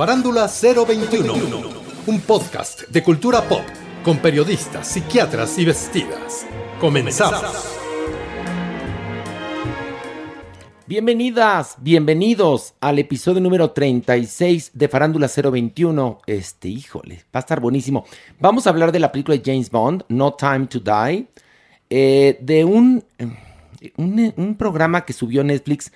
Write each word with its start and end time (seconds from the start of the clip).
Farándula 0.00 0.48
021, 0.48 1.34
un 2.06 2.20
podcast 2.22 2.88
de 2.88 3.02
cultura 3.02 3.46
pop 3.46 3.60
con 4.02 4.16
periodistas, 4.16 4.88
psiquiatras 4.88 5.58
y 5.58 5.66
vestidas. 5.66 6.46
Comenzamos. 6.80 7.42
Bienvenidas, 10.86 11.76
bienvenidos 11.80 12.72
al 12.80 12.98
episodio 12.98 13.42
número 13.42 13.72
36 13.72 14.70
de 14.72 14.88
Farándula 14.88 15.28
021. 15.28 16.20
Este, 16.26 16.68
híjole, 16.68 17.16
va 17.26 17.34
a 17.34 17.38
estar 17.40 17.60
buenísimo. 17.60 18.06
Vamos 18.38 18.66
a 18.66 18.70
hablar 18.70 18.92
de 18.92 19.00
la 19.00 19.12
película 19.12 19.36
de 19.36 19.42
James 19.44 19.70
Bond, 19.70 20.04
No 20.08 20.32
Time 20.32 20.66
to 20.68 20.80
Die, 20.80 21.26
eh, 21.90 22.38
de 22.40 22.64
un, 22.64 23.04
un, 23.98 24.32
un 24.34 24.54
programa 24.54 25.04
que 25.04 25.12
subió 25.12 25.44
Netflix 25.44 25.92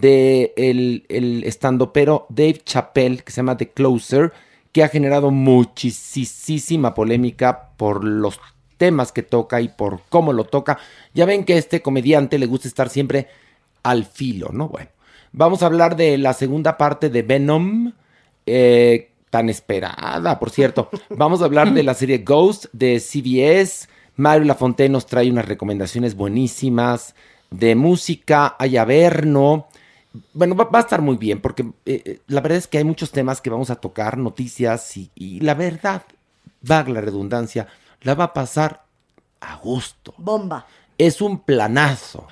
de 0.00 0.52
el, 0.56 1.04
el 1.08 1.44
estandopero 1.44 2.26
Dave 2.28 2.60
Chappelle, 2.64 3.18
que 3.18 3.32
se 3.32 3.36
llama 3.36 3.56
The 3.56 3.70
Closer, 3.70 4.32
que 4.72 4.84
ha 4.84 4.88
generado 4.88 5.30
muchísima 5.30 6.94
polémica 6.94 7.70
por 7.76 8.04
los 8.04 8.38
temas 8.76 9.10
que 9.12 9.22
toca 9.22 9.60
y 9.60 9.68
por 9.68 10.02
cómo 10.08 10.32
lo 10.32 10.44
toca. 10.44 10.78
Ya 11.14 11.24
ven 11.24 11.44
que 11.44 11.54
a 11.54 11.58
este 11.58 11.82
comediante 11.82 12.38
le 12.38 12.46
gusta 12.46 12.68
estar 12.68 12.88
siempre 12.88 13.28
al 13.82 14.04
filo, 14.04 14.50
¿no? 14.52 14.68
Bueno, 14.68 14.90
vamos 15.32 15.62
a 15.62 15.66
hablar 15.66 15.96
de 15.96 16.18
la 16.18 16.32
segunda 16.32 16.76
parte 16.76 17.08
de 17.08 17.22
Venom, 17.22 17.92
eh, 18.44 19.12
tan 19.30 19.48
esperada, 19.48 20.38
por 20.38 20.50
cierto. 20.50 20.90
Vamos 21.10 21.42
a 21.42 21.46
hablar 21.46 21.72
de 21.72 21.82
la 21.82 21.94
serie 21.94 22.18
Ghost 22.18 22.66
de 22.72 23.00
CBS. 23.00 23.88
Mario 24.16 24.44
Lafontaine 24.44 24.92
nos 24.92 25.06
trae 25.06 25.30
unas 25.30 25.46
recomendaciones 25.46 26.14
buenísimas 26.14 27.14
de 27.50 27.74
música, 27.74 28.56
hay 28.58 28.76
Averno. 28.76 29.68
Bueno, 30.32 30.54
va, 30.54 30.64
va, 30.64 30.78
a 30.78 30.82
estar 30.82 31.00
muy 31.00 31.16
bien 31.16 31.40
porque 31.40 31.66
eh, 31.84 32.20
la 32.26 32.40
verdad 32.40 32.58
es 32.58 32.66
que 32.66 32.78
hay 32.78 32.84
muchos 32.84 33.10
temas 33.10 33.40
que 33.40 33.50
vamos 33.50 33.70
a 33.70 33.76
tocar, 33.76 34.18
noticias 34.18 34.96
y, 34.96 35.10
y 35.14 35.40
la 35.40 35.54
verdad, 35.54 36.02
vaga 36.62 36.90
la 36.92 37.00
redundancia, 37.00 37.66
la 38.02 38.14
va 38.14 38.24
a 38.24 38.32
pasar 38.32 38.84
a 39.40 39.56
gusto. 39.56 40.14
Bomba. 40.18 40.66
Es 40.98 41.20
un 41.20 41.40
planazo. 41.40 42.26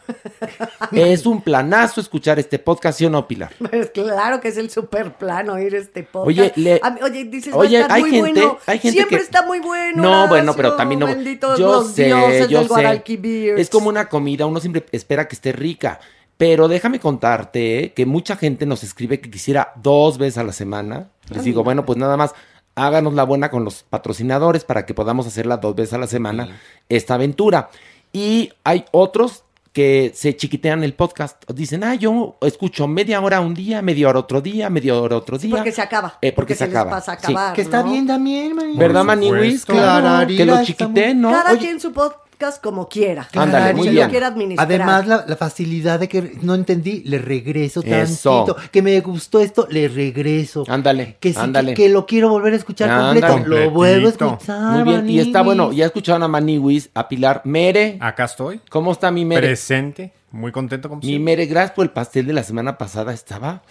es 0.92 1.26
un 1.26 1.42
planazo 1.42 2.00
escuchar 2.00 2.38
este 2.38 2.58
podcast, 2.58 2.98
¿sí 2.98 3.04
o 3.04 3.10
no, 3.10 3.28
Pilar? 3.28 3.52
Pues 3.58 3.90
claro 3.90 4.40
que 4.40 4.48
es 4.48 4.56
el 4.56 4.70
super 4.70 5.12
plano 5.18 5.54
oír 5.54 5.74
este 5.74 6.02
podcast. 6.02 6.26
Oye, 6.26 6.52
le, 6.56 6.80
a 6.82 6.90
mí, 6.90 7.00
oye 7.02 7.24
dices, 7.24 7.52
oye, 7.54 7.80
va 7.80 7.80
a 7.80 7.82
estar 7.82 7.96
hay 7.96 8.02
muy 8.02 8.10
gente, 8.10 8.40
bueno. 8.40 8.58
hay 8.66 8.78
gente 8.78 8.96
Siempre 8.96 9.18
que... 9.18 9.22
está 9.22 9.42
muy 9.44 9.60
bueno. 9.60 10.02
No, 10.02 10.10
Horacio, 10.10 10.28
bueno, 10.28 10.54
pero 10.56 10.76
también 10.76 11.00
no. 11.00 11.06
Benditos 11.06 11.58
yo 11.58 11.72
los 11.72 11.92
sé, 11.92 12.06
dioses 12.06 12.48
yo 12.48 12.64
del 12.64 13.02
sé. 13.04 13.60
Es 13.60 13.68
como 13.68 13.90
una 13.90 14.08
comida, 14.08 14.46
uno 14.46 14.60
siempre 14.60 14.86
espera 14.92 15.28
que 15.28 15.34
esté 15.34 15.52
rica. 15.52 16.00
Pero 16.36 16.66
déjame 16.68 16.98
contarte 17.00 17.92
que 17.94 18.06
mucha 18.06 18.36
gente 18.36 18.66
nos 18.66 18.82
escribe 18.82 19.20
que 19.20 19.30
quisiera 19.30 19.72
dos 19.76 20.18
veces 20.18 20.38
a 20.38 20.44
la 20.44 20.52
semana. 20.52 21.08
Les 21.28 21.38
Ay, 21.38 21.44
digo, 21.44 21.60
no. 21.60 21.64
bueno, 21.64 21.86
pues 21.86 21.96
nada 21.98 22.16
más 22.16 22.34
háganos 22.74 23.14
la 23.14 23.22
buena 23.24 23.50
con 23.50 23.64
los 23.64 23.84
patrocinadores 23.84 24.64
para 24.64 24.84
que 24.84 24.94
podamos 24.94 25.26
hacerla 25.26 25.58
dos 25.58 25.76
veces 25.76 25.94
a 25.94 25.98
la 25.98 26.06
semana 26.08 26.58
esta 26.88 27.14
aventura. 27.14 27.70
Y 28.12 28.50
hay 28.64 28.84
otros 28.90 29.44
que 29.72 30.12
se 30.14 30.36
chiquitean 30.36 30.84
el 30.84 30.94
podcast. 30.94 31.42
Dicen, 31.50 31.82
ah, 31.82 31.96
yo 31.96 32.36
escucho 32.42 32.86
media 32.86 33.20
hora 33.20 33.40
un 33.40 33.54
día, 33.54 33.82
media 33.82 34.08
hora 34.08 34.20
otro 34.20 34.40
día, 34.40 34.70
media 34.70 34.94
hora 34.96 35.16
otro 35.16 35.36
día. 35.36 35.56
Porque 35.56 35.72
se 35.72 35.82
acaba. 35.82 36.16
Eh, 36.22 36.30
porque 36.32 36.54
se 36.54 36.66
les 36.66 36.74
acaba. 36.76 36.92
pasa 36.92 37.12
a 37.14 37.18
Sí. 37.18 37.26
acabar, 37.32 37.54
Que 37.54 37.62
está 37.62 37.82
¿no? 37.82 37.90
bien 37.90 38.06
también, 38.06 38.54
man. 38.54 38.76
¿Verdad, 38.76 39.02
Maniwis? 39.02 39.64
Claro, 39.66 40.26
que 40.28 40.44
lo 40.44 40.56
muy- 40.56 41.14
¿no? 41.14 41.30
Cada 41.32 41.50
Oye, 41.50 41.58
quien 41.58 41.80
su 41.80 41.92
podcast 41.92 42.20
como 42.62 42.88
quiera. 42.88 43.28
Ándale, 43.34 43.66
Como 43.72 43.76
muy 43.78 43.86
se 43.86 43.92
bien. 43.92 44.04
lo 44.04 44.10
quiera 44.10 44.26
administrar. 44.28 44.66
Además, 44.66 45.06
la, 45.06 45.24
la 45.26 45.36
facilidad 45.36 45.98
de 46.00 46.08
que 46.08 46.36
no 46.42 46.54
entendí, 46.54 47.02
le 47.04 47.18
regreso 47.18 47.80
Eso. 47.84 48.44
tantito. 48.46 48.70
Que 48.70 48.82
me 48.82 49.00
gustó 49.00 49.40
esto, 49.40 49.66
le 49.70 49.88
regreso. 49.88 50.64
ándale, 50.68 51.16
Que 51.20 51.32
sí, 51.32 51.38
ándale. 51.40 51.74
que, 51.74 51.84
que 51.84 51.88
lo 51.88 52.06
quiero 52.06 52.28
volver 52.28 52.52
a 52.52 52.56
escuchar 52.56 52.90
Ándale. 52.90 53.20
completo. 53.26 53.48
Lo 53.64 53.70
vuelvo 53.70 54.06
a 54.06 54.10
escuchar. 54.10 54.60
Muy 54.72 54.82
bien, 54.82 55.08
y 55.08 55.20
está 55.20 55.42
bueno, 55.42 55.72
ya 55.72 55.86
escucharon 55.86 56.22
a 56.22 56.28
Maniwis, 56.28 56.90
a 56.94 57.08
Pilar 57.08 57.42
Mere. 57.44 57.96
Acá 58.00 58.24
estoy, 58.24 58.60
¿Cómo 58.68 58.92
está 58.92 59.10
mi 59.10 59.24
Mere? 59.24 59.46
presente, 59.46 60.12
muy 60.30 60.52
contento 60.52 60.88
como 60.88 61.00
Mi 61.00 61.06
siempre. 61.08 61.24
Mere, 61.36 61.46
gracias 61.46 61.72
por 61.72 61.84
el 61.84 61.90
pastel 61.90 62.26
de 62.26 62.32
la 62.32 62.42
semana 62.42 62.76
pasada, 62.78 63.12
estaba. 63.12 63.62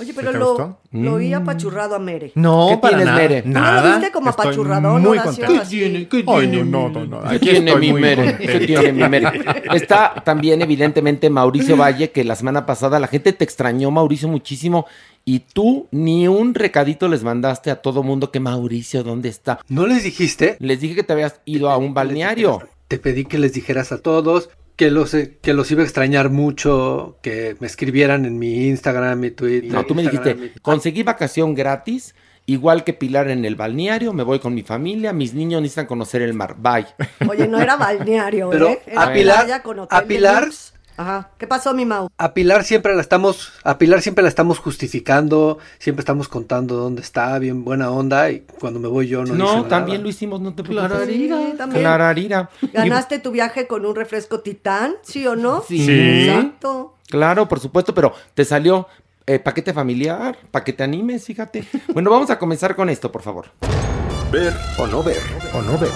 Oye, 0.00 0.12
pero 0.14 0.30
te 0.32 0.38
lo, 0.38 0.78
oí 1.14 1.30
Mm. 1.30 1.34
apachurrado 1.34 1.94
a 1.94 1.98
Mere. 1.98 2.32
No, 2.34 2.68
¿Qué 2.70 2.76
para 2.78 2.96
tienes, 2.98 3.06
nada. 3.06 3.18
Mere? 3.18 3.42
¿Tú 3.42 3.48
no 3.48 3.54
Nada. 3.60 3.82
lo 3.90 3.96
viste 3.98 4.12
como 4.12 4.30
estoy 4.30 4.44
apachurradón, 4.46 5.02
Muy 5.02 5.18
contento. 5.18 5.52
¿Qué 5.52 5.60
Ay, 6.26 6.48
tiene? 6.48 6.64
no, 6.64 6.88
no, 6.88 7.04
no. 7.06 7.22
¿Qué 7.30 7.38
tiene 7.38 7.76
mi 7.76 7.92
Mere? 7.92 8.38
¿Qué 8.38 8.60
tiene 8.60 8.92
mi 8.92 9.08
Mere? 9.08 9.30
Está 9.74 10.14
también, 10.24 10.62
evidentemente, 10.62 11.28
Mauricio 11.30 11.76
Valle, 11.76 12.10
que 12.10 12.24
la 12.24 12.36
semana 12.36 12.64
pasada 12.66 12.98
la 13.00 13.06
gente 13.08 13.32
te 13.32 13.44
extrañó, 13.44 13.90
Mauricio, 13.90 14.28
muchísimo. 14.28 14.86
Y 15.24 15.40
tú 15.40 15.88
ni 15.90 16.26
un 16.28 16.54
recadito 16.54 17.06
les 17.08 17.22
mandaste 17.22 17.70
a 17.70 17.76
todo 17.82 18.02
mundo 18.02 18.30
que 18.30 18.40
Mauricio, 18.40 19.02
¿dónde 19.02 19.28
está? 19.28 19.58
¿No 19.68 19.86
les 19.86 20.04
dijiste? 20.04 20.56
Les 20.60 20.80
dije 20.80 20.94
que 20.94 21.02
te 21.02 21.12
habías 21.12 21.40
ido 21.44 21.68
a 21.70 21.76
un 21.76 21.92
balneario. 21.92 22.62
Te 22.88 22.98
pedí 22.98 23.26
que 23.26 23.36
les 23.36 23.52
dijeras 23.52 23.92
a 23.92 23.98
todos 23.98 24.48
que 24.78 24.90
los, 24.92 25.12
eh, 25.12 25.36
que 25.42 25.52
los 25.54 25.70
iba 25.72 25.82
a 25.82 25.84
extrañar 25.84 26.30
mucho, 26.30 27.18
que 27.20 27.56
me 27.58 27.66
escribieran 27.66 28.24
en 28.24 28.38
mi 28.38 28.68
Instagram, 28.68 29.18
mi 29.18 29.30
Twitter. 29.32 29.70
No, 29.72 29.84
tú 29.84 29.94
me 29.94 30.02
Instagram, 30.04 30.38
dijiste, 30.38 30.60
conseguí 30.62 31.02
vacación 31.02 31.54
gratis, 31.54 32.14
igual 32.46 32.84
que 32.84 32.94
Pilar 32.94 33.28
en 33.28 33.44
el 33.44 33.56
balneario, 33.56 34.12
me 34.12 34.22
voy 34.22 34.38
con 34.38 34.54
mi 34.54 34.62
familia, 34.62 35.12
mis 35.12 35.34
niños 35.34 35.60
necesitan 35.60 35.86
conocer 35.86 36.22
el 36.22 36.32
mar. 36.32 36.54
Bye. 36.58 36.86
Oye, 37.28 37.48
no 37.48 37.60
era 37.60 37.74
balneario, 37.76 38.50
Pero 38.50 38.68
¿eh? 38.68 38.80
Era 38.86 39.02
a 39.02 39.12
Pilar- 39.12 39.36
playa 39.44 39.62
con 39.62 39.80
hotel 39.80 39.98
a 39.98 40.02
Pilar-. 40.06 40.48
Ajá. 40.98 41.30
¿Qué 41.38 41.46
pasó, 41.46 41.72
mi 41.74 41.86
Mau? 41.86 42.08
A 42.18 42.34
Pilar 42.34 42.64
siempre 42.64 42.92
la 42.94 43.00
estamos, 43.00 43.52
a 43.62 43.78
Pilar 43.78 44.02
siempre 44.02 44.22
la 44.22 44.28
estamos 44.28 44.58
justificando, 44.58 45.58
siempre 45.78 46.00
estamos 46.00 46.26
contando 46.28 46.74
dónde 46.74 47.02
está, 47.02 47.38
bien 47.38 47.64
buena 47.64 47.90
onda, 47.90 48.30
y 48.32 48.40
cuando 48.58 48.80
me 48.80 48.88
voy 48.88 49.06
yo 49.06 49.24
no 49.24 49.34
No, 49.34 49.44
dice 49.44 49.56
nada. 49.58 49.68
también 49.68 50.02
lo 50.02 50.08
hicimos, 50.08 50.40
no 50.40 50.54
te 50.54 50.64
preocupes. 50.64 50.90
Clararira. 50.90 51.36
Sí, 51.38 51.54
también. 51.56 51.82
Clararira. 51.82 52.50
¿Ganaste 52.72 53.20
tu 53.20 53.30
viaje 53.30 53.68
con 53.68 53.86
un 53.86 53.94
refresco 53.94 54.40
titán? 54.40 54.96
¿Sí 55.02 55.24
o 55.24 55.36
no? 55.36 55.62
Sí. 55.66 55.86
Sí. 55.86 56.28
Exacto. 56.28 56.96
Claro, 57.08 57.46
por 57.48 57.60
supuesto, 57.60 57.94
pero 57.94 58.12
te 58.34 58.44
salió 58.44 58.88
eh, 59.24 59.38
paquete 59.38 59.72
familiar, 59.72 60.36
para 60.50 60.64
que 60.64 60.72
te 60.72 60.82
animes, 60.82 61.24
fíjate. 61.24 61.64
Bueno, 61.94 62.10
vamos 62.10 62.28
a 62.30 62.38
comenzar 62.40 62.74
con 62.74 62.88
esto, 62.90 63.12
por 63.12 63.22
favor. 63.22 63.46
Ver 64.32 64.52
o 64.78 64.86
no 64.88 65.02
ver. 65.04 65.20
O 65.54 65.62
no 65.62 65.78
ver. 65.78 65.90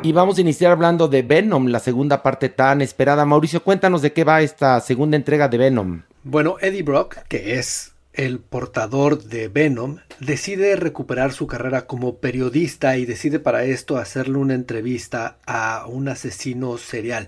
Y 0.00 0.12
vamos 0.12 0.38
a 0.38 0.42
iniciar 0.42 0.70
hablando 0.70 1.08
de 1.08 1.22
Venom, 1.22 1.66
la 1.66 1.80
segunda 1.80 2.22
parte 2.22 2.48
tan 2.48 2.80
esperada. 2.80 3.24
Mauricio, 3.24 3.64
cuéntanos 3.64 4.00
de 4.00 4.12
qué 4.12 4.22
va 4.22 4.42
esta 4.42 4.80
segunda 4.80 5.16
entrega 5.16 5.48
de 5.48 5.58
Venom. 5.58 6.02
Bueno, 6.22 6.56
Eddie 6.60 6.84
Brock, 6.84 7.16
que 7.28 7.58
es 7.58 7.92
el 8.12 8.38
portador 8.38 9.24
de 9.24 9.48
Venom, 9.48 9.98
decide 10.20 10.76
recuperar 10.76 11.32
su 11.32 11.48
carrera 11.48 11.86
como 11.86 12.18
periodista 12.18 12.96
y 12.96 13.06
decide 13.06 13.40
para 13.40 13.64
esto 13.64 13.96
hacerle 13.96 14.38
una 14.38 14.54
entrevista 14.54 15.38
a 15.46 15.86
un 15.88 16.08
asesino 16.08 16.78
serial. 16.78 17.26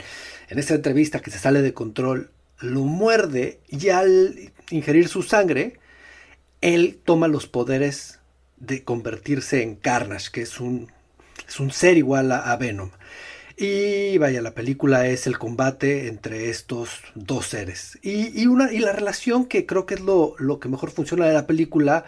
En 0.48 0.60
esa 0.60 0.74
entrevista 0.74 1.20
que 1.20 1.32
se 1.32 1.40
sale 1.40 1.62
de 1.62 1.74
control, 1.74 2.30
lo 2.60 2.82
muerde 2.82 3.58
y 3.68 3.88
al 3.88 4.52
ingerir 4.70 5.08
su 5.08 5.22
sangre, 5.22 5.80
él 6.60 7.00
toma 7.04 7.26
los 7.26 7.48
poderes 7.48 8.20
de 8.58 8.84
convertirse 8.84 9.62
en 9.62 9.74
Carnage, 9.74 10.30
que 10.30 10.42
es 10.42 10.60
un 10.60 10.92
es 11.48 11.60
un 11.60 11.70
ser 11.70 11.96
igual 11.96 12.32
a, 12.32 12.56
Venom. 12.56 12.90
Y 13.56 14.16
vaya, 14.18 14.40
la 14.40 14.52
película 14.52 15.06
es 15.06 15.26
el 15.26 15.38
combate 15.38 16.08
entre 16.08 16.48
estos 16.48 17.02
dos 17.14 17.46
seres. 17.46 17.98
Y, 18.02 18.46
una, 18.46 18.72
y 18.72 18.78
la 18.78 18.92
relación 18.92 19.44
que 19.44 19.66
creo 19.66 19.84
que 19.84 19.94
es 19.94 20.00
lo, 20.00 20.34
lo, 20.38 20.60
que 20.60 20.68
mejor 20.68 20.90
funciona 20.90 21.26
de 21.26 21.34
la 21.34 21.46
película 21.46 22.04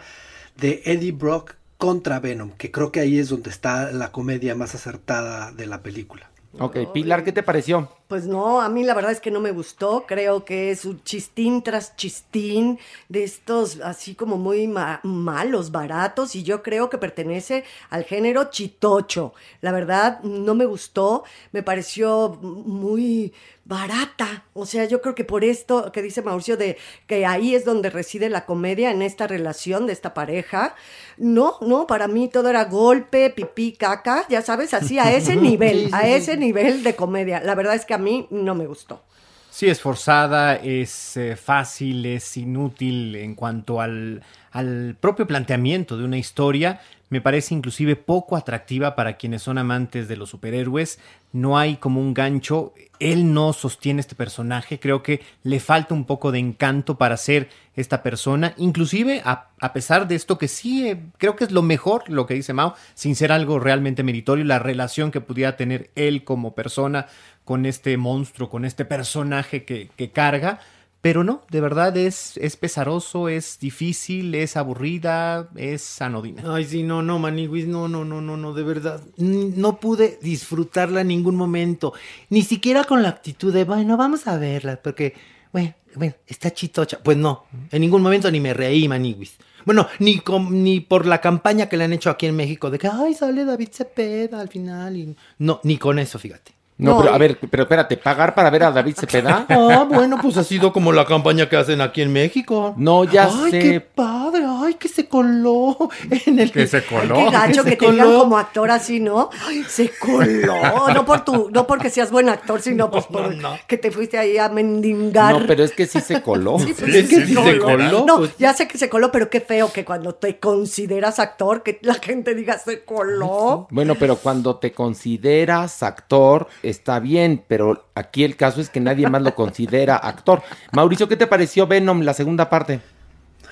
de 0.57 0.81
Eddie 0.85 1.11
Brock 1.11 1.55
contra 1.77 2.19
Venom, 2.19 2.51
que 2.51 2.71
creo 2.71 2.91
que 2.91 3.01
ahí 3.01 3.19
es 3.19 3.29
donde 3.29 3.49
está 3.49 3.91
la 3.91 4.11
comedia 4.11 4.55
más 4.55 4.73
acertada 4.73 5.51
de 5.51 5.67
la 5.67 5.83
película. 5.83 6.29
Ok, 6.59 6.77
Pilar, 6.93 7.23
¿qué 7.23 7.31
te 7.31 7.43
pareció? 7.43 7.89
Pues 8.13 8.27
no, 8.27 8.61
a 8.61 8.69
mí 8.69 8.83
la 8.83 8.93
verdad 8.93 9.11
es 9.11 9.19
que 9.19 9.31
no 9.31 9.39
me 9.39 9.49
gustó. 9.49 10.05
Creo 10.05 10.45
que 10.45 10.69
es 10.69 10.85
un 10.85 11.03
chistín 11.03 11.63
tras 11.63 11.95
chistín 11.95 12.77
de 13.09 13.23
estos 13.23 13.79
así 13.81 14.13
como 14.13 14.37
muy 14.37 14.71
malos, 15.01 15.71
baratos, 15.71 16.35
y 16.35 16.43
yo 16.43 16.61
creo 16.61 16.91
que 16.91 16.99
pertenece 16.99 17.63
al 17.89 18.03
género 18.03 18.51
chitocho. 18.51 19.33
La 19.61 19.71
verdad, 19.71 20.21
no 20.21 20.53
me 20.53 20.65
gustó. 20.65 21.23
Me 21.53 21.63
pareció 21.63 22.37
muy 22.39 23.33
barata. 23.65 24.43
O 24.53 24.65
sea, 24.65 24.85
yo 24.85 25.01
creo 25.01 25.15
que 25.15 25.23
por 25.23 25.43
esto 25.43 25.91
que 25.91 26.01
dice 26.01 26.21
Mauricio 26.21 26.57
de 26.57 26.77
que 27.07 27.25
ahí 27.25 27.55
es 27.55 27.65
donde 27.65 27.89
reside 27.89 28.29
la 28.29 28.45
comedia 28.45 28.91
en 28.91 29.01
esta 29.01 29.25
relación 29.25 29.87
de 29.87 29.93
esta 29.93 30.13
pareja. 30.13 30.75
No, 31.17 31.57
no, 31.61 31.87
para 31.87 32.07
mí 32.07 32.27
todo 32.27 32.49
era 32.49 32.65
golpe, 32.65 33.29
pipí, 33.29 33.73
caca, 33.73 34.25
ya 34.29 34.41
sabes, 34.41 34.73
así 34.73 34.99
a 34.99 35.13
ese 35.13 35.35
nivel, 35.37 35.89
a 35.93 36.07
ese 36.07 36.35
nivel 36.35 36.83
de 36.83 36.95
comedia. 36.95 37.41
La 37.41 37.55
verdad 37.55 37.75
es 37.75 37.85
que 37.85 37.93
a 37.93 37.97
mí 38.03 38.27
no 38.29 38.53
me 38.53 38.67
gustó. 38.67 39.01
Sí, 39.49 39.67
es 39.67 39.81
forzada, 39.81 40.55
es 40.55 41.15
eh, 41.15 41.35
fácil, 41.35 42.05
es 42.07 42.37
inútil 42.37 43.15
en 43.15 43.35
cuanto 43.35 43.81
al, 43.81 44.23
al 44.51 44.95
propio 44.99 45.27
planteamiento 45.27 45.95
de 45.95 46.05
una 46.05 46.17
historia 46.17 46.81
me 47.13 47.21
parece 47.21 47.53
inclusive 47.53 47.95
poco 47.95 48.35
atractiva 48.35 48.95
para 48.95 49.17
quienes 49.17 49.43
son 49.43 49.59
amantes 49.59 50.07
de 50.07 50.17
los 50.17 50.31
superhéroes. 50.31 50.97
No 51.31 51.59
hay 51.59 51.75
como 51.75 52.01
un 52.01 52.15
gancho. 52.15 52.73
Él 52.97 53.35
no 53.35 53.53
sostiene 53.53 53.99
este 53.99 54.15
personaje. 54.15 54.79
Creo 54.79 55.03
que 55.03 55.21
le 55.43 55.59
falta 55.59 55.93
un 55.93 56.05
poco 56.05 56.31
de 56.31 56.39
encanto 56.39 56.97
para 56.97 57.15
ser 57.17 57.49
esta 57.75 58.01
persona. 58.01 58.55
Inclusive, 58.57 59.21
a, 59.25 59.73
pesar 59.73 60.07
de 60.07 60.15
esto 60.15 60.39
que 60.39 60.47
sí, 60.47 60.87
eh, 60.87 61.03
creo 61.19 61.35
que 61.35 61.43
es 61.43 61.51
lo 61.51 61.61
mejor, 61.61 62.09
lo 62.09 62.25
que 62.25 62.33
dice 62.33 62.53
Mao, 62.53 62.73
sin 62.95 63.15
ser 63.15 63.31
algo 63.31 63.59
realmente 63.59 64.01
meritorio, 64.01 64.43
la 64.43 64.57
relación 64.57 65.11
que 65.11 65.21
pudiera 65.21 65.55
tener 65.55 65.91
él 65.93 66.23
como 66.23 66.55
persona 66.55 67.05
con 67.45 67.65
este 67.65 67.97
monstruo, 67.97 68.49
con 68.49 68.65
este 68.65 68.85
personaje 68.85 69.65
que, 69.65 70.11
carga 70.11 70.59
pero 71.01 71.25
no, 71.25 71.43
de 71.51 71.59
verdad 71.59 71.97
es, 71.97 72.37
es 72.37 72.55
pesaroso, 72.55 73.27
es 73.27 73.59
difícil, 73.59 74.33
es 74.35 74.55
aburrida, 74.55 75.49
es 75.57 76.01
anodina. 76.01 76.43
Ay, 76.47 76.63
sí, 76.63 76.81
no, 76.81 77.01
no, 77.01 77.19
Maniguis, 77.19 77.67
no, 77.67 77.89
no, 77.89 78.05
no, 78.05 78.21
no, 78.21 78.37
no, 78.37 78.53
de 78.53 78.63
verdad. 78.63 79.01
No 79.17 79.81
pude 79.81 80.17
disfrutarla 80.21 81.01
en 81.01 81.09
ningún 81.09 81.35
momento. 81.35 81.91
Ni 82.29 82.41
siquiera 82.41 82.85
con 82.85 83.03
la 83.03 83.09
actitud 83.09 83.53
de, 83.53 83.65
bueno, 83.65 83.97
vamos 83.97 84.27
a 84.27 84.37
verla, 84.37 84.79
porque, 84.81 85.13
bueno, 85.51 85.75
bueno, 85.95 86.13
está 86.25 86.51
chitocha. 86.51 86.99
Pues 87.03 87.17
no, 87.17 87.47
en 87.69 87.81
ningún 87.81 88.01
momento 88.01 88.31
ni 88.31 88.39
me 88.39 88.53
reí, 88.53 88.87
Maniguis. 88.87 89.35
Bueno, 89.65 89.87
ni, 89.99 90.21
ni 90.51 90.79
por 90.79 91.05
la 91.05 91.19
campaña 91.19 91.67
que 91.67 91.75
le 91.75 91.83
han 91.83 91.91
hecho 91.91 92.11
aquí 92.11 92.27
en 92.27 92.35
México 92.37 92.71
de 92.71 92.79
que, 92.79 92.87
ay, 92.87 93.13
sale 93.13 93.43
David 93.43 93.69
Cepeda 93.73 94.39
al 94.39 94.47
final. 94.47 94.95
Y... 94.95 95.15
No, 95.39 95.59
ni 95.63 95.77
con 95.77 95.99
eso, 95.99 96.17
fíjate. 96.17 96.53
No, 96.77 96.99
pero 96.99 97.13
a 97.13 97.17
ver, 97.17 97.37
pero 97.49 97.63
espérate, 97.63 97.97
¿pagar 97.97 98.33
para 98.33 98.49
ver 98.49 98.63
a 98.63 98.71
David 98.71 98.95
Cepeda? 98.99 99.45
Ah, 99.73 99.85
bueno, 99.89 100.17
pues 100.21 100.37
ha 100.37 100.43
sido 100.43 100.73
como 100.73 100.91
la 100.91 101.05
campaña 101.05 101.47
que 101.47 101.55
hacen 101.55 101.79
aquí 101.81 102.01
en 102.01 102.11
México. 102.11 102.73
No, 102.77 103.03
ya 103.05 103.25
ay, 103.25 103.51
sé. 103.51 103.57
Ay, 103.57 103.69
qué 103.69 103.81
padre, 103.81 104.43
ay, 104.45 104.73
que 104.75 104.87
se 104.87 105.07
coló 105.07 105.89
en 106.09 106.39
el... 106.39 106.51
Que 106.51 106.67
se 106.67 106.83
coló. 106.83 107.15
qué 107.15 107.29
gacho 107.31 107.63
que, 107.63 107.75
te 107.75 107.91
digan 107.91 108.13
como 108.13 108.37
actor 108.37 108.69
así, 108.71 108.99
¿no? 108.99 109.29
Ay, 109.47 109.63
se 109.67 109.89
coló. 109.89 110.55
No 110.93 111.05
por 111.05 111.23
tu, 111.23 111.49
no 111.51 111.65
porque 111.65 111.89
seas 111.89 112.11
buen 112.11 112.29
actor, 112.29 112.61
sino 112.61 112.91
pues 112.91 113.05
por 113.05 113.33
que 113.67 113.77
te 113.77 113.91
fuiste 113.91 114.17
ahí 114.17 114.37
a 114.37 114.49
mendigar. 114.49 115.39
No, 115.39 115.47
pero 115.47 115.63
es 115.63 115.71
que 115.71 115.85
sí 115.85 116.01
se 116.01 116.21
coló. 116.21 116.59
Sí, 116.59 116.73
pues, 116.77 116.93
es 116.93 117.09
que 117.09 117.25
sí 117.25 117.35
se 117.35 117.59
coló. 117.59 118.05
No, 118.05 118.17
pues. 118.17 118.37
ya 118.37 118.53
sé 118.53 118.67
que 118.67 118.77
se 118.77 118.89
coló, 118.89 119.11
pero 119.11 119.29
qué 119.29 119.41
feo 119.41 119.71
que 119.71 119.85
cuando 119.85 120.15
te 120.15 120.39
consideras 120.39 121.19
actor, 121.19 121.63
que 121.63 121.79
la 121.81 121.95
gente 121.95 122.35
diga 122.35 122.57
se 122.57 122.83
coló. 122.83 123.67
Bueno, 123.69 123.95
pero 123.95 124.17
cuando 124.17 124.57
te 124.57 124.71
consideras 124.71 125.83
actor, 125.83 126.47
está 126.63 126.99
bien, 126.99 127.43
pero 127.47 127.87
aquí 127.93 128.23
el 128.23 128.35
caso 128.35 128.61
es 128.61 128.69
que 128.69 128.79
nadie 128.79 129.07
más 129.09 129.21
lo 129.21 129.35
considera 129.35 129.95
actor. 129.97 130.41
Mauricio, 130.71 131.07
¿qué 131.07 131.17
te 131.17 131.27
pareció 131.27 131.67
Venom, 131.67 132.01
la 132.01 132.13
segunda 132.13 132.49
parte? 132.49 132.81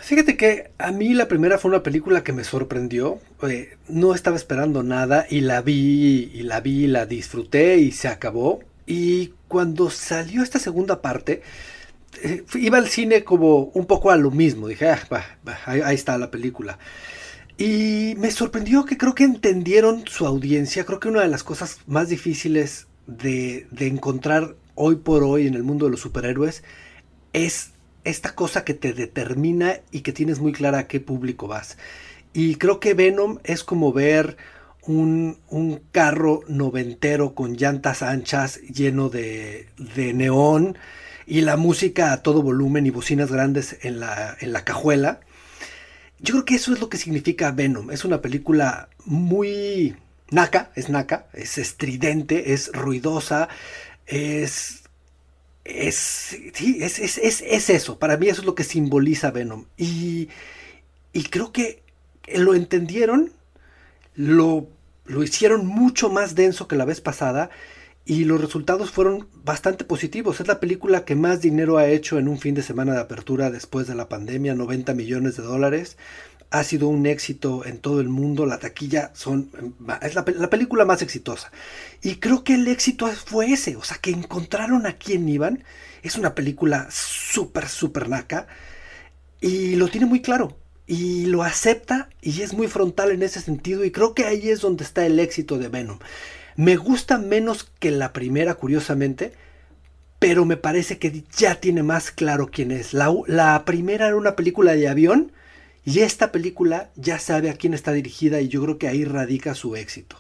Fíjate 0.02 0.36
que 0.36 0.72
a 0.80 0.92
mí 0.92 1.14
la 1.14 1.28
primera 1.28 1.60
fue 1.60 1.70
una 1.70 1.84
película 1.84 2.24
que 2.24 2.34
me 2.34 2.44
sorprendió. 2.44 3.20
Eh, 3.44 3.78
no 3.88 4.16
estaba 4.16 4.36
esperando 4.36 4.82
nada 4.82 5.28
y 5.30 5.42
la 5.42 5.62
vi 5.62 6.32
y 6.34 6.42
la 6.42 6.60
vi, 6.60 6.88
la 6.88 7.06
disfruté 7.06 7.78
y 7.78 7.92
se 7.92 8.08
acabó. 8.08 8.62
Y 8.88 9.34
cuando 9.48 9.92
salió 9.92 10.42
esta 10.42 10.58
segunda 10.58 11.04
parte, 11.04 11.44
eh, 12.24 12.44
iba 12.56 12.80
al 12.80 12.88
cine 12.88 13.24
como 13.24 13.66
un 13.76 13.86
poco 13.86 14.10
a 14.10 14.18
lo 14.18 14.32
mismo. 14.32 14.68
Dije, 14.68 14.90
ah, 14.90 15.00
ahí, 15.66 15.82
ahí 15.82 15.96
está 15.96 16.18
la 16.18 16.32
película. 16.32 16.80
Y 17.58 18.16
me 18.18 18.32
sorprendió 18.32 18.86
que 18.86 18.98
creo 18.98 19.14
que 19.14 19.24
entendieron 19.24 20.04
su 20.08 20.26
audiencia. 20.26 20.84
Creo 20.84 21.00
que 21.00 21.10
una 21.10 21.22
de 21.22 21.28
las 21.28 21.44
cosas 21.44 21.78
más 21.86 22.10
difíciles 22.10 22.88
de, 23.08 23.68
encontrar 23.80 24.56
hoy 24.76 24.96
por 24.96 25.24
hoy 25.24 25.48
en 25.48 25.56
el 25.56 25.64
mundo 25.64 25.86
de 25.86 25.92
los 25.92 26.02
superhéroes 26.02 26.64
es 27.34 27.72
esta 28.04 28.34
cosa 28.36 28.64
que 28.64 28.74
te 28.74 28.94
determina 28.94 29.80
y 29.92 30.02
que 30.02 30.14
tienes 30.14 30.40
muy 30.40 30.54
clara 30.54 30.80
a 30.80 30.88
qué 30.88 31.00
público 31.00 31.48
vas. 31.48 31.78
Y 32.34 32.56
creo 32.56 32.80
que 32.80 32.94
Venom 32.94 33.40
es 33.44 33.64
como 33.64 33.94
ver 33.94 34.38
un, 34.82 35.38
carro 35.92 36.42
noventero 36.48 37.36
con 37.36 37.56
llantas 37.56 38.02
anchas 38.02 38.62
lleno 38.62 39.10
de, 39.10 39.68
de, 39.78 40.14
neón 40.14 40.78
y 41.28 41.42
la 41.42 41.58
música 41.58 42.14
a 42.14 42.24
todo 42.24 42.42
volumen 42.42 42.86
y 42.86 42.90
bocinas 42.90 43.32
grandes 43.32 43.78
en 43.84 44.00
la, 44.00 44.36
en 44.40 44.54
la 44.54 44.64
cajuela. 44.64 45.20
Yo 46.20 46.34
creo 46.34 46.46
que 46.46 46.56
eso 46.56 46.74
es 46.74 46.80
lo 46.80 46.90
que 46.90 46.98
significa 46.98 47.52
Venom. 47.52 47.92
Es 47.92 48.06
una 48.06 48.22
película 48.22 48.90
muy 49.06 49.96
Naka, 50.32 50.72
es 50.76 50.90
Naka, 50.90 51.28
es 51.34 51.58
estridente, 51.58 52.54
es 52.54 52.72
ruidosa, 52.74 53.50
es. 54.08 54.78
Es, 55.64 55.96
sí, 56.56 56.80
es, 56.82 56.98
es, 57.00 57.70
eso. 57.70 58.00
Para 58.00 58.18
mí 58.18 58.28
eso 58.28 58.42
es 58.42 58.48
lo 58.48 58.56
que 58.56 58.64
simboliza 58.64 59.30
Venom. 59.30 59.66
Y, 59.78 60.30
y 61.14 61.24
creo 61.26 61.52
que 61.52 61.84
lo 62.34 62.56
entendieron, 62.56 63.32
lo, 64.16 64.68
lo 65.06 65.22
hicieron 65.22 65.68
mucho 65.68 66.10
más 66.10 66.34
denso 66.34 66.68
que 66.68 66.76
la 66.76 66.86
vez 66.86 67.00
pasada 67.00 67.52
y 68.06 68.26
los 68.26 68.42
resultados 68.42 68.90
fueron 68.90 69.28
bastante 69.44 69.84
positivos. 69.84 70.40
Es 70.40 70.48
la 70.48 70.60
película 70.60 71.06
que 71.06 71.16
más 71.16 71.42
dinero 71.42 71.78
ha 71.78 71.88
hecho 71.88 72.18
en 72.18 72.28
un 72.28 72.40
fin 72.40 72.56
de 72.56 72.64
semana 72.64 72.94
de 72.94 73.02
apertura 73.02 73.52
después 73.52 73.86
de 73.86 73.94
la 73.96 74.10
pandemia, 74.10 74.56
90 74.56 74.96
millones 74.96 75.38
de 75.38 75.44
dólares 75.44 75.98
ha 76.52 76.66
sido 76.66 76.90
un 76.90 77.06
éxito 77.06 77.66
en 77.66 77.80
todo 77.80 78.02
el 78.02 78.10
mundo. 78.10 78.46
La 78.46 78.60
taquilla 78.60 79.14
es 80.02 80.16
la, 80.16 80.50
película 80.50 80.84
más 80.84 81.02
exitosa. 81.02 81.50
Y 82.02 82.16
creo 82.16 82.44
que 82.44 82.56
el 82.56 82.68
éxito 82.68 83.08
fue 83.08 83.54
ese. 83.54 83.78
O 83.78 83.84
sea, 83.84 83.98
que 83.98 84.12
encontraron 84.12 84.86
a 84.86 84.98
quien 84.98 85.28
iban. 85.30 85.64
Es 86.04 86.18
una 86.18 86.36
película 86.36 86.88
súper, 86.92 87.70
súper 87.70 88.10
naca. 88.10 88.48
Y 89.40 89.78
lo 89.78 89.88
tiene 89.88 90.06
muy 90.06 90.22
claro. 90.22 90.58
Y 90.86 91.28
lo 91.28 91.44
acepta 91.44 92.10
y 92.22 92.42
es 92.42 92.54
muy 92.54 92.68
frontal 92.68 93.12
en 93.12 93.24
ese 93.24 93.40
sentido. 93.40 93.86
Y 93.86 93.92
creo 93.92 94.14
que 94.14 94.26
ahí 94.26 94.50
es 94.50 94.60
donde 94.60 94.84
está 94.84 95.06
el 95.06 95.20
éxito 95.22 95.58
de 95.58 95.70
Venom. 95.70 96.00
Me 96.58 96.76
gusta 96.76 97.18
menos 97.18 97.72
que 97.80 97.92
la 97.92 98.12
primera, 98.12 98.56
curiosamente. 98.56 99.32
Pero 100.20 100.44
me 100.44 100.58
parece 100.58 101.00
que 101.00 101.24
ya 101.38 101.62
tiene 101.62 101.82
más 101.82 102.12
claro 102.12 102.50
quién 102.52 102.72
es. 102.72 102.94
La, 102.94 103.10
la 103.28 103.64
primera 103.64 104.08
era 104.08 104.18
una 104.18 104.36
película 104.36 104.74
de 104.74 104.90
avión 104.90 105.32
y 105.84 106.00
esta 106.00 106.32
película 106.32 106.90
ya 106.96 107.20
sabe 107.20 107.50
a 107.50 107.56
quién 107.56 107.74
está 107.74 107.92
dirigida 107.92 108.42
y 108.42 108.48
yo 108.48 108.62
creo 108.64 108.78
que 108.78 108.88
ahí 108.88 109.06
radica 109.06 109.56
su 109.56 109.76
éxito. 109.76 110.18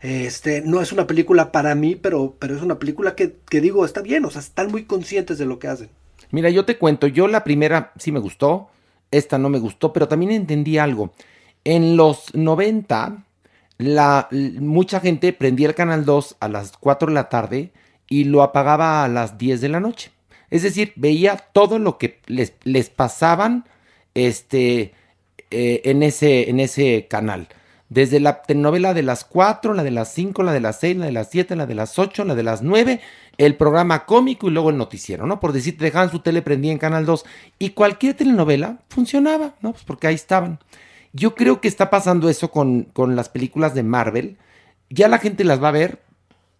Este, 0.00 0.62
no 0.62 0.80
es 0.80 0.92
una 0.92 1.06
película 1.06 1.50
para 1.50 1.74
mí, 1.74 1.96
pero, 1.96 2.36
pero 2.38 2.56
es 2.56 2.62
una 2.62 2.78
película 2.78 3.14
que, 3.14 3.36
que 3.48 3.60
digo, 3.60 3.84
está 3.84 4.00
bien, 4.00 4.24
o 4.24 4.30
sea, 4.30 4.40
están 4.40 4.70
muy 4.70 4.84
conscientes 4.84 5.38
de 5.38 5.46
lo 5.46 5.58
que 5.58 5.68
hacen. 5.68 5.90
Mira, 6.30 6.50
yo 6.50 6.64
te 6.64 6.78
cuento, 6.78 7.06
yo 7.06 7.26
la 7.26 7.42
primera 7.44 7.92
sí 7.98 8.12
me 8.12 8.20
gustó, 8.20 8.68
esta 9.10 9.38
no 9.38 9.48
me 9.48 9.58
gustó, 9.58 9.92
pero 9.92 10.08
también 10.08 10.32
entendí 10.32 10.78
algo. 10.78 11.12
En 11.64 11.96
los 11.96 12.34
90 12.34 13.24
la, 13.78 14.28
mucha 14.30 15.00
gente 15.00 15.32
prendía 15.32 15.68
el 15.68 15.74
canal 15.74 16.04
2 16.04 16.36
a 16.40 16.48
las 16.48 16.72
4 16.76 17.08
de 17.08 17.14
la 17.14 17.28
tarde 17.28 17.72
y 18.08 18.24
lo 18.24 18.42
apagaba 18.42 19.04
a 19.04 19.08
las 19.08 19.38
10 19.38 19.60
de 19.60 19.68
la 19.68 19.80
noche. 19.80 20.10
Es 20.50 20.62
decir, 20.62 20.92
veía 20.96 21.36
todo 21.36 21.78
lo 21.78 21.98
que 21.98 22.20
les, 22.26 22.54
les 22.64 22.90
pasaban 22.90 23.64
este, 24.14 24.92
eh, 25.50 25.82
en, 25.84 26.02
ese, 26.02 26.50
en 26.50 26.60
ese 26.60 27.06
canal. 27.08 27.48
Desde 27.88 28.20
la 28.20 28.42
telenovela 28.42 28.92
de 28.92 29.02
las 29.02 29.24
4, 29.24 29.72
la 29.72 29.82
de 29.82 29.90
las 29.90 30.12
5, 30.12 30.42
la 30.42 30.52
de 30.52 30.60
las 30.60 30.78
6, 30.80 30.98
la 30.98 31.06
de 31.06 31.12
las 31.12 31.30
7, 31.30 31.56
la 31.56 31.66
de 31.66 31.74
las 31.74 31.98
8, 31.98 32.24
la 32.24 32.34
de 32.34 32.42
las 32.42 32.62
9, 32.62 33.00
el 33.38 33.56
programa 33.56 34.04
cómico 34.04 34.48
y 34.48 34.50
luego 34.50 34.68
el 34.70 34.76
noticiero, 34.76 35.26
¿no? 35.26 35.40
Por 35.40 35.52
decir, 35.52 35.78
dejaban 35.78 36.10
su 36.10 36.18
tele 36.20 36.42
prendida 36.42 36.72
en 36.72 36.78
Canal 36.78 37.06
2 37.06 37.24
y 37.58 37.70
cualquier 37.70 38.14
telenovela 38.14 38.80
funcionaba, 38.90 39.54
¿no? 39.62 39.72
Pues 39.72 39.84
porque 39.84 40.06
ahí 40.06 40.14
estaban. 40.14 40.58
Yo 41.14 41.34
creo 41.34 41.62
que 41.62 41.68
está 41.68 41.88
pasando 41.88 42.28
eso 42.28 42.50
con, 42.50 42.84
con 42.84 43.16
las 43.16 43.30
películas 43.30 43.74
de 43.74 43.82
Marvel. 43.82 44.36
Ya 44.90 45.08
la 45.08 45.18
gente 45.18 45.44
las 45.44 45.62
va 45.62 45.68
a 45.68 45.72
ver 45.72 46.02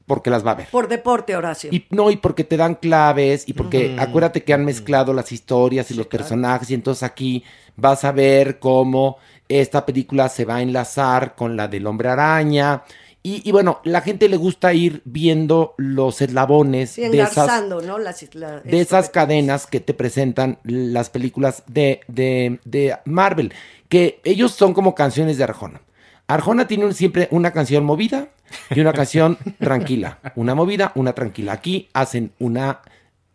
porque 0.09 0.31
las 0.31 0.45
va 0.45 0.51
a 0.53 0.55
ver. 0.57 0.67
Por 0.73 0.89
deporte, 0.89 1.37
Horacio. 1.37 1.71
Y 1.73 1.87
no, 1.91 2.11
y 2.11 2.17
porque 2.17 2.43
te 2.43 2.57
dan 2.57 2.75
claves, 2.75 3.45
y 3.49 3.53
porque 3.53 3.95
acuérdate 3.99 4.43
que 4.43 4.53
han 4.55 4.65
mezclado 4.65 5.13
las 5.13 5.31
historias 5.31 5.91
y 5.93 5.95
los 5.95 6.09
personajes, 6.09 6.69
y 6.71 6.75
entonces 6.75 7.05
aquí 7.05 7.45
vas 7.77 8.03
a 8.05 8.11
ver 8.11 8.59
cómo 8.59 9.19
esta 9.49 9.87
película 9.87 10.29
se 10.29 10.45
va 10.45 10.57
a 10.57 10.63
enlazar 10.63 11.37
con 11.37 11.57
la 11.57 11.69
del 11.69 11.87
hombre 11.87 12.09
araña. 12.09 12.83
Y, 13.23 13.47
y 13.47 13.53
bueno, 13.53 13.81
la 13.85 14.01
gente 14.01 14.29
le 14.29 14.37
gusta 14.37 14.73
ir 14.73 15.03
viendo 15.05 15.75
los 15.77 16.23
eslabones 16.23 16.91
Sí, 16.91 17.03
de 17.03 17.21
esas, 17.21 17.65
¿no? 17.69 17.99
Las, 17.99 18.35
la- 18.35 18.61
de 18.61 18.81
esas 18.81 19.11
cadenas 19.11 19.67
que 19.67 19.81
te 19.81 19.93
presentan 19.93 20.59
las 20.63 21.11
películas 21.11 21.63
de, 21.67 22.01
de, 22.09 22.61
de 22.65 22.97
Marvel, 23.05 23.53
que 23.89 24.21
ellos 24.25 24.53
son 24.53 24.73
como 24.73 24.95
canciones 24.95 25.37
de 25.37 25.45
Arjona. 25.45 25.83
Arjona 26.29 26.69
tiene 26.69 26.85
un- 26.85 26.95
siempre 26.95 27.29
una 27.31 27.53
canción 27.53 27.85
movida 27.85 28.29
y 28.71 28.81
una 28.81 28.93
canción 28.93 29.39
tranquila. 29.59 30.19
Una 30.37 30.55
movida, 30.55 30.93
una 30.95 31.13
tranquila. 31.15 31.53
Aquí 31.53 31.89
hacen 31.93 32.33
una 32.39 32.81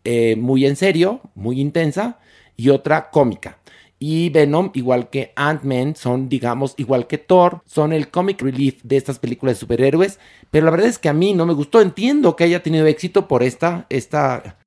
eh, 0.04 0.36
muy 0.36 0.64
en 0.66 0.76
serio, 0.76 1.20
muy 1.34 1.60
intensa, 1.60 2.18
y 2.56 2.68
otra 2.70 3.10
cómica. 3.10 3.58
Y 3.98 4.28
Venom, 4.30 4.70
igual 4.74 5.08
que 5.08 5.32
Ant-Man, 5.34 5.96
son, 5.96 6.28
digamos, 6.28 6.74
igual 6.76 7.06
que 7.06 7.16
Thor, 7.16 7.62
son 7.64 7.92
el 7.92 8.10
comic 8.10 8.42
relief 8.42 8.80
de 8.82 8.96
estas 8.96 9.18
películas 9.18 9.56
de 9.56 9.60
superhéroes. 9.60 10.18
Pero 10.50 10.66
la 10.66 10.70
verdad 10.72 10.88
es 10.88 10.98
que 10.98 11.08
a 11.08 11.14
mí 11.14 11.32
no 11.32 11.46
me 11.46 11.54
gustó. 11.54 11.80
Entiendo 11.80 12.36
que 12.36 12.44
haya 12.44 12.62
tenido 12.62 12.86
éxito 12.86 13.26
por 13.28 13.42
esta, 13.42 13.86
esta, 13.88 14.58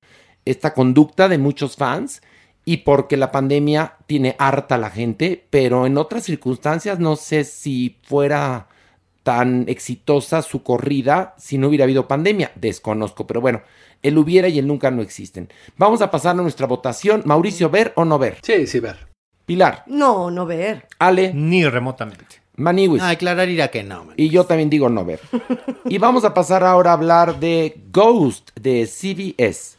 esta 0.45 0.73
conducta 0.73 1.29
de 1.29 1.37
muchos 1.37 1.75
fans 1.75 2.21
y 2.67 2.77
porque 2.77 3.15
la 3.15 3.31
pandemia 3.31 3.93
tiene 4.07 4.35
harta 4.37 4.75
a 4.75 4.77
la 4.77 4.89
gente, 4.89 5.41
pero 5.49 5.85
en 5.85 5.97
otras 5.97 6.25
circunstancias 6.25 6.99
no 6.99 7.15
sé 7.15 7.45
si 7.45 7.95
fuera 8.03 8.67
tan 9.23 9.63
exitosa 9.69 10.41
su 10.41 10.63
corrida 10.63 11.33
si 11.37 11.57
no 11.57 11.69
hubiera 11.69 11.85
habido 11.85 12.09
pandemia. 12.09 12.51
Desconozco, 12.55 13.25
pero 13.25 13.39
bueno, 13.39 13.61
el 14.03 14.17
hubiera 14.17 14.49
y 14.49 14.59
el 14.59 14.67
nunca 14.67 14.91
no 14.91 15.01
existen. 15.01 15.47
Vamos 15.77 16.01
a 16.01 16.11
pasar 16.11 16.31
a 16.31 16.41
nuestra 16.41 16.67
votación. 16.67 17.21
Mauricio, 17.23 17.69
¿ver 17.69 17.93
o 17.95 18.03
no 18.03 18.19
ver? 18.19 18.39
Sí, 18.41 18.67
sí, 18.67 18.81
ver. 18.81 19.07
Pilar, 19.45 19.85
No, 19.87 20.29
no 20.29 20.45
ver. 20.45 20.87
Ale, 20.99 21.33
Ni 21.33 21.65
remotamente. 21.65 22.41
Maniwis. 22.57 23.01
Ah, 23.01 23.15
Clara 23.15 23.45
dirá 23.45 23.69
que 23.69 23.83
no. 23.83 24.07
Y 24.17 24.27
yo 24.27 24.43
también 24.43 24.69
digo 24.69 24.89
no 24.89 25.05
ver. 25.05 25.21
Y 25.85 25.99
vamos 25.99 26.25
a 26.25 26.33
pasar 26.33 26.65
ahora 26.65 26.89
a 26.89 26.95
hablar 26.95 27.39
de 27.39 27.79
Ghost 27.93 28.49
de 28.59 28.85
CBS. 28.87 29.77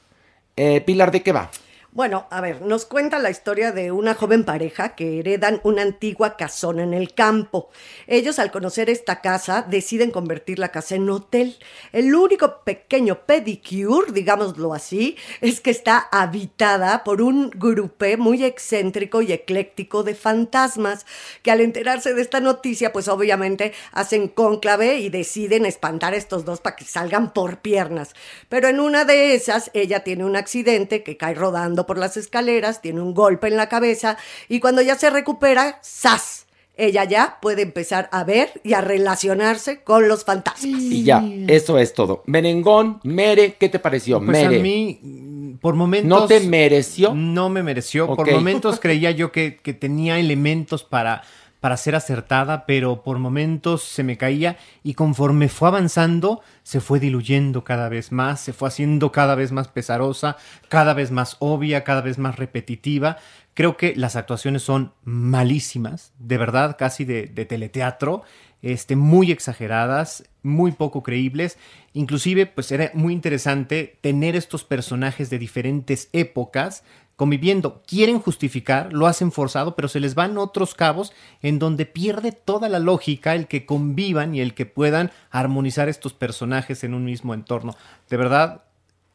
Eh, 0.57 0.81
Pilar, 0.81 1.11
¿de 1.11 1.23
qué 1.23 1.33
va? 1.33 1.51
Bueno, 1.99 2.29
a 2.31 2.41
ver, 2.41 2.63
nos 2.63 2.85
cuenta 2.85 3.19
la 3.19 3.29
historia 3.29 3.73
de 3.73 3.91
una 3.91 4.15
joven 4.15 4.45
pareja 4.45 4.91
que 4.91 5.19
heredan 5.19 5.61
una 5.65 5.83
antigua 5.83 6.37
casona 6.37 6.85
en 6.85 6.95
el 6.95 7.13
campo. 7.13 7.71
Ellos 8.07 8.39
al 8.39 8.53
conocer 8.53 8.89
esta 8.89 9.21
casa 9.21 9.67
deciden 9.69 10.13
convertir 10.13 10.61
la 10.61 10.69
casa 10.69 10.95
en 10.95 11.11
hotel. 11.11 11.59
El 11.91 12.15
único 12.15 12.63
pequeño 12.63 13.27
pedicure, 13.27 14.13
digámoslo 14.13 14.75
así, 14.75 15.17
es 15.41 15.61
que 15.61 15.73
está 15.73 16.07
habitada 16.13 17.03
por 17.03 17.21
un 17.21 17.51
grupé 17.51 18.17
muy 18.17 18.45
excéntrico 18.45 19.21
y 19.21 19.33
ecléctico 19.33 20.05
de 20.05 20.15
fantasmas 20.15 21.05
que 21.43 21.51
al 21.51 21.61
enterarse 21.61 22.15
de 22.15 22.23
esta 22.23 22.39
noticia, 22.39 22.93
pues 22.93 23.09
obviamente 23.09 23.73
hacen 23.91 24.29
cónclave 24.29 25.01
y 25.01 25.09
deciden 25.09 25.67
espantar 25.67 26.15
a 26.15 26.17
estos 26.17 26.45
dos 26.45 26.61
para 26.61 26.77
que 26.77 26.85
salgan 26.85 27.33
por 27.33 27.59
piernas. 27.59 28.15
Pero 28.49 28.69
en 28.69 28.79
una 28.79 29.05
de 29.05 29.35
esas, 29.35 29.73
ella 29.75 30.05
tiene 30.05 30.25
un 30.25 30.37
accidente 30.37 31.03
que 31.03 31.17
cae 31.17 31.35
rodando 31.35 31.88
por 31.89 31.99
las 31.99 32.17
escaleras, 32.17 32.81
tiene 32.81 33.01
un 33.01 33.15
golpe 33.15 33.49
en 33.49 33.57
la 33.57 33.69
cabeza 33.69 34.17
y 34.49 34.61
cuando 34.61 34.81
ya 34.83 34.95
se 34.95 35.11
recupera, 35.11 35.81
¡zas! 35.83 36.47
Ella 36.77 37.03
ya 37.03 37.39
puede 37.43 37.63
empezar 37.63 38.09
a 38.13 38.23
ver 38.23 38.61
y 38.63 38.75
a 38.75 38.81
relacionarse 38.81 39.83
con 39.83 40.07
los 40.07 40.25
fantasmas. 40.25 40.81
Y 40.81 41.03
ya, 41.03 41.25
eso 41.49 41.77
es 41.77 41.93
todo. 41.93 42.23
Merengón, 42.27 43.01
Mere, 43.03 43.55
¿qué 43.59 43.69
te 43.69 43.81
pareció? 43.81 44.19
Pues 44.25 44.29
Mere. 44.29 44.61
a 44.61 44.63
mí, 44.63 45.59
por 45.61 45.75
momentos... 45.75 46.09
¿No 46.09 46.27
te 46.29 46.39
mereció? 46.39 47.15
No 47.15 47.49
me 47.49 47.65
mereció. 47.65 48.15
Por 48.15 48.31
momentos 48.31 48.79
creía 48.79 49.11
yo 49.11 49.33
que, 49.33 49.57
que 49.57 49.73
tenía 49.75 50.21
elementos 50.21 50.85
para, 50.85 51.25
para 51.61 51.77
ser 51.77 51.95
acertada, 51.95 52.67
pero 52.67 53.03
por 53.03 53.19
momentos 53.19 53.83
se 53.83 54.05
me 54.05 54.17
caía 54.17 54.57
y 54.83 54.95
conforme 54.95 55.49
fue 55.49 55.69
avanzando, 55.69 56.41
se 56.63 56.81
fue 56.81 57.01
diluyendo 57.01 57.65
cada 57.65 57.89
vez 57.89 58.13
más, 58.13 58.41
se 58.41 58.53
fue 58.53 58.69
haciendo 58.69 59.13
cada 59.13 59.35
vez 59.35 59.53
más 59.53 59.69
pesarosa, 59.69 60.37
cada 60.69 60.95
vez 60.95 61.11
más 61.11 61.37
obvia, 61.41 61.85
cada 61.85 62.01
vez 62.01 62.19
más 62.19 62.37
repetitiva. 62.37 63.19
Creo 63.55 63.77
que 63.77 63.95
las 63.97 64.15
actuaciones 64.15 64.63
son 64.63 64.93
malísimas, 65.03 66.13
de 66.19 66.39
verdad, 66.39 66.77
casi 66.79 67.05
de, 67.05 67.27
de 67.27 67.45
teleteatro, 67.45 68.23
este, 68.63 68.97
muy 68.97 69.33
exageradas, 69.33 70.25
muy 70.43 70.73
poco 70.73 71.03
creíbles. 71.03 71.59
Inclusive, 71.93 72.47
pues 72.47 72.71
era 72.71 72.91
muy 72.95 73.13
interesante 73.13 73.99
tener 74.01 74.37
estos 74.37 74.65
personajes 74.65 75.31
de 75.31 75.39
diferentes 75.39 76.09
épocas 76.13 76.85
conviviendo. 77.19 77.83
Quieren 77.85 78.21
justificar, 78.21 78.93
lo 78.93 79.09
hacen 79.09 79.33
forzado, 79.33 79.75
pero 79.75 79.89
se 79.89 79.99
les 79.99 80.15
van 80.15 80.39
otros 80.39 80.77
cabos 80.77 81.13
en 81.43 81.59
donde 81.59 81.85
pierde 81.85 82.31
toda 82.31 82.69
la 82.69 82.79
lógica 82.79 83.35
el 83.35 83.49
que 83.49 83.67
convivan 83.67 84.37
y 84.37 84.41
el 84.41 84.55
que 84.55 84.67
puedan 84.67 85.11
armonizar 85.33 85.89
estos 85.89 86.15
personajes 86.15 86.85
en 86.85 86.95
un 86.95 87.05
mismo 87.05 87.35
entorno. 87.35 87.75
De 88.09 88.17
verdad, 88.17 88.63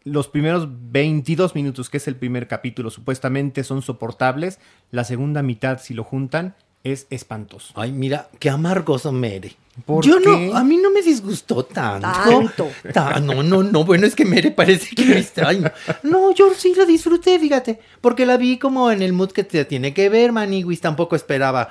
los 0.04 0.28
primeros 0.28 0.68
22 0.92 1.56
minutos, 1.56 1.90
que 1.90 1.96
es 1.96 2.10
el 2.10 2.18
primer 2.18 2.50
capítulo, 2.50 2.90
supuestamente 2.90 3.64
son 3.64 3.82
soportables. 3.82 4.60
La 4.92 5.06
segunda 5.06 5.42
mitad, 5.42 5.80
si 5.80 5.94
lo 5.94 6.04
juntan, 6.04 6.56
es 6.84 7.08
espantoso. 7.10 7.74
Ay, 7.76 7.92
mira, 7.92 8.28
qué 8.40 8.50
amargoso 8.50 9.12
Mere. 9.12 9.56
¿Por 9.86 10.06
Yo 10.06 10.20
qué? 10.20 10.50
no, 10.52 10.56
a 10.58 10.64
mí 10.64 10.78
no 10.78 10.92
me 10.92 11.02
disgustó 11.02 11.64
tanto. 11.66 12.08
Tanto. 12.08 12.70
Ta- 12.94 13.20
no, 13.20 13.42
no, 13.42 13.64
no, 13.64 13.84
bueno, 13.84 14.06
es 14.06 14.16
que 14.16 14.24
Mere 14.26 14.52
parece 14.52 14.94
que 14.96 15.04
me 15.06 15.18
extraño. 15.18 15.72
No, 16.04 16.32
yo 16.34 16.54
sí 16.56 16.76
la 16.76 16.86
disfruté, 16.86 17.40
fíjate, 17.40 17.80
porque 18.00 18.26
la 18.26 18.38
vi 18.38 18.60
como 18.60 18.92
en 18.92 19.02
el 19.02 19.14
mood 19.14 19.32
que 19.32 19.44
te 19.44 19.66
tiene 19.66 19.94
que 19.94 20.10
ver, 20.10 20.32
Maniguis, 20.32 20.80
tampoco 20.80 21.16
esperaba, 21.16 21.70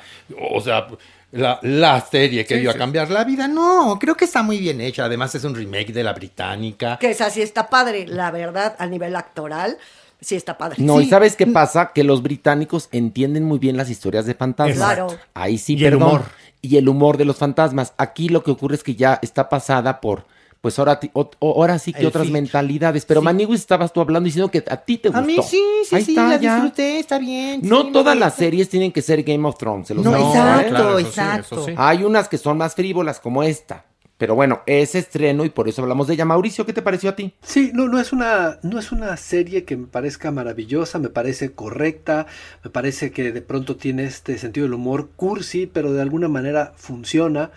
o 0.50 0.61
sea, 0.61 0.88
la, 1.31 1.61
la 1.62 2.00
serie 2.00 2.45
que 2.45 2.57
Sí, 2.57 2.62
iba 2.62 2.71
a 2.71 2.75
sí. 2.75 2.78
cambiar 2.81 3.09
la 3.11 3.23
vida. 3.23 3.47
No, 3.47 3.97
creo 4.00 4.16
que 4.16 4.25
está 4.25 4.42
muy 4.42 4.59
bien 4.59 4.81
hecha, 4.81 5.04
además 5.04 5.35
es 5.37 5.45
un 5.45 5.54
remake 5.54 5.92
de 5.92 6.02
la 6.02 6.12
británica. 6.12 6.99
Que 6.99 7.11
esa 7.11 7.31
sí 7.31 7.40
está 7.40 7.69
padre, 7.71 8.07
la 8.09 8.33
verdad, 8.33 8.75
a 8.81 8.87
nivel 8.87 9.14
actoral, 9.14 9.78
sí 10.22 10.34
está 10.36 10.56
padre. 10.56 10.76
No, 10.78 10.98
Sí. 10.98 11.04
¿y 11.04 11.08
sabes 11.10 11.36
qué 11.36 11.46
pasa? 11.46 11.92
Que 11.92 12.02
los 12.04 12.22
británicos 12.22 12.88
entienden 12.92 13.44
muy 13.44 13.58
bien 13.58 13.76
las 13.76 13.90
historias 13.90 14.24
de 14.24 14.32
fantasmas. 14.34 14.76
Claro. 14.76 15.08
Ahí 15.34 15.58
sí, 15.58 15.74
Y 15.76 15.84
el 15.84 15.96
humor. 15.96 16.22
Y 16.62 16.76
el 16.78 16.88
humor 16.88 17.18
de 17.18 17.24
los 17.26 17.36
fantasmas. 17.36 17.92
Aquí 17.98 18.28
lo 18.30 18.42
que 18.42 18.52
ocurre 18.52 18.76
es 18.76 18.82
que 18.82 18.94
ya 18.94 19.18
está 19.20 19.48
pasada 19.48 20.00
por, 20.00 20.24
pues 20.60 20.78
ahora, 20.78 21.00
ti- 21.00 21.10
ot- 21.12 21.34
o- 21.40 21.54
ahora 21.60 21.76
sí 21.80 21.92
que 21.92 22.02
El 22.02 22.06
otras 22.06 22.22
filtro. 22.22 22.40
mentalidades. 22.40 23.04
Pero 23.04 23.20
Sí. 23.20 23.52
Estabas 23.52 23.92
tú 23.92 24.00
hablando 24.00 24.26
diciendo 24.26 24.48
que 24.50 24.62
a 24.68 24.76
ti 24.76 24.96
te 24.98 25.08
gustó. 25.08 25.18
A 25.18 25.26
mí 25.26 25.36
sí, 25.42 25.60
sí, 25.88 25.96
Ahí 25.96 26.04
sí, 26.04 26.12
está, 26.12 26.28
la 26.28 26.36
ya. 26.36 26.54
disfruté, 26.54 27.00
está 27.00 27.18
bien. 27.18 27.60
No 27.64 27.82
sí, 27.82 27.88
todas 27.92 28.16
las 28.16 28.34
series 28.36 28.68
tienen 28.68 28.92
que 28.92 29.02
ser 29.02 29.24
Game 29.24 29.46
of 29.48 29.58
Thrones. 29.58 29.88
se 29.88 29.94
los 29.94 30.04
No, 30.04 30.14
digo, 30.16 30.28
exacto, 30.28 30.60
¿eh? 30.66 30.68
claro, 30.70 30.98
exacto. 31.00 31.64
sí. 31.66 31.74
Hay 31.76 32.04
unas 32.04 32.28
que 32.28 32.38
son 32.38 32.58
más 32.58 32.74
frívolas 32.76 33.18
como 33.18 33.42
esta. 33.42 33.84
Pero 34.22 34.36
bueno, 34.36 34.62
es 34.66 34.94
estreno 34.94 35.44
y 35.44 35.50
por 35.50 35.68
eso 35.68 35.82
hablamos 35.82 36.06
de 36.06 36.14
ella. 36.14 36.24
Mauricio, 36.24 36.64
¿qué 36.64 36.72
te 36.72 36.80
pareció 36.80 37.10
a 37.10 37.16
ti? 37.16 37.34
Sí, 37.42 37.72
no, 37.74 37.88
no 37.88 37.98
es 37.98 38.12
una, 38.12 38.60
no 38.62 38.78
es 38.78 38.92
una 38.92 39.16
serie 39.16 39.64
que 39.64 39.76
me 39.76 39.88
parezca 39.88 40.30
maravillosa, 40.30 41.00
me 41.00 41.08
parece 41.08 41.50
correcta, 41.50 42.28
me 42.62 42.70
parece 42.70 43.10
que 43.10 43.32
de 43.32 43.42
pronto 43.42 43.74
tiene 43.74 44.04
este 44.04 44.38
sentido 44.38 44.66
del 44.66 44.74
humor 44.74 45.08
cursi, 45.16 45.66
pero 45.66 45.92
de 45.92 46.02
alguna 46.02 46.28
manera 46.28 46.72
funciona. 46.76 47.50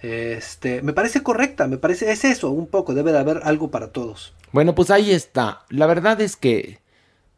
Este, 0.00 0.80
me 0.82 0.92
parece 0.92 1.24
correcta, 1.24 1.66
me 1.66 1.76
parece, 1.76 2.12
es 2.12 2.24
eso, 2.24 2.52
un 2.52 2.68
poco, 2.68 2.94
debe 2.94 3.10
de 3.10 3.18
haber 3.18 3.40
algo 3.42 3.72
para 3.72 3.88
todos. 3.88 4.32
Bueno, 4.52 4.76
pues 4.76 4.92
ahí 4.92 5.10
está. 5.10 5.64
La 5.70 5.86
verdad 5.86 6.20
es 6.20 6.36
que, 6.36 6.78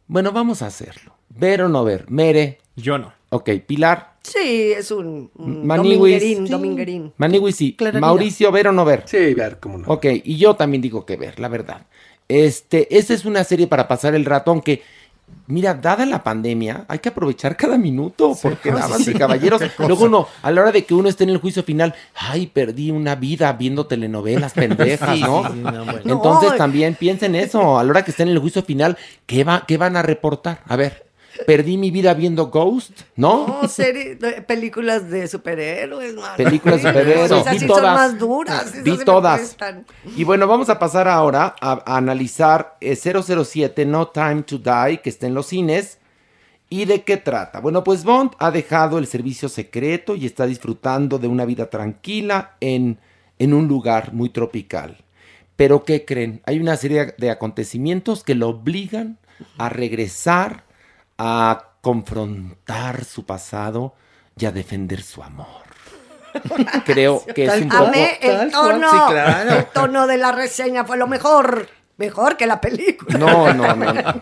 bueno, 0.09 0.31
vamos 0.33 0.61
a 0.61 0.67
hacerlo. 0.67 1.17
Ver 1.31 1.63
o 1.63 1.71
no 1.71 1.85
ver. 1.85 2.11
Mere. 2.11 2.59
Yo 2.77 2.99
no. 2.99 3.15
Ok, 3.31 3.49
Pilar. 3.67 4.14
Sí, 4.25 4.73
es 4.73 4.91
un, 4.91 5.31
un 5.37 5.67
Maniwis. 5.67 5.99
dominguerín, 5.99 6.47
Sí. 6.47 6.53
dominguerín. 6.53 7.13
Sí. 7.53 7.77
Mauricio, 8.01 8.51
ver 8.51 8.69
o 8.69 8.73
no 8.73 8.85
ver. 8.85 9.03
Sí, 9.07 9.35
ver 9.35 9.59
cómo 9.61 9.79
no. 9.79 9.87
Ok, 9.89 10.07
y 10.25 10.37
yo 10.39 10.55
también 10.57 10.81
digo 10.83 11.05
que 11.07 11.17
ver, 11.17 11.39
la 11.39 11.49
verdad. 11.49 11.87
Este, 12.27 12.97
esta 12.97 13.13
es 13.15 13.25
una 13.27 13.45
serie 13.45 13.67
para 13.67 13.87
pasar 13.87 14.15
el 14.15 14.25
rato, 14.25 14.51
aunque 14.51 14.83
Mira, 15.47 15.73
dada 15.75 16.05
la 16.07 16.23
pandemia, 16.23 16.85
hay 16.87 16.99
que 16.99 17.09
aprovechar 17.09 17.57
cada 17.57 17.79
minuto, 17.79 18.37
porque 18.43 18.71
Sí. 18.71 18.75
damas 18.79 19.09
y 19.09 19.15
caballeros, 19.15 19.61
luego 19.79 20.05
uno, 20.05 20.29
a 20.43 20.51
la 20.51 20.61
hora 20.61 20.71
de 20.73 20.85
que 20.85 20.93
uno 20.95 21.09
esté 21.09 21.25
en 21.25 21.31
el 21.31 21.39
juicio 21.39 21.63
final, 21.63 21.95
ay, 22.15 22.47
perdí 22.47 22.91
una 22.91 23.15
vida 23.15 23.51
viendo 23.55 23.87
telenovelas 23.87 24.53
pendejas, 24.55 25.17
Sí, 25.17 25.23
¿no? 25.23 25.51
sí, 25.51 25.59
no, 25.61 25.85
bueno. 25.87 26.01
Entonces 26.05 26.51
No. 26.53 26.57
también 26.57 26.95
piensen 26.95 27.35
eso, 27.35 27.79
a 27.79 27.85
la 27.85 27.91
hora 27.91 28.05
que 28.05 28.11
estén 28.11 28.29
en 28.29 28.35
el 28.35 28.41
juicio 28.41 28.63
final, 28.63 28.97
¿qué, 29.27 29.45
va, 29.45 29.65
qué 29.67 29.77
van 29.79 29.97
a 29.97 30.03
reportar? 30.03 30.61
A 30.67 30.77
ver, 30.77 31.04
perdí 31.47 31.77
mi 31.77 31.91
vida 31.91 32.15
viendo 32.15 32.47
Ghost, 32.47 33.01
¿no? 33.17 33.47
No, 33.63 33.69
serie- 33.69 34.17
películas 34.47 35.11
de 35.11 35.27
superhéroes. 35.29 36.15
Películas 36.37 36.83
de 36.83 36.89
superhéroes, 36.91 37.31
Esas 37.33 37.61
vi 37.61 37.67
todas. 37.67 37.83
son 37.85 37.95
más 37.95 38.19
duras. 38.19 38.83
Vi 38.83 38.97
todas. 39.05 39.57
Y 40.17 40.25
bueno, 40.25 40.47
vamos 40.47 40.69
a 40.71 40.79
pasar 40.79 41.09
ahora 41.09 41.55
a, 41.61 41.83
a 41.87 41.97
analizar 41.97 42.77
eh, 42.81 42.97
007 42.97 43.85
No 43.87 44.09
Time 44.09 44.43
to 44.43 44.59
Die, 44.59 45.01
que 45.03 45.11
está 45.11 45.27
en 45.27 45.35
los 45.35 45.47
cines. 45.47 45.99
¿Y 46.71 46.87
de 46.87 47.03
qué 47.03 47.17
trata? 47.19 47.61
Bueno, 47.61 47.85
pues 47.85 48.05
Bond 48.05 48.33
ha 48.39 48.51
dejado 48.51 48.99
el 48.99 49.07
servicio 49.07 49.49
secreto 49.49 50.17
y 50.17 50.27
está 50.27 50.47
disfrutando 50.47 51.19
de 51.19 51.29
una 51.29 51.45
vida 51.45 51.71
tranquila 51.71 52.57
en, 52.61 52.99
en 53.39 53.55
un 53.55 53.69
lugar 53.69 54.13
muy 54.13 54.31
tropical. 54.31 54.97
Pero 55.57 55.85
¿qué 55.85 56.05
creen? 56.05 56.41
Hay 56.47 56.59
una 56.59 56.77
serie 56.77 57.15
de 57.17 57.31
acontecimientos 57.31 58.25
que 58.25 58.35
lo 58.35 58.49
obligan 58.49 59.19
a 59.57 59.69
regresar, 59.69 60.64
a 61.19 61.75
confrontar 61.81 63.05
su 63.05 63.25
pasado 63.25 63.95
y 64.39 64.47
a 64.47 64.53
defender 64.53 65.03
su 65.03 65.23
amor. 65.23 65.65
Creo 66.85 67.25
que 67.25 67.45
es 67.45 67.63
un 67.63 67.69
poco... 67.69 67.85
Amé 67.85 68.19
el 68.21 68.51
tono. 68.51 68.91
sí, 68.91 68.97
claro. 69.13 69.59
El 69.59 69.67
tono 69.67 70.07
de 70.07 70.17
la 70.17 70.33
reseña 70.33 70.85
fue 70.85 70.97
lo 70.97 71.07
mejor. 71.07 71.69
Mejor 71.97 72.37
que 72.37 72.47
la 72.47 72.61
película. 72.61 73.17
No, 73.17 73.55
no, 73.55 73.77
no, 73.77 73.93
no. 73.93 74.15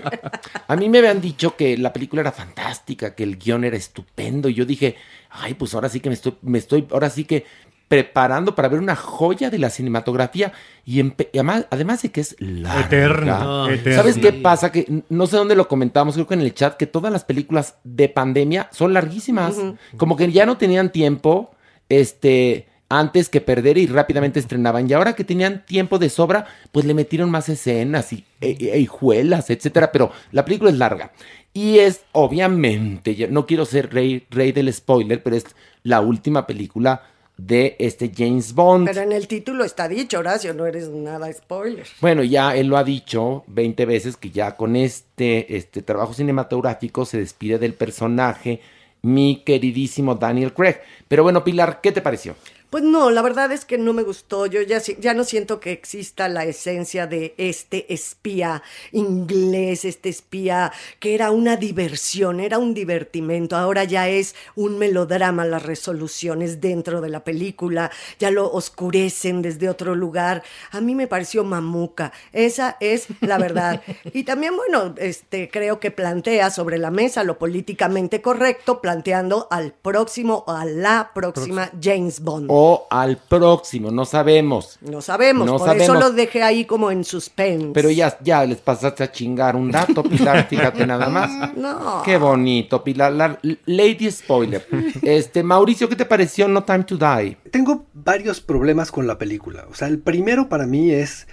A 0.69 0.77
mí 0.77 0.91
me 0.91 0.99
habían 0.99 1.23
dicho 1.23 1.57
que 1.57 1.79
la 1.79 1.91
película 1.91 2.21
era 2.21 2.33
fantástica, 2.33 3.15
que 3.15 3.23
el 3.23 3.39
guion 3.39 3.65
era 3.65 3.79
estupendo. 3.79 4.51
Y 4.51 4.55
yo 4.55 4.67
dije, 4.67 4.97
ay, 5.31 5.55
pues 5.55 5.75
ahora 5.75 5.89
sí 5.89 6.01
que 6.01 6.11
me 6.11 6.15
estoy, 6.15 6.37
me 6.43 6.59
estoy, 6.59 6.87
ahora 6.91 7.09
sí 7.09 7.25
que 7.25 7.47
preparando 7.93 8.55
para 8.55 8.71
ver 8.71 8.81
una 8.81 8.97
joya 8.97 9.51
de 9.51 9.59
la 9.59 9.69
cinematografía. 9.69 10.55
Y, 10.87 10.99
además, 11.35 11.67
además 11.69 12.01
de 12.01 12.09
que 12.09 12.23
es 12.23 12.35
larga. 12.39 12.87
Eterna, 12.87 13.67
eterna. 13.71 13.97
¿Sabes 13.97 14.17
qué 14.17 14.33
pasa? 14.33 14.73
Que 14.73 15.03
no 15.11 15.27
sé 15.27 15.37
dónde 15.37 15.55
lo 15.55 15.69
comentamos, 15.69 16.15
creo 16.15 16.27
que 16.27 16.33
en 16.33 16.41
el 16.41 16.55
chat, 16.55 16.79
que 16.79 16.87
todas 16.87 17.13
las 17.13 17.25
películas 17.25 17.75
de 17.85 18.09
pandemia 18.09 18.71
son 18.73 18.95
larguísimas. 18.95 19.57
Como 19.99 20.17
que 20.17 20.33
ya 20.33 20.47
no 20.47 20.57
tenían 20.57 20.91
tiempo, 20.91 21.51
este, 21.91 22.67
antes 22.89 23.29
que 23.29 23.43
perder 23.43 23.77
y 23.77 23.87
rápidamente 23.87 24.41
estrenaban. 24.41 24.89
Y 24.89 24.95
ahora 24.95 25.13
que 25.13 25.25
tenían 25.25 25.67
tiempo 25.67 25.99
de 25.99 26.09
sobra, 26.09 26.47
pues 26.73 26.87
le 26.87 26.95
metieron 26.95 27.31
más 27.31 27.51
escenas 27.51 28.11
y, 28.15 28.25
e, 28.41 28.57
e- 28.59 28.79
hijuelas, 28.79 29.51
etcétera. 29.51 29.93
Pero 29.93 30.13
la 30.31 30.47
película 30.47 30.71
es 30.71 30.79
larga. 30.79 31.13
Y 31.53 31.77
es, 31.81 32.05
obviamente, 32.13 33.17
yo 33.17 33.29
no 33.29 33.45
quiero 33.45 33.67
ser 33.67 33.93
rey, 33.93 34.27
rey 34.31 34.53
del 34.53 34.73
spoiler, 34.73 35.23
pero 35.23 35.37
es 35.37 35.45
la 35.83 36.01
última 36.01 36.47
película 36.47 37.03
de 37.47 37.77
este 37.79 38.13
James 38.15 38.55
Bond. 38.55 38.87
Pero 38.87 39.03
en 39.03 39.13
el 39.13 39.27
título 39.27 39.65
está 39.65 39.89
dicho, 39.89 40.19
Horacio, 40.19 40.55
no 40.55 40.67
eres 40.67 40.89
nada 40.89 41.33
spoiler. 41.33 41.87
Bueno, 42.01 42.23
ya 42.23 42.55
él 42.57 42.69
lo 42.69 42.77
ha 42.77 42.85
dicho 42.85 43.45
20 43.49 43.85
veces 43.87 44.17
que 44.17 44.31
ya 44.31 44.57
con 44.57 44.77
este, 44.77 45.57
este 45.57 45.83
trabajo 45.83 46.15
cinematográfico 46.15 47.05
se 47.05 47.19
despide 47.19 47.59
del 47.59 47.75
personaje, 47.75 48.61
mi 49.03 49.43
queridísimo 49.45 50.15
Daniel 50.15 50.53
Craig. 50.53 50.77
Pero 51.09 51.25
bueno, 51.25 51.43
Pilar, 51.43 51.81
¿qué 51.81 51.91
te 51.91 52.01
pareció? 52.01 52.37
Pues 52.73 52.85
no, 52.85 53.11
la 53.11 53.21
verdad 53.21 53.52
es 53.52 53.67
que 53.67 53.76
no 53.76 53.93
me 53.93 54.02
gustó. 54.02 54.47
Yo 54.47 54.62
ya, 54.62 54.81
ya 54.81 55.12
no 55.12 55.25
siento 55.25 55.61
que 55.61 55.73
exista 55.73 56.26
la 56.31 56.47
esencia 56.47 57.07
de 57.07 57.35
este 57.37 57.93
espía 57.93 58.62
inglés, 58.93 59.85
este 59.85 60.09
espía 60.09 60.73
que 60.99 61.14
era 61.14 61.33
una 61.33 61.57
diversión, 61.57 62.41
era 62.41 62.57
un 62.57 62.73
divertimento. 62.73 63.57
Ahora 63.57 63.85
ya 63.85 64.09
es 64.09 64.35
un 64.55 64.79
melodrama 64.79 65.45
las 65.45 65.62
resoluciones 65.62 66.62
dentro 66.62 67.02
de 67.02 67.11
la 67.11 67.25
película, 67.25 67.91
ya 68.19 68.31
lo 68.31 68.50
oscurecen 68.50 69.43
desde 69.43 69.69
otro 69.69 69.95
lugar. 69.95 70.43
A 70.71 70.81
mí 70.81 70.95
me 70.95 71.07
pareció 71.07 71.45
mamuca. 71.45 72.11
Esa 72.33 72.79
es 72.81 73.09
la 73.21 73.37
verdad. 73.37 73.83
Y 74.14 74.25
también, 74.25 74.57
bueno, 74.57 74.95
este, 74.99 75.50
creo 75.50 75.79
que 75.79 75.91
plantea 75.91 76.50
sobre 76.50 76.79
la 76.79 76.91
mesa 76.91 77.25
lo 77.25 77.38
políticamente 77.38 78.23
correcto, 78.23 78.81
planteando 78.81 79.47
al 79.50 79.73
próximo 79.73 80.44
o 80.47 80.53
a 80.53 80.64
la 80.64 81.11
próxima 81.14 81.70
James 81.81 82.20
Bond. 82.20 82.62
O 82.64 82.87
al 82.90 83.16
próximo, 83.16 83.90
no 83.90 84.05
sabemos. 84.05 84.79
No 84.83 85.01
sabemos, 85.03 85.46
No 85.46 85.57
por 85.59 85.75
eso 85.77 85.87
sabemos. 85.87 86.11
lo 86.11 86.12
dejé 86.12 86.42
ahí 86.44 86.64
como 86.64 86.92
en 86.92 87.03
suspense. 87.03 87.70
Pero 87.75 87.90
ya, 87.90 88.16
ya 88.22 88.44
les 88.44 88.59
pasaste 88.59 89.03
a 89.03 89.11
chingar 89.11 89.57
un 89.57 89.70
dato, 89.72 90.05
Pilar, 90.05 90.46
fíjate 90.48 90.87
nada 90.87 91.09
más. 91.09 91.57
No. 91.57 92.03
Qué 92.05 92.18
bonito, 92.18 92.85
Pilar. 92.85 93.12
La- 93.12 93.37
Lady 93.66 94.09
Spoiler. 94.12 94.64
Este, 95.03 95.42
Mauricio, 95.42 95.88
¿qué 95.88 95.96
te 95.96 96.05
pareció 96.05 96.46
No 96.46 96.62
Time 96.62 96.85
to 96.85 96.96
Die? 96.96 97.37
Tengo 97.51 97.87
varios 97.94 98.40
problemas 98.40 98.92
con 98.92 99.09
la 99.09 99.18
película. 99.18 99.66
O 99.68 99.75
sea, 99.75 99.88
el 99.88 99.98
primero 99.98 100.48
para 100.48 100.66
mí 100.66 100.92
es 100.92 101.27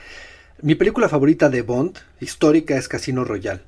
mi 0.63 0.73
película 0.75 1.07
favorita 1.09 1.47
de 1.49 1.61
Bond, 1.61 1.97
histórica, 2.19 2.75
es 2.75 2.87
Casino 2.87 3.23
Royale, 3.23 3.61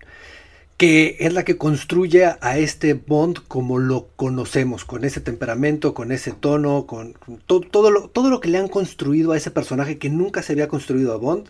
que 0.82 1.17
es 1.20 1.32
la 1.34 1.46
que 1.46 1.60
construye 1.60 2.26
a 2.26 2.58
este 2.58 2.96
Bond 2.96 3.38
como 3.48 3.78
lo 3.78 4.08
conocemos, 4.15 4.84
con 4.84 5.06
ese 5.06 5.22
temperamento, 5.22 5.94
con 5.94 6.12
ese 6.12 6.32
tono, 6.32 6.88
con 6.88 7.13
con 7.13 7.38
to- 7.38 7.62
todo, 7.62 7.91
lo, 7.91 8.10
todo 8.10 8.32
lo 8.32 8.39
que 8.39 8.50
le 8.50 8.58
han 8.58 8.67
construido 8.67 9.32
a 9.32 9.38
ese 9.38 9.52
personaje 9.52 10.00
que 10.00 10.10
nunca 10.10 10.41
se 10.41 10.54
había 10.54 10.67
construido 10.67 11.13
a 11.13 11.17
Bond, 11.17 11.50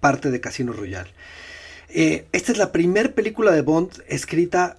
parte 0.00 0.30
de 0.30 0.40
Casino 0.40 0.72
Royale. 0.72 1.10
Eh, 1.90 2.24
esta 2.32 2.50
es 2.50 2.56
la 2.56 2.72
primera 2.72 3.10
película 3.10 3.52
de 3.52 3.60
Bond 3.60 3.90
escrita 4.08 4.78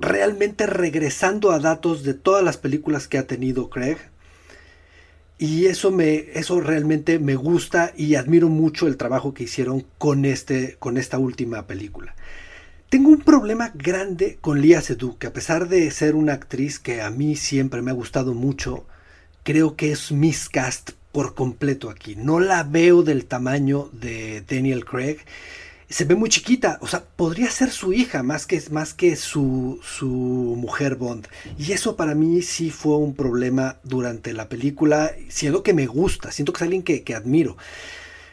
realmente 0.00 0.66
regresando 0.66 1.50
a 1.50 1.58
datos 1.58 2.04
de 2.04 2.14
todas 2.14 2.44
las 2.44 2.56
películas 2.56 3.08
que 3.08 3.18
ha 3.18 3.26
tenido 3.26 3.68
Craig. 3.68 3.98
Y 5.38 5.66
eso 5.66 5.90
me, 5.90 6.26
eso 6.34 6.60
realmente 6.60 7.18
me 7.18 7.34
gusta 7.34 7.92
y 7.96 8.14
admiro 8.14 8.48
mucho 8.48 8.86
el 8.86 8.96
trabajo 8.96 9.34
que 9.34 9.42
hicieron 9.42 9.84
con 9.98 10.24
este, 10.24 10.76
con 10.78 10.96
esta 10.98 11.18
última 11.18 11.66
película. 11.66 12.14
Tengo 12.88 13.10
un 13.10 13.20
problema 13.20 13.70
grande 13.74 14.38
con 14.40 14.62
Lia 14.62 14.80
Seydoux, 14.80 15.18
que 15.18 15.26
a 15.26 15.32
pesar 15.34 15.68
de 15.68 15.90
ser 15.90 16.14
una 16.14 16.32
actriz 16.32 16.78
que 16.78 17.02
a 17.02 17.10
mí 17.10 17.36
siempre 17.36 17.82
me 17.82 17.90
ha 17.90 17.94
gustado 17.94 18.32
mucho, 18.32 18.86
creo 19.42 19.76
que 19.76 19.92
es 19.92 20.10
miscast 20.10 20.92
por 21.12 21.34
completo 21.34 21.90
aquí. 21.90 22.16
No 22.16 22.40
la 22.40 22.62
veo 22.62 23.02
del 23.02 23.26
tamaño 23.26 23.90
de 23.92 24.42
Daniel 24.48 24.86
Craig. 24.86 25.18
Se 25.90 26.06
ve 26.06 26.14
muy 26.14 26.30
chiquita, 26.30 26.78
o 26.80 26.86
sea, 26.86 27.04
podría 27.04 27.50
ser 27.50 27.70
su 27.72 27.92
hija 27.92 28.22
más 28.22 28.46
que, 28.46 28.62
más 28.70 28.94
que 28.94 29.16
su, 29.16 29.80
su 29.82 30.06
mujer 30.06 30.96
Bond. 30.96 31.28
Y 31.58 31.72
eso 31.72 31.94
para 31.94 32.14
mí 32.14 32.40
sí 32.40 32.70
fue 32.70 32.96
un 32.96 33.14
problema 33.14 33.76
durante 33.82 34.32
la 34.32 34.48
película, 34.48 35.12
siendo 35.28 35.62
que 35.62 35.74
me 35.74 35.86
gusta, 35.86 36.32
siento 36.32 36.54
que 36.54 36.58
es 36.58 36.62
alguien 36.62 36.82
que, 36.82 37.02
que 37.02 37.14
admiro. 37.14 37.58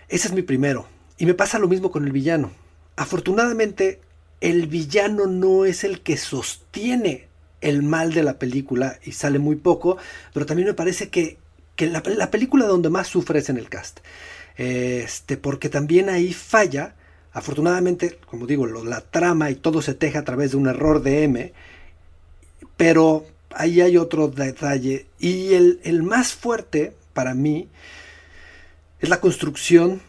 Ese 0.07 0.29
es 0.29 0.33
mi 0.33 0.43
primero. 0.43 0.87
Y 1.17 1.25
me 1.25 1.33
pasa 1.33 1.59
lo 1.59 1.67
mismo 1.67 1.91
con 1.91 2.05
el 2.05 2.13
villano. 2.13 2.51
Afortunadamente, 2.95 3.99
el 4.45 4.67
villano 4.67 5.25
no 5.25 5.65
es 5.65 5.83
el 5.83 6.01
que 6.01 6.17
sostiene 6.17 7.27
el 7.61 7.81
mal 7.81 8.13
de 8.13 8.21
la 8.21 8.37
película 8.37 8.99
y 9.03 9.13
sale 9.13 9.39
muy 9.39 9.55
poco, 9.55 9.97
pero 10.33 10.45
también 10.45 10.67
me 10.67 10.75
parece 10.75 11.09
que, 11.09 11.39
que 11.75 11.87
la, 11.87 12.03
la 12.05 12.29
película 12.29 12.67
donde 12.67 12.91
más 12.91 13.07
sufre 13.07 13.39
es 13.39 13.49
en 13.49 13.57
el 13.57 13.69
cast. 13.69 14.01
Este, 14.55 15.37
porque 15.37 15.69
también 15.69 16.09
ahí 16.09 16.31
falla. 16.31 16.93
Afortunadamente, 17.33 18.19
como 18.27 18.45
digo, 18.45 18.67
la 18.67 19.01
trama 19.01 19.49
y 19.49 19.55
todo 19.55 19.81
se 19.81 19.95
teja 19.95 20.19
a 20.19 20.23
través 20.25 20.51
de 20.51 20.57
un 20.57 20.67
error 20.67 21.01
de 21.01 21.23
M, 21.23 21.53
pero 22.77 23.25
ahí 23.49 23.81
hay 23.81 23.97
otro 23.97 24.27
detalle. 24.27 25.07
Y 25.17 25.55
el, 25.55 25.79
el 25.83 26.03
más 26.03 26.33
fuerte 26.33 26.93
para 27.13 27.33
mí 27.33 27.67
es 28.99 29.09
la 29.09 29.19
construcción 29.19 30.01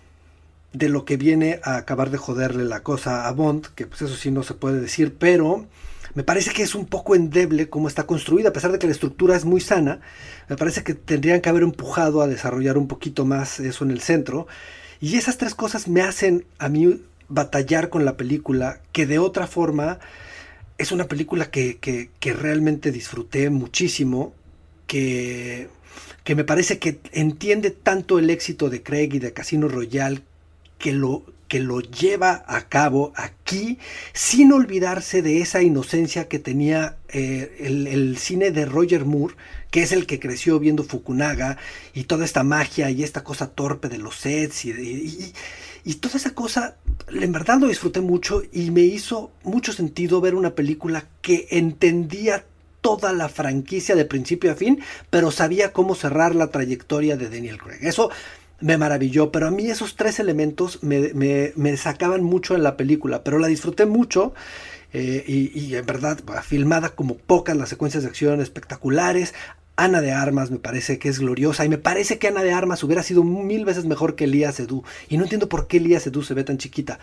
de 0.79 0.89
lo 0.89 1.05
que 1.05 1.17
viene 1.17 1.61
a 1.63 1.77
acabar 1.77 2.11
de 2.11 2.19
joderle 2.19 2.65
la 2.65 2.83
cosa 2.83 3.27
a 3.27 3.33
Bond, 3.33 3.67
que 3.75 3.87
pues 3.87 4.03
eso 4.03 4.15
sí 4.17 4.31
no 4.31 4.43
se 4.43 4.55
puede 4.55 4.81
decir, 4.81 5.15
pero 5.19 5.67
me 6.15 6.23
parece 6.25 6.53
que 6.53 6.63
es 6.63 6.75
un 6.75 6.87
poco 6.87 7.15
endeble 7.15 7.69
cómo 7.69 7.89
está 7.89 8.05
construida, 8.05 8.49
a 8.51 8.53
pesar 8.53 8.73
de 8.73 8.79
que 8.79 8.87
la 8.87 8.93
estructura 8.93 9.37
es 9.37 9.45
muy 9.45 9.61
sana, 9.61 10.01
me 10.49 10.57
parece 10.57 10.83
que 10.83 10.95
tendrían 10.95 11.41
que 11.41 11.49
haber 11.49 11.63
empujado 11.63 12.23
a 12.23 12.27
desarrollar 12.27 12.79
un 12.79 12.89
poquito 12.89 13.25
más 13.25 13.61
eso 13.61 13.85
en 13.85 13.91
el 13.91 14.01
centro, 14.01 14.47
y 15.01 15.17
esas 15.17 15.37
tres 15.39 15.55
cosas 15.55 15.89
me 15.89 16.01
hacen 16.03 16.45
a 16.59 16.69
mí 16.69 17.03
batallar 17.29 17.91
con 17.91 18.05
la 18.05 18.17
película, 18.17 18.81
que 18.93 19.07
de 19.07 19.19
otra 19.19 19.47
forma 19.47 19.99
es 20.79 20.93
una 20.93 21.07
película 21.09 21.51
que, 21.51 21.79
que- 21.79 22.11
que 22.21 22.33
realmente 22.33 22.93
disfruté 22.93 23.51
muchísimo, 23.51 24.35
que, 24.87 25.69
que 26.25 26.35
me 26.35 26.45
parece 26.45 26.79
que 26.79 27.01
entiende 27.13 27.71
tanto 27.71 28.19
el 28.19 28.31
éxito 28.31 28.71
de 28.71 28.83
Craig 28.83 29.11
y 29.15 29.19
de 29.19 29.33
Casino 29.33 29.69
Royale, 29.69 30.23
que 30.79 30.93
lo, 30.93 31.25
que 31.49 31.61
lo 31.61 31.81
lleva 31.81 32.45
a 32.47 32.69
cabo 32.69 33.13
aquí 33.17 33.79
sin 34.13 34.53
olvidarse 34.53 35.23
de 35.23 35.41
esa 35.41 35.63
inocencia 35.63 36.29
que 36.29 36.39
tenía 36.39 36.97
eh, 37.09 37.57
el, 37.61 38.17
cine 38.19 38.51
de 38.51 38.67
Roger 38.67 39.05
Moore, 39.05 39.35
que 39.71 39.83
es 39.83 39.93
el 39.93 40.07
que 40.07 40.21
creció 40.21 40.59
viendo 40.59 40.85
Fukunaga 40.85 41.59
y 41.95 42.05
toda 42.05 42.25
esta 42.25 42.43
magia 42.43 42.91
y 42.91 43.03
esta 43.05 43.25
cosa 43.25 43.49
torpe 43.49 43.89
de 43.89 43.99
los 43.99 44.17
sets 44.17 44.65
y, 44.65 44.71
y- 44.71 45.33
y 45.85 45.95
toda 45.95 46.17
esa 46.17 46.35
cosa, 46.35 46.77
en 47.13 47.31
verdad 47.31 47.61
lo 47.61 47.69
disfruté 47.69 48.01
mucho 48.01 48.43
y 48.53 48.73
me 48.73 48.81
hizo 48.81 49.31
mucho 49.45 49.73
sentido 49.73 50.21
ver 50.21 50.35
una 50.35 50.57
película 50.57 51.07
que 51.23 51.47
entendía 51.51 52.45
toda 52.81 53.13
la 53.13 53.29
franquicia 53.29 53.95
de 53.95 54.05
principio 54.05 54.51
a 54.51 54.57
fin, 54.57 54.81
pero 55.11 55.31
sabía 55.31 55.73
cómo 55.73 55.95
cerrar 55.95 56.35
la 56.35 56.49
trayectoria 56.49 57.17
de 57.17 57.29
Daniel 57.29 57.59
Craig. 57.59 57.79
Eso 57.83 58.11
me 58.61 58.79
maravilló, 58.79 59.31
pero 59.33 59.47
a 59.49 59.51
mí 59.51 59.69
esos 59.69 59.97
tres 59.97 60.19
elementos 60.19 60.83
me, 60.83 61.13
me- 61.15 61.53
me 61.57 61.77
sacaban 61.77 62.23
mucho 62.23 62.55
en 62.55 62.63
la 62.63 62.77
película, 62.77 63.23
pero 63.25 63.39
la 63.39 63.49
disfruté 63.49 63.87
mucho. 63.87 64.33
eh, 64.93 65.25
y, 65.27 65.59
y 65.59 65.75
en 65.75 65.85
verdad, 65.85 66.19
filmada 66.43 66.91
como 66.91 67.17
pocas, 67.17 67.57
las 67.57 67.69
secuencias 67.69 68.03
de 68.05 68.09
acción 68.09 68.41
espectaculares. 68.41 69.35
Ana 69.79 70.01
de 70.01 70.13
Armas 70.13 70.51
me 70.51 70.59
parece 70.59 70.99
que 70.99 71.11
es 71.11 71.19
gloriosa 71.19 71.67
y 71.67 71.69
me 71.69 71.77
parece 71.77 72.19
que 72.19 72.29
Ana 72.29 72.43
de 72.43 72.53
Armas 72.53 72.83
hubiera 72.83 73.03
sido 73.03 73.23
mil 73.25 73.67
veces 73.67 73.85
mejor 73.85 74.15
que 74.15 74.25
Elías 74.25 74.59
Edu. 74.59 74.85
Y 75.11 75.19
no 75.19 75.25
entiendo 75.25 75.51
por 75.51 75.67
qué 75.67 75.77
Elías 75.77 76.07
Edu 76.07 76.23
se 76.23 76.33
ve 76.33 76.45
tan 76.45 76.57
chiquita. 76.57 76.99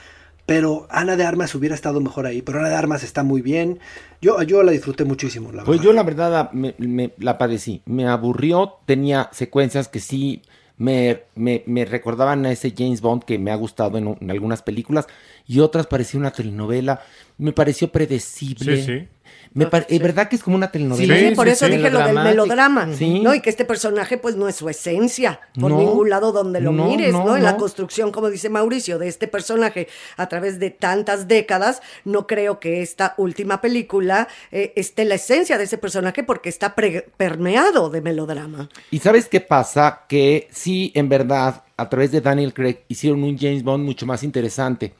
Pero 0.47 0.87
Ana 0.89 1.15
de 1.15 1.23
Armas 1.23 1.53
hubiera 1.53 1.75
estado 1.75 2.01
mejor 2.01 2.25
ahí. 2.25 2.41
Pero 2.41 2.59
Ana 2.59 2.69
de 2.69 2.75
Armas 2.75 3.03
está 3.03 3.21
muy 3.21 3.41
bien. 3.43 3.77
Yo, 4.21 4.41
yo 4.41 4.63
la 4.63 4.71
disfruté 4.71 5.05
muchísimo, 5.05 5.51
la 5.51 5.63
Pues 5.63 5.77
verdad. 5.77 5.83
yo 5.83 5.93
la 5.93 6.03
verdad 6.03 6.51
me- 6.51 7.13
la 7.19 7.37
padecí. 7.37 7.83
Me 7.85 8.07
aburrió, 8.07 8.73
tenía 8.87 9.29
secuencias 9.33 9.87
que 9.87 9.99
sí 9.99 10.41
me, 10.77 11.23
me- 11.36 11.63
me 11.65 11.86
recordaban 11.86 12.45
a 12.45 12.51
ese 12.51 12.73
James 12.75 13.01
Bond 13.01 13.23
que 13.23 13.38
me 13.39 13.51
ha 13.51 13.55
gustado 13.55 13.97
en, 13.97 14.29
algunas 14.29 14.62
películas 14.62 15.07
y 15.47 15.59
otras 15.59 15.88
parecía 15.88 16.19
una 16.19 16.31
telenovela. 16.31 17.01
Me 17.38 17.51
pareció 17.53 17.91
predecible. 17.91 18.77
Sí, 18.77 18.83
sí. 18.83 19.07
Me 19.55 19.67
¿Es 19.87 19.99
verdad 20.01 20.29
que 20.29 20.35
es 20.35 20.41
como 20.43 20.55
una 20.55 20.65
Sí, 20.67 20.71
telenovela? 20.73 21.35
por 21.35 21.47
eso 21.47 21.67
dije 21.67 21.91
lo 21.91 21.99
del 21.99 22.15
melodrama, 22.15 22.91
Sí. 22.93 23.19
¿no? 23.19 23.35
Y 23.35 23.39
que 23.41 23.51
este 23.51 23.65
personaje, 23.65 24.17
pues, 24.17 24.35
no 24.35 24.47
es 24.47 24.55
su 24.55 24.67
esencia, 24.67 25.39
por 25.59 25.69
No, 25.69 25.77
ningún 25.77 26.09
lado 26.09 26.31
donde 26.31 26.59
lo 26.59 26.71
no, 26.71 26.87
mires, 26.87 27.13
no. 27.13 27.35
En 27.37 27.43
la 27.43 27.55
construcción, 27.57 28.11
como 28.11 28.29
dice 28.31 28.49
Mauricio, 28.49 28.97
de 28.97 29.07
este 29.07 29.27
personaje 29.27 29.87
a 30.17 30.27
través 30.27 30.59
de 30.59 30.71
tantas 30.71 31.27
décadas, 31.27 31.81
no 32.03 32.25
creo 32.25 32.59
que 32.59 32.81
esta 32.81 33.13
última 33.17 33.61
película 33.61 34.27
eh, 34.51 34.73
esté 34.75 35.05
la 35.05 35.15
esencia 35.15 35.57
de 35.57 35.65
ese 35.65 35.77
personaje 35.77 36.23
porque 36.23 36.49
está 36.49 36.73
permeado 36.75 37.89
de 37.89 38.01
melodrama. 38.01 38.69
¿Y 38.91 38.99
sabes 38.99 39.27
qué 39.27 39.39
pasa? 39.39 40.01
Que 40.07 40.47
sí, 40.51 40.91
en 40.95 41.09
verdad, 41.09 41.63
a 41.77 41.89
través 41.89 42.11
de 42.11 42.21
Daniel 42.21 42.53
Craig 42.53 42.79
hicieron 42.87 43.23
un 43.23 43.37
James 43.37 43.63
Bond 43.63 43.83
mucho 43.85 44.05
más 44.05 44.23
interesante. 44.23 44.93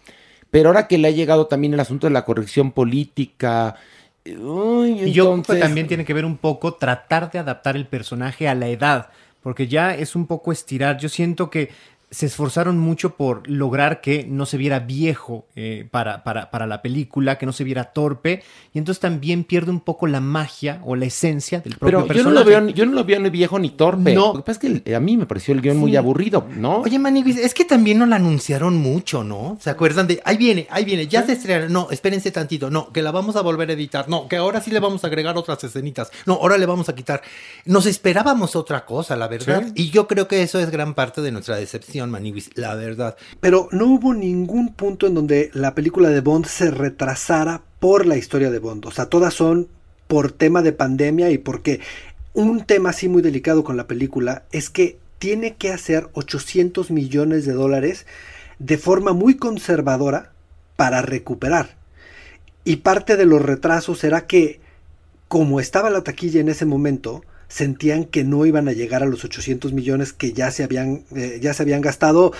Pero 0.52 0.70
ahora 0.70 0.88
que 0.88 1.00
le 1.00 1.08
ha 1.08 1.12
llegado 1.12 1.48
también 1.48 1.74
el 1.74 1.80
asunto 1.80 2.06
de 2.06 2.14
la 2.14 2.26
corrección 2.26 2.72
política. 2.72 3.76
Uy, 4.26 5.04
Y 5.04 5.12
yo 5.12 5.24
creo 5.26 5.34
que 5.34 5.40
entonces- 5.40 5.60
también 5.60 5.88
tiene 5.88 6.06
que 6.06 6.14
ver 6.14 6.26
un 6.26 6.38
poco 6.38 6.76
tratar 6.76 7.32
de 7.32 7.40
adaptar 7.40 7.76
el 7.76 7.88
personaje 7.88 8.48
a 8.48 8.56
la 8.56 8.68
edad, 8.68 9.10
porque 9.42 9.68
ya 9.68 9.94
es 9.96 10.16
un 10.16 10.26
poco 10.28 10.52
estirar. 10.52 10.98
Yo 10.98 11.10
siento 11.10 11.50
que 11.50 11.70
se 12.14 12.28
esforzaron 12.28 12.78
mucho 12.78 13.16
por 13.16 13.50
lograr 13.50 14.00
que 14.02 14.26
no 14.30 14.46
se 14.46 14.58
viera 14.58 14.80
viejo 14.80 15.48
eh, 15.56 15.88
para, 15.90 16.24
para, 16.24 16.52
para 16.52 16.68
la 16.68 16.82
película, 16.82 17.38
que 17.38 17.46
no 17.46 17.54
se 17.54 17.64
viera 17.64 17.86
torpe, 17.86 18.44
y 18.72 18.78
entonces 18.78 19.00
también 19.02 19.44
pierde 19.44 19.72
un 19.72 19.80
poco 19.80 20.06
la 20.06 20.22
magia 20.22 20.80
o 20.86 20.96
la 20.96 21.06
esencia 21.06 21.60
del 21.62 21.76
propio 21.78 22.06
Pero 22.08 22.20
yo 22.20 22.24
no, 22.24 22.32
lo 22.32 22.46
veo, 22.46 22.62
ni- 22.62 22.74
yo 22.74 22.86
no 22.86 22.94
lo 22.94 23.04
veo 23.04 23.20
ni 23.20 23.30
viejo 23.32 23.58
ni 23.58 23.72
torpe. 23.72 24.14
No. 24.14 24.28
Lo 24.28 24.34
que 24.36 24.46
pasa 24.46 24.60
es 24.64 24.82
que 24.84 24.96
a 24.96 25.00
mí 25.00 25.18
me 25.18 25.26
pareció 25.26 25.54
el 25.56 25.62
guion 25.62 25.78
muy 25.78 25.96
aburrido, 25.96 26.48
¿no? 26.56 26.82
Oye, 26.82 27.00
Maniguis, 27.00 27.38
es 27.38 27.54
que 27.54 27.66
también 27.66 27.98
no 27.98 28.06
la 28.06 28.18
anunciaron 28.18 28.76
mucho, 28.78 29.24
¿no? 29.24 29.58
¿Se 29.60 29.70
acuerdan 29.72 30.06
de, 30.06 30.22
ahí 30.24 30.38
viene, 30.38 30.68
ahí 30.70 30.86
viene, 30.86 31.08
ya 31.08 31.24
se 31.26 31.34
estrena, 31.34 31.68
no, 31.68 31.90
espérense 31.90 32.30
tantito, 32.32 32.70
no, 32.70 32.92
que 32.94 33.02
la 33.02 33.12
vamos 33.12 33.36
a 33.36 33.42
volver 33.42 33.70
a 33.70 33.74
editar, 33.74 34.08
no, 34.08 34.28
que 34.28 34.36
ahora 34.38 34.62
sí 34.62 34.70
le 34.70 34.80
vamos 34.80 35.04
a 35.04 35.08
agregar 35.08 35.36
otras 35.36 35.64
escenitas, 35.64 36.12
no, 36.28 36.34
ahora 36.36 36.58
le 36.58 36.66
vamos 36.68 36.90
a 36.90 36.96
quitar. 36.96 37.22
Nos 37.66 37.86
esperábamos 37.88 38.56
otra 38.56 38.86
cosa, 38.86 39.16
la 39.16 39.28
verdad, 39.28 39.64
y 39.74 39.90
yo 39.90 40.08
creo 40.08 40.28
que 40.28 40.44
eso 40.44 40.60
es 40.60 40.70
gran 40.70 40.94
parte 40.94 41.22
de 41.22 41.32
nuestra 41.32 41.56
decepción, 41.56 42.03
La 42.56 42.76
verdad. 42.76 43.16
Pero 43.40 43.70
no 43.72 43.88
hubo 43.88 44.14
ningún 44.14 44.74
punto 44.74 45.08
en 45.08 45.14
donde 45.14 45.50
la 45.54 45.76
película 45.76 46.10
de 46.10 46.22
Bond 46.22 46.46
se 46.46 46.72
retrasara 46.72 47.62
por 47.80 48.06
la 48.06 48.18
historia 48.18 48.52
de 48.52 48.60
Bond. 48.60 48.86
O 48.86 48.92
sea, 48.92 49.08
todas 49.08 49.34
son 49.34 49.68
por 50.08 50.32
tema 50.32 50.62
de 50.62 50.74
pandemia 50.74 51.32
y 51.32 51.38
porque 51.38 51.80
un 52.34 52.66
tema 52.66 52.90
así 52.90 53.08
muy 53.08 53.22
delicado 53.22 53.64
con 53.64 53.78
la 53.78 53.88
película 53.88 54.44
es 54.52 54.70
que 54.70 54.98
tiene 55.20 55.56
que 55.56 55.72
hacer 55.72 56.10
800 56.14 56.92
millones 56.92 57.46
de 57.46 57.54
dólares 57.54 58.06
de 58.60 58.78
forma 58.78 59.14
muy 59.14 59.38
conservadora 59.38 60.32
para 60.76 61.02
recuperar. 61.02 61.78
Y 62.66 62.78
parte 62.78 63.18
de 63.18 63.26
los 63.26 63.42
retrasos 63.42 64.04
era 64.04 64.26
que, 64.26 64.60
como 65.28 65.60
estaba 65.60 65.90
la 65.90 66.04
taquilla 66.04 66.42
en 66.42 66.50
ese 66.50 66.66
momento, 66.66 67.24
sentían 67.54 68.06
que 68.06 68.24
no 68.24 68.48
iban 68.48 68.68
a 68.68 68.72
llegar 68.74 69.04
a 69.04 69.06
los 69.06 69.24
800 69.24 69.74
millones 69.74 70.12
que 70.12 70.34
ya 70.34 70.50
se 70.50 70.64
habían, 70.64 71.04
eh, 71.16 71.38
ya 71.40 71.54
se 71.54 71.62
habían 71.62 71.82
gastado 71.82 72.34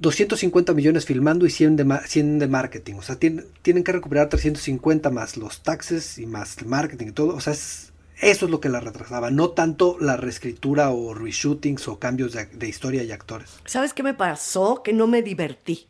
250 0.00 0.74
millones 0.74 1.06
filmando 1.06 1.46
y 1.46 1.50
100 1.50 1.76
de, 1.76 1.84
ma- 1.84 2.02
100 2.06 2.38
de 2.38 2.48
marketing. 2.48 2.94
O 2.94 3.02
sea, 3.02 3.16
tienen, 3.16 3.46
tienen 3.62 3.84
que 3.84 3.92
recuperar 3.92 4.28
350 4.28 5.10
más 5.10 5.36
los 5.36 5.62
taxes 5.62 6.18
y 6.18 6.26
más 6.26 6.58
el 6.58 6.66
marketing 6.66 7.06
y 7.08 7.12
todo. 7.12 7.34
O 7.34 7.40
sea, 7.40 7.52
es- 7.52 7.92
eso 8.20 8.44
es 8.44 8.50
lo 8.50 8.60
que 8.60 8.68
la 8.68 8.80
retrasaba. 8.80 9.30
No 9.30 9.50
tanto 9.50 9.96
la 10.00 10.16
reescritura 10.16 10.90
o 10.90 11.14
reshootings 11.14 11.88
o 11.88 11.98
cambios 11.98 12.32
de 12.34 12.68
historia 12.68 13.02
y 13.02 13.10
actores. 13.10 13.50
¿Sabes 13.64 13.94
qué 13.94 14.02
me 14.02 14.14
pasó? 14.14 14.82
Que 14.84 14.92
no 14.92 15.06
me 15.06 15.22
divertí. 15.22 15.86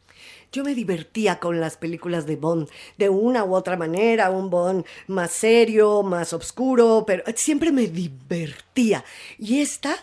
Yo 0.53 0.62
me 0.65 0.75
divertía 0.75 1.38
con 1.41 1.61
las 1.61 1.79
películas 1.79 2.27
de 2.27 2.37
Bond, 2.37 2.69
de 2.99 3.09
una 3.09 3.43
u 3.43 3.55
otra 3.55 3.79
manera, 3.79 4.31
un 4.31 4.51
Bond 4.51 4.85
más 5.07 5.31
serio, 5.31 6.03
más 6.03 6.35
oscuro, 6.35 7.05
pero 7.07 7.25
siempre 7.35 7.73
me 7.73 7.87
divertía. 7.87 9.03
Y 9.38 9.61
esta 9.62 9.95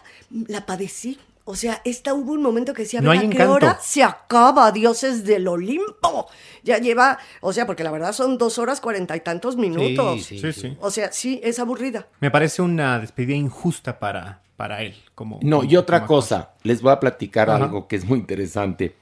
la 0.47 0.65
padecí. 0.65 1.19
O 1.45 1.55
sea, 1.55 1.81
esta 1.85 2.15
hubo 2.15 2.31
un 2.33 2.41
momento 2.41 2.73
que 2.73 2.81
decía, 2.81 2.99
No 2.99 3.11
"A 3.11 3.13
hay 3.13 3.27
ver, 3.27 3.27
¿a 3.41 3.45
qué 3.45 3.45
hora 3.47 3.79
se 3.81 4.01
acaba, 4.03 4.71
dioses 4.71 5.23
del 5.23 5.47
Olimpo? 5.47 6.27
Ya 6.63 6.79
lleva, 6.79 7.19
o 7.41 7.53
sea, 7.53 7.67
porque 7.67 7.83
la 7.83 7.91
verdad 7.91 8.13
son 8.13 8.39
dos 8.39 8.57
horas 8.57 8.81
cuarenta 8.81 9.15
y 9.15 9.19
tantos 9.21 9.55
minutos. 9.55 10.23
sí, 10.25 10.39
Sí, 10.39 10.51
sí. 10.53 10.77
O 10.81 10.89
sea, 10.89 11.11
sí, 11.11 11.39
es 11.43 11.59
aburrida. 11.59 12.07
Me 12.21 12.31
parece 12.31 12.63
una 12.63 12.97
despedida 12.99 13.35
injusta 13.35 13.99
para, 13.99 14.41
para 14.57 14.81
él. 14.81 14.95
Como, 15.13 15.39
No, 15.43 15.57
como- 15.59 15.71
y 15.71 15.75
otra 15.75 15.99
como 16.01 16.17
actor. 16.17 16.37
cosa, 16.37 16.53
les 16.63 16.81
voy 16.81 16.91
a 16.91 16.99
platicar 16.99 17.49
Ajá. 17.51 17.65
algo 17.65 17.87
que 17.87 17.95
es 17.97 18.05
muy 18.05 18.17
interesante. 18.19 18.95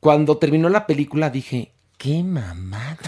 Cuando 0.00 0.38
terminó 0.38 0.68
la 0.68 0.86
película 0.86 1.30
dije, 1.30 1.72
qué 1.96 2.22
mamada. 2.22 2.98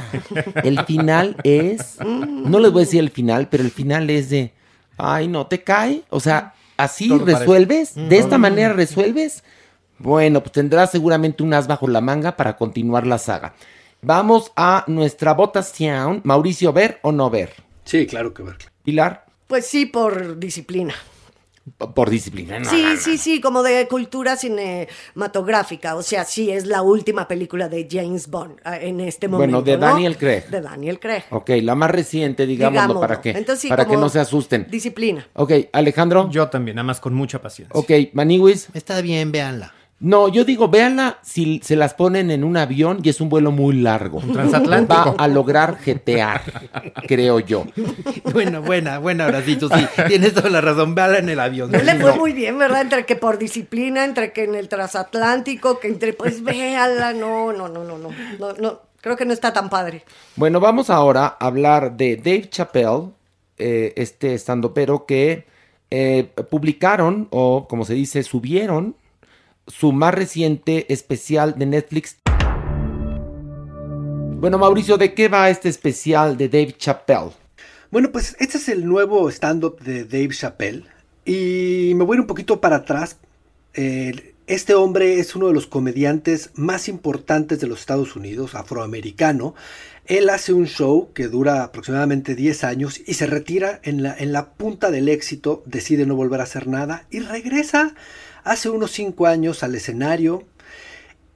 El 0.64 0.85
final 0.85 1.37
es, 1.44 1.98
no 2.05 2.59
les 2.59 2.72
voy 2.72 2.83
a 2.83 2.85
decir 2.87 3.00
el 3.00 3.11
final, 3.11 3.48
pero 3.48 3.62
el 3.62 3.70
final 3.70 4.11
es 4.11 4.31
de, 4.31 4.53
ay, 4.96 5.29
no 5.29 5.46
te 5.46 5.62
cae. 5.62 6.03
O 6.11 6.18
sea, 6.20 6.55
así 6.76 7.09
Todo 7.09 7.20
parece. 7.20 7.38
resuelves, 7.40 7.94
de 7.94 8.18
esta 8.18 8.38
manera 8.38 8.72
resuelves. 8.72 9.44
Bueno, 9.98 10.40
pues 10.40 10.53
tendrás 10.53 10.90
seguramente 10.90 11.42
un 11.42 11.53
as 11.55 11.66
bajo 11.68 11.87
la 11.87 12.00
manga 12.00 12.37
para 12.37 12.57
continuar 12.57 13.07
la 13.07 13.18
saga. 13.18 13.55
Vamos 14.03 14.50
a 14.57 14.85
nuestra 14.87 15.35
votación. 15.35 16.22
Mauricio, 16.24 16.72
¿ver 16.72 16.98
o 17.03 17.12
no 17.12 17.29
ver? 17.31 17.53
Sí, 17.85 18.07
claro 18.07 18.33
que 18.33 18.42
ver. 18.42 18.57
Pilar, 18.83 19.26
Pues 19.46 19.66
sí, 19.66 19.85
por 19.87 20.38
disciplina. 20.38 20.94
Por 21.77 22.11
disciplina. 22.11 22.59
no, 22.59 22.69
Sí, 22.69 22.83
no, 22.83 22.95
no. 22.95 23.01
sí, 23.01 23.19
sí, 23.19 23.41
como 23.41 23.63
de 23.63 23.87
cultura 23.89 24.37
cinematográfica. 24.37 25.97
O 25.97 26.03
sea, 26.03 26.25
sí, 26.25 26.51
es 26.51 26.67
la 26.67 26.83
última 26.83 27.29
película 27.29 27.69
de 27.69 27.87
James 27.91 28.29
Bond 28.29 28.61
ah, 28.65 28.77
en 28.79 29.01
este 29.01 29.29
momento. 29.29 29.61
Bueno, 29.61 29.63
de 29.65 29.77
¿no? 29.79 29.87
Daniel 29.87 30.17
Craig. 30.17 30.45
De 30.49 30.61
Daniel 30.61 30.99
Craig. 31.01 31.23
Ok, 31.31 31.51
la 31.63 31.75
más 31.75 31.91
reciente, 31.91 32.47
digámoslo, 32.47 32.81
Digámoslo. 32.81 33.01
para 33.01 33.21
que, 33.21 33.31
Entonces, 33.31 33.63
sí, 33.63 33.69
para 33.69 33.87
que 33.87 33.97
no 33.97 34.09
se 34.09 34.21
asusten. 34.21 34.67
Disciplina. 34.71 35.27
Ok, 35.35 35.53
Alejandro. 35.73 36.29
Yo 36.31 36.49
también, 36.49 36.77
nada 36.77 36.85
más 36.87 37.01
con 37.01 37.15
mucha 37.15 37.41
paciencia. 37.41 37.79
Ok, 37.79 37.91
Maniwis. 38.13 38.69
Está 38.75 39.01
bien, 39.01 39.33
véanla. 39.33 39.75
No, 40.03 40.29
yo 40.29 40.47
digo, 40.47 40.69
véanla 40.69 41.19
si 41.21 41.61
se 41.63 41.77
las 41.77 41.93
ponen 41.93 42.31
en 42.31 42.43
un 42.43 42.57
avión 42.57 43.01
y 43.03 43.11
es 43.11 43.21
un 43.21 43.29
vuelo 43.29 43.51
muy 43.53 43.77
largo. 43.77 44.19
Un 44.19 44.33
transatlántico. 44.33 45.15
Va 45.15 45.25
a 45.25 45.29
lograr 45.29 45.77
jetear, 45.77 46.41
creo 47.07 47.39
yo. 47.39 47.67
Bueno, 48.33 48.63
buena, 48.63 48.99
buena, 48.99 49.27
ahora 49.27 49.43
sí, 49.43 49.57
tú 49.57 49.69
sí, 49.69 49.87
tienes 50.09 50.33
toda 50.33 50.49
la 50.49 50.63
razón, 50.63 50.95
véanla 50.95 51.19
en 51.19 51.29
el 51.29 51.39
avión. 51.39 51.71
No 51.71 51.83
le 51.83 51.97
fue 51.97 52.17
muy 52.17 52.33
bien, 52.33 52.59
¿verdad? 52.59 52.81
Entre 52.81 53.05
que 53.05 53.15
por 53.15 53.37
disciplina, 53.37 54.05
entre 54.05 54.33
que 54.33 54.45
en 54.45 54.55
el 54.55 54.71
transatlántico, 54.71 55.79
que 55.79 55.89
entre, 55.89 56.15
pues 56.15 56.43
véala, 56.43 57.13
no, 57.13 57.53
no, 57.53 57.69
no, 57.69 57.85
no, 57.85 57.99
no, 57.99 58.09
no, 58.39 58.53
no, 58.55 58.81
creo 59.03 59.19
que 59.19 59.27
no 59.27 59.35
está 59.35 59.53
tan 59.53 59.69
padre. 59.69 60.05
Bueno, 60.35 60.61
vamos 60.61 60.89
ahora 60.89 61.37
a 61.39 61.47
hablar 61.47 61.99
de 61.99 62.17
Dave 62.17 62.49
Chappelle, 62.49 63.11
eh, 63.59 63.93
este 63.97 64.33
estandopero 64.33 65.05
que 65.05 65.47
eh, 65.91 66.31
publicaron, 66.49 67.29
o 67.31 67.69
como 67.69 67.85
se 67.85 67.93
dice, 67.93 68.23
subieron 68.23 68.97
su 69.71 69.93
más 69.93 70.15
reciente 70.15 70.93
especial 70.93 71.59
de 71.59 71.67
Netflix. 71.67 72.17
Bueno, 74.41 74.59
Mauricio, 74.59 74.97
¿de 74.97 75.15
qué 75.15 75.29
va 75.29 75.51
este 75.51 75.69
especial 75.69 76.37
de 76.37 76.49
Dave 76.49 76.75
Chappelle? 76.77 77.33
Bueno, 77.91 78.11
pues 78.11 78.37
este 78.39 78.59
es 78.59 78.69
el 78.69 78.87
nuevo 78.87 79.29
stand-up 79.31 79.81
de 79.81 80.05
Dave 80.05 80.31
Chappelle. 80.31 80.85
Y 81.25 81.93
me 81.95 82.05
voy 82.05 82.19
a 82.19 82.21
un 82.21 82.27
poquito 82.27 82.61
para 82.61 82.77
atrás. 82.77 83.19
Este 83.75 84.75
hombre 84.75 85.21
es 85.21 85.37
uno 85.37 85.47
de 85.47 85.55
los 85.55 85.67
comediantes 85.67 86.51
más 86.55 86.89
importantes 86.89 87.61
de 87.61 87.69
los 87.69 87.81
Estados 87.81 88.17
Unidos, 88.17 88.55
afroamericano. 88.55 89.55
Él 90.07 90.29
hace 90.29 90.53
un 90.53 90.67
show 90.67 91.13
que 91.15 91.29
dura 91.29 91.63
aproximadamente 91.63 92.35
10 92.35 92.65
años 92.65 93.01
y 93.07 93.15
se 93.15 93.27
retira 93.27 93.79
en 93.85 94.03
la, 94.03 94.17
en 94.19 94.33
la 94.33 94.55
punta 94.55 94.91
del 94.91 95.09
éxito, 95.09 95.63
decide 95.67 96.05
no 96.05 96.17
volver 96.17 96.41
a 96.41 96.45
hacer 96.45 96.67
nada 96.67 97.07
y 97.11 97.21
regresa 97.21 97.95
hace 98.44 98.70
unos 98.70 98.92
5 98.92 99.26
años 99.26 99.62
al 99.62 99.74
escenario 99.74 100.44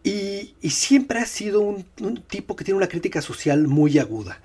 y, 0.02 0.54
siempre 0.70 1.20
ha 1.20 1.26
sido 1.26 1.60
un, 1.60 1.84
un, 2.00 2.22
tipo 2.22 2.56
que 2.56 2.64
tiene 2.64 2.78
una 2.78 2.88
crítica 2.88 3.22
social 3.22 3.66
muy 3.68 3.98
aguda. 3.98 4.40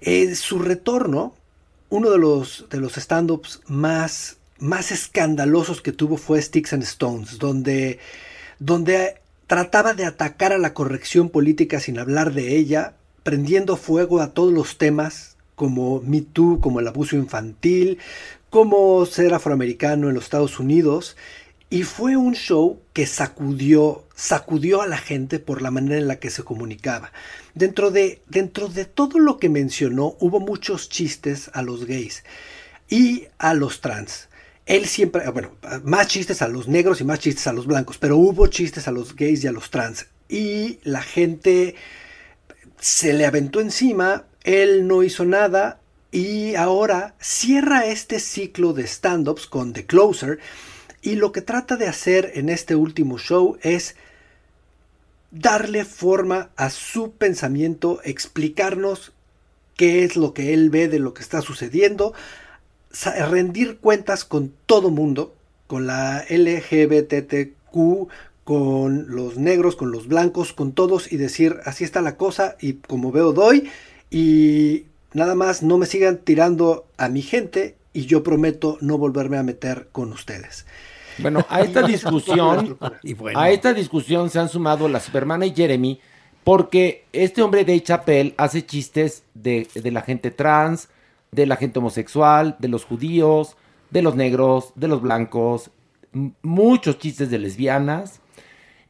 En 0.00 0.34
su 0.34 0.58
retorno, 0.58 1.34
uno 1.90 2.10
de 2.10 2.18
los, 2.18 2.66
de 2.70 2.80
los 2.80 2.96
stand-ups 2.96 3.60
más 3.66 4.38
más 4.60 4.92
escandalosos 4.92 5.80
que 5.80 5.92
tuvo 5.92 6.16
fue 6.16 6.40
Sticks 6.40 6.74
and 6.74 6.82
Stones, 6.84 7.38
donde, 7.38 7.98
donde 8.58 9.16
trataba 9.46 9.94
de 9.94 10.04
atacar 10.04 10.52
a 10.52 10.58
la 10.58 10.74
corrección 10.74 11.30
política 11.30 11.80
sin 11.80 11.98
hablar 11.98 12.32
de 12.32 12.56
ella, 12.56 12.94
prendiendo 13.22 13.76
fuego 13.76 14.20
a 14.20 14.32
todos 14.32 14.52
los 14.52 14.78
temas 14.78 15.36
como 15.56 16.00
Me 16.02 16.20
Too, 16.20 16.60
como 16.60 16.80
el 16.80 16.88
abuso 16.88 17.16
infantil, 17.16 17.98
como 18.50 19.04
ser 19.06 19.34
afroamericano 19.34 20.08
en 20.08 20.14
los 20.14 20.24
Estados 20.24 20.58
Unidos. 20.58 21.16
Y 21.70 21.84
fue 21.84 22.16
un 22.16 22.34
show 22.34 22.80
que 22.92 23.06
sacudió, 23.06 24.04
sacudió 24.14 24.82
a 24.82 24.88
la 24.88 24.98
gente 24.98 25.38
por 25.38 25.62
la 25.62 25.70
manera 25.70 25.96
en 25.96 26.08
la 26.08 26.16
que 26.16 26.30
se 26.30 26.42
comunicaba. 26.42 27.12
Dentro 27.54 27.90
de, 27.90 28.22
dentro 28.28 28.68
de 28.68 28.84
todo 28.84 29.18
lo 29.18 29.38
que 29.38 29.48
mencionó, 29.48 30.16
hubo 30.18 30.40
muchos 30.40 30.88
chistes 30.88 31.50
a 31.54 31.62
los 31.62 31.86
gays 31.86 32.24
y 32.88 33.28
a 33.38 33.54
los 33.54 33.80
trans 33.80 34.28
él 34.70 34.86
siempre, 34.86 35.28
bueno, 35.30 35.56
más 35.82 36.06
chistes 36.06 36.42
a 36.42 36.48
los 36.48 36.68
negros 36.68 37.00
y 37.00 37.04
más 37.04 37.18
chistes 37.18 37.48
a 37.48 37.52
los 37.52 37.66
blancos, 37.66 37.98
pero 37.98 38.16
hubo 38.16 38.46
chistes 38.46 38.86
a 38.86 38.92
los 38.92 39.16
gays 39.16 39.42
y 39.42 39.48
a 39.48 39.52
los 39.52 39.68
trans. 39.70 40.06
Y 40.28 40.78
la 40.84 41.02
gente 41.02 41.74
se 42.78 43.12
le 43.12 43.26
aventó 43.26 43.60
encima, 43.60 44.26
él 44.44 44.86
no 44.86 45.02
hizo 45.02 45.24
nada 45.24 45.80
y 46.12 46.54
ahora 46.54 47.16
cierra 47.18 47.86
este 47.86 48.20
ciclo 48.20 48.72
de 48.72 48.84
stand-ups 48.84 49.48
con 49.48 49.72
The 49.72 49.86
Closer 49.86 50.38
y 51.02 51.16
lo 51.16 51.32
que 51.32 51.42
trata 51.42 51.76
de 51.76 51.86
hacer 51.86 52.32
en 52.34 52.48
este 52.48 52.76
último 52.76 53.18
show 53.18 53.56
es 53.62 53.96
darle 55.30 55.84
forma 55.84 56.50
a 56.56 56.70
su 56.70 57.12
pensamiento, 57.12 58.00
explicarnos 58.04 59.12
qué 59.76 60.04
es 60.04 60.16
lo 60.16 60.34
que 60.34 60.52
él 60.52 60.70
ve 60.70 60.88
de 60.88 60.98
lo 60.98 61.14
que 61.14 61.22
está 61.22 61.40
sucediendo, 61.40 62.12
rendir 63.30 63.78
cuentas 63.78 64.24
con 64.24 64.52
todo 64.66 64.90
mundo, 64.90 65.34
con 65.66 65.86
la 65.86 66.24
LGBTQ, 66.28 68.08
con 68.44 69.06
los 69.14 69.36
negros, 69.36 69.76
con 69.76 69.92
los 69.92 70.08
blancos, 70.08 70.52
con 70.52 70.72
todos 70.72 71.12
y 71.12 71.16
decir, 71.16 71.60
así 71.64 71.84
está 71.84 72.02
la 72.02 72.16
cosa 72.16 72.56
y 72.60 72.74
como 72.74 73.12
veo 73.12 73.32
doy 73.32 73.70
y 74.10 74.86
nada 75.12 75.34
más 75.34 75.62
no 75.62 75.78
me 75.78 75.86
sigan 75.86 76.18
tirando 76.18 76.86
a 76.96 77.08
mi 77.08 77.22
gente 77.22 77.76
y 77.92 78.06
yo 78.06 78.22
prometo 78.22 78.76
no 78.80 78.98
volverme 78.98 79.38
a 79.38 79.42
meter 79.42 79.88
con 79.92 80.12
ustedes. 80.12 80.66
Bueno, 81.20 81.44
a 81.48 81.60
esta 81.60 81.82
discusión, 81.82 82.78
a 83.34 83.50
esta 83.50 83.72
discusión 83.72 84.30
se 84.30 84.38
han 84.38 84.48
sumado 84.48 84.88
la 84.88 85.00
Supermana 85.00 85.46
y 85.46 85.54
Jeremy, 85.54 86.00
porque 86.44 87.04
este 87.12 87.42
hombre 87.42 87.64
de 87.64 87.82
Chapel 87.82 88.34
hace 88.36 88.64
chistes 88.64 89.24
de, 89.34 89.68
de 89.74 89.90
la 89.90 90.02
gente 90.02 90.30
trans, 90.30 90.88
de 91.32 91.46
la 91.46 91.56
gente 91.56 91.78
homosexual, 91.78 92.56
de 92.58 92.68
los 92.68 92.84
judíos, 92.84 93.56
de 93.90 94.02
los 94.02 94.16
negros, 94.16 94.72
de 94.74 94.88
los 94.88 95.02
blancos, 95.02 95.70
muchos 96.42 96.98
chistes 96.98 97.30
de 97.30 97.38
lesbianas. 97.38 98.20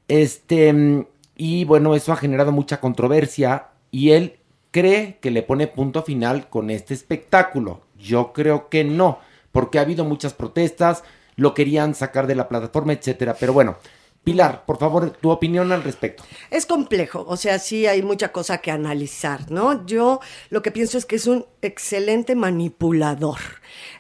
Este, 0.09 1.07
y 1.37 1.65
bueno, 1.65 1.95
eso 1.95 2.13
ha 2.13 2.17
generado 2.17 2.53
mucha 2.53 2.81
controversia 2.81 3.69
y 3.91 4.11
él 4.11 4.37
cree 4.71 5.19
que 5.21 5.31
le 5.31 5.43
pone 5.43 5.67
punto 5.67 6.03
final 6.03 6.49
con 6.49 6.71
este 6.71 6.95
espectáculo. 6.95 7.83
Yo 7.99 8.33
creo 8.33 8.69
que 8.69 8.85
no, 8.85 9.19
porque 9.53 9.79
ha 9.79 9.83
habido 9.83 10.05
muchas 10.05 10.33
protestas, 10.33 11.03
lo 11.41 11.55
querían 11.55 11.95
sacar 11.95 12.27
de 12.27 12.35
la 12.35 12.49
plataforma, 12.49 12.93
etcétera. 12.93 13.35
Pero 13.41 13.55
bueno, 13.55 13.77
Pilar, 14.23 14.67
por 14.67 14.79
favor, 14.79 15.11
tu 15.13 15.31
opinión 15.31 15.73
al 15.73 15.83
respecto. 15.83 16.23
Es 16.51 16.67
complejo, 16.67 17.25
o 17.27 17.39
sea, 17.39 17.59
sí 17.59 17.87
hay 17.87 18.03
mucha 18.03 18.33
cosa 18.33 18.59
que 18.59 18.71
analizar, 18.71 19.51
¿no? 19.51 19.87
Yo 19.87 20.21
lo 20.51 20.61
que 20.61 20.71
pienso 20.71 20.99
es 20.99 21.07
que 21.07 21.17
es 21.17 21.27
un 21.27 21.47
excelente 21.63 22.35
manipulador. 22.35 23.39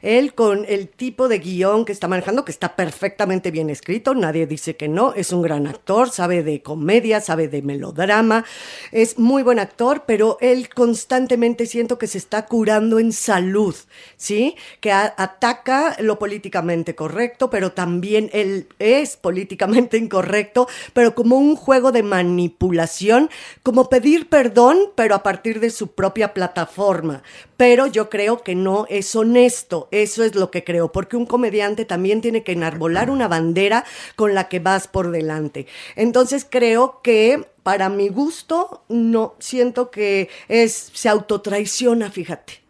Él 0.03 0.35
con 0.35 0.67
el 0.69 0.89
tipo 0.89 1.29
de 1.29 1.39
guion 1.39 1.85
que 1.85 1.93
está 1.93 2.07
manejando, 2.07 2.45
que 2.45 2.53
está 2.53 2.77
perfectamente 2.77 3.51
bien 3.51 3.71
escrito, 3.71 4.15
nadie 4.15 4.47
dice 4.47 4.77
que 4.77 4.89
no, 4.89 5.15
es 5.15 5.33
un 5.33 5.41
gran 5.41 5.67
actor, 5.67 6.11
sabe 6.11 6.43
de 6.43 6.63
comedia, 6.63 7.21
sabe 7.21 7.49
de 7.49 7.63
melodrama, 7.63 8.45
es 8.93 9.19
muy 9.19 9.43
buen 9.43 9.59
actor, 9.59 10.05
pero 10.07 10.37
él 10.41 10.69
constantemente 10.69 11.65
siento 11.65 11.99
que 11.99 12.07
se 12.07 12.19
está 12.19 12.47
curando 12.47 12.99
en 12.99 13.13
salud, 13.13 13.75
¿sí? 14.17 14.55
Que 14.81 14.93
ataca 14.93 15.97
lo 16.01 16.19
políticamente 16.19 16.95
correcto, 16.95 17.49
pero 17.49 17.73
también 17.73 18.29
él 18.33 18.69
es 18.79 19.17
políticamente 19.17 19.97
incorrecto 20.11 20.31
correcto, 20.31 20.69
pero 20.93 21.15
como 21.15 21.39
un 21.39 21.57
juego 21.57 21.93
de 21.93 22.03
manipulación, 22.03 23.31
como 23.63 23.89
pedir 23.89 24.29
perdón, 24.29 24.79
pero 24.95 25.15
a 25.15 25.23
partir 25.23 25.61
de 25.61 25.71
su 25.71 25.95
propia 25.95 26.35
plataforma. 26.35 27.23
Pero 27.57 27.87
yo 27.87 28.11
creo 28.11 28.43
que 28.43 28.55
no 28.55 28.87
es 28.89 29.17
honesto, 29.17 29.89
eso 29.91 30.23
es 30.23 30.35
lo 30.35 30.51
que 30.51 30.63
creo, 30.63 30.93
porque 30.93 31.17
un 31.17 31.27
comediante 31.27 31.85
también 31.85 32.21
tiene 32.21 32.43
que 32.43 32.53
enarbolar 32.53 33.11
una 33.11 33.29
bandera 33.29 33.85
con 34.15 34.35
la 34.35 34.49
que 34.49 34.61
vas 34.61 34.89
por 34.89 35.11
delante. 35.11 35.67
Entonces 35.97 36.47
creo 36.49 37.01
que 37.03 37.47
para 37.63 37.89
mi 37.89 38.09
gusto, 38.09 38.85
no, 38.89 39.35
siento 39.39 39.91
que 39.91 40.29
es, 40.49 40.91
se 40.93 41.09
autotraiciona, 41.09 42.11
fíjate. 42.11 42.61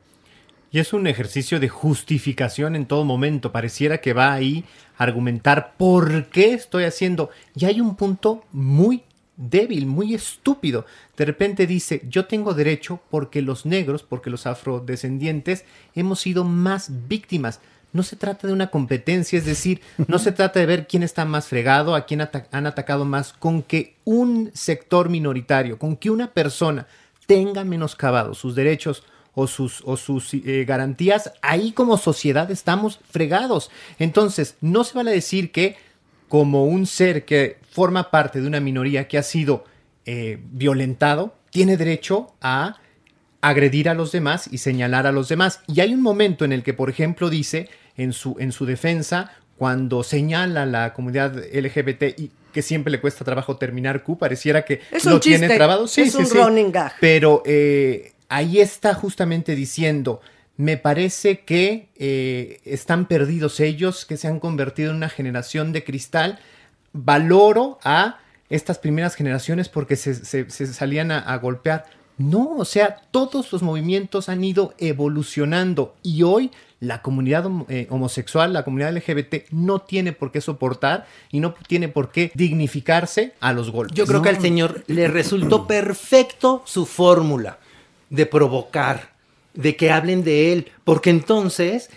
Y 0.73 0.79
es 0.79 0.93
un 0.93 1.09
ejercicio 1.09 1.59
de 1.59 1.69
justificación 1.69 2.77
en 2.77 2.87
todo 2.87 3.05
momento. 3.05 3.51
Pareciera 3.51 4.01
que 4.01 4.13
va 4.13 4.33
ahí 4.33 4.65
argumentar 5.01 5.77
por 5.79 6.27
qué 6.27 6.53
estoy 6.53 6.85
haciendo. 6.85 7.31
Y 7.57 7.65
hay 7.65 7.81
un 7.81 7.97
punto 7.97 8.45
muy 8.53 9.03
débil, 9.35 9.87
muy 9.87 10.15
estúpido. 10.15 10.85
De 11.17 11.25
repente 11.25 11.67
dice, 11.67 12.03
yo 12.07 12.27
tengo 12.27 12.53
derecho 12.53 13.01
porque 13.09 13.41
los 13.41 13.65
negros, 13.65 14.03
porque 14.03 14.29
los 14.29 14.47
afrodescendientes 14.47 15.65
hemos 15.95 16.21
sido 16.21 16.45
más 16.45 17.09
víctimas. 17.09 17.61
No 17.95 18.03
se 18.03 18.17
trata 18.17 18.47
de 18.47 18.53
una 18.53 18.71
competencia, 18.71 19.39
es 19.39 19.47
decir, 19.47 19.81
no 20.07 20.19
se 20.19 20.33
trata 20.33 20.61
de 20.61 20.67
ver 20.67 20.87
quién 20.87 21.03
está 21.03 21.25
más 21.25 21.47
fregado, 21.47 21.95
a 21.95 22.05
quién 22.05 22.21
han 22.21 22.67
atacado 22.67 23.07
más, 23.07 23.33
con 23.33 23.63
que 23.63 23.97
un 24.05 24.51
sector 24.53 25.09
minoritario, 25.09 25.79
con 25.79 25.97
que 25.97 26.11
una 26.11 26.31
persona 26.33 26.87
tenga 27.27 27.65
menoscabado 27.65 28.35
sus 28.35 28.55
derechos 28.55 29.03
o 29.35 29.47
sus, 29.47 29.83
o 29.85 29.97
sus 29.97 30.35
eh, 30.35 30.65
garantías, 30.67 31.33
ahí 31.43 31.73
como 31.73 31.97
sociedad 31.97 32.51
estamos 32.51 33.01
fregados. 33.11 33.71
Entonces, 33.99 34.57
no 34.61 34.85
se 34.85 34.95
vale 34.95 35.11
decir 35.11 35.53
que 35.53 35.77
como 36.29 36.65
un 36.65 36.87
ser 36.87 37.25
que 37.25 37.59
forma 37.71 38.11
parte 38.11 38.41
de 38.41 38.47
una 38.47 38.61
minoría 38.61 39.09
que 39.09 39.19
ha 39.19 39.23
sido 39.23 39.65
eh, 40.07 40.39
violentado, 40.53 41.35
tiene 41.51 41.77
derecho 41.77 42.33
a 42.41 42.77
agredir 43.41 43.89
a 43.89 43.95
los 43.95 44.13
demás 44.13 44.49
y 44.51 44.59
señalar 44.59 45.07
a 45.07 45.13
los 45.13 45.29
demás. 45.29 45.61
Y 45.67 45.81
hay 45.81 45.95
un 45.95 46.03
momento 46.03 46.45
en 46.45 46.53
el 46.53 46.63
que, 46.63 46.75
por 46.75 46.91
ejemplo, 46.91 47.31
dice 47.31 47.69
en 47.97 48.13
su, 48.13 48.37
en 48.39 48.53
su 48.53 48.67
defensa, 48.67 49.33
cuando 49.57 50.03
señala 50.03 50.63
a 50.63 50.67
la 50.67 50.95
comunidad 50.95 51.37
LGBT 51.53 52.19
y 52.19 52.31
que 52.53 52.63
siempre 52.63 52.91
le 52.91 53.01
cuesta 53.01 53.25
trabajo 53.25 53.57
terminar 53.57 54.03
Q, 54.03 54.19
pareciera 54.19 54.65
que 54.65 54.81
lo 55.05 55.21
tiene 55.21 55.49
trabado. 55.49 55.87
Sí, 55.87 56.03
es 56.03 56.15
un 56.15 56.29
running 56.29 56.73
gag. 56.73 56.95
Pero 57.01 57.43
eh, 57.45 58.13
ahí 58.31 58.61
está 58.61 58.95
justamente 58.95 59.55
diciendo, 59.55 60.21
me 60.57 60.79
parece 60.79 61.41
que 61.41 61.89
eh, 61.97 62.61
están 62.65 63.07
perdidos 63.07 63.61
ellos, 63.61 64.07
que 64.07 64.17
se 64.17 64.29
han 64.29 64.41
convertido 64.41 64.91
en 64.91 64.97
una 64.97 65.09
generación 65.09 65.73
de 65.73 65.85
cristal. 65.85 66.39
Valoro 66.93 67.79
a 67.83 68.19
estas 68.49 68.79
primeras 68.79 69.15
generaciones 69.15 69.69
porque 69.69 69.97
se, 69.97 70.15
salían 70.51 71.11
a, 71.11 71.37
golpear. 71.39 71.87
No, 72.19 72.57
o 72.57 72.65
sea, 72.65 72.97
todos 73.11 73.53
los 73.53 73.63
movimientos 73.63 74.29
han 74.29 74.45
ido 74.45 74.75
evolucionando 74.79 75.97
y 76.03 76.23
hoy 76.23 76.51
la 76.79 77.03
comunidad 77.03 77.47
eh, 77.69 77.87
homosexual, 77.91 78.53
la 78.53 78.65
comunidad 78.65 78.95
LGBT 78.95 79.51
no 79.51 79.81
tiene 79.81 80.13
por 80.13 80.31
qué 80.31 80.41
soportar 80.41 81.07
y 81.31 81.41
no 81.41 81.55
tiene 81.67 81.89
por 81.89 82.11
qué 82.13 82.31
dignificarse 82.35 83.35
a 83.41 83.53
los 83.53 83.71
golpes. 83.71 83.97
Yo 83.97 84.07
creo 84.07 84.23
que 84.23 84.29
al 84.29 84.41
señor 84.41 84.85
le 84.87 85.09
resultó 85.09 85.67
perfecto 85.67 86.63
su 86.67 86.87
fórmula 86.87 87.59
de 88.11 88.27
provocar, 88.27 89.11
de 89.55 89.77
que 89.77 89.91
hablen 89.91 90.23
de 90.25 90.53
él, 90.53 90.67
porque 90.85 91.11
entonces 91.11 91.91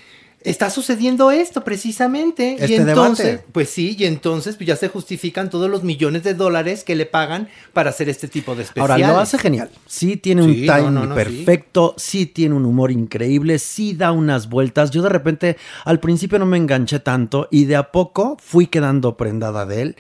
está 0.46 0.70
sucediendo 0.70 1.32
esto 1.32 1.64
precisamente. 1.64 2.58
y 2.60 2.64
Este 2.64 2.76
entonces, 2.76 3.26
debate. 3.28 3.46
pues 3.54 3.70
sí, 3.70 3.96
y 3.98 4.04
entonces 4.04 4.58
pues 4.58 4.68
ya 4.68 4.76
se 4.76 4.90
justifican 4.90 5.50
todos 5.50 5.70
los 5.70 5.84
millones 5.84 6.24
de 6.24 6.34
dólares 6.34 6.84
que 6.84 6.96
le 6.96 7.06
pagan 7.06 7.48
para 7.72 7.92
hacer 7.92 8.10
este 8.10 8.28
tipo 8.28 8.52
de 8.54 8.64
Ahora, 8.76 8.96
especiales. 8.96 9.08
lo 9.08 9.20
hace 9.20 9.38
genial. 9.38 9.70
Sí 9.88 10.18
tiene 10.18 10.44
un 10.44 10.54
Sí, 10.54 10.66
timing 10.66 10.94
no, 10.94 11.06
no, 11.06 11.16
perfecto, 11.16 11.94
sí. 11.98 12.26
tiene 12.26 12.56
un 12.56 12.66
humor 12.66 12.92
increíble, 12.92 13.58
sí 13.58 13.94
da 13.94 14.12
unas 14.12 14.50
vueltas. 14.50 14.92
Yo 14.92 15.02
de 15.02 15.08
repente 15.10 15.56
al 15.86 16.02
principio 16.02 16.38
no 16.40 16.46
me 16.46 16.58
enganché 16.58 17.00
tanto 17.00 17.48
y 17.50 17.64
de 17.64 17.78
a 17.78 17.92
poco 17.94 18.36
fui 18.44 18.68
quedando 18.68 19.16
prendada 19.16 19.66
de 19.66 19.82
él. 19.82 19.96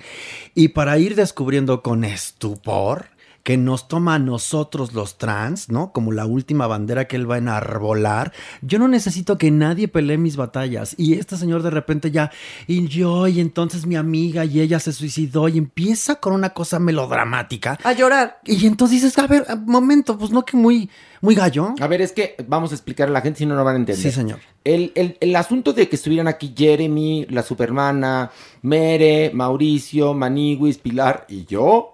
Y 0.56 0.70
para 0.70 0.98
ir 0.98 1.16
descubriendo 1.16 1.82
con 1.82 2.04
estupor 2.04 3.13
que 3.44 3.58
nos 3.58 3.90
toma 3.90 4.16
a 4.16 4.20
nosotros 4.20 4.94
los 4.94 5.18
trans, 5.18 5.68
¿no? 5.70 5.92
Como 5.92 6.14
la 6.14 6.26
última 6.26 6.66
bandera 6.66 7.10
que 7.10 7.18
él 7.18 7.30
va 7.30 7.36
a 7.36 7.40
enarbolar. 7.40 8.32
Yo 8.62 8.80
no 8.80 8.88
necesito 8.88 9.38
que 9.38 9.52
nadie 9.52 9.90
pelee 9.90 10.18
mis 10.18 10.38
batallas. 10.38 10.96
Y 10.98 11.16
este 11.16 11.36
señor 11.36 11.62
de 11.62 11.70
repente 11.70 12.10
ya, 12.10 12.32
y 12.68 12.88
yo, 12.88 13.28
y 13.28 13.42
entonces 13.42 13.86
mi 13.86 13.98
amiga, 13.98 14.46
y 14.46 14.62
ella 14.62 14.80
se 14.80 14.94
suicidó, 14.94 15.50
y 15.50 15.58
empieza 15.58 16.16
con 16.16 16.32
una 16.32 16.52
cosa 16.52 16.80
melodramática. 16.80 17.78
A 17.84 17.92
llorar. 17.92 18.40
Y 18.46 18.66
entonces 18.66 19.02
dices, 19.02 19.18
a 19.20 19.28
ver, 19.28 19.46
momento, 19.66 20.18
pues 20.18 20.32
no 20.32 20.46
que 20.46 20.56
muy, 20.56 20.90
muy 21.20 21.36
gallo. 21.36 21.76
A 21.82 21.88
ver, 21.88 22.00
es 22.02 22.14
que 22.14 22.38
vamos 22.48 22.72
a 22.72 22.76
explicar 22.76 23.10
a 23.10 23.12
la 23.12 23.20
gente 23.20 23.40
si 23.40 23.46
no, 23.46 23.56
no 23.56 23.64
van 23.66 23.76
a 23.76 23.80
entender. 23.80 24.02
Sí, 24.02 24.12
señor. 24.12 24.40
El, 24.64 24.94
el- 24.96 25.18
el 25.20 25.36
asunto 25.36 25.74
de 25.74 25.90
que 25.90 25.98
estuvieran 25.98 26.30
aquí 26.30 26.54
Jeremy, 26.58 27.26
la 27.30 27.44
Supermana, 27.44 28.32
Mere, 28.62 29.32
Mauricio, 29.34 30.14
Maniguis, 30.14 30.78
Pilar 30.78 31.26
y 31.28 31.44
yo 31.44 31.90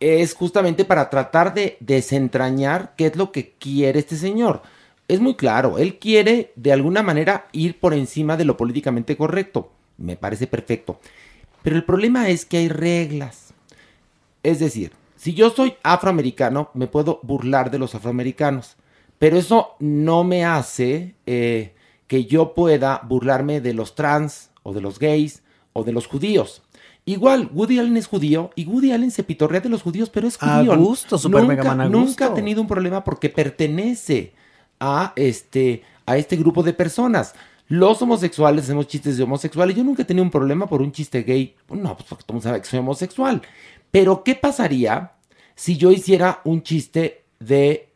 es 0.00 0.34
justamente 0.34 0.84
para 0.84 1.10
tratar 1.10 1.54
de 1.54 1.76
desentrañar 1.80 2.94
qué 2.96 3.06
es 3.06 3.16
lo 3.16 3.32
que 3.32 3.52
quiere 3.58 3.98
este 3.98 4.16
señor. 4.16 4.62
Es 5.08 5.20
muy 5.20 5.36
claro, 5.36 5.78
él 5.78 5.98
quiere 5.98 6.52
de 6.56 6.72
alguna 6.72 7.02
manera 7.02 7.46
ir 7.52 7.78
por 7.78 7.94
encima 7.94 8.36
de 8.36 8.44
lo 8.44 8.56
políticamente 8.56 9.16
correcto. 9.16 9.70
Me 9.98 10.16
parece 10.16 10.46
perfecto. 10.46 11.00
Pero 11.62 11.76
el 11.76 11.84
problema 11.84 12.28
es 12.28 12.44
que 12.44 12.58
hay 12.58 12.68
reglas. 12.68 13.54
Es 14.42 14.58
decir, 14.58 14.92
si 15.16 15.34
yo 15.34 15.50
soy 15.50 15.74
afroamericano, 15.82 16.70
me 16.74 16.86
puedo 16.86 17.20
burlar 17.22 17.70
de 17.70 17.78
los 17.78 17.94
afroamericanos. 17.94 18.76
Pero 19.18 19.36
eso 19.38 19.74
no 19.78 20.24
me 20.24 20.44
hace 20.44 21.14
eh, 21.24 21.74
que 22.06 22.26
yo 22.26 22.54
pueda 22.54 23.00
burlarme 23.04 23.60
de 23.60 23.74
los 23.74 23.94
trans 23.94 24.50
o 24.62 24.72
de 24.72 24.80
los 24.80 24.98
gays 24.98 25.42
o 25.72 25.84
de 25.84 25.92
los 25.92 26.06
judíos. 26.06 26.62
Igual, 27.08 27.50
Woody 27.54 27.78
Allen 27.78 27.96
es 27.96 28.08
judío 28.08 28.50
y 28.56 28.66
Woody 28.66 28.90
Allen 28.90 29.12
se 29.12 29.22
pitorrea 29.22 29.60
de 29.60 29.68
los 29.68 29.82
judíos, 29.82 30.10
pero 30.10 30.26
es 30.26 30.36
A 30.40 30.58
judío. 30.58 30.76
gusto, 30.76 31.16
super 31.16 31.42
nunca, 31.42 31.54
mega 31.54 31.64
man, 31.64 31.80
a 31.82 31.88
nunca 31.88 32.26
ha 32.26 32.34
tenido 32.34 32.60
un 32.60 32.66
problema 32.66 33.04
porque 33.04 33.30
pertenece 33.30 34.32
a 34.80 35.12
este, 35.14 35.84
a 36.04 36.16
este 36.16 36.34
grupo 36.36 36.64
de 36.64 36.72
personas. 36.72 37.34
Los 37.68 38.02
homosexuales 38.02 38.64
hacemos 38.64 38.88
chistes 38.88 39.16
de 39.16 39.22
homosexuales. 39.22 39.76
Yo 39.76 39.84
nunca 39.84 40.02
he 40.02 40.04
tenido 40.04 40.24
un 40.24 40.32
problema 40.32 40.66
por 40.66 40.82
un 40.82 40.90
chiste 40.90 41.22
gay. 41.22 41.54
No, 41.70 41.96
pues 41.96 42.08
porque 42.08 42.24
todo 42.24 42.32
el 42.32 42.34
mundo 42.34 42.48
sabe 42.48 42.60
que 42.60 42.66
soy 42.66 42.80
homosexual. 42.80 43.40
Pero, 43.92 44.24
¿qué 44.24 44.34
pasaría 44.34 45.12
si 45.54 45.76
yo 45.76 45.92
hiciera 45.92 46.40
un 46.42 46.64
chiste 46.64 47.24
de 47.38 47.88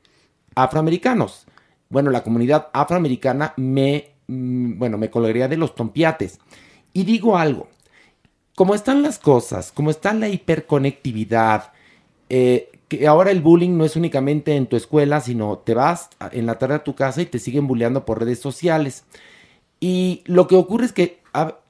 afroamericanos? 0.54 1.46
Bueno, 1.88 2.10
la 2.10 2.22
comunidad 2.22 2.68
afroamericana 2.72 3.54
me, 3.56 4.12
mm, 4.28 4.78
bueno, 4.78 4.98
me 4.98 5.10
colgaría 5.10 5.48
de 5.48 5.56
los 5.56 5.74
tompiates. 5.74 6.38
Y 6.92 7.02
digo 7.04 7.36
algo, 7.36 7.68
como 8.60 8.74
están 8.74 9.00
las 9.00 9.18
cosas, 9.18 9.72
como 9.72 9.88
está 9.88 10.12
la 10.12 10.28
hiperconectividad, 10.28 11.72
eh, 12.28 12.70
que 12.88 13.06
ahora 13.06 13.30
el 13.30 13.40
bullying 13.40 13.78
no 13.78 13.86
es 13.86 13.96
únicamente 13.96 14.54
en 14.54 14.66
tu 14.66 14.76
escuela, 14.76 15.22
sino 15.22 15.56
te 15.56 15.72
vas 15.72 16.10
en 16.32 16.44
la 16.44 16.58
tarde 16.58 16.74
a 16.74 16.84
tu 16.84 16.94
casa 16.94 17.22
y 17.22 17.24
te 17.24 17.38
siguen 17.38 17.66
bulleando 17.66 18.04
por 18.04 18.20
redes 18.20 18.38
sociales. 18.38 19.04
Y 19.80 20.20
lo 20.26 20.46
que 20.46 20.56
ocurre 20.56 20.84
es 20.84 20.92
que 20.92 21.20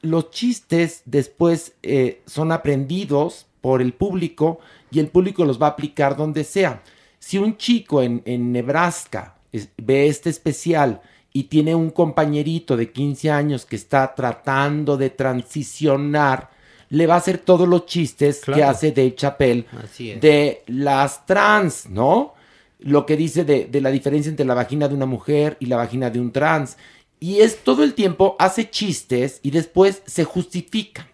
los 0.03 0.33
chistes 0.33 1.03
después 1.05 1.75
eh, 1.85 2.23
son 2.27 2.51
aprendidos 2.51 3.47
por 3.61 3.83
el 3.83 3.93
público 3.93 4.59
y 4.91 4.99
el 4.99 5.07
público 5.07 5.45
los 5.45 5.63
va 5.63 5.69
a 5.69 5.71
aplicar 5.71 6.17
donde 6.17 6.43
sea. 6.43 6.83
Si 7.21 7.39
un 7.39 7.57
chico 7.57 8.03
en, 8.03 8.51
Nebraska 8.51 9.37
ve 9.77 10.09
este 10.09 10.29
especial 10.29 11.03
y 11.33 11.45
tiene 11.45 11.73
un 11.73 11.91
compañerito 11.91 12.77
de 12.77 12.91
15 12.91 13.31
años 13.31 13.65
que 13.65 13.77
está 13.77 14.13
tratando 14.17 14.97
de 14.97 15.11
transicionar, 15.11 16.59
le 16.91 17.07
va 17.07 17.15
a 17.15 17.19
hacer 17.19 17.39
todos 17.39 17.67
los 17.69 17.87
chistes 17.87 18.41
que 18.45 18.63
hace 18.63 18.93
Dave 18.93 19.15
Chappelle 19.15 19.67
Así 19.85 20.11
es. 20.11 20.21
de 20.21 20.63
las 20.67 21.25
trans, 21.27 21.89
¿no? 21.89 22.35
Lo 22.81 23.07
que 23.07 23.17
dice 23.17 23.45
de, 23.45 23.67
de 23.67 23.81
la 23.81 23.91
diferencia 23.91 24.29
entre 24.31 24.45
la 24.47 24.55
vagina 24.55 24.89
de 24.89 24.95
una 24.95 25.07
mujer 25.07 25.57
y 25.61 25.67
la 25.67 25.77
vagina 25.77 26.11
de 26.11 26.19
un 26.21 26.33
trans. 26.33 26.77
Y 27.21 27.41
es 27.41 27.59
todo 27.63 27.85
el 27.85 27.95
tiempo, 27.95 28.37
hace 28.39 28.71
chistes 28.71 29.41
y 29.43 29.51
después 29.51 30.03
se 30.07 30.25
justifica. 30.25 31.07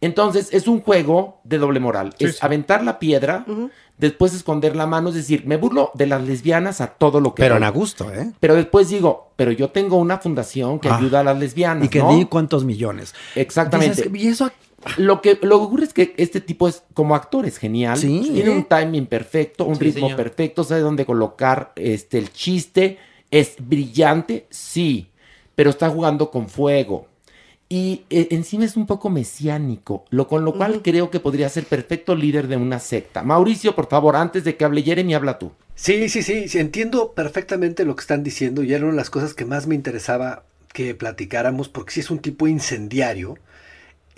Entonces 0.00 0.48
es 0.52 0.68
un 0.68 0.80
juego 0.80 1.40
de 1.42 1.58
doble 1.58 1.80
moral. 1.80 2.14
Sí, 2.16 2.26
es 2.26 2.32
sí. 2.34 2.38
aventar 2.42 2.84
la 2.84 3.00
piedra, 3.00 3.44
después 3.98 4.32
esconder 4.32 4.76
la 4.76 4.86
mano, 4.86 5.08
es 5.08 5.16
decir, 5.16 5.42
me 5.44 5.56
burlo 5.56 5.90
de 5.94 6.06
las 6.06 6.22
lesbianas 6.22 6.80
a 6.80 6.86
todo 6.86 7.20
lo 7.20 7.34
que 7.34 7.42
Pero 7.42 7.56
doy. 7.56 7.62
en 7.62 7.64
a 7.64 7.70
gusto, 7.70 8.12
¿eh? 8.14 8.30
Pero 8.38 8.54
después 8.54 8.88
digo, 8.90 9.32
pero 9.34 9.50
yo 9.50 9.70
tengo 9.70 9.96
una 9.96 10.18
fundación 10.18 10.78
que 10.78 10.88
Ah. 10.88 10.98
ayuda 10.98 11.20
a 11.20 11.24
las 11.24 11.38
lesbianas. 11.38 11.84
Y 11.86 11.88
que 11.88 11.98
¿no? 11.98 12.14
di 12.16 12.26
cuántos 12.26 12.64
millones. 12.64 13.12
Exactamente. 13.34 14.08
Dices, 14.08 14.22
y 14.24 14.28
eso 14.28 14.52
Lo 14.96 15.20
que, 15.20 15.38
lo 15.42 15.58
que 15.58 15.64
ocurre 15.64 15.84
es 15.84 15.92
que 15.92 16.14
este 16.16 16.40
tipo 16.40 16.66
es 16.68 16.82
como 16.94 17.14
actor, 17.14 17.46
es 17.46 17.58
genial. 17.58 17.98
Sí. 17.98 18.30
Tiene 18.32 18.50
un 18.50 18.64
timing 18.64 19.06
perfecto, 19.06 19.64
un 19.64 19.76
Sí, 19.76 19.84
ritmo 19.84 20.08
señor. 20.08 20.16
perfecto, 20.16 20.64
sabe 20.64 20.80
dónde 20.80 21.04
colocar 21.06 21.72
este, 21.76 22.18
el 22.18 22.32
chiste. 22.32 22.98
Es 23.30 23.56
brillante, 23.58 24.46
sí, 24.50 25.08
pero 25.54 25.70
está 25.70 25.90
jugando 25.90 26.30
con 26.30 26.48
fuego. 26.48 27.06
Y 27.68 28.04
eh, 28.08 28.28
encima 28.30 28.64
es 28.64 28.76
un 28.76 28.86
poco 28.86 29.10
mesiánico, 29.10 30.04
lo 30.08 30.26
con 30.26 30.44
lo 30.44 30.56
cual 30.56 30.80
creo 30.82 31.10
que 31.10 31.20
podría 31.20 31.50
ser 31.50 31.64
perfecto 31.66 32.14
líder 32.16 32.48
de 32.48 32.56
una 32.56 32.78
secta. 32.80 33.22
Mauricio, 33.22 33.74
por 33.74 33.88
favor, 33.88 34.16
antes 34.16 34.42
de 34.44 34.56
que 34.56 34.64
hable 34.64 34.82
Jeremy, 34.82 35.14
habla 35.14 35.38
tú. 35.38 35.52
Sí, 35.74 36.08
sí, 36.08 36.22
sí, 36.22 36.48
sí, 36.48 36.58
entiendo 36.58 37.12
perfectamente 37.12 37.84
lo 37.84 37.94
que 37.94 38.00
están 38.00 38.24
diciendo 38.24 38.62
y 38.64 38.72
era 38.72 38.84
una 38.84 38.92
de 38.92 38.96
las 38.96 39.10
cosas 39.10 39.34
que 39.34 39.44
más 39.44 39.66
me 39.66 39.74
interesaba 39.76 40.44
que 40.72 40.94
platicáramos 40.94 41.68
porque 41.68 41.92
sí 41.92 42.00
es 42.00 42.10
un 42.10 42.18
tipo 42.18 42.48
incendiario 42.48 43.38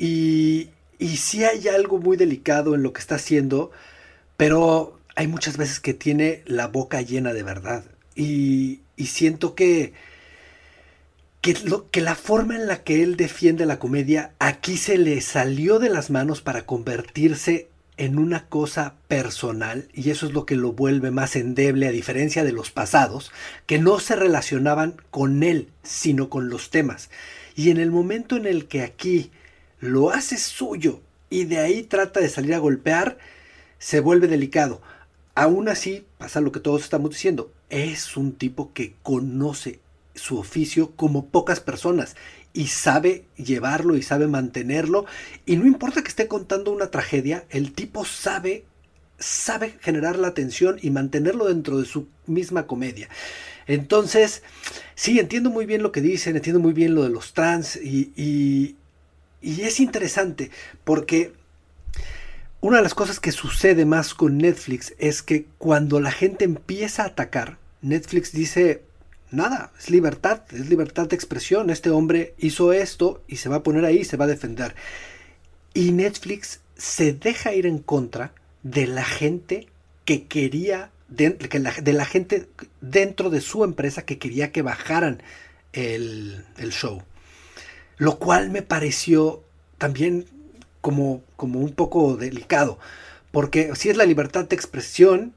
y, 0.01 0.71
y 0.99 1.19
sí 1.19 1.45
hay 1.45 1.69
algo 1.69 1.99
muy 1.99 2.17
delicado 2.17 2.75
en 2.75 2.83
lo 2.83 2.95
que 2.95 3.03
está 3.03 3.17
haciendo, 3.17 3.71
pero 4.39 4.99
hay 5.15 5.27
muchas 5.27 5.59
veces 5.59 5.79
que 5.79 5.93
tiene 5.93 6.43
la 6.47 6.69
boca 6.69 7.03
llena 7.03 7.35
de 7.35 7.43
verdad. 7.43 7.85
Y, 8.17 8.81
y 8.97 9.07
siento 9.07 9.55
que, 9.55 9.93
que, 11.43 11.53
lo, 11.65 11.91
que 11.91 12.01
la 12.01 12.15
forma 12.15 12.57
en 12.57 12.67
la 12.67 12.83
que 12.83 13.03
él 13.03 13.17
defiende 13.17 13.67
la 13.67 13.79
comedia 13.79 14.33
aquí 14.39 14.79
se 14.79 14.97
le 14.97 15.21
salió 15.21 15.79
de 15.79 15.91
las 15.91 16.09
manos 16.09 16.41
para 16.41 16.65
convertirse 16.65 17.69
en 17.99 18.19
una 18.19 18.47
cosa 18.47 18.95
personal 19.07 19.87
y 19.93 20.09
eso 20.09 20.25
es 20.25 20.33
lo 20.33 20.47
que 20.47 20.57
lo 20.57 20.73
vuelve 20.73 21.11
más 21.11 21.37
endeble 21.37 21.87
a 21.87 21.93
diferencia 21.93 22.43
de 22.43 22.53
los 22.53 22.71
pasados 22.71 23.31
que 23.67 23.79
no 23.79 23.99
se 23.99 24.17
relacionaban 24.17 24.97
con 25.11 25.43
él 25.43 25.69
sino 25.83 26.31
con 26.31 26.49
los 26.49 26.71
temas. 26.71 27.11
Y 27.55 27.69
en 27.69 27.77
el 27.77 27.91
momento 27.91 28.39
en 28.39 28.47
el 28.47 28.67
que 28.67 28.81
aquí 28.81 29.31
lo 29.81 30.11
hace 30.11 30.37
suyo 30.37 31.01
y 31.29 31.45
de 31.45 31.59
ahí 31.59 31.83
trata 31.83 32.21
de 32.21 32.29
salir 32.29 32.55
a 32.55 32.59
golpear 32.59 33.19
se 33.79 34.01
vuelve 34.01 34.29
delicado 34.29 34.81
aún 35.35 35.69
así 35.69 36.07
pasa 36.19 36.41
lo 36.41 36.53
que 36.53 36.61
todos 36.61 36.83
estamos 36.83 37.11
diciendo 37.11 37.53
es 37.69 38.17
un 38.17 38.33
tipo 38.33 38.73
que 38.73 38.95
conoce 39.03 39.81
su 40.15 40.39
oficio 40.39 40.93
como 40.97 41.27
pocas 41.27 41.61
personas 41.61 42.17
y 42.53 42.67
sabe 42.67 43.25
llevarlo 43.37 43.97
y 43.97 44.03
sabe 44.03 44.27
mantenerlo 44.27 45.07
y 45.47 45.57
no 45.57 45.67
importa 45.67 46.03
que 46.03 46.09
esté 46.09 46.27
contando 46.27 46.73
una 46.73 46.91
tragedia, 46.91 47.45
el 47.51 47.73
tipo 47.73 48.05
sabe 48.05 48.65
sabe 49.19 49.77
generar 49.81 50.19
la 50.19 50.29
atención 50.29 50.79
y 50.81 50.91
mantenerlo 50.91 51.47
dentro 51.47 51.79
de 51.79 51.85
su 51.85 52.09
misma 52.27 52.67
comedia. 52.67 53.09
Entonces, 53.67 54.43
sí, 54.95 55.21
entiendo 55.21 55.51
muy 55.51 55.67
bien 55.67 55.83
lo 55.83 55.93
que 55.93 56.01
dicen, 56.01 56.37
entiendo 56.37 56.59
muy 56.59 56.73
bien 56.73 56.95
lo 56.95 57.03
de 57.03 57.11
los 57.11 57.35
trans 57.35 57.77
y, 57.77 58.13
y, 58.17 58.77
y 59.43 59.63
es 59.63 59.81
interesante 59.81 60.51
porque 60.85 61.33
una 62.61 62.77
de 62.79 62.83
las 62.83 62.95
cosas 62.95 63.21
que 63.21 63.33
sucede 63.33 63.87
más 63.87 64.13
con 64.15 64.37
Netflix 64.37 64.95
es 64.99 65.23
que 65.23 65.47
cuando 65.57 65.99
la 65.99 66.13
gente 66.13 66.45
empieza 66.45 67.03
a 67.03 67.07
atacar, 67.07 67.59
Netflix 67.81 68.33
dice, 68.33 68.83
nada, 69.31 69.73
es 69.79 69.89
libertad, 69.89 70.43
es 70.53 70.69
libertad 70.69 71.09
de 71.09 71.17
expresión. 71.17 71.71
Este 71.71 71.89
hombre 71.89 72.35
hizo 72.37 72.75
esto 72.75 73.23
y 73.27 73.37
se 73.37 73.49
va 73.49 73.57
a 73.57 73.63
poner 73.63 73.87
ahí, 73.87 74.05
se 74.05 74.19
va 74.19 74.27
a 74.27 74.29
defender. 74.29 74.75
Y 75.73 75.93
Netflix 75.93 76.61
se 76.77 77.15
deja 77.15 77.55
ir 77.55 77.65
en 77.65 77.79
contra 77.79 78.35
de 78.63 78.87
la 78.87 79.05
gente 79.05 79.69
que 80.05 80.27
quería, 80.27 80.91
de, 81.09 81.35
la, 81.95 82.05
gente 82.05 82.47
dentro 82.83 83.31
de 83.31 83.41
su 83.41 83.65
empresa 83.65 84.05
que 84.05 84.19
quería 84.19 84.53
que 84.53 84.61
bajaran 84.61 85.23
el 85.73 86.45
show. 86.73 87.03
Lo 88.01 88.19
cual 88.19 88.51
me 88.51 88.63
pareció 88.63 89.43
también 89.79 90.25
como, 90.81 91.21
como 91.37 91.61
un 91.61 91.73
poco 91.73 92.17
delicado. 92.17 92.79
Porque 93.31 93.73
si 93.77 93.91
es 93.91 93.97
la 93.97 94.07
libertad 94.07 94.47
de 94.47 94.57
expresión, 94.57 95.35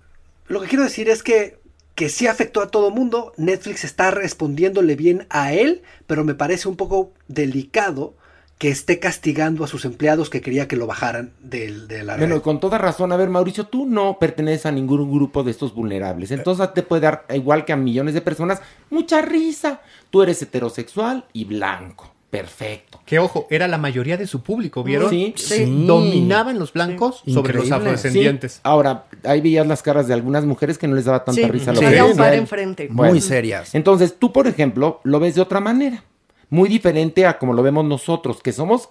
lo 0.47 0.61
que 0.61 0.67
quiero 0.67 0.83
decir 0.83 1.09
es 1.09 1.21
que 1.23 1.61
que 1.95 2.09
sí 2.09 2.25
afectó 2.25 2.61
a 2.61 2.69
todo 2.71 2.89
mundo. 2.89 3.33
Netflix 3.37 3.83
está 3.83 4.09
respondiéndole 4.09 4.95
bien 4.95 5.27
a 5.29 5.53
él, 5.53 5.83
pero 6.07 6.23
me 6.23 6.33
parece 6.33 6.67
un 6.67 6.75
poco 6.75 7.11
delicado 7.27 8.15
que 8.57 8.69
esté 8.69 8.97
castigando 8.99 9.63
a 9.63 9.67
sus 9.67 9.83
empleados 9.85 10.29
que 10.29 10.41
quería 10.41 10.67
que 10.67 10.75
lo 10.75 10.87
bajaran 10.87 11.33
del, 11.41 11.87
de 11.87 12.03
la 12.03 12.17
Bueno, 12.17 12.35
red. 12.35 12.41
con 12.41 12.59
toda 12.59 12.77
razón. 12.77 13.11
A 13.11 13.17
ver, 13.17 13.29
Mauricio, 13.29 13.67
tú 13.67 13.85
no 13.85 14.17
perteneces 14.19 14.65
a 14.65 14.71
ningún 14.71 15.11
grupo 15.11 15.43
de 15.43 15.51
estos 15.51 15.75
vulnerables. 15.75 16.31
Entonces 16.31 16.73
te 16.73 16.81
puede 16.81 17.01
dar, 17.01 17.25
igual 17.33 17.65
que 17.65 17.73
a 17.73 17.77
millones 17.77 18.13
de 18.13 18.21
personas, 18.21 18.61
mucha 18.89 19.21
risa. 19.21 19.81
Tú 20.09 20.23
eres 20.23 20.41
heterosexual 20.41 21.25
y 21.33 21.45
blanco. 21.45 22.12
Perfecto. 22.33 22.99
Que 23.05 23.19
ojo, 23.19 23.45
era 23.51 23.67
la 23.67 23.77
mayoría 23.77 24.17
de 24.17 24.25
su 24.25 24.41
público, 24.41 24.83
¿vieron? 24.83 25.07
Sí, 25.11 25.35
sí. 25.37 25.65
Dominaban 25.85 26.57
los 26.57 26.73
blancos 26.73 27.21
sobre 27.27 27.53
los 27.53 27.71
afrodescendientes. 27.71 28.53
Sí. 28.53 28.59
Ahora, 28.63 29.05
ahí 29.23 29.39
veías 29.39 29.67
las 29.67 29.83
caras 29.83 30.07
de 30.07 30.15
algunas 30.15 30.43
mujeres 30.43 30.79
que 30.79 30.87
no 30.87 30.95
les 30.95 31.05
daba 31.05 31.23
tanta 31.23 31.41
Sí, 31.43 31.47
risa 31.47 31.73
lo 31.73 31.79
sí, 31.79 31.85
que 31.85 32.01
un 32.01 32.17
par 32.17 32.33
enfrente. 32.33 32.87
Bueno. 32.91 33.11
Muy 33.13 33.21
serias. 33.21 33.75
Entonces, 33.75 34.15
tú, 34.17 34.33
por 34.33 34.47
ejemplo, 34.47 34.99
lo 35.03 35.19
ves 35.19 35.35
de 35.35 35.41
otra 35.41 35.59
manera. 35.59 36.03
Muy 36.49 36.69
diferente 36.69 37.27
a 37.27 37.37
como 37.37 37.53
lo 37.53 37.61
vemos 37.61 37.85
nosotros, 37.85 38.41
que 38.41 38.51
somos 38.51 38.89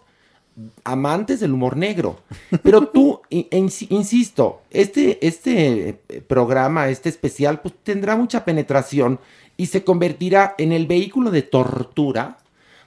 amantes 0.84 1.40
del 1.40 1.52
humor 1.52 1.76
negro. 1.76 2.20
Pero 2.62 2.86
tú, 2.88 3.22
in- 3.30 3.48
ins- 3.50 3.86
insisto, 3.90 4.62
este, 4.70 5.18
este 5.26 5.88
eh, 6.08 6.20
programa, 6.26 6.88
este 6.90 7.08
especial, 7.08 7.60
pues 7.60 7.74
tendrá 7.82 8.14
mucha 8.14 8.44
penetración 8.44 9.18
y 9.56 9.66
se 9.66 9.82
convertirá 9.82 10.54
en 10.58 10.70
el 10.70 10.86
vehículo 10.86 11.32
de 11.32 11.42
tortura 11.42 12.38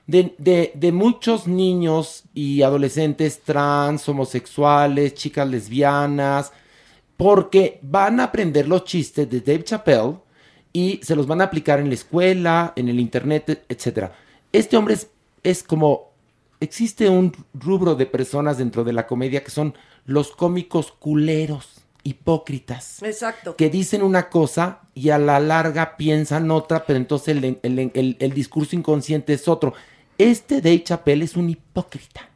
de, 0.08 0.36
de- 0.38 0.72
de 0.76 0.92
muchos 0.92 1.48
niños 1.48 2.24
y 2.34 2.62
adolescentes 2.62 3.42
trans, 3.42 4.08
homosexuales, 4.10 5.14
chicas 5.16 5.48
lesbianas, 5.50 6.52
porque 7.18 7.80
van 7.82 8.20
a 8.20 8.26
aprender 8.26 8.68
los 8.68 8.84
chistes 8.84 9.30
de 9.30 9.40
Dave 9.42 9.64
Chappelle 9.64 10.18
y 10.74 11.00
se 11.04 11.16
los 11.16 11.26
van 11.28 11.42
a 11.42 11.46
aplicar 11.46 11.80
en 11.80 11.88
la 11.88 11.94
escuela, 11.96 12.74
en 12.76 12.90
el 12.90 13.00
internet, 13.00 13.64
etc. 13.70 14.12
Este 14.52 14.78
hombre 14.78 14.96
es, 14.96 15.10
es 15.44 15.64
como... 15.64 16.14
Existe 16.62 17.10
un 17.10 17.34
rubro 17.54 17.96
de 17.96 18.06
personas 18.06 18.58
dentro 18.58 18.84
de 18.86 18.94
la 18.94 19.06
comedia 19.06 19.44
que 19.44 19.52
son 19.52 19.74
los 20.06 20.32
cómicos 20.32 20.94
culeros, 20.94 21.82
hipócritas 22.04 23.04
Exacto. 23.04 23.56
que 23.58 23.70
dicen 23.70 24.02
una 24.02 24.30
cosa 24.30 24.80
y 24.94 25.10
a 25.10 25.18
la 25.18 25.40
larga 25.42 25.98
piensan 25.98 26.50
otra, 26.52 26.86
pero 26.86 26.98
entonces 26.98 27.36
el, 27.36 27.60
el- 27.62 27.92
el- 27.94 28.16
el 28.20 28.34
discurso 28.34 28.76
inconsciente 28.76 29.34
es 29.34 29.48
otro. 29.50 29.74
Este 30.18 30.62
Dave 30.62 30.84
Chappelle 30.84 31.26
es 31.26 31.36
un 31.36 31.50
hipócrita. 31.50 32.30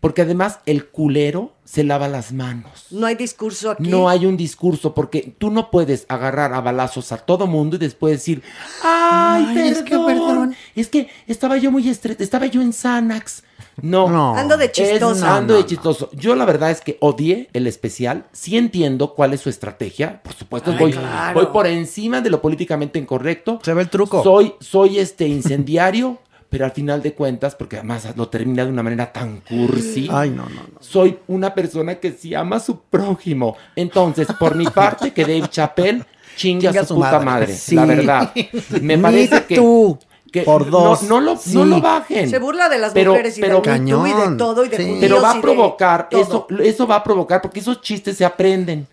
Porque 0.00 0.22
además 0.22 0.60
el 0.64 0.86
culero 0.86 1.54
se 1.64 1.82
lava 1.82 2.06
las 2.06 2.30
manos. 2.32 2.86
No 2.92 3.06
hay 3.06 3.16
discurso 3.16 3.72
aquí. 3.72 3.82
No 3.88 4.08
hay 4.08 4.26
un 4.26 4.36
discurso, 4.36 4.94
porque 4.94 5.34
tú 5.38 5.50
no 5.50 5.72
puedes 5.72 6.06
agarrar 6.08 6.54
a 6.54 6.60
balazos 6.60 7.10
a 7.10 7.16
todo 7.18 7.48
mundo 7.48 7.74
y 7.74 7.78
después 7.80 8.12
decir, 8.12 8.40
ay, 8.84 9.44
Ay, 9.48 9.54
perdón, 9.56 9.72
es 9.72 9.82
que 9.82 9.98
perdón". 9.98 10.56
es 10.76 10.88
que 10.88 11.08
estaba 11.26 11.56
yo 11.56 11.72
muy 11.72 11.88
estresado, 11.88 12.22
estaba 12.22 12.46
yo 12.46 12.62
en 12.62 12.72
Xanax. 12.72 13.42
No, 13.82 14.08
No. 14.08 14.36
Ando 14.36 14.56
de 14.56 14.70
chistoso. 14.70 15.12
es 15.14 15.20
No, 15.20 15.26
ando 15.26 15.54
no, 15.54 15.56
de 15.56 15.62
no. 15.62 15.66
chistoso. 15.66 16.10
Yo 16.12 16.36
la 16.36 16.44
verdad 16.44 16.70
es 16.70 16.80
que 16.80 16.96
odié 17.00 17.48
el 17.52 17.66
especial. 17.66 18.26
Sí 18.32 18.56
entiendo 18.56 19.14
cuál 19.14 19.34
es 19.34 19.40
su 19.40 19.50
estrategia. 19.50 20.22
Por 20.22 20.32
supuesto, 20.34 20.70
Ay, 20.70 20.78
voy, 20.78 20.92
claro. 20.92 21.34
voy 21.40 21.46
por 21.52 21.66
encima 21.66 22.20
de 22.20 22.30
lo 22.30 22.40
políticamente 22.40 23.00
incorrecto. 23.00 23.58
Se 23.64 23.74
ve 23.74 23.82
el 23.82 23.90
truco. 23.90 24.22
Soy, 24.22 24.54
soy 24.60 24.98
este 25.00 25.26
incendiario, 25.26 26.18
pero 26.50 26.64
al 26.64 26.72
final 26.72 27.02
de 27.02 27.12
cuentas, 27.14 27.54
porque 27.54 27.76
además 27.76 28.06
lo 28.16 28.28
termina 28.28 28.64
de 28.64 28.70
una 28.70 28.82
manera 28.82 29.12
tan 29.12 29.40
cursi. 29.40 30.08
Ay, 30.10 30.30
no, 30.30 30.44
no, 30.48 30.62
no. 30.62 30.78
Soy 30.80 31.18
una 31.26 31.54
persona 31.54 31.96
que 31.96 32.12
sí 32.12 32.34
ama 32.34 32.56
a 32.56 32.60
su 32.60 32.80
prójimo. 32.80 33.56
Entonces, 33.76 34.28
por 34.38 34.54
mi 34.54 34.64
parte, 34.66 35.12
que 35.12 35.22
Dave 35.22 35.48
Chappelle 35.48 36.04
chinga, 36.36 36.68
Chinga 36.70 36.80
a 36.80 36.84
su, 36.84 36.88
su 36.88 36.94
puta 36.96 37.10
madre. 37.20 37.24
madre. 37.24 37.54
Sí. 37.54 37.74
La 37.74 37.84
verdad. 37.84 38.32
Me 38.82 38.96
parece 38.98 39.44
que. 39.44 39.56
tú, 39.56 39.98
que 40.32 40.42
por 40.42 40.70
dos. 40.70 41.02
No, 41.02 41.20
lo, 41.20 41.36
Sí. 41.36 41.54
no 41.54 41.64
lo 41.64 41.80
bajen. 41.80 42.28
Se 42.30 42.38
burla 42.38 42.68
de 42.68 42.78
las 42.78 42.92
Pero- 42.92 43.12
mujeres 43.12 43.36
y 43.38 43.40
pero- 43.40 43.60
del 43.60 43.82
Me 43.82 43.90
Too 43.90 44.06
y 44.06 44.10
de 44.10 44.14
Cañón. 44.16 44.36
todo 44.36 44.64
y 44.64 44.68
de 44.68 44.76
Sí. 44.76 44.96
Pero 45.00 45.20
va 45.20 45.32
a 45.32 45.34
de 45.34 45.40
provocar, 45.40 46.08
todo. 46.08 46.20
eso, 46.22 46.46
eso 46.62 46.86
va 46.86 46.96
a 46.96 47.04
provocar, 47.04 47.42
porque 47.42 47.60
esos 47.60 47.80
chistes 47.82 48.16
se 48.16 48.24
aprenden. 48.24 48.86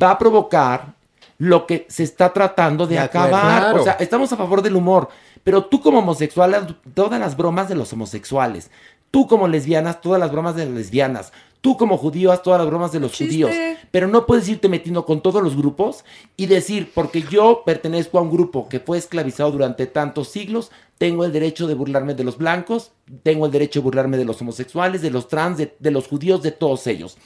Va 0.00 0.12
a 0.12 0.18
provocar 0.18 0.94
lo 1.42 1.66
que 1.66 1.86
se 1.88 2.04
está 2.04 2.32
tratando 2.32 2.86
de, 2.86 3.00
acabar. 3.00 3.62
Claro. 3.62 3.80
O 3.80 3.84
sea, 3.84 3.94
estamos 3.94 4.32
a 4.32 4.36
favor 4.36 4.62
del 4.62 4.76
humor. 4.76 5.08
Pero 5.42 5.64
tú 5.64 5.80
como 5.80 5.98
homosexual, 5.98 6.78
todas 6.94 7.18
las 7.18 7.36
bromas 7.36 7.68
de 7.68 7.74
los 7.74 7.92
homosexuales. 7.92 8.70
Tú 9.10 9.26
como 9.26 9.48
lesbianas, 9.48 10.00
todas 10.00 10.20
las 10.20 10.30
bromas 10.30 10.54
de 10.54 10.66
las 10.66 10.74
lesbianas. 10.74 11.32
Tú 11.60 11.76
como 11.76 11.98
judío, 11.98 12.30
haz 12.30 12.44
todas 12.44 12.60
las 12.60 12.68
bromas 12.68 12.92
de 12.92 13.00
los 13.00 13.10
Chiste. 13.10 13.26
judíos. 13.26 13.50
Pero 13.90 14.06
no 14.06 14.24
puedes 14.24 14.48
irte 14.48 14.68
metiendo 14.68 15.04
con 15.04 15.20
todos 15.20 15.42
los 15.42 15.56
grupos 15.56 16.04
y 16.36 16.46
decir, 16.46 16.92
porque 16.94 17.22
yo 17.22 17.64
pertenezco 17.66 18.20
a 18.20 18.22
un 18.22 18.30
grupo 18.30 18.68
que 18.68 18.78
fue 18.78 18.96
esclavizado 18.96 19.50
durante 19.50 19.86
tantos 19.86 20.28
siglos, 20.28 20.70
tengo 20.96 21.24
el 21.24 21.32
derecho 21.32 21.66
de 21.66 21.74
burlarme 21.74 22.14
de 22.14 22.22
los 22.22 22.38
blancos, 22.38 22.92
tengo 23.24 23.46
el 23.46 23.52
derecho 23.52 23.80
de 23.80 23.84
burlarme 23.84 24.16
de 24.16 24.26
los 24.26 24.40
homosexuales, 24.40 25.02
de 25.02 25.10
los 25.10 25.26
trans, 25.26 25.58
de, 25.58 25.74
de 25.80 25.90
los 25.90 26.06
judíos, 26.06 26.40
de 26.40 26.52
todos 26.52 26.86
ellos. 26.86 27.18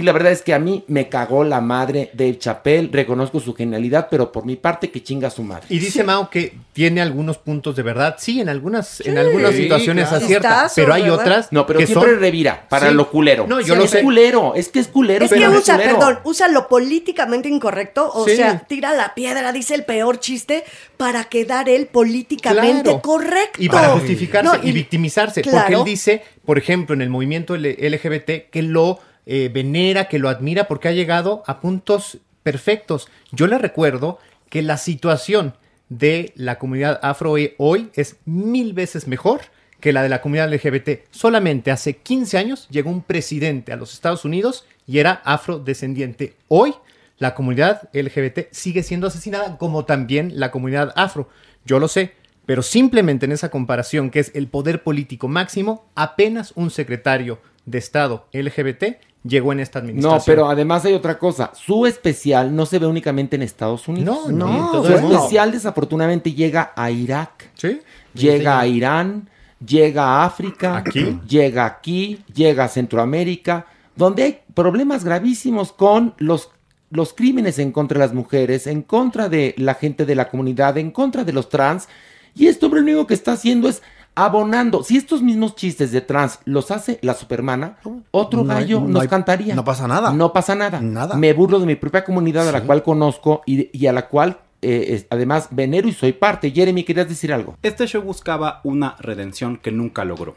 Y 0.00 0.02
la 0.02 0.12
verdad 0.12 0.32
es 0.32 0.40
que 0.40 0.54
a 0.54 0.58
mí 0.58 0.82
me 0.88 1.10
cagó 1.10 1.44
la 1.44 1.60
madre 1.60 2.10
Dave 2.14 2.38
Chappelle, 2.38 2.88
reconozco 2.90 3.38
su 3.38 3.52
genialidad, 3.54 4.08
pero 4.10 4.32
por 4.32 4.46
mi 4.46 4.56
parte 4.56 4.90
que 4.90 5.02
chinga 5.02 5.28
a 5.28 5.30
su 5.30 5.42
madre. 5.42 5.66
Y 5.68 5.78
dice 5.78 6.02
Mao 6.04 6.30
que 6.30 6.54
tiene 6.72 7.02
algunos 7.02 7.36
puntos 7.36 7.76
de 7.76 7.82
verdad. 7.82 8.16
Sí, 8.18 8.40
en 8.40 8.48
algunas, 8.48 9.00
en 9.02 9.18
algunas 9.18 9.50
Sí, 9.54 9.64
situaciones 9.64 10.08
claro. 10.08 10.24
acierta, 10.24 10.70
pero 10.74 10.94
hay 10.94 11.02
¿verdad? 11.02 11.18
otras 11.18 11.52
No, 11.52 11.66
pero 11.66 11.78
que 11.80 11.86
siempre 11.86 12.12
son... 12.12 12.20
revira 12.20 12.66
para 12.70 12.88
Sí. 12.88 12.94
lo 12.94 13.10
culero. 13.10 13.46
No, 13.46 13.60
yo 13.60 13.74
Sí, 13.74 13.78
lo 13.78 13.84
es 13.84 13.90
sé. 13.90 14.00
culero, 14.02 14.54
es 14.54 14.68
que 14.70 14.78
es 14.78 14.88
culero. 14.88 15.24
Es 15.26 15.30
que 15.32 15.46
usa, 15.48 15.74
culero. 15.76 15.98
perdón, 15.98 16.18
usa 16.24 16.48
lo 16.48 16.66
políticamente 16.66 17.48
incorrecto, 17.50 18.10
o 18.12 18.24
Sí. 18.26 18.36
sea, 18.36 18.60
tira 18.66 18.94
la 18.94 19.14
piedra, 19.14 19.52
dice 19.52 19.74
el 19.74 19.84
peor 19.84 20.18
chiste 20.18 20.64
para 20.96 21.24
quedar 21.24 21.68
él 21.68 21.88
políticamente 21.88 22.84
Claro. 22.84 23.02
correcto. 23.02 23.62
Y 23.62 23.68
para 23.68 23.88
justificarse 23.90 24.58
No, 24.58 24.64
y, 24.66 24.72
victimizarse. 24.72 25.42
Porque 25.42 25.74
él 25.74 25.84
dice, 25.84 26.22
por 26.46 26.56
ejemplo, 26.56 26.94
en 26.94 27.02
el 27.02 27.10
movimiento 27.10 27.54
LGBT, 27.56 28.48
que 28.50 28.62
lo 28.62 28.98
eh, 29.32 29.48
venera, 29.48 30.08
que 30.08 30.18
lo 30.18 30.28
admira 30.28 30.66
porque 30.66 30.88
ha 30.88 30.92
llegado 30.92 31.44
a 31.46 31.60
puntos 31.60 32.18
perfectos. 32.42 33.06
Yo 33.30 33.46
le 33.46 33.58
recuerdo 33.58 34.18
que 34.48 34.60
la 34.60 34.76
situación 34.76 35.54
de 35.88 36.32
la 36.34 36.58
comunidad 36.58 36.98
afro 37.00 37.36
hoy 37.58 37.90
es 37.94 38.16
mil 38.24 38.72
veces 38.72 39.06
mejor 39.06 39.42
que 39.78 39.92
la 39.92 40.02
de 40.02 40.08
la 40.08 40.20
comunidad 40.20 40.52
LGBT. 40.52 41.06
Solamente 41.12 41.70
hace 41.70 41.98
15 41.98 42.38
años 42.38 42.66
llegó 42.70 42.90
un 42.90 43.02
presidente 43.02 43.72
a 43.72 43.76
los 43.76 43.94
Estados 43.94 44.24
Unidos 44.24 44.66
y 44.84 44.98
era 44.98 45.22
afrodescendiente. 45.24 46.34
Hoy 46.48 46.74
la 47.18 47.36
comunidad 47.36 47.88
LGBT 47.92 48.50
sigue 48.50 48.82
siendo 48.82 49.06
asesinada 49.06 49.58
como 49.58 49.84
también 49.84 50.40
la 50.40 50.50
comunidad 50.50 50.92
afro. 50.96 51.28
Yo 51.64 51.78
lo 51.78 51.86
sé, 51.86 52.14
pero 52.46 52.62
simplemente 52.62 53.26
en 53.26 53.32
esa 53.32 53.48
comparación 53.48 54.10
que 54.10 54.18
es 54.18 54.32
el 54.34 54.48
poder 54.48 54.82
político 54.82 55.28
máximo, 55.28 55.88
apenas 55.94 56.50
un 56.56 56.72
secretario 56.72 57.38
de 57.64 57.78
Estado 57.78 58.26
LGBT 58.32 58.98
llegó 59.22 59.52
en 59.52 59.60
esta 59.60 59.78
administración. 59.80 60.18
No, 60.18 60.24
pero 60.24 60.48
además 60.48 60.84
hay 60.84 60.94
otra 60.94 61.18
cosa. 61.18 61.50
Su 61.54 61.86
especial 61.86 62.54
no 62.54 62.66
se 62.66 62.78
ve 62.78 62.86
únicamente 62.86 63.36
en 63.36 63.42
Estados 63.42 63.86
Unidos. 63.88 64.28
No, 64.30 64.46
no, 64.48 64.70
todo 64.72 64.84
Su 64.84 64.92
especial 64.94 65.52
desafortunadamente 65.52 66.32
llega 66.32 66.72
a 66.76 66.90
Irak, 66.90 67.50
Sí. 67.54 67.80
llega 68.14 68.58
a 68.58 68.66
Irán, 68.66 69.28
llega 69.64 70.04
a 70.04 70.24
África, 70.24 70.78
Aquí. 70.78 71.18
llega 71.28 71.66
aquí, 71.66 72.22
llega 72.32 72.64
a 72.64 72.68
Centroamérica, 72.68 73.66
donde 73.96 74.22
hay 74.22 74.38
problemas 74.54 75.04
gravísimos 75.04 75.72
con 75.72 76.14
los, 76.18 76.50
los 76.90 77.12
crímenes 77.12 77.58
en 77.58 77.72
contra 77.72 77.98
de 77.98 78.06
las 78.06 78.14
mujeres, 78.14 78.66
en 78.66 78.82
contra 78.82 79.28
de 79.28 79.54
la 79.58 79.74
gente 79.74 80.06
de 80.06 80.14
la 80.14 80.28
comunidad, 80.30 80.78
en 80.78 80.90
contra 80.90 81.24
de 81.24 81.32
los 81.32 81.48
trans. 81.48 81.88
Y 82.34 82.46
esto 82.46 82.66
hombre, 82.66 82.80
lo 82.80 82.86
único 82.86 83.06
que 83.06 83.14
está 83.14 83.32
haciendo 83.32 83.68
es 83.68 83.82
abonando. 84.14 84.82
Si 84.82 84.96
estos 84.96 85.22
mismos 85.22 85.54
chistes 85.56 85.92
de 85.92 86.00
trans 86.00 86.38
los 86.44 86.70
hace 86.70 86.98
la 87.02 87.14
supermana, 87.14 87.78
otro 88.10 88.44
No 88.44 88.52
hay- 88.52 88.62
gallo 88.64 88.80
no 88.80 88.88
nos 88.88 89.02
hay- 89.02 89.08
cantaría. 89.08 89.54
no 89.54 89.64
pasa 89.64 89.86
nada. 89.88 90.12
No 90.12 90.32
pasa 90.32 90.54
nada. 90.54 90.80
Nada. 90.80 91.16
Me 91.16 91.32
burlo 91.32 91.58
de 91.60 91.66
mi 91.66 91.76
propia 91.76 92.04
comunidad 92.04 92.48
a 92.48 92.52
la 92.52 92.62
cual 92.62 92.82
conozco 92.82 93.42
y, 93.46 93.76
y 93.76 93.86
a 93.86 93.92
la 93.92 94.08
cual 94.08 94.38
eh, 94.62 94.94
es- 94.94 95.06
además 95.10 95.48
venero 95.50 95.88
y 95.88 95.92
soy 95.92 96.12
parte. 96.12 96.50
Jeremy, 96.50 96.84
¿querías 96.84 97.08
decir 97.08 97.32
algo? 97.32 97.56
Este 97.62 97.86
show 97.86 98.02
buscaba 98.02 98.60
una 98.64 98.94
redención 98.98 99.56
que 99.56 99.72
nunca 99.72 100.04
logró. 100.04 100.36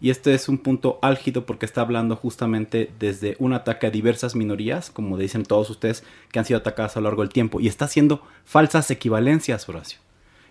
Y 0.00 0.10
este 0.10 0.32
es 0.32 0.48
un 0.48 0.58
punto 0.58 1.00
álgido 1.02 1.44
porque 1.44 1.66
está 1.66 1.80
hablando 1.80 2.14
justamente 2.14 2.88
desde 3.00 3.34
un 3.40 3.52
ataque 3.52 3.88
a 3.88 3.90
diversas 3.90 4.36
minorías, 4.36 4.90
como 4.90 5.18
dicen 5.18 5.42
todos 5.42 5.70
ustedes, 5.70 6.04
que 6.30 6.38
han 6.38 6.44
sido 6.44 6.60
atacadas 6.60 6.96
a 6.96 7.00
lo 7.00 7.08
largo 7.08 7.22
del 7.22 7.32
tiempo. 7.32 7.58
Y 7.58 7.66
está 7.66 7.86
haciendo 7.86 8.22
falsas 8.44 8.92
equivalencias, 8.92 9.68
Horacio. 9.68 9.98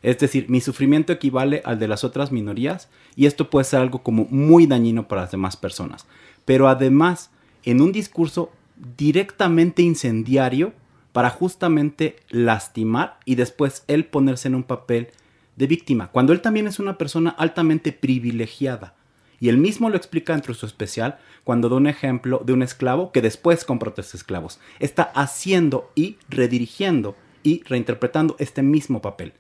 Es 0.02 0.18
decir, 0.20 0.50
mi 0.50 0.62
sufrimiento 0.62 1.12
equivale 1.14 1.62
al 1.66 1.80
de 1.80 1.88
las 1.88 2.04
otras 2.04 2.32
minorías 2.32 2.90
y 3.16 3.26
esto 3.26 3.50
puede 3.50 3.66
ser 3.66 3.82
algo 3.82 4.04
como 4.04 4.26
muy 4.30 4.68
dañino 4.68 5.08
para 5.08 5.22
las 5.22 5.32
demás 5.32 5.58
personas. 5.58 6.06
Pero 6.46 6.68
además, 6.68 7.32
en 7.64 7.82
un 7.82 7.92
discurso 7.92 8.52
directamente 8.98 9.82
incendiario 9.82 10.74
para 11.12 11.30
justamente 11.30 12.18
lastimar 12.30 13.18
y 13.26 13.36
después 13.36 13.84
él 13.88 14.06
ponerse 14.06 14.48
en 14.48 14.56
un 14.56 14.64
papel 14.64 15.10
de 15.56 15.66
víctima, 15.66 16.12
cuando 16.12 16.32
él 16.32 16.42
también 16.42 16.68
es 16.68 16.80
una 16.80 16.98
persona 16.98 17.32
altamente 17.32 17.92
privilegiada. 17.92 18.94
Y 19.40 19.50
él 19.50 19.58
mismo 19.58 19.90
lo 19.90 19.98
explica 19.98 20.34
dentro 20.34 20.54
de 20.54 20.60
su 20.60 20.66
especial 20.66 21.20
cuando 21.44 21.70
da 21.70 21.76
un 21.76 21.88
ejemplo 21.88 22.42
de 22.46 22.54
un 22.54 22.64
esclavo 22.64 23.12
que 23.12 23.22
después 23.22 23.66
compró 23.66 23.94
tres 23.94 24.14
esclavos. 24.16 24.60
Está 24.80 25.04
haciendo 25.16 25.92
y 25.96 26.18
redirigiendo 26.30 27.16
y 27.44 27.64
reinterpretando 27.64 28.36
este 28.40 28.64
mismo 28.64 29.02
papel. 29.02 29.34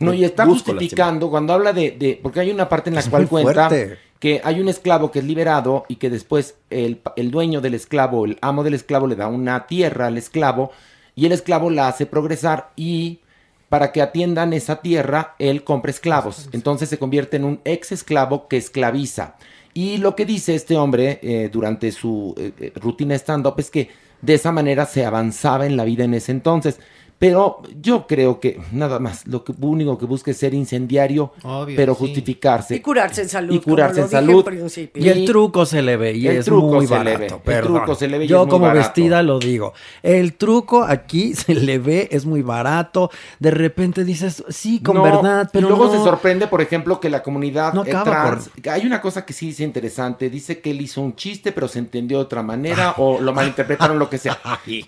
No, 0.00 0.12
y 0.12 0.24
está 0.24 0.44
justificando 0.46 1.30
cuando 1.30 1.52
habla 1.52 1.72
de, 1.72 1.92
de- 1.92 2.18
Porque 2.22 2.40
hay 2.40 2.50
una 2.50 2.68
parte 2.68 2.90
en 2.90 2.94
la 2.94 3.00
Es 3.00 3.08
cual 3.08 3.28
cuenta 3.28 3.68
fuerte. 3.68 3.98
que 4.18 4.40
hay 4.44 4.60
un 4.60 4.68
esclavo 4.68 5.10
que 5.10 5.20
es 5.20 5.24
liberado 5.24 5.84
y 5.88 5.96
que 5.96 6.10
después 6.10 6.56
el, 6.70 7.00
el 7.16 7.30
dueño 7.30 7.60
del 7.60 7.74
esclavo, 7.74 8.24
el 8.24 8.36
amo 8.40 8.64
del 8.64 8.74
esclavo, 8.74 9.06
le 9.06 9.16
da 9.16 9.28
una 9.28 9.66
tierra 9.66 10.08
al 10.08 10.18
esclavo 10.18 10.72
y 11.14 11.26
el 11.26 11.32
esclavo 11.32 11.70
la 11.70 11.88
hace 11.88 12.06
progresar 12.06 12.70
y 12.76 13.20
para 13.68 13.92
que 13.92 14.02
atiendan 14.02 14.52
esa 14.52 14.80
tierra, 14.82 15.34
él 15.38 15.64
compra 15.64 15.90
esclavos. 15.90 16.48
Entonces 16.52 16.88
se 16.88 16.98
convierte 16.98 17.36
en 17.38 17.44
un 17.44 17.60
ex 17.64 17.92
esclavo 17.92 18.46
que 18.46 18.56
esclaviza. 18.56 19.36
Y 19.72 19.96
lo 19.98 20.14
que 20.14 20.24
dice 20.26 20.54
este 20.54 20.76
hombre 20.76 21.18
eh, 21.22 21.48
durante 21.52 21.90
su 21.90 22.34
eh, 22.36 22.52
eh, 22.60 22.72
rutina 22.76 23.14
stand-up 23.16 23.54
es 23.58 23.70
que 23.70 23.90
de 24.22 24.34
esa 24.34 24.52
manera 24.52 24.86
se 24.86 25.04
avanzaba 25.04 25.66
en 25.66 25.76
la 25.76 25.84
vida 25.84 26.04
en 26.04 26.14
ese 26.14 26.30
entonces. 26.30 26.78
Pero 27.26 27.62
yo 27.80 28.06
creo 28.06 28.38
que 28.38 28.60
nada 28.72 28.98
más, 28.98 29.26
lo 29.26 29.44
que, 29.44 29.54
único 29.58 29.96
que 29.96 30.04
busca 30.04 30.30
es 30.30 30.36
ser 30.36 30.52
incendiario, 30.52 31.32
Obvio, 31.42 31.74
pero 31.74 31.94
sí. 31.94 32.00
justificarse. 32.00 32.76
Y 32.76 32.80
curarse 32.80 33.22
en 33.22 33.30
salud. 33.30 33.54
Y 33.54 33.60
curarse 33.60 34.02
como 34.02 34.06
en 34.06 34.12
lo 34.12 34.20
dije 34.20 34.42
salud. 34.42 34.44
principio. 34.44 35.02
Y 35.02 35.08
el 35.08 35.24
truco 35.24 35.64
se 35.64 35.80
le 35.80 35.96
ve 35.96 36.12
y 36.12 36.28
El 36.28 36.36
es 36.36 36.44
truco 36.44 36.74
muy 36.74 36.86
se 36.86 36.98
le 37.02 37.12
barato. 37.16 37.40
ve, 37.46 37.54
el 37.54 37.62
truco 37.62 37.94
se 37.94 38.08
le 38.08 38.18
ve 38.18 38.24
y 38.26 38.28
Yo 38.28 38.40
es 38.40 38.42
muy 38.44 38.50
como 38.50 38.66
barato. 38.66 38.78
vestida 38.86 39.22
lo 39.22 39.38
digo. 39.38 39.72
El 40.02 40.34
truco 40.34 40.84
aquí 40.84 41.32
se 41.34 41.54
le 41.54 41.78
ve, 41.78 42.08
es 42.12 42.26
muy 42.26 42.42
barato. 42.42 43.10
De 43.38 43.50
repente 43.50 44.04
dices, 44.04 44.44
sí, 44.50 44.80
con 44.82 44.96
No, 44.96 45.02
verdad, 45.02 45.48
pero 45.50 45.66
y 45.66 45.70
luego 45.70 45.86
no. 45.86 45.92
se 45.92 45.98
sorprende, 46.04 46.46
por 46.46 46.60
ejemplo, 46.60 47.00
que 47.00 47.08
la 47.08 47.22
comunidad 47.22 47.72
No 47.72 47.86
eh, 47.86 47.88
acaba 47.88 48.04
trans. 48.04 48.50
Hay 48.70 48.84
una 48.86 49.00
cosa 49.00 49.24
que 49.24 49.32
sí 49.32 49.48
es 49.48 49.60
interesante. 49.60 50.28
Dice 50.28 50.60
que 50.60 50.72
él 50.72 50.80
hizo 50.82 51.00
un 51.00 51.16
chiste, 51.16 51.52
pero 51.52 51.68
se 51.68 51.78
entendió 51.78 52.18
de 52.18 52.24
otra 52.24 52.42
manera 52.42 52.94
o 52.98 53.18
lo 53.18 53.32
malinterpretaron, 53.32 53.98
lo 53.98 54.10
que 54.10 54.18
sea. 54.18 54.38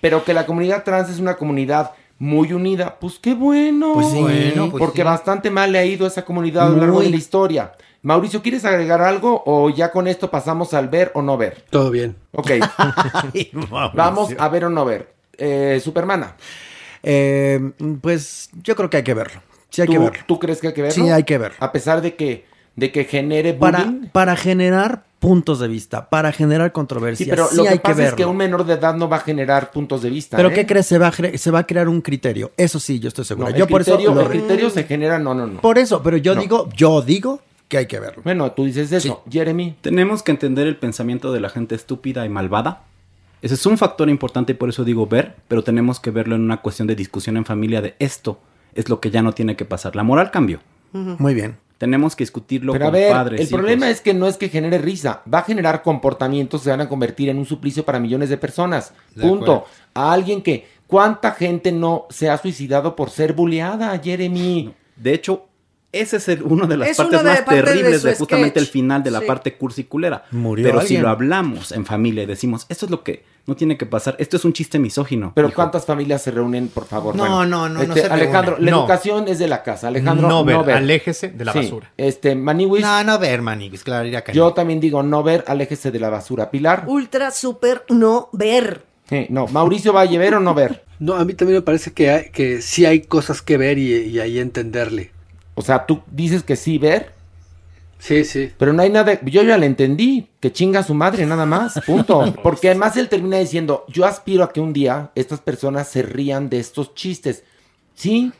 Pero 0.01 0.23
que 0.23 0.35
la 0.35 0.45
comunidad 0.45 0.83
trans 0.83 1.09
es 1.09 1.19
una 1.19 1.35
comunidad 1.35 1.93
muy 2.19 2.53
unida. 2.53 2.97
Pues 2.99 3.19
qué 3.19 3.33
bueno. 3.33 3.93
Pues 3.93 4.07
sí. 4.07 4.21
Bueno, 4.21 4.69
pues 4.69 4.79
porque 4.81 5.01
sí. 5.01 5.03
bastante 5.03 5.49
mal 5.49 5.71
le 5.71 5.79
ha 5.79 5.85
ido 5.85 6.05
a 6.05 6.09
esa 6.09 6.25
comunidad 6.25 6.67
a 6.67 6.69
lo 6.69 6.77
largo 6.77 6.95
Muy. 6.95 7.05
de 7.05 7.11
la 7.11 7.17
historia. 7.17 7.73
Mauricio, 8.01 8.41
¿quieres 8.41 8.63
agregar 8.63 9.01
algo 9.01 9.43
o 9.45 9.69
ya 9.69 9.91
con 9.91 10.07
esto 10.07 10.31
pasamos 10.31 10.73
al 10.73 10.87
ver 10.87 11.11
o 11.13 11.21
no 11.21 11.37
ver? 11.37 11.65
Todo 11.69 11.91
bien. 11.91 12.15
Ok. 12.31 12.51
Vamos 13.93 14.33
a 14.37 14.49
ver 14.49 14.65
o 14.65 14.69
no 14.69 14.85
ver. 14.85 15.13
Eh, 15.37 15.81
Supermana. 15.83 16.35
Eh, 17.03 17.71
pues 18.01 18.49
yo 18.63 18.75
creo 18.75 18.89
que 18.89 18.97
hay 18.97 19.03
que 19.03 19.13
verlo. 19.13 19.41
Sí 19.69 19.81
hay 19.81 19.87
¿Tú, 19.87 19.93
que 19.93 19.99
verlo. 19.99 20.19
¿Tú 20.27 20.39
crees 20.39 20.61
que 20.61 20.67
hay 20.67 20.73
que 20.73 20.81
verlo? 20.81 21.03
Sí, 21.03 21.09
hay 21.09 21.23
que 21.23 21.37
verlo. 21.37 21.57
A 21.59 21.71
pesar 21.71 22.01
de 22.01 22.15
que, 22.15 22.45
de 22.77 22.91
que 22.93 23.03
genere 23.03 23.53
Para, 23.53 23.83
bullying. 23.83 24.07
para 24.13 24.35
generar 24.37 25.03
puntos 25.19 25.59
de 25.59 25.67
vista, 25.67 26.09
para 26.09 26.31
generar 26.31 26.71
controversia, 26.71 27.25
Sí, 27.25 27.29
pero 27.29 27.47
sí 27.47 27.57
lo 27.57 27.63
que 27.63 27.69
hay 27.69 27.75
que 27.79 27.81
pasa 27.81 27.91
es 27.93 27.97
verlo. 27.97 28.15
que 28.17 28.25
un 28.25 28.37
menor 28.37 28.65
de 28.65 28.75
edad 28.75 28.95
no 28.95 29.09
va 29.09 29.17
a 29.17 29.19
generar 29.21 29.71
puntos 29.71 30.03
de 30.03 30.09
vista. 30.11 30.37
Pero 30.37 30.49
¿eh? 30.49 30.53
¿qué 30.53 30.65
crees? 30.67 30.85
Se 30.85 30.97
va, 30.99 31.07
a 31.07 31.11
se 31.37 31.51
va 31.51 31.59
a 31.59 31.63
crear 31.65 31.89
un 31.89 32.01
criterio. 32.01 32.51
Eso 32.55 32.79
sí, 32.79 32.99
yo 32.99 33.07
estoy 33.09 33.25
seguro. 33.25 33.49
No, 33.49 33.55
yo 33.57 33.65
el, 33.65 33.69
por 33.69 33.83
criterio, 33.83 34.11
eso 34.11 34.15
lo 34.15 34.21
el 34.21 34.29
criterio 34.29 34.69
se 34.69 34.83
genera, 34.83 35.17
no, 35.19 35.33
no, 35.33 35.47
no. 35.47 35.59
Por 35.59 35.77
eso, 35.79 36.01
pero 36.03 36.17
yo 36.17 36.35
No. 36.35 36.41
digo, 36.41 36.69
yo 36.75 37.01
digo 37.01 37.41
que 37.67 37.79
hay 37.79 37.87
que 37.87 37.99
verlo. 37.99 38.21
Bueno, 38.23 38.51
tú 38.51 38.63
dices 38.65 38.91
eso. 38.91 39.23
Jeremy. 39.29 39.75
Tenemos 39.81 40.21
que 40.23 40.31
entender 40.31 40.67
el 40.67 40.77
pensamiento 40.77 41.33
de 41.33 41.39
la 41.41 41.49
gente 41.49 41.73
estúpida 41.75 42.23
y 42.25 42.29
malvada. 42.29 42.83
Ese 43.41 43.55
es 43.55 43.65
un 43.65 43.77
factor 43.79 44.09
importante 44.09 44.51
y 44.53 44.55
por 44.55 44.69
eso 44.69 44.83
digo 44.83 45.07
ver, 45.07 45.35
pero 45.47 45.63
tenemos 45.63 45.99
que 45.99 46.11
verlo 46.11 46.35
en 46.35 46.41
una 46.41 46.57
cuestión 46.61 46.87
de 46.87 46.95
discusión 46.95 47.37
en 47.37 47.45
familia 47.45 47.81
de 47.81 47.95
esto 47.99 48.39
es 48.75 48.87
lo 48.89 48.99
que 48.99 49.09
ya 49.11 49.21
no 49.23 49.31
tiene 49.33 49.55
que 49.55 49.65
pasar. 49.65 49.95
La 49.95 50.03
moral 50.03 50.29
cambió. 50.31 50.59
Muy 50.93 51.33
bien. 51.33 51.57
Tenemos 51.77 52.15
que 52.15 52.23
discutirlo 52.23 52.73
Pero 52.73 52.85
a 52.85 52.87
con 52.87 52.93
ver, 52.93 53.11
padres. 53.11 53.39
el 53.41 53.47
hijos. 53.47 53.59
problema 53.59 53.89
es 53.89 54.01
que 54.01 54.13
no 54.13 54.27
es 54.27 54.37
que 54.37 54.49
genere 54.49 54.77
risa, 54.79 55.21
va 55.31 55.39
a 55.39 55.43
generar 55.43 55.83
comportamientos 55.83 56.61
que 56.61 56.65
se 56.65 56.69
van 56.71 56.81
a 56.81 56.89
convertir 56.89 57.29
en 57.29 57.37
un 57.37 57.45
suplicio 57.45 57.85
para 57.85 57.99
millones 57.99 58.29
de 58.29 58.37
personas. 58.37 58.93
De 59.15 59.21
Punto. 59.21 59.53
acuerdo. 59.53 59.65
A 59.93 60.11
alguien 60.13 60.41
que, 60.41 60.67
¿cuánta 60.87 61.31
gente 61.31 61.71
no 61.71 62.05
se 62.09 62.29
ha 62.29 62.37
suicidado 62.37 62.95
por 62.95 63.09
ser 63.09 63.33
bulleada, 63.33 63.97
Jeremy? 63.99 64.73
De 64.95 65.13
hecho, 65.13 65.46
ese 66.01 66.17
es 66.17 66.27
el- 66.29 66.43
uno 66.43 66.67
de 66.67 66.77
las 66.77 66.89
Es 66.89 66.97
partes 66.97 67.23
más 67.23 67.41
parte 67.41 67.61
terribles 67.63 68.03
de, 68.03 68.15
justamente 68.15 68.59
el 68.59 68.65
final 68.67 69.03
de 69.03 69.11
la 69.11 69.19
Sí. 69.21 69.25
parte 69.25 69.55
cursiculera. 69.55 70.25
Murió 70.31 70.65
Pero 70.65 70.81
si 70.81 70.97
lo 70.97 71.09
hablamos 71.09 71.71
en 71.71 71.85
familia 71.85 72.23
y 72.23 72.25
decimos, 72.25 72.65
esto 72.69 72.85
es 72.85 72.91
lo 72.91 73.03
que 73.03 73.23
no 73.45 73.55
tiene 73.55 73.77
que 73.77 73.85
pasar, 73.85 74.15
esto 74.19 74.35
es 74.35 74.43
un 74.45 74.51
chiste 74.53 74.77
misógino. 74.77 75.31
Pero 75.33 75.47
hijo". 75.47 75.55
¿cuántas 75.55 75.85
familias 75.85 76.21
se 76.21 76.31
reúnen, 76.31 76.67
por 76.67 76.85
favor? 76.85 77.15
No, 77.15 77.21
Bueno, 77.23 77.45
no, 77.45 77.69
no, 77.69 77.75
no 77.75 77.81
este, 77.93 78.01
se 78.01 78.07
Alejandro, 78.13 78.55
reúnen. 78.55 78.65
la 78.65 78.71
No. 78.71 78.79
educación 78.81 79.27
es 79.29 79.39
de 79.39 79.47
la 79.47 79.63
casa. 79.63 79.87
Alejandro, 79.87 80.27
no 80.27 80.39
no 80.39 80.43
ver, 80.45 80.63
ver. 80.65 80.75
aléjese 80.77 81.29
de 81.29 81.45
la 81.45 81.53
Sí, 81.53 81.59
basura. 81.59 81.91
Este, 81.97 82.35
Maniwis, 82.35 82.81
No, 82.83 83.03
no 83.05 83.19
ver, 83.19 83.41
Maniguis, 83.41 83.83
claro, 83.83 84.07
ya 84.09 84.23
que 84.23 84.33
yo 84.33 84.45
no. 84.47 84.53
también 84.53 84.79
digo 84.81 85.01
no 85.03 85.23
ver, 85.23 85.45
aléjese 85.47 85.91
de 85.91 85.99
la 85.99 86.09
basura. 86.09 86.51
Pilar, 86.51 86.83
Ultra, 86.87 87.31
super, 87.31 87.83
no 87.89 88.29
ver. 88.33 88.83
eh, 89.09 89.27
no. 89.29 89.47
Mauricio 89.47 89.93
Valle, 89.93 90.17
ver 90.17 90.35
o 90.35 90.39
no 90.41 90.53
ver. 90.53 90.83
No, 90.99 91.13
a 91.13 91.23
mí 91.23 91.33
también 91.33 91.59
me 91.59 91.61
parece 91.61 91.93
que, 91.93 92.09
hay- 92.09 92.29
que 92.31 92.61
sí 92.61 92.85
hay 92.85 93.01
cosas 93.01 93.41
que 93.41 93.55
ver 93.55 93.77
y, 93.77 93.93
y 93.93 94.19
ahí 94.19 94.39
entenderle. 94.39 95.11
O 95.57 95.63
sea, 95.63 95.87
tú 95.87 96.01
dices 96.11 96.43
que 96.43 96.55
sí 96.55 96.77
ver, 96.77 97.13
Sí, 97.97 98.23
sí. 98.25 98.51
pero 98.59 98.73
no 98.73 98.83
hay 98.83 98.91
nada. 98.91 99.19
Yo 99.23 99.41
ya 99.41 99.57
le 99.57 99.65
entendí, 99.65 100.27
que 100.39 100.51
chinga 100.51 100.81
a 100.81 100.83
su 100.83 100.93
madre 100.93 101.25
nada 101.25 101.47
más, 101.47 101.81
punto. 101.83 102.31
Porque 102.43 102.69
además 102.69 102.95
él 102.95 103.09
termina 103.09 103.39
diciendo, 103.39 103.83
yo 103.87 104.05
aspiro 104.05 104.43
a 104.43 104.53
que 104.53 104.61
un 104.61 104.71
día 104.71 105.09
estas 105.15 105.41
personas 105.41 105.87
se 105.87 106.03
rían 106.03 106.47
de 106.47 106.59
estos 106.59 106.93
chistes. 106.93 107.43
Sí, 107.95 108.31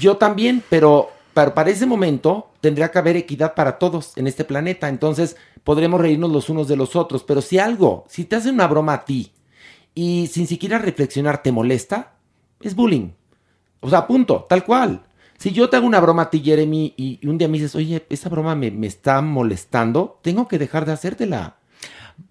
yo 0.00 0.16
también, 0.16 0.60
pero, 0.68 1.08
pero 1.32 1.54
para 1.54 1.70
ese 1.70 1.86
momento 1.86 2.48
tendría 2.60 2.90
que 2.90 2.98
haber 2.98 3.16
equidad 3.16 3.54
para 3.54 3.78
todos 3.78 4.12
en 4.16 4.26
este 4.26 4.42
planeta. 4.42 4.88
Entonces 4.88 5.36
podremos 5.62 6.00
reírnos 6.00 6.32
los 6.32 6.48
unos 6.48 6.66
de 6.66 6.74
los 6.74 6.96
otros. 6.96 7.22
Pero 7.22 7.42
si 7.42 7.60
algo, 7.60 8.06
si 8.08 8.24
te 8.24 8.34
hacen 8.34 8.54
una 8.54 8.66
broma 8.66 8.94
a 8.94 9.04
ti 9.04 9.30
y 9.94 10.26
sin 10.26 10.48
siquiera 10.48 10.78
reflexionar 10.78 11.44
te 11.44 11.52
molesta, 11.52 12.14
es 12.60 12.74
bullying. 12.74 13.10
O 13.78 13.88
sea, 13.88 14.04
punto, 14.08 14.44
tal 14.48 14.64
cual. 14.64 15.05
Si 15.46 15.52
yo 15.52 15.70
te 15.70 15.76
hago 15.76 15.86
una 15.86 16.00
broma 16.00 16.22
a 16.22 16.30
ti, 16.30 16.40
Jeremy, 16.44 16.92
y, 16.96 17.20
y 17.22 17.28
un 17.28 17.38
día 17.38 17.46
me 17.46 17.52
dices, 17.56 17.76
oye, 17.76 18.04
esa 18.10 18.28
broma 18.28 18.56
me, 18.56 18.72
me 18.72 18.88
está 18.88 19.22
molestando, 19.22 20.18
tengo 20.20 20.48
que 20.48 20.58
dejar 20.58 20.86
de 20.86 20.90
hacértela. 20.92 21.54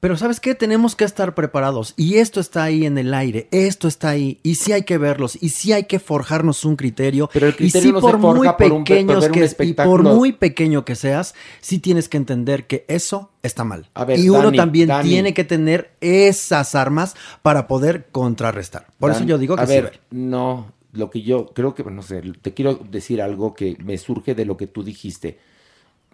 Pero 0.01 0.18
¿sabes 0.18 0.41
qué? 0.41 0.53
Tenemos 0.53 0.97
que 0.97 1.05
estar 1.05 1.34
preparados. 1.34 1.93
Y 1.95 2.16
esto 2.16 2.41
está 2.41 2.63
ahí 2.63 2.86
en 2.86 2.97
el 2.97 3.13
aire. 3.13 3.47
Esto 3.51 3.88
está 3.88 4.09
ahí. 4.09 4.41
Y 4.43 4.55
sí 4.55 4.74
hay 4.74 4.84
que 4.84 4.97
verlos. 4.97 5.41
Y 5.41 5.49
sí 5.49 5.72
hay 5.72 5.86
que 5.86 5.99
forjarnos 5.99 6.66
un 6.66 6.76
criterio. 6.76 7.30
Pero 7.32 7.47
el 7.47 7.53
y 7.53 7.55
criterio 7.55 7.88
sí, 7.89 7.93
no 7.93 7.99
se 8.01 8.05
por 8.05 8.18
muy 8.18 8.47
forja 8.47 8.51
un- 8.51 8.57
por 8.57 8.84
pequeños 8.84 9.22
ver 9.22 9.32
un 9.32 9.38
que 9.57 9.63
y 9.66 9.74
por 9.74 10.03
muy 10.03 10.34
pequeño 10.34 10.84
que 10.84 10.95
seas, 10.95 11.36
sí 11.61 11.80
tienes 11.80 12.09
que 12.09 12.18
entender 12.18 12.68
que 12.68 12.84
eso 12.89 13.32
está 13.43 13.63
mal. 13.63 13.89
A 13.93 14.03
ver, 14.03 14.20
y 14.20 14.28
uno 14.28 14.41
Dani, 14.45 14.57
también 14.57 14.88
Dani. 14.89 15.07
tiene 15.07 15.34
que 15.34 15.45
tener 15.45 15.95
esas 16.01 16.76
armas 16.76 17.16
para 17.43 17.68
poder 17.68 18.07
contrarrestar. 18.11 18.88
Por 18.99 19.11
eso 19.11 19.24
yo 19.24 19.38
digo 19.38 19.55
que 19.55 19.61
a 19.61 19.68
sí 19.68 19.74
ver. 19.74 20.01
no, 20.11 20.74
lo 20.96 21.10
que 21.10 21.22
yo 21.22 21.48
creo 21.54 21.74
que, 21.76 21.84
no 21.84 22.02
sé, 22.02 22.22
te 22.41 22.54
quiero 22.54 22.76
decir 22.76 23.22
algo 23.22 23.54
que 23.54 23.78
me 23.84 23.98
surge 23.98 24.36
de 24.36 24.46
lo 24.46 24.58
que 24.58 24.68
tú 24.68 24.84
dijiste. 24.84 25.39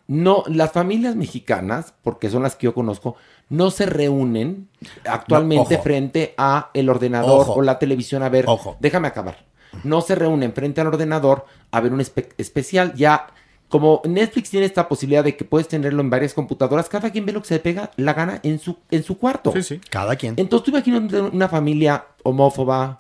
No, 0.07 0.43
las 0.47 0.71
familias 0.73 1.15
mexicanas, 1.15 1.93
porque 2.03 2.29
son 2.29 2.43
las 2.43 2.55
que 2.55 2.65
yo 2.65 2.73
conozco, 2.73 3.15
no 3.49 3.71
se 3.71 3.86
reúnen 3.86 4.67
actualmente 5.05 5.77
No, 5.77 5.84
frente 5.84 6.34
a 6.38 6.69
el 6.73 6.89
ordenador 6.89 7.41
Ojo. 7.41 7.53
o 7.53 7.61
la 7.61 7.79
televisión 7.79 8.21
a 8.23 8.29
ver. 8.29 8.45
Ojo. 8.47 8.75
Déjame 8.82 9.07
acabar. 9.07 9.45
No 9.86 10.01
se 10.01 10.15
reúnen 10.15 10.51
frente 10.53 10.82
al 10.82 10.88
ordenador 10.88 11.45
a 11.71 11.79
ver 11.79 11.93
un 11.93 12.01
espe- 12.01 12.27
especial. 12.38 12.93
Ya, 12.95 13.27
como 13.69 14.01
Netflix 14.03 14.49
tiene 14.49 14.65
esta 14.65 14.89
posibilidad 14.89 15.23
de 15.23 15.38
que 15.38 15.45
puedes 15.45 15.69
tenerlo 15.69 16.01
en 16.01 16.09
varias 16.09 16.34
computadoras, 16.34 16.89
cada 16.89 17.09
quien 17.09 17.25
ve 17.25 17.32
lo 17.32 17.41
que 17.41 17.47
se 17.47 17.53
le 17.53 17.59
pega 17.61 17.91
la 17.95 18.13
gana 18.13 18.41
en 18.43 18.59
su, 18.59 18.79
en 18.89 19.03
su 19.03 19.17
cuarto. 19.17 19.53
Sí, 19.53 19.63
sí. 19.63 19.82
Cada 19.89 20.17
quien. 20.17 20.34
Entonces 20.36 20.65
tú 20.65 20.71
imaginas 20.71 21.13
una 21.32 21.47
familia 21.47 22.05
homófoba 22.23 22.97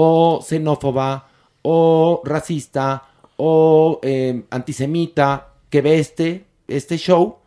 o 0.00 0.40
xenófoba 0.48 1.26
o 1.62 2.22
racista 2.24 3.02
o 3.36 3.98
eh, 4.02 4.42
antisemita 4.50 5.48
que 5.70 5.80
ve 5.82 5.98
este, 5.98 6.44
este 6.68 6.96
show 6.98 7.38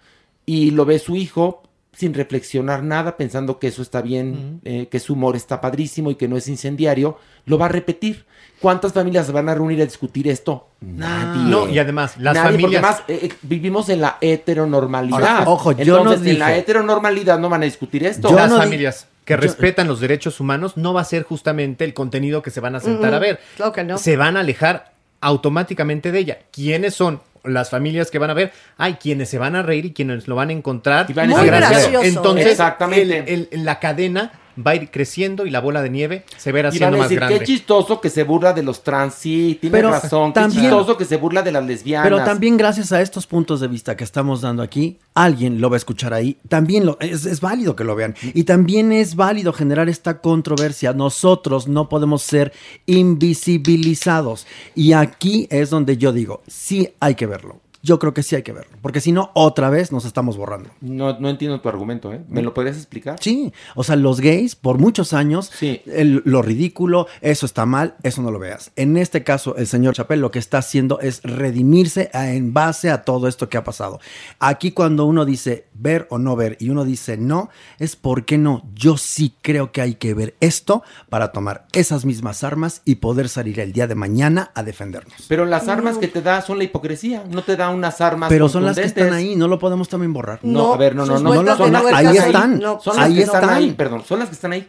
y 0.45 0.71
lo 0.71 0.83
ve 0.85 0.99
su 0.99 1.15
hijo 1.15 1.63
sin 1.93 2.13
reflexionar 2.13 2.83
nada, 2.83 3.15
pensando 3.15 3.59
que 3.59 3.67
eso 3.67 3.81
está 3.81 4.01
bien, 4.01 4.59
eh, 4.65 4.87
que 4.89 4.99
su 4.99 5.13
humor 5.13 5.35
está 5.35 5.61
padrísimo 5.61 6.09
y 6.09 6.15
que 6.15 6.27
no 6.27 6.35
es 6.35 6.47
incendiario, 6.47 7.17
lo 7.45 7.57
va 7.57 7.65
a 7.65 7.69
repetir. 7.69 8.25
¿Cuántas 8.59 8.91
familias 8.93 9.25
se 9.27 9.31
van 9.31 9.49
a 9.49 9.55
reunir 9.55 9.81
a 9.81 9.85
discutir 9.85 10.27
esto? 10.27 10.67
Nadie. 10.81 11.43
No, 11.51 11.69
y 11.69 11.77
además, 11.79 12.17
las 12.17 12.33
Nadie, 12.33 12.59
porque 12.59 12.77
familias- 12.77 12.83
además, 12.83 13.03
eh, 13.07 13.19
eh, 13.27 13.33
vivimos 13.43 13.89
en 13.89 14.01
la 14.01 14.17
heteronormalidad. 14.21 15.19
Ahora, 15.39 15.49
ojo, 15.49 15.71
yo 15.73 16.03
no 16.03 16.13
en 16.13 16.39
la 16.39 16.55
heteronormalidad 16.57 17.37
no 17.39 17.49
van 17.49 17.61
a 17.63 17.65
discutir 17.65 18.03
esto. 18.05 18.29
Yo 18.29 18.35
las 18.35 18.49
no 18.49 18.55
di- 18.57 18.61
familias 18.63 19.07
que 19.35 19.41
yo- 19.41 19.47
respetan 19.47 19.87
los 19.87 19.99
derechos 19.99 20.39
humanos 20.39 20.77
no 20.77 20.93
va 20.93 21.01
a 21.01 21.05
ser 21.05 21.23
justamente 21.23 21.83
el 21.85 21.93
contenido 21.93 22.41
que 22.41 22.51
se 22.51 22.59
van 22.59 22.75
a 22.75 22.79
sentar 22.79 23.13
a 23.13 23.19
ver. 23.19 23.39
Claro 23.57 23.71
que 23.71 23.83
no. 23.83 23.97
Se 23.97 24.17
van 24.17 24.37
a 24.37 24.41
alejar 24.41 24.91
automáticamente 25.21 26.11
de 26.11 26.19
ella. 26.19 26.39
¿Quiénes 26.51 26.93
son? 26.93 27.21
Las 27.43 27.71
familias 27.71 28.11
que 28.11 28.19
van 28.19 28.29
a 28.29 28.35
ver, 28.35 28.51
hay 28.77 28.95
quienes 28.95 29.27
se 29.29 29.39
van 29.39 29.55
a 29.55 29.63
reír 29.63 29.85
y 29.85 29.93
quienes 29.93 30.27
lo 30.27 30.35
van 30.35 30.49
a 30.49 30.51
encontrar. 30.53 31.07
Y 31.09 31.13
van 31.13 31.31
a 31.33 31.37
Muy 31.37 31.47
gracioso, 31.47 32.03
Entonces, 32.03 32.45
¿eh? 32.45 32.51
Exactamente. 32.51 33.33
el- 33.33 33.49
el- 33.51 33.65
la 33.65 33.79
cadena 33.79 34.31
va 34.57 34.71
a 34.71 34.75
ir 34.75 34.91
creciendo 34.91 35.45
y 35.45 35.49
la 35.49 35.59
bola 35.59 35.81
de 35.81 35.89
nieve 35.89 36.23
se 36.37 36.51
verá 36.51 36.69
a 36.69 36.71
más 36.71 36.91
decir, 37.03 37.17
grande. 37.19 37.39
qué 37.39 37.45
chistoso 37.45 38.01
que 38.01 38.09
se 38.09 38.23
burla 38.23 38.53
de 38.53 38.63
los 38.63 38.83
trans. 38.83 39.13
Sí, 39.15 39.57
tiene 39.61 39.75
Pero 39.75 39.91
razón. 39.91 40.33
también- 40.33 40.61
qué 40.61 40.67
chistoso 40.69 40.97
que 40.97 41.05
se 41.05 41.17
burla 41.17 41.41
de 41.41 41.51
las 41.51 41.65
lesbianas. 41.65 42.05
Pero 42.05 42.23
también 42.23 42.57
gracias 42.57 42.91
a 42.91 43.01
estos 43.01 43.27
puntos 43.27 43.59
de 43.61 43.67
vista 43.67 43.95
que 43.95 44.03
estamos 44.03 44.41
dando 44.41 44.61
aquí, 44.63 44.97
alguien 45.13 45.61
lo 45.61 45.69
va 45.69 45.75
a 45.75 45.77
escuchar 45.77 46.13
ahí. 46.13 46.37
También 46.49 46.85
lo, 46.85 46.97
es, 46.99 47.25
es 47.25 47.39
válido 47.41 47.75
que 47.75 47.83
lo 47.83 47.95
vean. 47.95 48.15
Y 48.33 48.43
también 48.43 48.91
es 48.91 49.15
válido 49.15 49.53
generar 49.53 49.87
esta 49.89 50.19
controversia. 50.19 50.93
Nosotros 50.93 51.67
no 51.67 51.87
podemos 51.89 52.21
ser 52.21 52.51
invisibilizados. 52.85 54.45
Y 54.75 54.93
aquí 54.93 55.47
es 55.49 55.69
donde 55.69 55.97
yo 55.97 56.11
digo, 56.11 56.41
sí 56.47 56.89
hay 56.99 57.15
que 57.15 57.25
verlo. 57.25 57.60
Yo 57.83 57.97
creo 57.99 58.13
que 58.13 58.23
sí 58.23 58.35
hay 58.35 58.43
que 58.43 58.51
verlo. 58.53 58.77
Porque 58.81 59.01
si 59.01 59.11
no, 59.11 59.31
otra 59.33 59.69
vez 59.69 59.91
nos 59.91 60.05
estamos 60.05 60.37
borrando. 60.37 60.69
No, 60.81 61.19
no 61.19 61.29
entiendo 61.29 61.61
tu 61.61 61.69
argumento, 61.69 62.13
¿eh? 62.13 62.21
¿Me 62.29 62.41
lo 62.41 62.53
podrías 62.53 62.77
explicar? 62.77 63.17
Sí, 63.19 63.53
o 63.75 63.83
sea, 63.83 63.95
los 63.95 64.19
gays 64.21 64.55
por 64.55 64.77
muchos 64.77 65.13
años, 65.13 65.49
el- 65.87 66.21
lo 66.25 66.41
ridículo, 66.41 67.07
eso 67.21 67.45
está 67.45 67.65
mal, 67.65 67.95
eso 68.03 68.21
no 68.21 68.29
lo 68.31 68.39
veas. 68.39 68.71
En 68.75 68.97
este 68.97 69.23
caso, 69.23 69.55
el 69.57 69.67
señor 69.67 69.95
Chapel 69.95 70.19
lo 70.21 70.31
que 70.31 70.39
está 70.39 70.59
haciendo 70.59 70.99
es 70.99 71.21
redimirse 71.23 72.09
a- 72.13 72.31
en 72.31 72.53
base 72.53 72.89
a 72.89 73.03
todo 73.03 73.27
esto 73.27 73.49
que 73.49 73.57
ha 73.57 73.63
pasado. 73.63 73.99
Aquí 74.39 74.71
cuando 74.71 75.05
uno 75.05 75.25
dice 75.25 75.65
ver 75.73 76.07
o 76.09 76.17
no 76.19 76.35
ver 76.35 76.57
y 76.59 76.69
uno 76.69 76.85
dice 76.85 77.17
no, 77.17 77.49
es 77.79 77.95
por 77.95 78.25
qué 78.25 78.37
no. 78.37 78.63
Yo 78.75 78.97
sí 78.97 79.33
creo 79.41 79.71
que 79.71 79.81
hay 79.81 79.95
que 79.95 80.13
ver 80.13 80.35
esto 80.39 80.83
para 81.09 81.31
tomar 81.31 81.65
esas 81.73 82.05
mismas 82.05 82.43
armas 82.43 82.81
y 82.85 82.95
poder 82.95 83.27
salir 83.29 83.59
el 83.59 83.73
día 83.73 83.87
de 83.87 83.95
mañana 83.95 84.51
a 84.53 84.63
defendernos. 84.63 85.13
Pero 85.27 85.45
las 85.45 85.67
armas 85.67 85.97
que 85.97 86.07
te 86.07 86.21
da 86.21 86.41
son 86.41 86.57
la 86.59 86.63
hipocresía. 86.65 87.23
No 87.29 87.43
te 87.43 87.55
da 87.55 87.70
unas 87.71 88.01
armas 88.01 88.29
Pero 88.29 88.49
son 88.49 88.65
las 88.65 88.77
que 88.77 88.85
están 88.85 89.13
ahí, 89.13 89.35
no 89.35 89.47
lo 89.47 89.59
podemos 89.59 89.89
también 89.89 90.13
borrar. 90.13 90.39
No, 90.43 90.73
a 90.73 90.77
ver, 90.77 90.95
no, 90.95 91.05
no, 91.05 91.19
no. 91.19 91.33
vueltas 91.33 91.57
son 91.57 91.71
las 91.71 91.83
que 91.83 91.93
ahí 91.93 92.05
ahí. 92.07 92.17
están. 92.17 92.59
No, 92.59 92.79
son 92.79 92.99
ahí 92.99 93.09
las 93.09 93.17
que 93.17 93.21
están 93.23 93.43
están. 93.43 93.57
ahí, 93.57 93.71
perdón. 93.73 94.03
Son 94.05 94.19
las 94.19 94.29
que 94.29 94.35
están 94.35 94.53
ahí. 94.53 94.67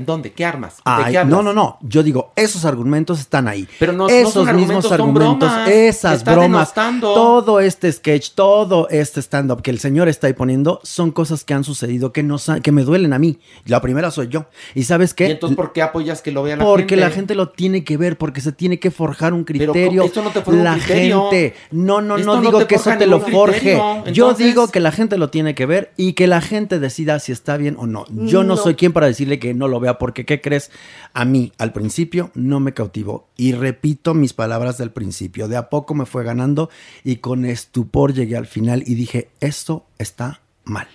¿En 0.00 0.06
dónde? 0.06 0.32
¿Qué 0.32 0.44
armas? 0.44 0.76
¿De 0.76 0.82
Ay, 0.86 1.12
qué 1.12 1.18
hablas? 1.18 1.36
no, 1.36 1.42
no, 1.42 1.52
no. 1.52 1.78
Yo 1.82 2.02
digo, 2.02 2.32
esos 2.36 2.64
argumentos 2.64 3.20
están 3.20 3.46
ahí. 3.48 3.68
Pero 3.78 3.92
no- 3.92 4.04
no 4.04 4.08
esos 4.08 4.32
son 4.32 4.56
mismos 4.56 4.90
argumentos, 4.90 5.52
esas 5.68 6.24
bromas, 6.24 6.42
denostando. 6.74 7.12
todo 7.14 7.60
este 7.60 7.92
sketch, 7.92 8.30
todo 8.34 8.88
este 8.88 9.20
stand-up 9.20 9.62
que 9.62 9.70
el 9.70 9.78
señor 9.78 10.08
está 10.08 10.26
ahí 10.26 10.32
poniendo, 10.32 10.80
son 10.82 11.10
cosas 11.10 11.44
que 11.44 11.52
han 11.54 11.64
sucedido 11.64 12.12
que, 12.12 12.22
no, 12.22 12.36
que 12.62 12.72
me 12.72 12.82
duelen 12.82 13.12
a 13.12 13.18
mí. 13.18 13.38
La 13.66 13.80
primera 13.80 14.10
soy 14.10 14.28
yo. 14.28 14.46
¿Y 14.74 14.84
sabes 14.84 15.12
qué? 15.14 15.28
¿Y 15.28 15.32
entonces 15.32 15.56
por 15.56 15.72
qué 15.72 15.82
apoyas 15.82 16.22
que 16.22 16.32
lo 16.32 16.42
vea 16.42 16.56
la 16.56 16.64
porque 16.64 16.82
gente? 16.84 16.96
la 16.96 17.10
gente 17.10 17.34
lo 17.34 17.50
tiene 17.50 17.84
que 17.84 17.96
ver, 17.96 18.16
porque 18.16 18.40
se 18.40 18.52
tiene 18.52 18.78
que 18.78 18.90
forjar 18.90 19.32
un 19.34 19.44
Pero, 19.44 19.72
criterio. 19.72 20.02
¿esto 20.04 20.22
no 20.22 20.30
te 20.30 20.40
forja 20.42 20.58
un 20.58 20.64
la 20.64 20.74
criterio? 20.74 21.30
gente. 21.30 21.54
No, 21.70 22.00
no, 22.00 22.16
Esto 22.16 22.26
no 22.26 22.36
no 22.36 22.40
digo 22.42 22.58
te 22.60 22.66
que 22.66 22.74
eso 22.76 22.90
te 22.98 23.06
lo 23.06 23.20
forje. 23.20 23.80
Yo 24.12 24.34
digo 24.34 24.68
que 24.68 24.80
la 24.80 24.92
gente 24.92 25.18
lo 25.18 25.30
tiene 25.30 25.54
que 25.54 25.66
ver 25.66 25.92
y 25.96 26.14
que 26.14 26.26
la 26.26 26.40
gente 26.40 26.78
decida 26.78 27.18
si 27.18 27.32
está 27.32 27.56
bien 27.56 27.76
o 27.78 27.86
no. 27.86 28.04
Yo 28.10 28.42
no, 28.42 28.54
No. 28.54 28.56
soy 28.56 28.74
quien 28.74 28.92
para 28.92 29.06
decirle 29.06 29.38
que 29.38 29.54
no 29.54 29.68
lo 29.68 29.80
vea, 29.80 29.89
porque 29.98 30.24
¿qué 30.24 30.40
crees? 30.40 30.70
A 31.12 31.24
mí, 31.24 31.52
al 31.58 31.72
principio, 31.72 32.30
no 32.34 32.60
me 32.60 32.74
cautivó. 32.74 33.28
Y 33.36 33.52
repito 33.52 34.14
mis 34.14 34.32
palabras 34.32 34.78
del 34.78 34.90
principio. 34.92 35.48
De 35.48 35.56
a 35.56 35.68
poco 35.70 35.94
me 35.94 36.06
fue 36.06 36.24
ganando 36.24 36.70
y 37.04 37.16
con 37.16 37.44
estupor 37.44 38.12
llegué 38.14 38.36
al 38.36 38.46
final 38.46 38.82
y 38.86 38.94
dije, 38.94 39.30
esto 39.40 39.86
está 39.98 40.40
mal. 40.64 40.86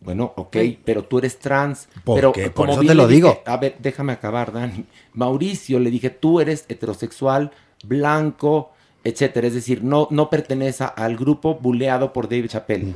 Bueno, 0.00 0.32
ok, 0.36 0.56
pero 0.84 1.04
tú 1.04 1.18
eres 1.18 1.38
trans. 1.38 1.88
¿Por 2.04 2.16
pero 2.16 2.32
qué? 2.32 2.50
como 2.52 2.54
Por 2.54 2.70
eso 2.70 2.80
bien 2.80 2.90
te 2.92 2.94
lo 2.94 3.06
dije- 3.08 3.14
digo. 3.16 3.42
a 3.46 3.56
ver, 3.56 3.76
déjame 3.80 4.12
acabar, 4.12 4.52
Dani. 4.52 4.84
Mauricio, 5.12 5.78
le 5.80 5.90
dije, 5.90 6.10
tú 6.10 6.40
eres 6.40 6.64
heterosexual, 6.68 7.50
blanco, 7.84 8.72
etcétera. 9.04 9.46
Es 9.48 9.54
decir, 9.54 9.82
no, 9.84 10.08
no 10.10 10.30
pertenece 10.30 10.84
al 10.96 11.16
grupo 11.16 11.56
buleado 11.56 12.12
por 12.12 12.28
David 12.28 12.48
Chappelle. 12.48 12.94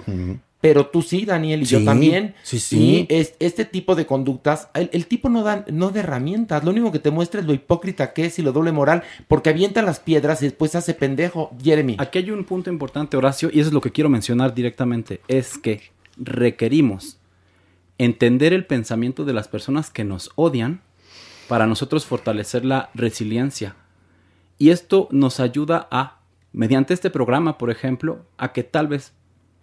Pero 0.62 0.86
tú 0.86 1.02
sí, 1.02 1.24
Daniel, 1.26 1.62
y 1.62 1.64
yo 1.64 1.84
también. 1.84 2.36
sí, 2.44 2.60
sí. 2.60 2.78
Y 2.78 3.06
es, 3.10 3.34
este 3.40 3.64
tipo 3.64 3.96
de 3.96 4.06
conductas, 4.06 4.68
el, 4.74 4.88
el 4.92 5.06
tipo 5.06 5.28
no 5.28 5.42
da, 5.42 5.64
no 5.70 5.90
da 5.90 6.00
herramientas. 6.00 6.62
Lo 6.62 6.70
único 6.70 6.92
que 6.92 7.00
te 7.00 7.10
muestra 7.10 7.40
es 7.40 7.46
lo 7.46 7.52
hipócrita 7.52 8.12
que 8.12 8.26
es 8.26 8.38
y 8.38 8.42
lo 8.42 8.52
doble 8.52 8.70
moral, 8.70 9.02
porque 9.26 9.50
avienta 9.50 9.82
las 9.82 9.98
piedras 9.98 10.40
y 10.40 10.46
después 10.46 10.74
hace 10.76 10.94
pendejo. 10.94 11.50
Jeremy. 11.60 11.96
Aquí 11.98 12.20
hay 12.20 12.30
un 12.30 12.44
punto 12.44 12.70
importante, 12.70 13.16
Horacio, 13.16 13.50
y 13.52 13.58
eso 13.58 13.68
es 13.68 13.74
lo 13.74 13.80
que 13.80 13.90
quiero 13.90 14.08
mencionar 14.08 14.54
directamente, 14.54 15.20
es 15.26 15.58
que 15.58 15.90
requerimos 16.16 17.18
entender 17.98 18.52
el 18.52 18.64
pensamiento 18.64 19.24
de 19.24 19.32
las 19.32 19.48
personas 19.48 19.90
que 19.90 20.04
nos 20.04 20.30
odian 20.36 20.80
para 21.48 21.66
nosotros 21.66 22.06
fortalecer 22.06 22.64
la 22.64 22.90
resiliencia. 22.94 23.74
Y 24.58 24.70
esto 24.70 25.08
nos 25.10 25.40
ayuda 25.40 25.88
a, 25.90 26.20
mediante 26.52 26.94
este 26.94 27.10
programa, 27.10 27.58
por 27.58 27.70
ejemplo, 27.70 28.24
a 28.38 28.52
que 28.52 28.62
tal 28.62 28.86
vez 28.86 29.12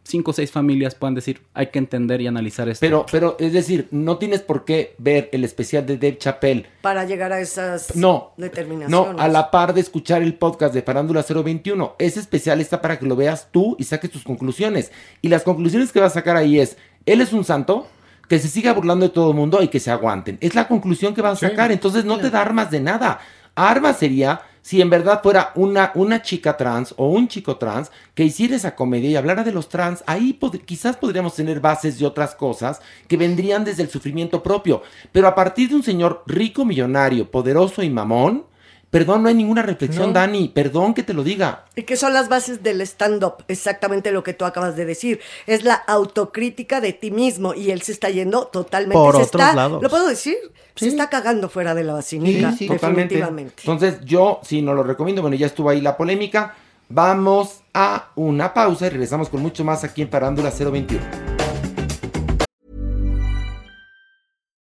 cinco 0.10 0.32
o 0.32 0.34
seis 0.34 0.52
familias 0.52 0.96
puedan 0.96 1.16
decir, 1.16 1.42
hay 1.54 1.68
que 1.68 1.80
entender 1.80 2.22
y 2.22 2.28
analizar 2.28 2.68
esto. 2.68 2.86
Pero, 2.86 3.06
pero, 3.12 3.38
es 3.40 3.54
decir, 3.54 3.88
no 3.92 4.18
tienes 4.18 4.42
por 4.42 4.66
qué 4.66 4.96
ver 4.98 5.30
el 5.32 5.44
especial 5.44 5.86
de 5.86 5.98
Dave 5.98 6.18
Chappelle 6.18 6.66
Para 6.82 7.06
llegar 7.06 7.32
a 7.32 7.40
esas 7.40 7.96
No, 7.96 8.34
determinaciones. 8.38 9.16
No, 9.16 9.22
a 9.22 9.28
la 9.28 9.52
par 9.52 9.74
de 9.74 9.82
escuchar 9.82 10.22
el 10.22 10.34
podcast 10.34 10.74
de 10.74 10.82
Farándula 10.82 11.24
021. 11.24 11.96
Ese 12.00 12.20
especial 12.20 12.60
está 12.60 12.82
para 12.82 13.00
que 13.00 13.06
lo 13.06 13.16
veas 13.16 13.48
tú 13.52 13.76
y 13.80 13.84
saques 13.84 14.12
tus 14.12 14.24
conclusiones. 14.24 14.92
Y 15.22 15.30
las 15.30 15.44
conclusiones 15.44 15.92
que 15.92 16.00
vas 16.00 16.12
a 16.12 16.16
sacar 16.16 16.36
ahí 16.36 16.60
es, 16.60 16.78
él 17.06 17.22
es 17.22 17.32
un 17.32 17.44
santo, 17.44 17.88
que 18.28 18.40
se 18.40 18.48
siga 18.48 18.74
burlando 18.74 19.08
de 19.08 19.14
todo 19.14 19.32
el 19.32 19.36
mundo 19.36 19.62
y 19.62 19.70
que 19.70 19.80
se 19.80 19.92
aguanten. 19.92 20.38
Es 20.42 20.56
la 20.56 20.68
conclusión 20.68 21.16
que 21.16 21.22
vas 21.22 21.42
a 21.44 21.50
sacar. 21.50 21.72
Entonces 21.72 22.06
no 22.06 22.20
te 22.20 22.30
da 22.30 22.42
armas 22.42 22.70
de 22.72 22.80
nada. 22.80 23.20
Armas 23.56 23.98
sería 23.98 24.42
si 24.62 24.82
en 24.82 24.90
verdad 24.90 25.22
fuera 25.24 25.52
una, 25.56 25.92
una 25.96 26.22
chica 26.22 26.58
trans 26.58 26.94
o 26.98 27.10
un 27.10 27.28
chico 27.28 27.58
trans 27.58 27.92
que 28.14 28.24
hiciera 28.24 28.56
esa 28.56 28.76
comedia 28.76 29.10
y 29.10 29.16
hablara 29.16 29.44
de 29.44 29.52
los 29.52 29.70
trans, 29.70 30.04
ahí 30.06 30.38
quizás 30.66 30.98
podríamos 30.98 31.36
tener 31.36 31.60
bases 31.60 32.00
de 32.00 32.06
otras 32.06 32.36
cosas 32.36 32.82
que 33.08 33.18
vendrían 33.18 33.64
desde 33.64 33.84
el 33.84 33.90
sufrimiento 33.90 34.44
propio. 34.44 34.82
Pero 35.12 35.28
a 35.28 35.36
partir 35.36 35.70
de 35.70 35.76
un 35.76 35.84
señor 35.84 36.24
rico, 36.28 36.66
millonario, 36.66 37.30
poderoso 37.30 37.84
y 37.84 37.90
mamón, 37.90 38.46
perdón, 38.90 39.24
no 39.24 39.30
hay 39.30 39.36
ninguna 39.36 39.62
reflexión, 39.62 40.08
No. 40.08 40.14
Dani, 40.14 40.50
perdón 40.50 40.94
que 40.94 41.04
te 41.04 41.14
lo 41.14 41.24
diga. 41.24 41.66
¿Y 41.76 41.84
qué 41.84 41.96
son 41.98 42.14
las 42.14 42.30
bases 42.30 42.64
del 42.64 42.82
stand-up? 42.82 43.44
Exactamente 43.48 44.12
lo 44.12 44.24
que 44.24 44.34
tú 44.34 44.46
acabas 44.46 44.76
de 44.76 44.86
decir. 44.86 45.20
Es 45.48 45.64
la 45.64 45.76
autocrítica 45.76 46.82
de 46.82 46.94
ti 46.94 47.12
mismo 47.12 47.54
y 47.54 47.72
él 47.72 47.82
se 47.82 47.92
está 47.92 48.10
yendo 48.10 48.48
totalmente. 48.48 48.96
Por 48.96 49.16
se 49.16 49.24
otros 49.24 49.42
está, 49.42 49.54
lados. 49.56 49.82
¿Lo 49.82 49.90
puedo 49.90 50.08
decir? 50.08 50.38
Se 50.76 50.88
está 50.88 51.10
cagando 51.10 51.50
fuera 51.50 51.76
de 51.76 51.84
la 51.84 51.94
vacinica, 51.94 52.52
Totalmente. 52.52 53.16
definitivamente. 53.16 53.54
Entonces 53.60 54.00
yo 54.06 54.40
sí 54.44 54.62
no 54.62 54.74
lo 54.74 54.84
recomiendo. 54.84 55.22
Bueno, 55.22 55.36
ya 55.36 55.48
estuvo 55.48 55.70
ahí 55.70 55.82
la 55.82 55.98
polémica. 55.98 56.56
Vamos 56.88 57.62
a 57.74 58.10
una 58.16 58.54
pausa 58.54 58.88
y 58.88 58.90
regresamos 58.90 59.30
con 59.30 59.42
mucho 59.42 59.64
más 59.64 59.84
aquí 59.84 60.02
en 60.02 60.10
Parándula 60.10 60.52
021. 60.52 61.39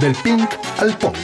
Del 0.00 0.14
pink 0.14 0.48
al 0.78 0.96
punk. 0.96 1.16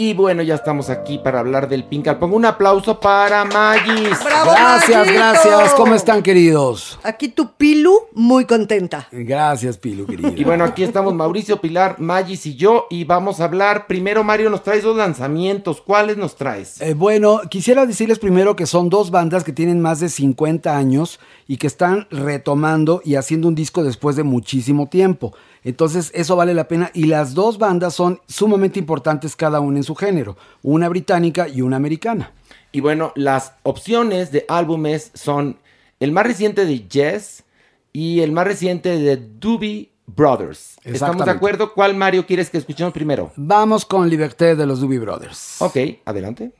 Y 0.00 0.14
bueno, 0.14 0.42
ya 0.42 0.54
estamos 0.54 0.88
aquí 0.88 1.18
para 1.18 1.40
hablar 1.40 1.68
del 1.68 1.84
Pink 1.84 2.08
al 2.08 2.18
Pong. 2.18 2.32
Un 2.32 2.46
aplauso 2.46 2.98
para 2.98 3.44
Magis. 3.44 4.24
¡Bravo, 4.24 4.52
Gracias, 4.52 5.12
gracias. 5.12 5.74
¿Cómo 5.74 5.94
están, 5.94 6.22
queridos? 6.22 6.98
Aquí 7.02 7.28
tu 7.28 7.52
Pilu 7.52 8.06
muy 8.14 8.46
contenta. 8.46 9.08
Gracias, 9.12 9.76
Pilu, 9.76 10.06
querido. 10.06 10.32
Y 10.34 10.42
bueno, 10.44 10.64
aquí 10.64 10.84
estamos 10.84 11.12
Mauricio, 11.12 11.60
Pilar, 11.60 12.00
Magis 12.00 12.46
y 12.46 12.54
yo. 12.54 12.86
Y 12.88 13.04
vamos 13.04 13.40
a 13.40 13.44
hablar. 13.44 13.86
Primero, 13.88 14.24
Mario, 14.24 14.48
nos 14.48 14.62
traes 14.62 14.84
dos 14.84 14.96
lanzamientos. 14.96 15.82
¿Cuáles 15.82 16.16
nos 16.16 16.34
traes? 16.34 16.80
Eh, 16.80 16.94
bueno, 16.94 17.42
quisiera 17.50 17.84
decirles 17.84 18.18
primero 18.18 18.56
que 18.56 18.64
son 18.64 18.88
dos 18.88 19.10
bandas 19.10 19.44
que 19.44 19.52
tienen 19.52 19.82
más 19.82 20.00
de 20.00 20.08
50 20.08 20.78
años 20.78 21.20
y 21.50 21.56
que 21.56 21.66
están 21.66 22.06
retomando 22.12 23.02
y 23.04 23.16
haciendo 23.16 23.48
un 23.48 23.56
disco 23.56 23.82
después 23.82 24.14
de 24.14 24.22
muchísimo 24.22 24.88
tiempo. 24.88 25.34
Entonces, 25.64 26.12
eso 26.14 26.36
vale 26.36 26.54
la 26.54 26.68
pena. 26.68 26.92
Y 26.94 27.06
las 27.06 27.34
dos 27.34 27.58
bandas 27.58 27.92
son 27.92 28.20
sumamente 28.28 28.78
importantes 28.78 29.34
cada 29.34 29.58
una 29.58 29.78
en 29.78 29.82
su 29.82 29.96
género. 29.96 30.36
Una 30.62 30.88
británica 30.88 31.48
y 31.48 31.62
una 31.62 31.74
americana. 31.74 32.32
Y 32.70 32.78
bueno, 32.78 33.12
las 33.16 33.54
opciones 33.64 34.30
de 34.30 34.44
álbumes 34.46 35.10
son 35.14 35.58
el 35.98 36.12
más 36.12 36.24
reciente 36.24 36.64
de 36.64 36.86
Jess 36.88 37.42
y 37.92 38.20
el 38.20 38.30
más 38.30 38.46
reciente 38.46 38.96
de 39.00 39.16
Doobie 39.16 39.90
Brothers. 40.06 40.76
¿Estamos 40.84 41.24
de 41.24 41.32
acuerdo? 41.32 41.74
¿Cuál 41.74 41.96
Mario 41.96 42.26
quieres 42.26 42.48
que 42.48 42.58
escuchemos 42.58 42.92
primero? 42.92 43.32
Vamos 43.34 43.84
con 43.84 44.08
Liberté 44.08 44.54
de 44.54 44.66
los 44.66 44.78
Doobie 44.78 45.00
Brothers. 45.00 45.60
Ok, 45.60 45.76
adelante. 46.04 46.52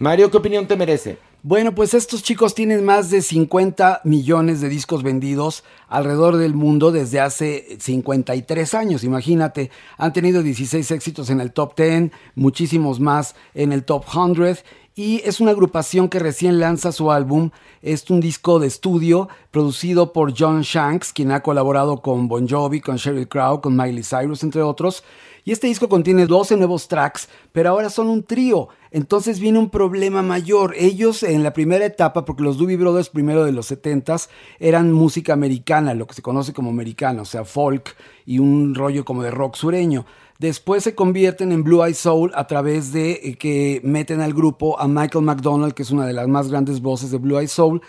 Mario, 0.00 0.30
¿qué 0.30 0.38
opinión 0.38 0.66
te 0.66 0.78
merece? 0.78 1.18
Bueno, 1.42 1.74
pues 1.74 1.92
estos 1.92 2.22
chicos 2.22 2.54
tienen 2.54 2.82
más 2.86 3.10
de 3.10 3.20
50 3.20 4.00
millones 4.04 4.62
de 4.62 4.70
discos 4.70 5.02
vendidos 5.02 5.62
alrededor 5.88 6.38
del 6.38 6.54
mundo 6.54 6.90
desde 6.90 7.20
hace 7.20 7.76
53 7.78 8.72
años, 8.72 9.04
imagínate. 9.04 9.70
Han 9.98 10.14
tenido 10.14 10.42
16 10.42 10.90
éxitos 10.90 11.28
en 11.28 11.42
el 11.42 11.52
top 11.52 11.76
10, 11.76 12.12
muchísimos 12.34 12.98
más 12.98 13.34
en 13.52 13.72
el 13.74 13.84
top 13.84 14.06
100 14.10 14.64
y 14.94 15.20
es 15.24 15.38
una 15.38 15.50
agrupación 15.50 16.08
que 16.08 16.18
recién 16.18 16.60
lanza 16.60 16.92
su 16.92 17.12
álbum. 17.12 17.50
Es 17.82 18.08
un 18.08 18.20
disco 18.20 18.58
de 18.58 18.68
estudio 18.68 19.28
producido 19.50 20.14
por 20.14 20.32
John 20.34 20.62
Shanks, 20.62 21.12
quien 21.12 21.30
ha 21.30 21.42
colaborado 21.42 22.00
con 22.00 22.26
Bon 22.26 22.48
Jovi, 22.48 22.80
con 22.80 22.96
Sheryl 22.96 23.28
Crow, 23.28 23.60
con 23.60 23.76
Miley 23.76 24.02
Cyrus, 24.02 24.42
entre 24.42 24.62
otros. 24.62 25.04
Y 25.44 25.52
este 25.52 25.66
disco 25.66 25.88
contiene 25.88 26.26
12 26.26 26.56
nuevos 26.56 26.88
tracks, 26.88 27.28
pero 27.52 27.70
ahora 27.70 27.90
son 27.90 28.08
un 28.08 28.22
trío. 28.22 28.68
Entonces 28.90 29.40
viene 29.40 29.58
un 29.58 29.70
problema 29.70 30.22
mayor. 30.22 30.74
Ellos 30.76 31.22
en 31.22 31.42
la 31.42 31.52
primera 31.52 31.84
etapa, 31.84 32.24
porque 32.24 32.42
los 32.42 32.58
Doobie 32.58 32.76
Brothers 32.76 33.08
primero 33.08 33.44
de 33.44 33.52
los 33.52 33.70
70s 33.70 34.28
eran 34.58 34.92
música 34.92 35.32
americana, 35.32 35.94
lo 35.94 36.06
que 36.06 36.14
se 36.14 36.22
conoce 36.22 36.52
como 36.52 36.70
americana, 36.70 37.22
o 37.22 37.24
sea, 37.26 37.44
folk 37.44 37.96
y 38.26 38.38
un 38.38 38.74
rollo 38.74 39.04
como 39.04 39.22
de 39.22 39.30
rock 39.30 39.56
sureño. 39.56 40.06
Después 40.38 40.82
se 40.82 40.94
convierten 40.94 41.52
en 41.52 41.62
Blue 41.62 41.84
Eye 41.84 41.92
Soul 41.92 42.32
a 42.34 42.46
través 42.46 42.92
de 42.92 43.12
eh, 43.12 43.36
que 43.36 43.80
meten 43.84 44.22
al 44.22 44.32
grupo 44.32 44.80
a 44.80 44.88
Michael 44.88 45.24
McDonald, 45.24 45.74
que 45.74 45.82
es 45.82 45.90
una 45.90 46.06
de 46.06 46.14
las 46.14 46.28
más 46.28 46.48
grandes 46.48 46.80
voces 46.80 47.10
de 47.10 47.18
Blue 47.18 47.38
Eye 47.38 47.46
Soul, 47.46 47.82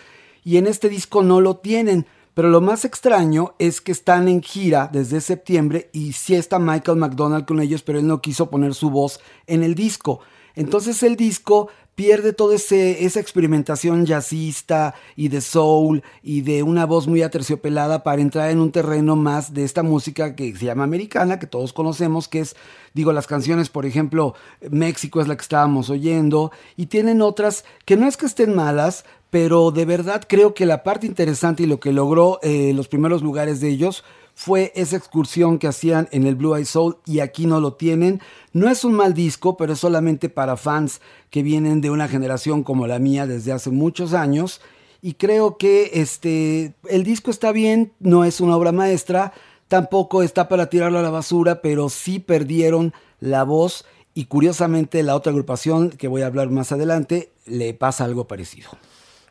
y 0.44 0.58
en 0.58 0.66
este 0.66 0.88
disco 0.88 1.22
no 1.22 1.40
lo 1.40 1.56
tienen. 1.56 2.06
Pero 2.34 2.48
lo 2.48 2.60
más 2.60 2.84
extraño 2.84 3.54
es 3.58 3.80
que 3.80 3.92
están 3.92 4.26
en 4.26 4.42
gira 4.42 4.88
desde 4.90 5.20
septiembre 5.20 5.90
y 5.92 6.12
sí 6.12 6.34
está 6.34 6.58
Michael 6.58 6.98
McDonald 6.98 7.44
con 7.44 7.60
ellos, 7.60 7.82
pero 7.82 7.98
él 7.98 8.06
no 8.06 8.22
quiso 8.22 8.48
poner 8.48 8.74
su 8.74 8.90
voz 8.90 9.20
en 9.46 9.62
el 9.62 9.74
disco. 9.74 10.20
Entonces 10.54 11.02
el 11.02 11.16
disco 11.16 11.68
pierde 11.94 12.32
toda 12.32 12.54
esa 12.54 13.20
experimentación 13.20 14.06
jazzista 14.06 14.94
y 15.14 15.28
de 15.28 15.42
soul 15.42 16.02
y 16.22 16.40
de 16.40 16.62
una 16.62 16.86
voz 16.86 17.06
muy 17.06 17.22
aterciopelada 17.22 18.02
para 18.02 18.22
entrar 18.22 18.50
en 18.50 18.60
un 18.60 18.72
terreno 18.72 19.14
más 19.14 19.52
de 19.52 19.64
esta 19.64 19.82
música 19.82 20.34
que 20.34 20.56
se 20.56 20.64
llama 20.64 20.84
americana, 20.84 21.38
que 21.38 21.46
todos 21.46 21.74
conocemos, 21.74 22.28
que 22.28 22.40
es, 22.40 22.56
digo, 22.94 23.12
las 23.12 23.26
canciones, 23.26 23.68
por 23.68 23.84
ejemplo, 23.84 24.34
México 24.70 25.20
es 25.20 25.28
la 25.28 25.36
que 25.36 25.42
estábamos 25.42 25.90
oyendo, 25.90 26.50
y 26.76 26.86
tienen 26.86 27.20
otras 27.20 27.64
que 27.84 27.96
no 27.96 28.08
es 28.08 28.16
que 28.16 28.26
estén 28.26 28.54
malas, 28.54 29.04
pero 29.32 29.70
de 29.70 29.86
verdad 29.86 30.22
creo 30.28 30.52
que 30.52 30.66
la 30.66 30.82
parte 30.82 31.06
interesante 31.06 31.62
y 31.62 31.66
lo 31.66 31.80
que 31.80 31.90
logró 31.90 32.38
eh, 32.42 32.74
los 32.74 32.88
primeros 32.88 33.22
lugares 33.22 33.62
de 33.62 33.70
ellos 33.70 34.04
fue 34.34 34.72
esa 34.74 34.98
excursión 34.98 35.58
que 35.58 35.68
hacían 35.68 36.06
en 36.12 36.26
el 36.26 36.34
Blue 36.34 36.54
Eye 36.54 36.66
Soul 36.66 36.98
y 37.06 37.20
aquí 37.20 37.46
no 37.46 37.58
lo 37.58 37.72
tienen. 37.72 38.20
No 38.52 38.68
es 38.68 38.84
un 38.84 38.92
mal 38.92 39.14
disco, 39.14 39.56
pero 39.56 39.72
es 39.72 39.78
solamente 39.78 40.28
para 40.28 40.58
fans 40.58 41.00
que 41.30 41.42
vienen 41.42 41.80
de 41.80 41.88
una 41.88 42.08
generación 42.08 42.62
como 42.62 42.86
la 42.86 42.98
mía 42.98 43.26
desde 43.26 43.52
hace 43.52 43.70
muchos 43.70 44.12
años. 44.12 44.60
Y 45.00 45.14
creo 45.14 45.56
que 45.56 45.92
este, 45.94 46.74
el 46.90 47.02
disco 47.02 47.30
está 47.30 47.52
bien, 47.52 47.94
no 48.00 48.24
es 48.24 48.38
una 48.38 48.54
obra 48.54 48.70
maestra, 48.72 49.32
tampoco 49.66 50.22
está 50.22 50.46
para 50.46 50.68
tirarlo 50.68 50.98
a 50.98 51.02
la 51.02 51.08
basura, 51.10 51.62
pero 51.62 51.88
sí 51.88 52.18
perdieron 52.18 52.92
la 53.18 53.44
voz 53.44 53.86
y 54.12 54.26
curiosamente 54.26 55.02
la 55.02 55.16
otra 55.16 55.32
agrupación 55.32 55.88
que 55.88 56.08
voy 56.08 56.20
a 56.20 56.26
hablar 56.26 56.50
más 56.50 56.70
adelante 56.70 57.32
le 57.46 57.72
pasa 57.72 58.04
algo 58.04 58.28
parecido. 58.28 58.68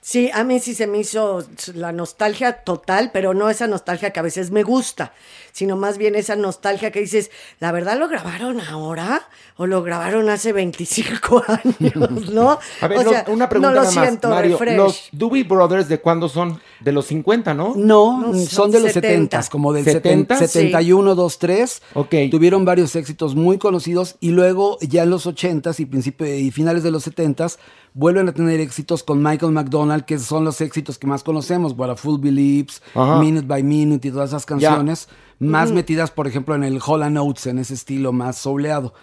Sí, 0.04 0.32
a 0.34 0.44
mí 0.44 0.60
sí 0.60 0.74
se 0.74 0.88
me 0.88 0.98
hizo 0.98 1.46
la 1.76 1.92
nostalgia 1.92 2.64
total, 2.64 3.12
pero 3.14 3.36
no 3.36 3.52
esa 3.52 3.68
nostalgia 3.68 4.10
que 4.12 4.20
a 4.20 4.24
veces 4.24 4.50
me 4.50 4.64
gusta, 4.64 5.14
sino 5.52 5.76
más 5.76 5.98
bien 5.98 6.16
esa 6.16 6.36
nostalgia 6.36 6.92
que 6.92 7.02
dices, 7.02 7.32
¿la 7.60 7.72
verdad 7.72 7.98
lo 8.00 8.08
grabaron 8.08 8.60
ahora 8.62 9.22
o 9.58 9.68
lo 9.68 9.84
grabaron 9.84 10.30
hace 10.30 10.54
25 10.54 11.44
años, 11.48 12.30
no? 12.32 12.58
A 12.82 12.88
ver, 12.88 13.00
o 13.00 13.04
no, 13.04 13.10
sea, 13.12 13.26
una 13.28 13.50
pregunta 13.50 13.70
no 13.70 13.76
lo 13.76 13.82
nada 13.84 13.94
más, 13.96 14.06
siento, 14.06 14.30
Mario. 14.30 14.52
refresh. 14.58 14.78
¿Los 14.78 15.10
Doobie 15.12 15.44
Brothers 15.44 15.88
de 15.88 16.00
cuándo 16.00 16.30
son? 16.30 16.60
De 16.80 16.92
los 16.92 17.06
50, 17.08 17.54
¿no? 17.54 17.74
No, 17.76 18.20
No, 18.22 18.34
son, 18.34 18.46
son 18.48 18.72
de 18.72 18.80
los 18.80 18.92
70. 18.92 19.42
70, 19.42 19.50
como 19.52 19.74
del 19.74 19.84
70, 19.84 20.36
70, 20.36 20.38
71, 20.48 21.16
2, 21.16 21.40
3. 21.40 21.82
Ok. 21.96 22.16
Tuvieron 22.32 22.66
varios 22.66 22.96
éxitos 22.96 23.36
muy 23.36 23.58
conocidos 23.58 24.16
y 24.20 24.30
luego 24.32 24.78
ya 24.82 25.04
en 25.04 25.10
los 25.10 25.26
80s 25.28 25.80
y, 25.80 25.86
principio- 25.86 26.34
y 26.34 26.50
finales 26.52 26.84
de 26.84 26.92
los 26.92 27.06
70s 27.08 27.58
vuelven 27.94 28.30
a 28.30 28.34
tener 28.34 28.60
éxitos 28.62 29.04
con 29.04 29.22
Michael 29.22 29.52
McDonald, 29.52 30.06
que 30.06 30.18
son 30.18 30.46
los 30.46 30.62
éxitos 30.62 30.98
que 30.98 31.08
más 31.08 31.24
conocemos, 31.24 31.74
What 31.78 31.90
a 31.92 31.96
Fool 31.98 32.20
Believes, 32.22 32.82
Ajá. 32.96 33.20
Minute 33.20 33.46
by 33.46 33.62
Minute 33.64 34.08
y 34.08 34.12
todas 34.12 34.30
esas 34.30 34.46
canciones, 34.46 35.10
más 35.42 35.72
metidas, 35.72 36.12
por 36.12 36.28
ejemplo, 36.28 36.56
en 36.56 36.64
el 36.64 36.80
Hall 36.86 37.04
and 37.04 37.18
Oates, 37.18 37.48
en 37.48 37.58
ese 37.60 37.74
estilo 37.74 38.12
más 38.14 38.38
soleado. 38.38 38.94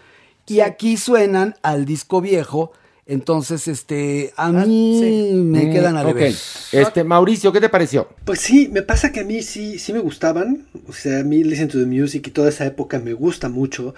Y 0.47 0.61
aquí 0.61 0.97
suenan 0.97 1.55
al 1.63 1.85
disco 1.85 2.21
viejo, 2.21 2.73
entonces, 3.05 3.69
este, 3.69 4.33
a 4.37 4.51
mí 4.53 4.99
sí. 5.01 5.35
me 5.35 5.67
Mm, 5.67 5.73
quedan 5.73 5.97
a 5.97 6.03
ok. 6.03 6.07
deber. 6.07 6.35
Este, 6.73 7.05
Mauricio, 7.05 7.53
¿qué 7.53 7.61
te 7.61 7.69
pareció? 7.71 8.09
Pues 8.25 8.41
sí, 8.41 8.69
me 8.71 8.83
pasa 8.83 9.13
que 9.13 9.21
a 9.21 9.25
mí 9.25 9.43
sí, 9.43 9.79
sí 9.79 9.93
me 9.93 9.99
gustaban. 10.01 10.67
O 10.87 10.93
sea, 10.93 11.21
a 11.21 11.25
mí 11.25 11.43
Listen 11.43 11.69
to 11.69 11.79
the 11.79 11.87
Music 11.87 12.27
y 12.27 12.31
toda 12.31 12.51
esa 12.51 12.67
época 12.67 12.99
me 12.99 13.15
gusta 13.15 13.49
mucho. 13.49 13.95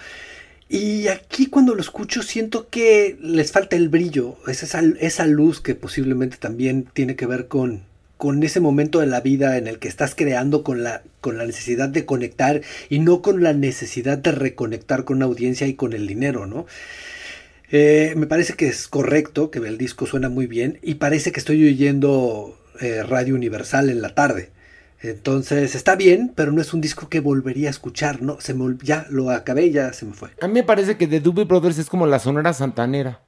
Y 0.69 1.09
aquí 1.09 1.47
cuando 1.47 1.75
lo 1.75 1.81
escucho 1.81 2.23
siento 2.23 2.69
que 2.69 3.19
les 3.21 3.51
falta 3.51 3.75
el 3.77 3.89
brillo, 3.89 4.37
es 4.47 4.63
esa, 4.63 4.81
esa 5.01 5.27
luz 5.27 5.61
que 5.61 5.75
posiblemente 5.75 6.37
también 6.37 6.89
tiene 6.93 7.17
que 7.17 7.27
ver 7.27 7.49
con, 7.49 7.83
con 8.21 8.43
ese 8.43 8.61
momento 8.61 9.01
de 9.01 9.07
la 9.07 9.23
vida 9.23 9.57
en 9.57 9.67
el 9.67 9.79
que 9.79 9.89
estás 9.89 10.15
creando 10.15 10.63
con 10.63 10.83
la, 10.83 11.03
con 11.23 11.39
la 11.39 11.47
necesidad 11.47 11.89
de 11.89 12.05
conectar 12.05 12.61
y 12.91 12.99
no 12.99 13.23
con 13.23 13.43
la 13.43 13.55
necesidad 13.55 14.19
de 14.19 14.31
reconectar 14.31 15.05
con 15.05 15.17
una 15.17 15.25
audiencia 15.25 15.67
y 15.67 15.73
con 15.73 15.95
el 15.95 16.07
dinero, 16.07 16.45
¿no? 16.45 16.67
Eh, 17.73 18.13
me 18.19 18.27
parece 18.27 18.53
que 18.53 18.69
es 18.69 18.89
correcto, 18.89 19.51
que 19.51 19.61
el 19.61 19.79
disco 19.79 20.05
suena 20.05 20.29
muy 20.29 20.47
bien 20.47 20.79
y 20.83 20.97
parece 20.97 21.33
que 21.33 21.41
estoy 21.41 21.67
oyendo 21.67 22.59
eh, 22.79 23.03
Radio 23.05 23.35
Universal 23.35 23.89
en 23.89 24.03
la 24.03 24.15
tarde. 24.15 24.51
Entonces 25.01 25.75
está 25.75 25.97
bien, 25.97 26.31
pero 26.35 26.53
no 26.53 26.61
es 26.61 26.75
un 26.75 26.83
disco 26.83 27.09
que 27.09 27.21
volvería 27.21 27.69
a 27.69 27.71
escuchar, 27.71 28.21
¿no? 28.21 28.39
Se 28.39 28.53
me, 28.53 28.77
ya 28.83 29.07
lo 29.09 29.31
acabé 29.31 29.65
y 29.65 29.73
ya 29.73 29.95
se 29.95 30.05
me 30.05 30.13
fue. 30.13 30.29
A 30.43 30.47
mí 30.47 30.53
me 30.53 30.63
parece 30.63 30.99
que 30.99 31.07
The 31.07 31.21
Doobie 31.21 31.47
Brothers 31.47 31.79
es 31.79 31.89
como 31.89 32.07
la 32.07 32.19
Sonora 32.19 32.53
Santanera. 32.53 33.23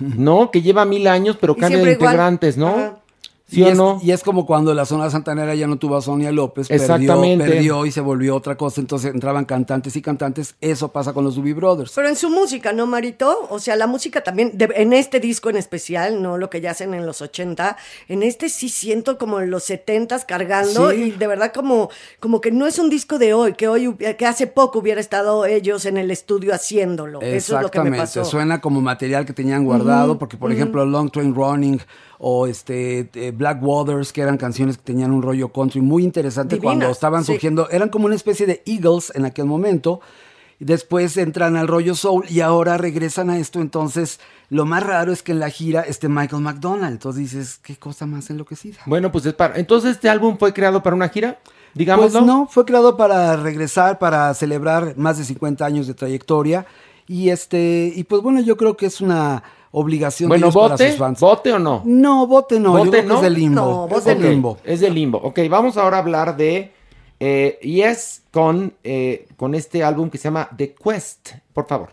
¿No? 0.00 0.50
Que 0.50 0.60
lleva 0.60 0.84
mil 0.84 1.06
años, 1.06 1.38
pero 1.40 1.56
cambia 1.56 1.78
de 1.78 1.92
igual. 1.92 2.12
integrantes, 2.12 2.58
¿no? 2.58 2.76
Ajá. 2.76 3.02
¿Sí 3.50 3.60
y, 3.60 3.62
o 3.64 3.68
es, 3.68 3.76
no? 3.78 3.98
y 4.02 4.10
es 4.10 4.22
como 4.22 4.44
cuando 4.44 4.74
la 4.74 4.84
zona 4.84 5.08
santanera 5.08 5.54
ya 5.54 5.66
no 5.66 5.78
tuvo 5.78 5.96
a 5.96 6.02
Sonia 6.02 6.30
López, 6.30 6.68
perdió, 6.68 6.84
Exactamente. 6.84 7.44
perdió 7.46 7.86
y 7.86 7.90
se 7.90 8.02
volvió 8.02 8.36
otra 8.36 8.56
cosa, 8.56 8.80
entonces 8.82 9.14
entraban 9.14 9.46
cantantes 9.46 9.96
y 9.96 10.02
cantantes, 10.02 10.54
eso 10.60 10.88
pasa 10.92 11.14
con 11.14 11.24
los 11.24 11.34
Doobie 11.36 11.54
Brothers. 11.54 11.92
Pero 11.94 12.08
en 12.08 12.16
su 12.16 12.28
música, 12.28 12.74
¿no, 12.74 12.86
Marito? 12.86 13.46
O 13.48 13.58
sea, 13.58 13.74
la 13.76 13.86
música 13.86 14.22
también, 14.22 14.50
de- 14.58 14.68
en 14.76 14.92
este 14.92 15.18
disco 15.18 15.48
en 15.48 15.56
especial, 15.56 16.20
no 16.22 16.36
lo 16.36 16.50
que 16.50 16.60
ya 16.60 16.72
hacen 16.72 16.92
en 16.92 17.06
los 17.06 17.22
80, 17.22 17.78
en 18.08 18.22
este 18.22 18.50
sí 18.50 18.68
siento 18.68 19.16
como 19.16 19.40
en 19.40 19.50
los 19.50 19.64
70 19.64 20.18
cargando 20.26 20.90
Sí. 20.90 20.96
y 20.96 21.10
de 21.12 21.26
verdad 21.26 21.50
como, 21.54 21.88
como 22.20 22.42
que 22.42 22.50
no 22.50 22.66
es 22.66 22.78
un 22.78 22.90
disco 22.90 23.18
de 23.18 23.32
hoy, 23.32 23.54
que 23.54 23.66
hoy, 23.68 23.94
que 23.96 24.26
hace 24.26 24.46
poco 24.46 24.80
hubiera 24.80 25.00
estado 25.00 25.46
ellos 25.46 25.86
en 25.86 25.96
el 25.96 26.10
estudio 26.10 26.52
haciéndolo. 26.54 27.22
Eso 27.22 27.56
es 27.56 27.62
lo 27.62 27.70
que 27.70 27.78
me 27.80 27.88
Exactamente, 27.88 27.98
pasó. 28.20 28.24
suena 28.24 28.60
como 28.60 28.82
material 28.82 29.24
que 29.24 29.32
tenían 29.32 29.64
guardado, 29.64 30.18
porque 30.18 30.36
por 30.36 30.52
ejemplo 30.52 30.84
Long 30.84 31.10
Train 31.10 31.34
Running 31.34 31.80
o 32.18 32.46
este 32.46 33.08
eh, 33.14 33.30
Black 33.30 33.62
Waters, 33.62 34.12
que 34.12 34.22
eran 34.22 34.36
canciones 34.36 34.76
que 34.76 34.82
tenían 34.82 35.12
un 35.12 35.22
rollo 35.22 35.52
country 35.52 35.80
muy 35.80 36.02
interesante 36.02 36.56
Divinas, 36.56 36.74
cuando 36.74 36.90
estaban 36.90 37.24
sí. 37.24 37.32
surgiendo, 37.32 37.70
eran 37.70 37.88
como 37.88 38.06
una 38.06 38.14
especie 38.14 38.46
de 38.46 38.62
Eagles 38.66 39.12
en 39.14 39.24
aquel 39.24 39.46
momento. 39.46 40.00
y 40.58 40.64
Después 40.64 41.16
entran 41.16 41.56
al 41.56 41.68
rollo 41.68 41.94
soul 41.94 42.24
y 42.28 42.40
ahora 42.40 42.76
regresan 42.76 43.30
a 43.30 43.38
esto. 43.38 43.60
Entonces, 43.60 44.18
lo 44.50 44.64
más 44.66 44.82
raro 44.82 45.12
es 45.12 45.22
que 45.22 45.32
en 45.32 45.38
la 45.38 45.50
gira 45.50 45.82
esté 45.82 46.08
Michael 46.08 46.42
McDonald. 46.42 46.92
Entonces 46.92 47.22
dices, 47.30 47.60
qué 47.62 47.76
cosa 47.76 48.06
más 48.06 48.28
enloquecida. 48.30 48.78
Bueno, 48.86 49.12
pues 49.12 49.24
es 49.26 49.34
para. 49.34 49.56
Entonces, 49.56 49.92
¿este 49.92 50.08
álbum 50.08 50.36
fue 50.38 50.52
creado 50.52 50.82
para 50.82 50.96
una 50.96 51.08
gira? 51.08 51.38
Digamos, 51.74 52.12
Pues 52.12 52.24
no, 52.24 52.48
fue 52.50 52.64
creado 52.64 52.96
para 52.96 53.36
regresar, 53.36 54.00
para 54.00 54.34
celebrar 54.34 54.96
más 54.96 55.18
de 55.18 55.24
50 55.24 55.64
años 55.64 55.86
de 55.86 55.94
trayectoria. 55.94 56.66
Y 57.06 57.30
este, 57.30 57.92
y 57.94 58.04
pues 58.04 58.22
bueno, 58.22 58.40
yo 58.40 58.56
creo 58.56 58.76
que 58.76 58.86
es 58.86 59.00
una 59.00 59.42
obligación 59.70 60.28
Bueno, 60.28 60.46
de 60.46 60.50
ellos 60.50 60.54
para 60.62 60.74
¿vote? 60.74 60.88
sus 60.90 60.98
fans. 60.98 61.20
¿Vote 61.20 61.52
o 61.52 61.58
no? 61.58 61.82
No, 61.84 62.26
vote 62.26 62.58
no, 62.60 62.78
yo 62.78 62.84
¿Vote 62.86 63.00
que 63.02 63.06
no? 63.06 63.16
es 63.16 63.22
de 63.22 63.30
limbo. 63.30 63.60
No, 63.60 63.84
es 63.86 63.90
vote 63.90 64.14
de 64.14 64.30
limbo. 64.30 64.58
Es 64.64 64.80
de 64.80 64.90
limbo. 64.90 65.18
Ok, 65.18 65.40
vamos 65.50 65.76
ahora 65.76 65.98
a 65.98 66.00
hablar 66.00 66.36
de 66.36 66.72
eh, 67.20 67.58
Yes 67.62 68.22
con, 68.30 68.74
eh, 68.84 69.26
con 69.36 69.54
este 69.54 69.82
álbum 69.84 70.10
que 70.10 70.18
se 70.18 70.24
llama 70.24 70.48
The 70.56 70.74
Quest. 70.74 71.30
Por 71.52 71.66
favor. 71.66 71.90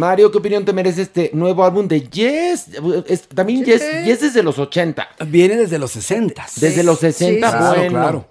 Mario, 0.00 0.30
¿qué 0.32 0.38
opinión 0.38 0.64
te 0.64 0.72
merece 0.72 1.02
este 1.02 1.30
nuevo 1.34 1.62
álbum 1.62 1.86
de 1.86 2.00
Yes? 2.08 2.68
Es- 3.06 3.28
también 3.28 3.64
Yes, 3.64 3.82
Yes 4.06 4.22
es 4.22 4.34
de 4.34 4.42
los 4.42 4.58
80. 4.58 5.06
Viene 5.26 5.56
desde 5.56 5.78
los 5.78 5.90
60. 5.92 6.46
Desde 6.56 6.82
los 6.82 6.98
60, 7.00 7.50
Claro, 7.50 7.66
bueno. 7.66 7.90
claro, 7.90 7.90
claro. 7.90 8.29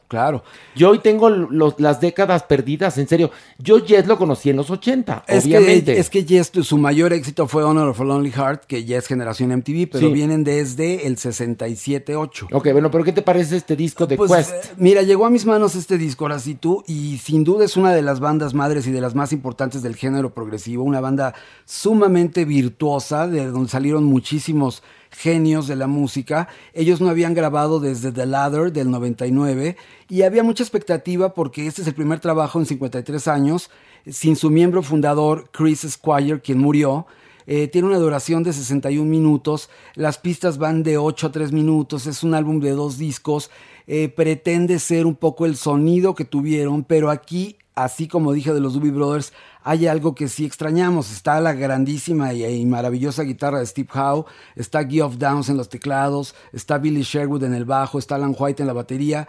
Yo 0.76 0.90
hoy 0.90 1.00
tengo 1.00 1.30
los- 1.30 1.80
las 1.80 2.02
décadas 2.02 2.44
perdidas, 2.44 2.98
en 2.98 3.08
serio. 3.08 3.30
Yo 3.60 3.78
Yes 3.78 4.08
lo 4.08 4.18
conocí 4.18 4.50
en 4.50 4.56
los 4.58 4.70
80, 4.70 5.24
Es 5.28 5.46
obviamente. 5.46 5.94
que, 5.94 6.00
es 6.00 6.10
que 6.10 6.26
Yes, 6.26 6.52
su 6.64 6.78
mayor 6.78 7.14
éxito 7.14 7.48
fue 7.48 7.64
Honor 7.64 7.90
of 7.90 8.02
a 8.02 8.04
Lonely 8.04 8.32
Heart, 8.32 8.66
que 8.66 8.84
ya 8.86 8.98
es 8.98 9.08
generación 9.08 9.52
MTV, 9.52 9.88
pero 9.88 10.08
Sí. 10.08 10.14
vienen 10.14 10.44
desde 10.44 11.06
el 11.08 11.18
67-8. 11.18 12.48
Ok, 12.52 12.72
bueno, 12.72 12.90
pero 12.92 13.04
¿qué 13.04 13.12
te 13.14 13.22
parece 13.22 13.56
este 13.58 13.76
disco 13.76 14.06
de 14.08 14.18
Pues, 14.18 14.32
Quest? 14.32 14.52
eh, 14.52 14.70
mira, 14.78 15.02
llegó 15.04 15.26
a 15.26 15.30
mis 15.30 15.46
manos 15.46 15.76
este 15.76 15.98
disco, 15.98 16.26
ahora 16.26 16.40
sí 16.40 16.56
tú, 16.56 16.84
y 16.88 17.18
sin 17.20 17.44
duda 17.44 17.66
es 17.66 17.78
una 17.78 17.94
de 17.94 18.02
las 18.02 18.20
bandas 18.20 18.54
madres 18.54 18.88
y 18.88 18.92
de 18.92 19.02
las 19.02 19.16
más 19.16 19.32
importantes 19.32 19.82
del 19.84 19.96
género 19.96 20.34
progresivo, 20.34 20.84
una 20.84 21.02
banda 21.02 21.34
sumamente 21.66 22.46
virtuosa, 22.46 23.28
de 23.28 23.46
donde 23.48 23.70
salieron 23.70 24.04
muchísimos 24.06 24.82
genios 25.12 25.68
de 25.68 25.76
la 25.76 25.88
música. 25.88 26.48
Ellos 26.74 27.02
no 27.02 27.10
habían 27.10 27.34
grabado 27.34 27.80
desde 27.80 28.12
The 28.12 28.26
Ladder 28.26 28.72
del 28.72 28.92
99 28.92 29.78
y 30.08 30.22
había 30.24 30.44
mucha 30.44 30.64
expectativa 30.64 31.34
porque 31.34 31.68
este 31.68 31.82
es 31.82 31.88
el 31.88 31.96
primer 31.96 32.20
trabajo 32.20 32.60
en 32.60 32.66
53 32.66 33.28
años, 33.28 33.70
sin 34.08 34.36
su 34.36 34.50
miembro 34.50 34.84
fundador 34.84 35.50
Chris 35.52 35.82
Squire, 35.82 36.42
quien 36.42 36.60
murió. 36.60 37.08
Eh, 37.52 37.68
tiene 37.68 37.88
una 37.88 37.98
duración 37.98 38.44
de 38.44 38.54
61 38.54 39.10
minutos. 39.10 39.72
Las 39.96 40.20
pistas 40.20 40.60
van 40.60 40.84
de 40.84 41.00
8 41.00 41.28
a 41.28 41.32
3 41.32 41.52
minutos. 41.52 42.06
Es 42.06 42.22
un 42.22 42.36
álbum 42.36 42.60
de 42.60 42.72
dos 42.72 43.00
discos. 43.00 43.50
Eh, 43.88 44.08
pretende 44.08 44.78
ser 44.78 45.08
un 45.08 45.16
poco 45.16 45.48
el 45.48 45.58
sonido 45.58 46.14
que 46.14 46.26
tuvieron, 46.26 46.84
pero 46.84 47.10
aquí, 47.10 47.58
así 47.74 48.08
como 48.08 48.34
dije 48.34 48.54
de 48.54 48.60
los 48.60 48.76
Doobie 48.76 48.92
Brothers, 48.92 49.34
hay 49.64 49.88
algo 49.88 50.16
que 50.16 50.28
sí 50.28 50.46
extrañamos. 50.46 51.12
Está 51.12 51.40
la 51.42 51.54
grandísima 51.54 52.34
y, 52.34 52.46
y 52.46 52.66
maravillosa 52.66 53.24
guitarra 53.24 53.60
de 53.60 53.66
Steve 53.66 53.90
Howe, 53.94 54.26
está 54.56 54.88
Geoff 54.88 55.16
Downs 55.18 55.50
en 55.50 55.58
los 55.58 55.70
teclados, 55.70 56.36
está 56.54 56.78
Billy 56.78 57.04
Sherwood 57.04 57.44
en 57.44 57.54
el 57.54 57.66
bajo, 57.66 58.00
está 58.00 58.16
Alan 58.16 58.36
White 58.38 58.64
en 58.64 58.68
la 58.68 58.74
batería. 58.74 59.28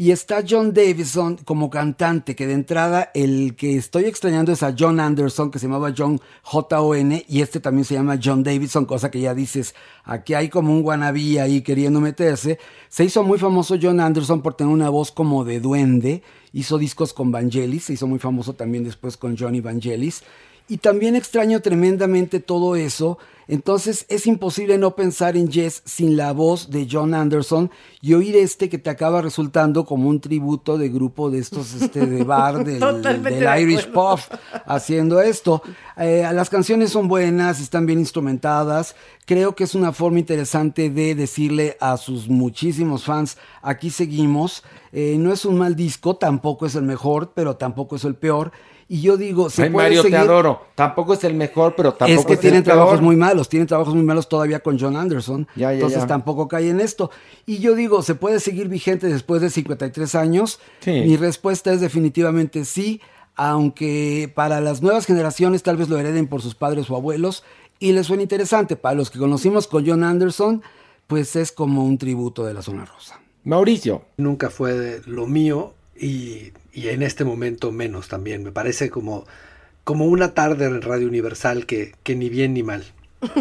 Y 0.00 0.12
está 0.12 0.44
John 0.48 0.72
Davison 0.74 1.38
como 1.38 1.70
cantante, 1.70 2.36
que 2.36 2.46
de 2.46 2.52
entrada 2.52 3.10
el 3.14 3.56
que 3.56 3.76
estoy 3.76 4.04
extrañando 4.04 4.52
es 4.52 4.62
a 4.62 4.72
John 4.78 5.00
Anderson, 5.00 5.50
que 5.50 5.58
se 5.58 5.66
llamaba 5.66 5.92
John 5.98 6.20
J-O-N, 6.44 7.24
y 7.28 7.40
este 7.40 7.58
también 7.58 7.84
se 7.84 7.94
llama 7.94 8.16
John 8.22 8.44
Davidson, 8.44 8.84
cosa 8.84 9.10
que 9.10 9.18
ya 9.18 9.34
dices, 9.34 9.74
aquí 10.04 10.34
hay 10.34 10.50
como 10.50 10.72
un 10.72 10.84
wannabe 10.84 11.40
ahí 11.40 11.62
queriendo 11.62 12.00
meterse. 12.00 12.60
Se 12.88 13.04
hizo 13.04 13.24
muy 13.24 13.40
famoso 13.40 13.74
John 13.82 13.98
Anderson 13.98 14.40
por 14.40 14.54
tener 14.54 14.72
una 14.72 14.88
voz 14.88 15.10
como 15.10 15.44
de 15.44 15.58
duende, 15.58 16.22
hizo 16.52 16.78
discos 16.78 17.12
con 17.12 17.32
Vangelis, 17.32 17.86
se 17.86 17.94
hizo 17.94 18.06
muy 18.06 18.20
famoso 18.20 18.52
también 18.52 18.84
después 18.84 19.16
con 19.16 19.36
Johnny 19.36 19.60
Vangelis. 19.60 20.22
Y 20.68 20.78
también 20.78 21.16
extraño 21.16 21.60
tremendamente 21.60 22.40
todo 22.40 22.76
eso. 22.76 23.18
Entonces 23.48 24.04
es 24.10 24.26
imposible 24.26 24.76
no 24.76 24.94
pensar 24.94 25.34
en 25.34 25.50
Jess 25.50 25.80
sin 25.86 26.18
la 26.18 26.32
voz 26.32 26.68
de 26.68 26.86
John 26.88 27.14
Anderson 27.14 27.70
y 28.02 28.12
oír 28.12 28.36
este 28.36 28.68
que 28.68 28.76
te 28.76 28.90
acaba 28.90 29.22
resultando 29.22 29.86
como 29.86 30.10
un 30.10 30.20
tributo 30.20 30.76
de 30.76 30.90
grupo 30.90 31.30
de 31.30 31.38
estos 31.38 31.72
este, 31.72 32.04
de 32.04 32.24
bar 32.24 32.62
del, 32.64 33.62
Irish. 33.62 33.90
Pop 33.90 34.20
haciendo 34.66 35.22
esto. 35.22 35.62
Eh, 35.96 36.28
las 36.34 36.50
canciones 36.50 36.90
son 36.90 37.08
buenas, 37.08 37.58
están 37.60 37.86
bien 37.86 38.00
instrumentadas. 38.00 38.94
Creo 39.24 39.56
que 39.56 39.64
es 39.64 39.74
una 39.74 39.92
forma 39.92 40.18
interesante 40.18 40.90
de 40.90 41.14
decirle 41.14 41.78
a 41.80 41.96
sus 41.96 42.28
muchísimos 42.28 43.04
fans, 43.04 43.38
aquí 43.62 43.88
seguimos. 43.88 44.62
Eh, 44.92 45.16
no 45.18 45.32
es 45.32 45.46
un 45.46 45.56
mal 45.56 45.74
disco, 45.74 46.16
tampoco 46.16 46.66
es 46.66 46.74
el 46.74 46.82
mejor, 46.82 47.32
pero 47.34 47.56
tampoco 47.56 47.96
es 47.96 48.04
el 48.04 48.14
peor. 48.14 48.52
Y 48.90 49.02
yo 49.02 49.18
digo, 49.18 49.50
se 49.50 49.64
Ay, 49.64 49.70
puede 49.70 49.88
Mario, 49.88 50.02
seguir... 50.02 50.16
te 50.18 50.24
adoro. 50.24 50.62
Tampoco 50.74 51.12
es 51.12 51.22
el 51.24 51.34
mejor, 51.34 51.74
pero 51.76 51.92
tampoco 51.92 52.20
Es 52.20 52.26
que 52.26 52.32
el 52.32 52.38
tienen 52.38 52.64
peor. 52.64 52.76
trabajos 52.76 53.02
muy 53.02 53.16
malos, 53.16 53.48
tienen 53.48 53.66
trabajos 53.66 53.94
muy 53.94 54.02
malos 54.02 54.28
todavía 54.30 54.60
con 54.60 54.78
John 54.78 54.96
Anderson. 54.96 55.46
Ya, 55.56 55.68
ya, 55.68 55.72
entonces 55.74 56.00
ya. 56.00 56.06
tampoco 56.06 56.48
cae 56.48 56.70
en 56.70 56.80
esto. 56.80 57.10
Y 57.44 57.58
yo 57.58 57.74
digo, 57.74 58.02
¿se 58.02 58.14
puede 58.14 58.40
seguir 58.40 58.68
vigente 58.68 59.06
después 59.08 59.42
de 59.42 59.50
53 59.50 60.14
años? 60.14 60.58
Sí. 60.80 60.90
Mi 60.92 61.16
respuesta 61.18 61.70
es 61.72 61.82
definitivamente 61.82 62.64
sí, 62.64 63.02
aunque 63.34 64.32
para 64.34 64.60
las 64.60 64.80
nuevas 64.82 65.04
generaciones 65.06 65.62
tal 65.62 65.76
vez 65.76 65.88
lo 65.88 65.98
hereden 65.98 66.26
por 66.26 66.40
sus 66.42 66.54
padres 66.54 66.90
o 66.90 66.96
abuelos 66.96 67.44
y 67.78 67.92
les 67.92 68.06
suena 68.06 68.22
interesante. 68.22 68.76
Para 68.76 68.94
los 68.94 69.10
que 69.10 69.18
conocimos 69.18 69.66
con 69.68 69.86
John 69.86 70.02
Anderson, 70.02 70.62
pues 71.06 71.36
es 71.36 71.52
como 71.52 71.84
un 71.84 71.98
tributo 71.98 72.44
de 72.44 72.54
la 72.54 72.62
zona 72.62 72.84
rosa. 72.84 73.20
Mauricio. 73.44 74.02
Nunca 74.16 74.50
fue 74.50 74.72
de 74.74 75.02
lo 75.06 75.26
mío 75.26 75.74
y, 75.94 76.52
y 76.78 76.88
en 76.88 77.02
este 77.02 77.24
momento 77.24 77.72
menos 77.72 78.08
también. 78.08 78.42
Me 78.42 78.52
parece 78.52 78.90
como, 78.90 79.24
como 79.84 80.06
una 80.06 80.34
tarde 80.34 80.66
en 80.66 80.82
Radio 80.82 81.08
Universal 81.08 81.66
que, 81.66 81.94
que 82.02 82.14
ni 82.16 82.28
bien 82.28 82.54
ni 82.54 82.62
mal. 82.62 82.84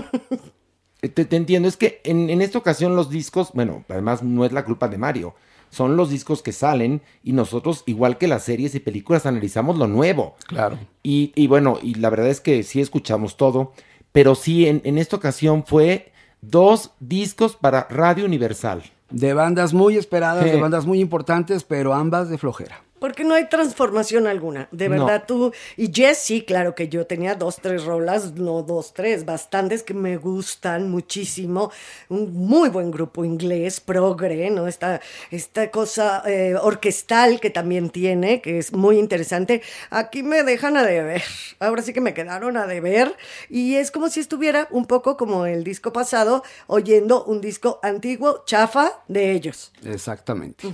Te, 1.00 1.26
te 1.26 1.36
entiendo, 1.36 1.70
es 1.70 1.78
que 1.78 2.02
en, 2.04 2.30
en 2.32 2.42
esta 2.42 2.58
ocasión 2.58 2.96
los 2.96 3.10
discos, 3.12 3.52
bueno, 3.54 3.86
además 3.88 4.24
no 4.24 4.44
es 4.46 4.52
la 4.52 4.66
culpa 4.66 4.88
de 4.88 4.98
Mario, 4.98 5.36
son 5.70 5.96
los 5.96 6.10
discos 6.10 6.42
que 6.42 6.52
salen 6.52 7.02
y 7.24 7.34
nosotros, 7.34 7.84
igual 7.86 8.18
que 8.18 8.28
las 8.28 8.44
series 8.44 8.74
y 8.74 8.80
películas, 8.80 9.28
analizamos 9.28 9.78
lo 9.78 9.88
nuevo. 9.88 10.36
Claro. 10.48 10.80
Y, 11.04 11.32
y 11.36 11.46
bueno, 11.48 11.78
y 11.84 11.94
la 11.96 12.10
verdad 12.10 12.30
es 12.30 12.42
que 12.42 12.64
sí 12.64 12.82
escuchamos 12.82 13.38
todo, 13.38 13.74
pero 14.12 14.34
sí, 14.34 14.66
en, 14.68 14.82
en 14.86 14.98
esta 14.98 15.16
ocasión 15.18 15.64
fue 15.68 16.12
dos 16.42 16.92
discos 17.00 17.56
para 17.56 17.88
Radio 17.92 18.26
Universal. 18.26 18.82
De 19.12 19.34
bandas 19.34 19.74
muy 19.74 19.98
esperadas, 19.98 20.46
Sí. 20.46 20.50
de 20.50 20.60
bandas 20.60 20.88
muy 20.88 21.00
importantes, 21.00 21.64
pero 21.64 21.94
ambas 21.94 22.28
de 22.30 22.40
flojera. 22.40 22.82
Porque 23.00 23.24
no 23.24 23.34
hay 23.36 23.48
transformación 23.48 24.28
alguna. 24.28 24.68
De 24.72 24.90
No. 24.90 25.06
verdad, 25.06 25.24
tú. 25.28 25.52
Y 25.76 25.92
Jess, 25.94 26.18
sí, 26.18 26.42
claro 26.44 26.74
que 26.76 26.90
yo 26.90 27.06
tenía 27.06 27.36
dos, 27.36 27.58
tres 27.62 27.84
rolas, 27.86 28.34
no 28.34 28.64
dos, 28.64 28.94
tres, 28.94 29.26
bastantes 29.26 29.84
que 29.84 29.94
me 29.94 30.18
gustan 30.18 30.90
muchísimo. 30.90 31.72
Un 32.10 32.34
muy 32.34 32.70
buen 32.70 32.90
grupo 32.92 33.24
inglés, 33.26 33.80
progre, 33.80 34.50
¿no? 34.50 34.68
Esta, 34.68 35.02
esta 35.32 35.70
cosa 35.72 36.24
eh, 36.26 36.56
orquestal 36.62 37.40
que 37.40 37.50
también 37.50 37.90
tiene, 37.90 38.42
que 38.42 38.58
es 38.58 38.74
muy 38.74 38.98
interesante. 38.98 39.62
Aquí 39.90 40.24
me 40.24 40.44
dejan 40.44 40.78
a 40.78 40.84
deber. 40.84 41.22
Ahora 41.60 41.82
sí 41.82 41.94
que 41.94 42.02
me 42.02 42.14
quedaron 42.14 42.58
a 42.58 42.66
deber. 42.68 43.16
Y 43.50 43.76
es 43.76 43.92
como 43.92 44.10
si 44.10 44.20
estuviera 44.20 44.68
un 44.72 44.86
poco 44.86 45.18
como 45.18 45.46
el 45.46 45.64
disco 45.64 45.94
pasado, 45.94 46.44
oyendo 46.68 47.24
un 47.26 47.42
disco 47.42 47.80
antiguo, 47.84 48.44
chafa 48.46 48.92
de 49.08 49.32
ellos. 49.32 49.72
Exactamente. 49.84 50.68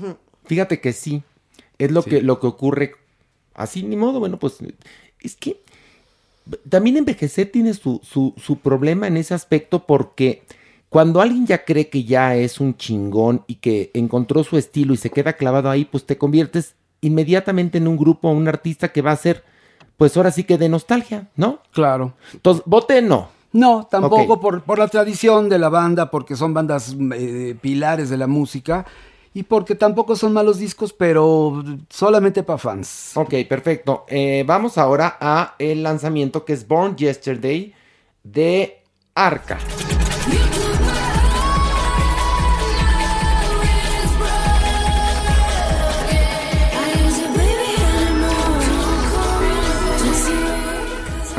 Fíjate 0.45 0.79
que 0.81 0.93
sí, 0.93 1.23
es 1.85 1.91
lo, 1.91 2.03
que, 2.03 2.21
lo 2.21 2.39
que 2.39 2.47
ocurre. 2.47 2.95
Así, 3.53 3.83
ni 3.83 3.95
modo, 3.95 4.19
bueno, 4.19 4.37
pues 4.37 4.57
es 5.19 5.35
que 5.35 5.61
también 6.69 6.97
envejecer 6.97 7.51
tiene 7.51 7.73
su, 7.73 8.01
su, 8.03 8.33
su 8.37 8.57
problema 8.57 9.07
en 9.07 9.17
ese 9.17 9.33
aspecto 9.33 9.85
porque 9.85 10.43
cuando 10.89 11.21
alguien 11.21 11.47
ya 11.47 11.65
cree 11.65 11.89
que 11.89 12.03
ya 12.03 12.35
es 12.35 12.59
un 12.59 12.77
chingón 12.77 13.43
y 13.47 13.55
que 13.55 13.89
encontró 13.93 14.43
su 14.43 14.57
estilo 14.57 14.93
y 14.93 14.97
se 14.97 15.09
queda 15.09 15.33
clavado 15.33 15.69
ahí, 15.69 15.85
pues 15.85 16.05
te 16.05 16.17
conviertes 16.17 16.75
inmediatamente 17.01 17.79
en 17.79 17.87
un 17.87 17.97
grupo, 17.97 18.29
un 18.29 18.47
artista 18.47 18.91
que 18.91 19.01
va 19.01 19.11
a 19.11 19.15
ser, 19.15 19.43
pues 19.97 20.15
ahora 20.15 20.31
sí 20.31 20.43
que 20.43 20.57
de 20.57 20.69
nostalgia, 20.69 21.29
¿no? 21.35 21.59
Claro. 21.71 22.13
Entonces, 22.33 22.63
vote 22.65 23.01
no. 23.01 23.29
No, 23.51 23.87
tampoco 23.89 24.39
por, 24.39 24.63
por 24.63 24.79
la 24.79 24.87
tradición 24.87 25.47
de 25.47 25.59
la 25.59 25.69
banda, 25.69 26.09
porque 26.09 26.35
son 26.35 26.53
bandas 26.53 26.95
eh, 27.15 27.55
pilares 27.61 28.09
de 28.09 28.17
la 28.17 28.27
música 28.27 28.85
y 29.33 29.43
porque 29.43 29.75
tampoco 29.75 30.15
son 30.15 30.33
malos 30.33 30.59
discos, 30.59 30.93
pero 30.93 31.63
solamente 31.89 32.43
para 32.43 32.59
fans. 32.59 33.11
Ok, 33.15 33.33
perfecto. 33.49 34.05
Eh, 34.07 34.43
vamos 34.45 34.77
ahora 34.77 35.17
a 35.19 35.55
el 35.59 35.83
lanzamiento 35.83 36.45
que 36.45 36.53
es 36.53 36.67
Born 36.67 36.95
Yesterday 36.95 37.73
de 38.23 38.81
Arca. 39.15 39.57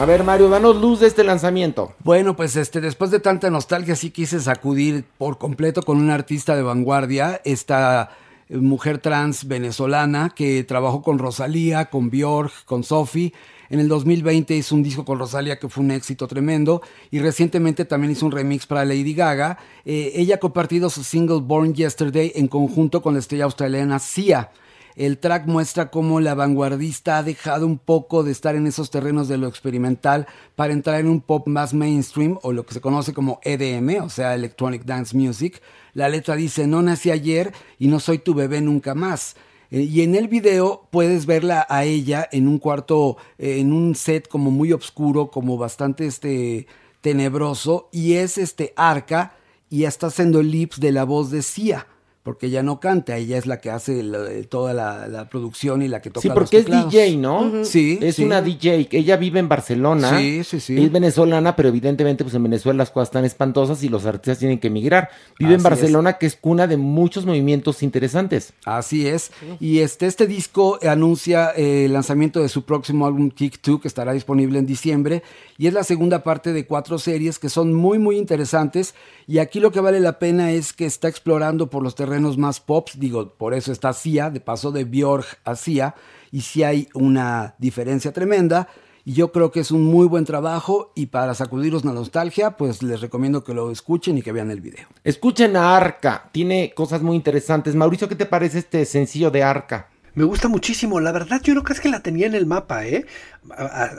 A 0.04 0.06
ver, 0.06 0.22
Mario, 0.22 0.50
danos 0.50 0.76
luz 0.76 1.00
de 1.00 1.06
este 1.06 1.24
lanzamiento. 1.24 1.94
Bueno, 2.00 2.36
pues 2.36 2.56
este, 2.56 2.82
después 2.82 3.10
de 3.10 3.20
tanta 3.20 3.48
nostalgia, 3.48 3.96
sí 3.96 4.10
quise 4.10 4.38
sacudir 4.38 5.06
por 5.16 5.38
completo 5.38 5.82
con 5.82 5.96
una 5.96 6.12
artista 6.12 6.54
de 6.54 6.60
vanguardia, 6.60 7.40
esta 7.42 8.10
eh, 8.50 8.58
mujer 8.58 8.98
trans 8.98 9.48
venezolana 9.48 10.28
que 10.36 10.62
trabajó 10.62 11.00
con 11.00 11.18
Rosalía, 11.18 11.86
con 11.86 12.10
Björk, 12.10 12.66
con 12.66 12.84
Sophie. 12.84 13.32
En 13.70 13.80
el 13.80 13.88
2020 13.88 14.54
hizo 14.54 14.74
un 14.74 14.82
disco 14.82 15.06
con 15.06 15.18
Rosalía 15.18 15.58
que 15.58 15.70
fue 15.70 15.82
un 15.82 15.90
éxito 15.90 16.28
tremendo 16.28 16.82
y 17.10 17.20
recientemente 17.20 17.86
también 17.86 18.10
hizo 18.12 18.26
un 18.26 18.32
remix 18.32 18.66
para 18.66 18.84
Lady 18.84 19.14
Gaga. 19.14 19.56
Eh, 19.86 20.12
ella 20.16 20.34
ha 20.34 20.38
compartido 20.38 20.90
su 20.90 21.02
single 21.02 21.40
Born 21.40 21.72
Yesterday 21.72 22.30
en 22.34 22.48
conjunto 22.48 23.00
con 23.00 23.14
la 23.14 23.20
estrella 23.20 23.44
australiana 23.44 23.98
Sia. 23.98 24.50
El 24.96 25.18
track 25.18 25.46
muestra 25.46 25.90
cómo 25.90 26.20
la 26.20 26.36
vanguardista 26.36 27.18
ha 27.18 27.24
dejado 27.24 27.66
un 27.66 27.78
poco 27.78 28.22
de 28.22 28.30
estar 28.30 28.54
en 28.54 28.68
esos 28.68 28.92
terrenos 28.92 29.26
de 29.26 29.38
lo 29.38 29.48
experimental 29.48 30.28
para 30.54 30.72
entrar 30.72 31.00
en 31.00 31.08
un 31.08 31.20
pop 31.20 31.48
más 31.48 31.74
mainstream 31.74 32.38
o 32.42 32.52
lo 32.52 32.64
que 32.64 32.74
se 32.74 32.80
conoce 32.80 33.12
como 33.12 33.40
EDM, 33.42 34.04
o 34.04 34.08
sea, 34.08 34.36
Electronic 34.36 34.84
Dance 34.84 35.16
Music. 35.16 35.60
La 35.94 36.08
letra 36.08 36.36
dice, 36.36 36.68
no 36.68 36.80
nací 36.80 37.10
ayer 37.10 37.52
y 37.80 37.88
no 37.88 37.98
soy 37.98 38.18
tu 38.18 38.34
bebé 38.34 38.60
nunca 38.60 38.94
más. 38.94 39.34
Eh, 39.72 39.80
y 39.80 40.02
en 40.02 40.14
el 40.14 40.28
video 40.28 40.86
puedes 40.92 41.26
verla 41.26 41.66
a 41.68 41.82
ella 41.82 42.28
en 42.30 42.46
un 42.46 42.60
cuarto, 42.60 43.16
eh, 43.36 43.58
en 43.58 43.72
un 43.72 43.96
set 43.96 44.28
como 44.28 44.52
muy 44.52 44.72
oscuro, 44.72 45.28
como 45.28 45.58
bastante 45.58 46.06
este, 46.06 46.68
tenebroso, 47.00 47.88
y 47.90 48.12
es 48.12 48.38
este 48.38 48.72
arca 48.76 49.34
y 49.70 49.84
está 49.84 50.06
haciendo 50.06 50.40
lips 50.40 50.78
de 50.78 50.92
la 50.92 51.02
voz 51.02 51.32
de 51.32 51.42
Sia 51.42 51.88
porque 52.24 52.46
ella 52.46 52.62
no 52.64 52.80
canta, 52.80 53.16
ella 53.18 53.38
es 53.38 53.46
la 53.46 53.60
que 53.60 53.70
hace 53.70 54.02
la- 54.02 54.24
toda 54.48 54.72
la, 54.74 55.06
la 55.06 55.28
producción 55.28 55.82
y 55.82 55.88
la 55.88 56.00
que 56.00 56.08
toca 56.10 56.22
Sí, 56.22 56.28
los 56.28 56.34
porque 56.36 56.56
es. 56.58 56.64
DJ, 56.66 57.16
¿no? 57.18 57.64
Sí, 57.64 57.98
Es 58.02 58.16
sí. 58.16 58.24
una 58.24 58.40
DJ. 58.42 58.88
Ella 58.90 59.16
vive 59.18 59.38
en 59.40 59.48
Barcelona. 59.48 60.18
Sí, 60.18 60.42
sí, 60.42 60.58
sí. 60.58 60.82
Es 60.82 60.90
venezolana, 60.90 61.54
pero 61.54 61.68
evidentemente, 61.68 62.24
pues 62.24 62.34
en 62.34 62.42
Venezuela 62.42 62.78
las 62.78 62.90
cosas 62.90 63.08
están 63.08 63.26
espantosas 63.26 63.82
y 63.84 63.90
los 63.90 64.06
artistas 64.06 64.38
tienen 64.38 64.58
que 64.58 64.68
emigrar. 64.68 65.10
Vive 65.38 65.52
en 65.54 65.62
Barcelona, 65.62 66.14
que 66.14 66.24
es 66.24 66.34
cuna 66.34 66.66
de 66.66 66.78
muchos 66.78 67.26
movimientos 67.26 67.82
interesantes. 67.82 68.54
Así 68.64 69.06
es. 69.06 69.30
Y 69.60 69.80
este, 69.80 70.06
este 70.06 70.26
disco 70.26 70.78
anuncia 70.88 71.52
eh, 71.54 71.84
el 71.84 71.92
lanzamiento 71.92 72.40
de 72.40 72.48
su 72.48 72.64
próximo 72.64 73.06
álbum 73.06 73.30
Kick 73.30 73.60
2, 73.62 73.82
que 73.82 73.88
estará 73.88 74.14
disponible 74.14 74.58
en 74.58 74.64
diciembre. 74.64 75.22
Y 75.58 75.66
es 75.66 75.74
la 75.74 75.84
segunda 75.84 76.22
parte 76.24 76.54
de 76.54 76.64
cuatro 76.66 76.98
series 76.98 77.38
que 77.38 77.50
son 77.50 77.74
muy, 77.74 77.98
muy 77.98 78.16
interesantes. 78.16 78.94
Y 79.26 79.38
aquí 79.38 79.60
lo 79.60 79.70
que 79.72 79.80
vale 79.80 80.00
la 80.00 80.18
pena 80.18 80.52
es 80.52 80.72
que 80.72 80.86
está 80.86 81.08
explorando 81.08 81.68
por 81.68 81.82
los 81.82 81.94
terrenos 81.94 82.13
más 82.20 82.60
pops. 82.60 82.98
Digo, 82.98 83.34
por 83.34 83.54
eso 83.54 83.72
está 83.72 83.92
Sia, 83.92 84.30
de 84.30 84.40
paso 84.40 84.72
de 84.72 84.84
Björk 84.84 85.38
a 85.44 85.56
Sia. 85.56 85.94
Y 86.30 86.40
sí 86.40 86.62
hay 86.62 86.88
una 86.94 87.54
diferencia 87.58 88.12
tremenda. 88.12 88.68
Y 89.06 89.12
yo 89.12 89.32
creo 89.32 89.50
que 89.50 89.60
es 89.60 89.70
un 89.70 89.82
muy 89.82 90.06
buen 90.06 90.24
trabajo. 90.24 90.92
Y 90.94 91.06
para 91.06 91.34
sacudiros 91.34 91.84
la 91.84 91.92
nostalgia, 91.92 92.56
pues 92.56 92.82
les 92.82 93.00
recomiendo 93.00 93.44
que 93.44 93.54
lo 93.54 93.70
escuchen 93.70 94.16
y 94.16 94.22
que 94.22 94.32
vean 94.32 94.50
el 94.50 94.60
video. 94.60 94.88
Escuchen 95.04 95.56
a 95.56 95.76
Arca, 95.76 96.30
tiene 96.32 96.72
cosas 96.74 97.02
muy 97.02 97.16
interesantes. 97.16 97.74
Mauricio, 97.74 98.08
¿qué 98.08 98.16
te 98.16 98.26
parece 98.26 98.58
este 98.58 98.84
sencillo 98.86 99.30
de 99.30 99.42
Arca? 99.42 99.90
Me 100.14 100.24
gusta 100.24 100.48
muchísimo. 100.48 101.00
La 101.00 101.12
verdad, 101.12 101.42
yo 101.42 101.54
no 101.54 101.62
creo 101.62 101.80
que 101.80 101.88
la 101.88 102.00
tenía 102.00 102.26
en 102.26 102.34
el 102.34 102.46
mapa, 102.46 102.86
¿eh? 102.86 103.04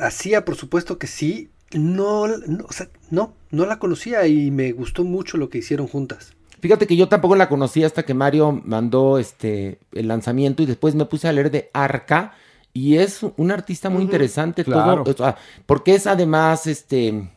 Hacía, 0.02 0.46
por 0.46 0.56
supuesto 0.56 0.98
que 0.98 1.08
sí. 1.08 1.50
No, 1.74 2.28
no, 2.28 2.66
o 2.68 2.72
sea, 2.72 2.88
no, 3.12 3.34
no 3.52 3.66
la 3.66 3.80
conocía 3.80 4.26
y 4.28 4.50
me 4.50 4.72
gustó 4.72 5.04
mucho 5.04 5.38
lo 5.38 5.50
que 5.50 5.58
hicieron 5.58 5.88
juntas. 5.88 6.34
Fíjate 6.62 6.88
que 6.88 6.96
yo 6.96 7.08
tampoco 7.10 7.36
la 7.36 7.50
conocía 7.50 7.86
hasta 7.86 8.04
que 8.04 8.14
Mario 8.14 8.62
mandó 8.66 9.18
este 9.20 9.80
el 9.94 10.08
lanzamiento 10.08 10.64
y 10.64 10.66
después 10.66 10.96
me 10.96 11.06
puse 11.06 11.28
a 11.28 11.34
leer 11.34 11.52
de 11.52 11.70
Arca 11.74 12.34
y 12.74 12.98
es 12.98 13.22
un 13.38 13.52
artista 13.52 13.90
muy 13.90 14.04
interesante 14.04 14.64
claro. 14.64 15.04
todo, 15.04 15.36
porque 15.66 15.96
es 15.96 16.08
además 16.08 16.68
este 16.68 17.30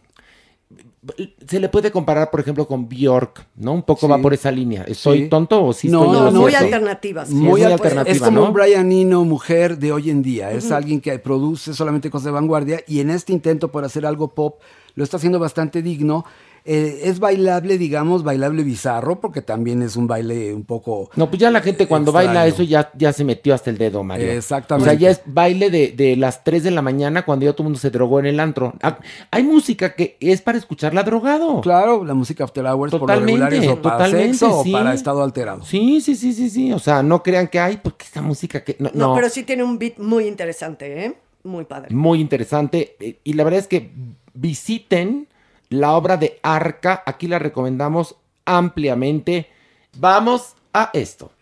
se 1.47 1.61
le 1.61 1.69
puede 1.69 1.91
comparar, 1.91 2.31
por 2.31 2.41
ejemplo, 2.41 2.67
con 2.67 2.89
Bjork, 2.89 3.47
¿no? 3.57 3.73
Un 3.73 3.83
poco 3.83 4.07
Sí. 4.07 4.11
va 4.13 4.19
por 4.19 4.35
esa 4.35 4.51
línea. 4.51 4.83
¿Estoy 4.83 5.23
Sí. 5.23 5.29
tonto 5.29 5.65
o 5.65 5.73
sí 5.73 5.89
No, 5.89 6.05
estoy 6.13 6.33
no, 6.33 6.41
Muy 6.41 6.55
alternativas. 6.55 7.29
Sí, 7.29 7.35
Muy 7.35 7.61
es 7.61 7.67
al- 7.67 7.73
alternativa, 7.75 8.15
Es 8.17 8.21
como 8.21 8.41
¿no? 8.41 8.47
un 8.49 8.53
Brian 8.53 8.91
Eno 8.93 9.25
mujer 9.25 9.79
de 9.79 9.93
hoy 9.93 10.11
en 10.11 10.23
día. 10.23 10.51
Es 10.51 10.71
alguien 10.73 11.01
que 11.01 11.19
produce 11.21 11.73
solamente 11.73 12.11
cosas 12.11 12.27
de 12.27 12.31
vanguardia 12.33 12.81
y 12.87 13.01
en 13.01 13.11
este 13.11 13.33
intento 13.33 13.69
por 13.71 13.85
hacer 13.85 14.05
algo 14.05 14.35
pop 14.35 14.61
lo 14.97 15.05
está 15.05 15.17
haciendo 15.17 15.39
bastante 15.39 15.81
digno. 15.83 16.25
Eh, 16.65 17.01
es 17.05 17.19
bailable, 17.19 17.79
digamos, 17.79 18.23
bailable 18.25 18.63
bizarro, 18.63 19.21
porque 19.21 19.41
también 19.43 19.83
es 19.83 19.97
un 19.97 20.07
baile 20.07 20.53
un 20.53 20.65
poco... 20.65 21.11
No, 21.17 21.29
pues 21.31 21.41
ya 21.41 21.51
la 21.51 21.61
gente 21.61 21.87
cuando 21.87 22.11
Extraño. 22.11 22.27
baila 22.35 22.47
eso 22.47 22.63
ya, 22.63 22.91
ya 22.97 23.13
se 23.13 23.25
metió 23.25 23.55
hasta 23.55 23.71
el 23.71 23.79
dedo, 23.79 24.03
Mario. 24.05 24.31
Exactamente. 24.33 24.89
O 24.89 24.93
sea, 24.93 24.99
ya 24.99 25.11
es 25.11 25.23
baile 25.27 25.71
de, 25.71 25.93
de 25.93 26.17
las 26.17 26.45
3 26.45 26.63
de 26.65 26.71
la 26.71 26.83
mañana 26.83 27.25
cuando 27.25 27.45
ya 27.47 27.53
todo 27.53 27.63
el 27.63 27.69
mundo 27.69 27.79
se 27.79 27.91
drogó 27.91 28.21
en 28.21 28.27
el 28.27 28.41
antro. 28.41 28.75
Ah, 28.83 28.99
Hay 29.31 29.43
música 29.45 29.95
que 29.95 30.17
es 30.21 30.43
para 30.43 30.59
escucharla 30.59 31.03
drogado. 31.03 31.61
Claro, 31.63 32.05
la 32.05 32.15
música 32.15 32.45
After 32.45 32.65
Hours 32.67 32.91
por 32.91 33.01
lo 33.01 33.07
Totalmente, 33.07 33.45
regular 33.51 33.65
es 33.65 33.69
o 33.71 33.81
para 33.83 33.97
totalmente, 33.99 34.39
sexo 34.39 34.63
sí. 34.65 34.71
o 34.71 34.73
para 34.73 34.95
estado 34.95 35.23
alterado. 35.23 35.65
Sí, 35.65 36.01
sí, 36.01 36.15
sí, 36.17 36.33
sí, 36.33 36.51
sí. 36.51 36.73
O 36.73 36.79
sea, 36.79 37.03
no 37.03 37.23
crean 37.23 37.49
que 37.49 37.59
hay, 37.61 37.79
porque 37.79 38.05
esta 38.05 38.21
música 38.21 38.63
que... 38.63 38.77
No, 38.79 38.91
No, 38.95 39.09
no. 39.09 39.15
pero 39.15 39.29
sí 39.31 39.43
tiene 39.45 39.63
un 39.65 39.79
beat 39.79 39.99
muy 39.99 40.27
interesante, 40.27 41.05
¿eh? 41.07 41.15
Muy 41.45 41.65
padre. 41.65 41.95
Muy 41.95 42.21
interesante. 42.21 42.97
Eh, 43.01 43.19
Y 43.25 43.33
la 43.35 43.45
verdad 43.45 43.61
es 43.61 43.67
que 43.69 43.91
visiten 44.35 45.29
la 45.69 45.93
obra 45.93 46.17
de 46.17 46.39
Arca. 46.43 47.03
Aquí 47.07 47.29
la 47.29 47.39
recomendamos 47.39 48.17
ampliamente. 48.45 49.49
Vamos 49.97 50.55
a 50.73 50.91
esto. 50.93 51.33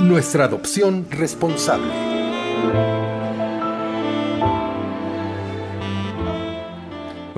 Nuestra 0.00 0.44
adopción 0.44 1.08
responsable. 1.10 3.07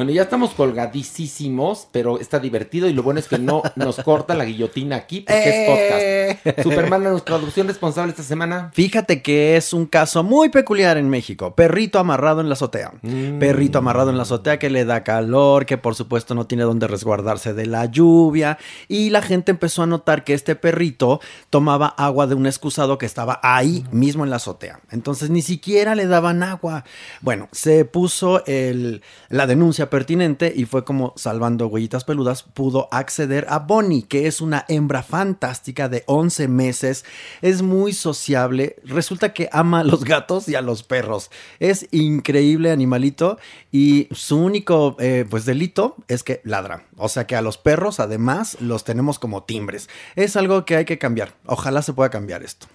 Bueno, 0.01 0.13
ya 0.13 0.23
estamos 0.23 0.53
colgadísimos, 0.53 1.87
pero 1.93 2.19
está 2.19 2.39
divertido 2.39 2.89
y 2.89 2.95
lo 2.95 3.03
bueno 3.03 3.21
es 3.21 3.29
que 3.29 3.37
no 3.39 3.61
nos 3.77 3.97
corta 3.97 4.35
la 4.35 4.47
guillotina 4.47 4.97
aquí 4.97 5.21
porque 5.21 5.43
Eh. 5.45 6.31
es 6.31 6.39
podcast. 6.55 6.63
Superman, 6.63 7.03
nuestra 7.05 7.37
adopción 7.37 7.67
responsable 7.67 8.13
esta 8.13 8.23
semana. 8.23 8.71
Fíjate 8.73 9.21
que 9.21 9.59
es 9.59 9.75
un 9.75 9.85
caso 9.85 10.23
muy 10.23 10.49
peculiar 10.49 10.97
en 10.97 11.11
México. 11.11 11.55
Perrito 11.55 11.99
amarrado 11.99 12.41
en 12.41 12.49
la 12.49 12.55
azotea. 12.55 12.95
Perrito 13.39 13.77
amarrado 13.77 14.09
en 14.09 14.17
la 14.17 14.23
azotea 14.23 14.59
que 14.59 14.71
le 14.71 14.87
da 14.87 15.05
calor, 15.05 15.67
que 15.67 15.77
por 15.77 15.95
supuesto 15.95 16.35
no 16.35 16.47
tiene 16.47 16.63
dónde 16.65 16.87
resguardarse 16.87 17.53
de 17.53 17.67
la 17.67 17.85
lluvia. 17.85 18.57
Y 18.89 19.11
la 19.11 19.21
gente 19.21 19.51
empezó 19.51 19.83
a 19.83 19.87
notar 19.87 20.25
que 20.25 20.33
este 20.33 20.57
perrito 20.57 21.21
tomaba 21.51 21.89
agua 21.89 22.27
de 22.27 22.35
un 22.35 22.47
excusado 22.47 22.97
que 22.97 23.05
estaba 23.05 23.39
ahí 23.43 23.85
mismo 23.93 24.25
en 24.25 24.31
la 24.31 24.37
azotea. 24.37 24.81
Entonces 24.93 25.29
ni 25.29 25.43
siquiera 25.43 25.95
le 25.95 26.07
daban 26.07 26.43
agua. 26.43 26.85
Bueno, 27.21 27.51
se 27.53 27.85
puso 27.85 28.43
el, 28.47 29.03
la 29.29 29.47
denuncia 29.47 29.90
pertinente 29.91 30.53
y 30.55 30.65
fue 30.65 30.85
como 30.85 31.13
salvando 31.17 31.67
huellitas 31.67 32.05
peludas 32.05 32.43
pudo 32.43 32.89
acceder 32.91 33.47
a 33.49 33.59
Bonnie, 33.59 34.05
que 34.05 34.27
es 34.27 34.41
una 34.41 34.65
hembra 34.69 35.03
fantástica 35.03 35.89
de 35.89 36.05
11 36.07 36.49
meses. 36.49 37.05
Es 37.43 37.63
muy 37.63 37.93
sociable. 37.93 38.77
Resulta 38.85 39.35
que 39.35 39.49
ama 39.53 39.81
a 39.81 39.85
los 39.85 40.05
gatos 40.05 40.49
y 40.49 40.55
a 40.55 40.63
los 40.63 40.83
perros. 40.83 41.31
Es 41.59 41.89
increíble 41.91 42.71
animalito 42.71 43.39
y 43.71 44.09
su 44.13 44.39
único 44.39 44.97
eh, 44.99 45.27
pues 45.29 45.45
delito 45.45 45.97
es 46.09 46.23
que 46.23 46.41
ladra. 46.45 46.85
O 46.97 47.09
sea 47.09 47.27
que 47.27 47.37
a 47.37 47.43
los 47.43 47.59
perros 47.59 48.01
además 48.01 48.57
los 48.61 48.85
tenemos 48.85 49.19
como 49.19 49.43
timbres. 49.43 49.89
Es 50.17 50.37
algo 50.37 50.65
que 50.65 50.77
hay 50.77 50.85
que 50.85 50.99
cambiar. 50.99 51.35
Ojalá 51.47 51.83
se 51.83 51.93
pueda 51.93 52.11
cambiar 52.11 52.43
esto. 52.43 52.67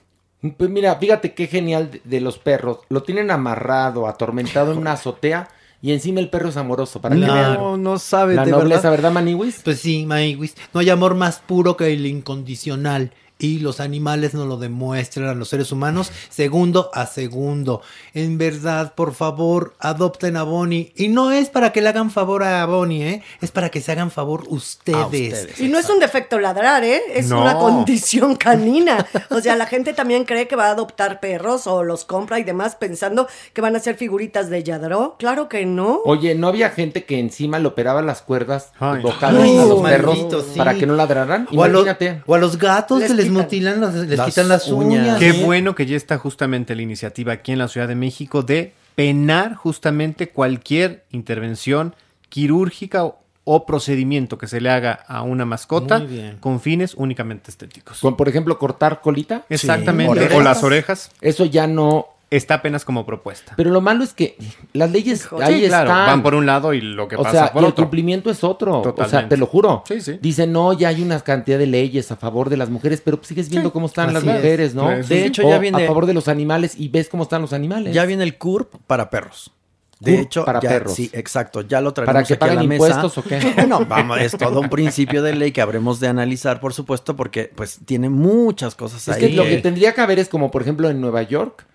Pues 0.57 0.69
mira, 0.69 0.95
fíjate 0.97 1.33
qué 1.33 1.47
genial 1.47 1.89
de, 1.89 2.01
de 2.03 2.21
los 2.21 2.37
perros. 2.37 2.79
Lo 2.89 3.01
tienen 3.01 3.31
amarrado, 3.31 4.07
atormentado 4.07 4.73
en 4.73 4.77
una 4.77 4.91
azotea 4.91 5.49
y 5.85 5.91
encima 5.91 6.19
el 6.19 6.29
perro 6.29 6.49
es 6.49 6.57
amoroso. 6.57 6.99
Para 6.99 7.15
que 7.15 7.21
No, 7.21 7.33
vean 7.33 7.83
no 7.83 7.99
sabe 7.99 8.33
la 8.33 8.43
de 8.43 8.49
nobleza, 8.51 8.89
verdad. 8.89 8.91
¿verdad, 8.91 9.11
Maniwis? 9.11 9.61
Pues 9.63 9.79
sí, 9.79 10.03
Maniwis. 10.07 10.55
No 10.73 10.79
hay 10.79 10.89
amor 10.89 11.13
más 11.13 11.39
puro 11.45 11.77
que 11.77 11.93
el 11.93 12.07
incondicional. 12.07 13.11
Y 13.37 13.59
los 13.59 13.79
animales 13.81 14.33
nos 14.33 14.47
lo 14.47 14.55
demuestran 14.57 15.27
a 15.27 15.33
los 15.33 15.49
seres 15.49 15.71
humanos 15.73 16.09
segundo 16.29 16.89
a 16.93 17.05
segundo. 17.05 17.81
En 18.13 18.37
verdad, 18.37 18.93
por 18.95 19.13
favor, 19.13 19.73
adopten 19.79 20.37
a 20.37 20.43
Bonnie. 20.43 20.93
Y 20.95 21.09
no 21.09 21.31
es 21.31 21.49
para 21.49 21.73
que 21.73 21.81
le 21.81 21.89
hagan 21.89 22.11
favor 22.11 22.43
a 22.43 22.65
Bonnie, 22.65 23.03
¿eh? 23.07 23.23
Es 23.41 23.51
para 23.51 23.69
que 23.69 23.81
se 23.81 23.91
hagan 23.91 24.09
favor 24.09 24.43
ustedes. 24.47 25.59
Y 25.59 25.67
no 25.67 25.79
es 25.79 25.89
un 25.89 25.99
defecto 25.99 26.39
ladrar, 26.39 26.83
¿eh? 26.83 27.01
Es 27.13 27.27
No. 27.27 27.41
una 27.41 27.55
condición 27.57 28.35
canina. 28.35 29.05
O 29.29 29.39
sea, 29.41 29.55
la 29.55 29.65
gente 29.65 29.93
también 29.93 30.23
cree 30.25 30.47
que 30.47 30.55
va 30.55 30.67
a 30.67 30.71
adoptar 30.71 31.19
perros 31.19 31.67
o 31.67 31.83
los 31.83 32.05
compra 32.05 32.39
y 32.39 32.43
demás 32.43 32.75
pensando 32.75 33.27
que 33.53 33.61
van 33.61 33.75
a 33.75 33.79
ser 33.79 33.95
figuritas 33.95 34.49
de 34.49 34.63
Yadro. 34.63 35.15
Claro 35.19 35.49
que 35.49 35.65
no. 35.65 36.01
Oye, 36.05 36.35
¿no 36.35 36.47
había 36.47 36.69
gente 36.69 37.03
que 37.05 37.19
encima 37.19 37.59
le 37.59 37.67
operaba 37.67 38.01
las 38.01 38.21
cuerdas 38.21 38.71
vocales 38.79 39.43
Ay, 39.43 39.57
a 39.57 39.65
los 39.65 39.81
perros 39.81 40.15
maldito, 40.17 40.41
sí. 40.41 40.57
para 40.57 40.75
que 40.75 40.85
no 40.85 40.95
ladraran? 40.95 41.47
O 41.53 41.63
a, 41.63 41.67
los, 41.67 41.85
o 42.25 42.35
a 42.35 42.37
los 42.37 42.57
gatos 42.57 43.09
les 43.09 43.24
quitan. 43.29 43.43
mutilan, 43.43 43.81
los- 43.81 43.93
les 43.93 44.17
Las 44.17 44.27
quitan 44.27 44.47
las 44.49 44.67
uñas. 44.69 45.19
Qué 45.19 45.29
¿eh? 45.29 45.43
bueno 45.43 45.75
que 45.75 45.85
ya 45.85 45.95
está 45.97 46.17
justamente 46.17 46.75
la 46.75 46.81
iniciativa 46.81 47.33
aquí 47.33 47.51
en 47.51 47.59
la 47.59 47.67
Ciudad 47.67 47.87
de 47.87 47.95
México 47.95 48.41
de 48.43 48.73
penar 48.95 49.55
justamente 49.55 50.29
cualquier 50.29 51.03
intervención 51.11 51.95
quirúrgica 52.29 53.05
o, 53.05 53.19
o 53.43 53.65
procedimiento 53.65 54.37
que 54.37 54.47
se 54.47 54.59
le 54.59 54.69
haga 54.69 54.91
a 55.07 55.21
una 55.21 55.45
mascota 55.45 56.03
con 56.39 56.59
fines 56.59 56.95
únicamente 56.95 57.51
estéticos. 57.51 57.99
Con, 57.99 58.17
por 58.17 58.27
ejemplo, 58.27 58.57
cortar 58.57 59.01
colita. 59.01 59.45
Exactamente. 59.49 60.29
Sí. 60.29 60.35
O 60.35 60.41
las 60.41 60.63
orejas. 60.63 61.11
Eso 61.21 61.45
ya 61.45 61.67
no 61.67 62.07
está 62.31 62.55
apenas 62.55 62.83
como 62.85 63.05
propuesta. 63.05 63.53
Pero 63.55 63.69
lo 63.71 63.81
malo 63.81 64.03
es 64.03 64.13
que 64.13 64.35
las 64.73 64.91
leyes 64.91 65.27
ahí 65.41 65.61
Sí, 65.61 65.67
claro, 65.67 65.89
están. 65.89 66.07
van 66.07 66.23
por 66.23 66.35
un 66.35 66.45
lado 66.45 66.73
y 66.73 66.81
lo 66.81 67.07
que 67.07 67.15
o 67.15 67.23
pasa 67.23 67.31
sea, 67.45 67.53
por 67.53 67.61
y 67.61 67.65
el 67.65 67.71
otro. 67.71 67.85
cumplimiento 67.85 68.29
es 68.29 68.43
otro. 68.43 68.81
O 68.81 69.05
sea, 69.07 69.29
te 69.29 69.37
lo 69.37 69.45
juro. 69.45 69.83
Sí, 69.87 70.01
sí. 70.01 70.17
Dicen, 70.21 70.51
no, 70.51 70.73
ya 70.73 70.89
hay 70.89 71.01
una 71.01 71.19
cantidad 71.21 71.57
de 71.59 71.67
leyes 71.67 72.11
a 72.11 72.15
favor 72.15 72.49
de 72.49 72.57
las 72.57 72.69
mujeres, 72.69 73.01
pero 73.03 73.17
pues 73.17 73.27
sigues 73.27 73.49
viendo 73.49 73.69
Sí, 73.69 73.73
cómo 73.73 73.85
están 73.87 74.13
las 74.13 74.23
es. 74.23 74.29
mujeres, 74.33 74.75
¿no? 74.75 74.85
Pues, 74.85 75.07
de 75.09 75.25
hecho, 75.25 75.45
O 75.45 75.49
ya 75.49 75.59
viene- 75.59 75.83
a 75.83 75.87
favor 75.87 76.05
de 76.05 76.13
los 76.13 76.27
animales 76.27 76.73
y 76.77 76.89
ves 76.89 77.09
cómo 77.09 77.23
están 77.23 77.41
los 77.41 77.53
animales. 77.53 77.93
Ya 77.93 78.05
viene 78.05 78.23
el 78.23 78.37
CURP 78.37 78.73
para 78.87 79.09
perros. 79.09 79.51
De 79.99 80.11
CURP 80.15 80.23
hecho, 80.25 80.45
para 80.45 80.59
ya- 80.59 80.69
perros. 80.69 80.93
Sí, 80.93 81.09
exacto. 81.13 81.61
Ya 81.61 81.79
lo 81.79 81.93
traemos 81.93 82.13
¿Para 82.13 82.25
que 82.25 82.33
aquí 82.33 82.43
a 82.43 82.47
la 82.47 82.53
paguen 82.55 82.67
mesa. 82.69 82.85
impuestos 82.87 83.17
o 83.17 83.23
qué? 83.23 83.39
Bueno, 83.55 83.85
vamos, 83.87 84.19
es 84.19 84.35
todo 84.37 84.59
un 84.59 84.69
principio 84.69 85.21
de 85.23 85.33
ley 85.35 85.51
que 85.53 85.61
habremos 85.61 85.99
de 86.01 86.09
analizar, 86.09 86.59
por 86.59 86.73
supuesto, 86.73 87.15
porque 87.15 87.49
pues 87.55 87.79
tiene 87.85 88.09
muchas 88.09 88.75
cosas 88.75 89.07
Es 89.07 89.15
ahí. 89.15 89.21
que 89.21 89.29
lo 89.35 89.43
que 89.43 89.57
tendría 89.59 89.93
que 89.93 90.01
haber 90.01 90.19
es 90.19 90.27
como, 90.27 90.51
por 90.51 90.61
ejemplo, 90.63 90.89
en 90.89 90.99
Nueva 90.99 91.21
York, 91.23 91.65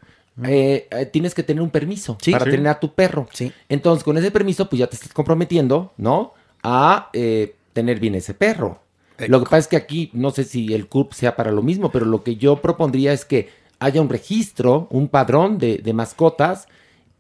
eh, 0.45 0.89
eh, 0.91 1.07
tienes 1.07 1.35
que 1.35 1.43
tener 1.43 1.63
un 1.63 1.71
permiso 1.71 2.17
Sí. 2.21 2.33
para 2.33 2.45
Sí. 2.45 2.51
tener 2.53 2.69
a 2.69 2.81
tu 2.81 2.95
perro. 2.95 3.29
Entonces, 3.69 4.05
con 4.05 4.17
ese 4.19 4.31
permiso, 4.31 4.69
pues 4.69 4.79
ya 4.81 4.87
te 4.87 4.97
estás 4.97 5.13
comprometiendo, 5.13 5.93
¿no? 5.97 6.35
A 6.63 7.11
eh, 7.13 7.55
tener 7.73 8.01
bien 8.01 8.15
ese 8.15 8.35
perro. 8.35 8.81
Lo 9.19 9.39
que 9.41 9.45
pasa 9.45 9.59
es 9.59 9.69
que 9.69 9.77
aquí, 9.77 10.11
no 10.15 10.31
sé 10.31 10.45
si 10.45 10.73
el 10.73 10.87
CURP 10.89 11.13
sea 11.13 11.37
para 11.37 11.51
lo 11.53 11.63
mismo, 11.63 11.91
pero 11.93 12.07
lo 12.07 12.23
que 12.23 12.37
yo 12.37 12.57
propondría 12.57 13.13
es 13.13 13.27
que 13.27 13.51
haya 13.79 14.01
un 14.01 14.09
registro, 14.09 14.89
un 14.91 15.09
padrón 15.09 15.59
de, 15.59 15.77
de 15.79 15.93
mascotas 15.93 16.69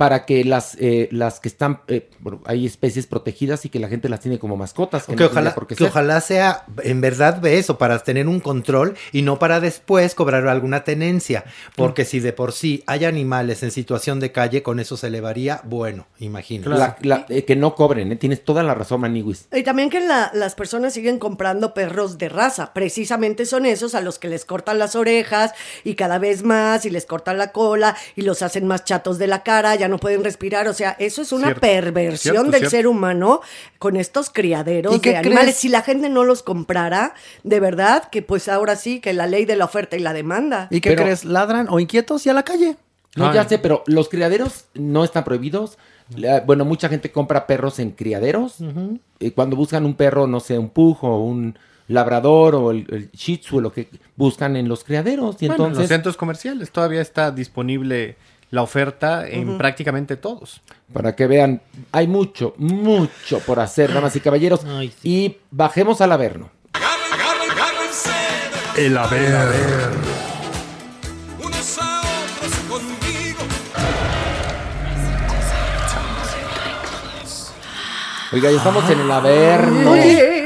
para 0.01 0.25
que 0.25 0.45
las, 0.47 0.79
eh, 0.81 1.11
las 1.13 1.41
que 1.41 1.49
están, 1.51 1.83
eh, 1.87 2.09
bueno, 2.21 2.41
hay 2.47 2.65
especies 2.65 3.07
protegidas 3.07 3.67
y 3.67 3.69
que 3.69 3.79
la 3.79 3.87
gente 3.89 4.09
las 4.09 4.21
tiene 4.21 4.39
como 4.39 4.57
mascotas. 4.57 5.05
Que 5.05 5.15
Que 5.15 5.25
no 5.25 5.29
ojalá, 5.29 5.55
que 5.69 5.75
ser. 5.75 5.89
ojalá 5.89 6.23
sea 6.23 6.65
en 6.83 7.03
verdad 7.03 7.35
de 7.35 7.59
eso, 7.59 7.77
para 7.77 7.99
tener 7.99 8.27
un 8.27 8.41
control 8.41 8.97
y 9.13 9.21
no 9.21 9.39
para 9.39 9.61
después 9.61 10.15
cobrar 10.15 10.49
alguna 10.49 10.85
tenencia. 10.85 11.45
Porque 11.77 12.07
si 12.07 12.19
de 12.19 12.33
por 12.33 12.53
sí 12.53 12.83
hay 12.87 13.05
animales 13.05 13.63
en 13.63 13.71
situación 13.71 14.21
de 14.21 14.33
calle, 14.33 14.63
con 14.63 14.81
eso 14.81 14.97
se 14.97 15.09
elevaría, 15.09 15.61
bueno, 15.65 16.07
imagínate. 16.19 16.71
La- 16.71 16.97
la- 17.03 17.27
eh, 17.29 17.45
que 17.45 17.55
no 17.55 17.75
cobren, 17.75 18.11
¿eh? 18.11 18.17
tienes 18.17 18.43
toda 18.43 18.63
la 18.63 18.73
razón, 18.75 19.03
Maniwis. 19.03 19.49
Y 19.53 19.63
también 19.65 19.91
que 19.91 20.01
la- 20.01 20.31
las 20.33 20.55
personas 20.55 20.95
siguen 20.95 21.19
comprando 21.19 21.75
perros 21.75 22.17
de 22.17 22.31
raza. 22.31 22.73
Precisamente 22.73 23.45
son 23.45 23.67
esos 23.67 23.95
a 23.95 24.01
los 24.01 24.19
que 24.19 24.29
les 24.29 24.47
cortan 24.47 24.79
las 24.79 24.97
orejas 24.97 25.53
y 25.85 25.95
cada 25.95 26.19
vez 26.19 26.43
más 26.43 26.87
y 26.87 26.91
les 26.91 27.05
cortan 27.05 27.37
la 27.37 27.53
cola 27.53 27.95
y 28.17 28.23
los 28.23 28.41
hacen 28.41 28.67
más 28.67 28.85
chatos 28.87 29.19
de 29.19 29.27
la 29.27 29.43
cara, 29.43 29.75
ya 29.75 29.90
no 29.91 29.99
pueden 29.99 30.25
respirar. 30.25 30.67
O 30.69 30.73
sea, 30.73 30.97
eso 30.99 31.21
es 31.21 31.33
una 31.33 31.49
Cierto, 31.49 31.61
perversión 31.61 32.35
cierto, 32.35 32.51
del 32.53 32.61
cierto. 32.61 32.71
ser 32.71 32.87
humano 32.87 33.41
con 33.79 33.97
estos 33.97 34.31
criaderos 34.31 34.97
¿Y 34.97 34.99
de 35.01 35.17
animales. 35.19 35.43
crees? 35.45 35.57
Si 35.59 35.69
la 35.69 35.83
gente 35.83 36.09
no 36.09 36.25
los 36.25 36.43
comprara, 36.43 37.15
de 37.45 37.61
verdad 37.61 38.05
que 38.11 38.23
pues 38.23 38.49
ahora 38.49 38.77
sí 38.77 39.01
que 39.01 39.13
la 39.13 39.27
ley 39.27 39.45
de 39.45 39.57
la 39.57 39.67
oferta 39.67 39.97
y 39.97 40.01
la 40.01 40.13
demanda. 40.15 40.69
¿Y 40.71 40.81
qué 40.81 40.97
crees? 40.97 41.25
¿Ladran 41.27 41.67
o 41.69 41.79
inquietos 41.81 42.25
y 42.25 42.31
a 42.31 42.33
la 42.33 42.45
calle? 42.45 42.77
No, 43.17 43.35
ya 43.35 43.47
sé, 43.49 43.59
pero 43.59 43.83
los 43.87 44.09
criaderos 44.09 44.67
no 44.75 45.03
están 45.05 45.25
prohibidos. 45.25 45.77
La- 46.17 46.41
bueno, 46.41 46.65
mucha 46.65 46.89
gente 46.89 47.11
compra 47.11 47.47
perros 47.47 47.79
en 47.81 47.91
criaderos. 47.91 48.57
Y 49.19 49.33
cuando 49.33 49.57
buscan 49.57 49.85
un 49.85 49.95
perro, 49.95 50.27
no 50.29 50.39
sé, 50.41 50.57
un 50.59 50.71
pug 50.71 50.99
o 51.03 51.19
un 51.25 51.59
labrador 51.89 52.55
o 52.55 52.71
el, 52.71 52.87
el 52.91 53.11
shih 53.11 53.39
tzu, 53.39 53.61
lo 53.61 53.73
que 53.73 53.89
buscan 54.15 54.55
en 54.55 54.69
los 54.69 54.85
criaderos. 54.85 55.37
Y 55.43 55.49
Bueno, 55.49 55.65
en 55.65 55.71
los 55.71 55.79
entonces, 55.79 55.89
centros 55.89 56.17
comerciales 56.17 56.71
todavía 56.71 57.01
está 57.01 57.33
disponible 57.33 58.17
la 58.51 58.63
oferta 58.63 59.27
en 59.29 59.59
prácticamente 59.59 60.17
todos. 60.17 60.61
para 60.93 61.15
que 61.15 61.27
vean, 61.27 61.63
hay 61.93 62.09
mucho, 62.09 62.55
mucho 62.59 63.39
por 63.41 63.61
hacer, 63.61 63.93
damas 63.93 64.17
y 64.17 64.21
caballeros. 64.21 64.61
Y 65.03 65.37
bajemos 65.51 66.01
al 66.01 66.13
Averno. 66.13 66.51
El 68.77 68.97
haber. 68.97 69.91
unos 71.39 71.79
a 71.81 72.01
otros 72.01 72.55
conmigo. 72.69 73.41
Oiga, 78.33 78.51
ya 78.51 78.57
estamos 78.59 78.89
en 78.91 79.01
el 79.01 79.11
Averno. 79.11 79.91
Oye, 79.91 80.40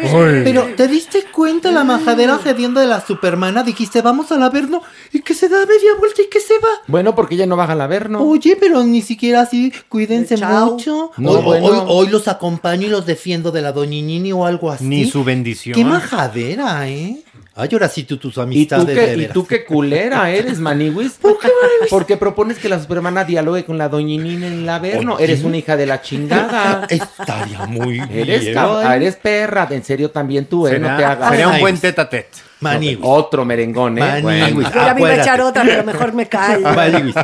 pero 0.45 0.67
¿te 0.77 0.89
diste 0.89 1.25
cuenta 1.33 1.71
la 1.71 1.85
majadera 1.85 2.39
gediendo 2.39 2.81
de 2.81 2.87
la 2.87 3.01
supermana? 3.05 3.63
Dijiste, 3.63 4.03
vamos 4.03 4.31
al 4.33 4.43
Averno 4.43 4.83
y 5.13 5.21
que 5.21 5.35
se 5.35 5.49
da 5.49 5.59
media 5.67 5.91
vuelta 5.99 6.23
y 6.23 6.29
que 6.29 6.41
se 6.41 6.55
va. 6.55 6.69
Bueno, 6.87 7.15
porque 7.15 7.35
ella 7.35 7.47
no 7.47 7.57
baja 7.57 7.73
al 7.73 7.81
Averno. 7.81 8.23
Oye, 8.23 8.57
pero 8.61 8.83
ni 8.85 9.03
siquiera 9.03 9.43
así, 9.43 9.73
cuídense 9.89 10.37
Chao. 10.37 10.73
mucho. 10.73 11.11
No, 11.17 11.31
hoy, 11.33 11.43
bueno. 11.43 11.67
hoy- 11.67 11.85
hoy 11.89 12.09
los 12.09 12.29
acompaño 12.29 12.87
y 12.87 12.91
los 12.91 13.07
defiendo 13.07 13.51
de 13.51 13.63
la 13.63 13.73
doñinini 13.73 14.33
o 14.33 14.47
algo 14.47 14.71
así. 14.71 14.85
Ni 14.85 15.07
su 15.07 15.25
bendición. 15.25 15.75
Qué 15.75 15.85
majadera, 15.85 16.89
¿eh? 16.89 17.19
Ay, 17.57 17.69
ahora 17.73 17.89
sí 17.89 18.03
tú 18.03 18.17
tus 18.17 18.33
¿Y 18.33 18.35
tú, 18.35 18.41
amistades 18.41 18.87
de 18.89 18.95
qué, 18.95 19.13
¿Y 19.13 19.17
veras. 19.17 19.33
tú 19.33 19.47
qué 19.47 19.65
culera 19.65 20.29
eres, 20.29 20.59
Maniwis? 20.59 21.13
Porque 21.89 22.17
propones 22.17 22.59
que 22.59 22.69
la 22.69 22.81
supermana 22.83 23.23
dialogue 23.25 23.65
con 23.65 23.79
la 23.79 23.89
doñinina 23.89 24.49
en 24.49 24.53
el 24.55 24.69
Averno. 24.69 25.15
Oye. 25.15 25.25
Eres 25.25 25.45
una 25.45 25.57
hija 25.59 25.77
de 25.77 25.87
la 25.87 26.03
chingada. 26.03 26.87
Estaría 26.91 27.65
muy 27.67 28.01
Eres, 28.13 28.41
bien. 28.41 28.59
eres 28.97 29.17
perra, 29.17 29.69
en 29.71 29.85
serio 29.95 30.11
también 30.11 30.47
tú, 30.47 30.67
¿eh? 30.67 30.79
No 30.79 30.97
te 30.97 31.05
hagas. 31.05 31.31
sería 31.31 31.49
un 31.49 31.61
buen 31.61 31.79
tete 31.79 32.01
a 32.01 32.09
tete. 32.09 32.39
Maniwis. 32.61 32.99
Otro 33.03 33.45
merengón, 33.45 33.97
¿eh? 33.99 34.01
Maniwis. 34.01 34.55
Bueno. 34.55 34.71
Yo 34.71 34.87
ya 34.87 34.95
me 34.95 35.01
iba 35.03 35.11
a 35.11 35.17
echar 35.17 35.41
otra, 35.41 35.63
pero 35.63 35.85
mejor 35.85 36.13
me 36.13 36.27
callo. 36.27 36.69
Maniwis, 36.75 37.15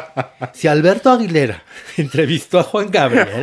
Si 0.53 0.69
Alberto 0.69 1.11
Aguilera 1.11 1.63
entrevistó 1.97 2.61
a 2.61 2.63
Juan 2.63 2.91
Gabriel, 2.91 3.43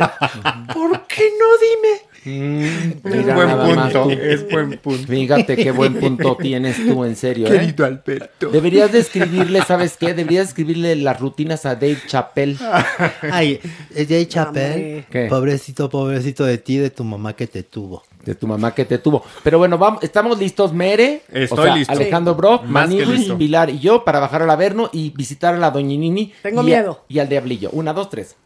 ¿por 0.72 1.06
qué 1.06 1.30
no 1.38 1.46
dime? 1.60 2.08
Mira 2.28 3.34
buen 3.34 3.48
nada 3.48 3.74
más 3.74 3.92
punto, 3.92 4.10
es 4.10 4.50
buen 4.50 4.78
punto. 4.78 5.06
Fíjate 5.06 5.56
qué 5.56 5.70
buen 5.70 5.94
punto 5.94 6.36
tienes 6.36 6.76
tú, 6.86 7.04
en 7.04 7.16
serio, 7.16 7.46
¿eh? 7.46 7.50
Querido 7.50 7.84
Alberto. 7.84 8.50
Deberías 8.50 8.92
de 8.92 9.00
escribirle, 9.00 9.62
¿sabes 9.62 9.96
qué? 9.96 10.14
Deberías 10.14 10.48
escribirle 10.48 10.96
las 10.96 11.18
rutinas 11.20 11.66
a 11.66 11.74
Dave 11.74 11.98
Chappelle. 12.06 12.56
Ay, 13.32 13.60
Jay 13.94 14.26
Chappelle, 14.26 15.04
¿Qué? 15.10 15.26
pobrecito, 15.28 15.88
pobrecito 15.88 16.44
de 16.44 16.58
ti, 16.58 16.76
de 16.78 16.90
tu 16.90 17.04
mamá 17.04 17.34
que 17.34 17.46
te 17.46 17.62
tuvo. 17.62 18.02
De 18.24 18.34
tu 18.34 18.46
mamá 18.46 18.74
que 18.74 18.84
te 18.84 18.98
tuvo. 18.98 19.24
Pero 19.42 19.58
bueno, 19.58 19.78
vamos, 19.78 20.02
estamos 20.02 20.38
listos, 20.38 20.72
Mere. 20.72 21.22
Estoy 21.32 21.58
o 21.58 21.62
sea, 21.62 21.76
listo. 21.76 21.92
Alejandro 21.92 22.60
que 22.60 22.66
Maniwis. 22.66 23.32
Pilar 23.32 23.70
y 23.70 23.78
yo 23.78 24.04
para 24.04 24.18
bajar 24.20 24.42
al 24.42 24.50
Averno 24.50 24.90
y 24.92 25.10
visitar 25.10 25.54
a 25.54 25.58
la 25.58 25.70
Doñinini. 25.70 26.32
Tengo 26.42 26.60
y 26.62 26.72
a- 26.72 26.76
miedo. 26.78 27.04
y 27.08 27.20
al 27.20 27.28
Diablillo. 27.28 27.70
Una, 27.72 27.92
dos, 27.92 28.10
tres. 28.10 28.36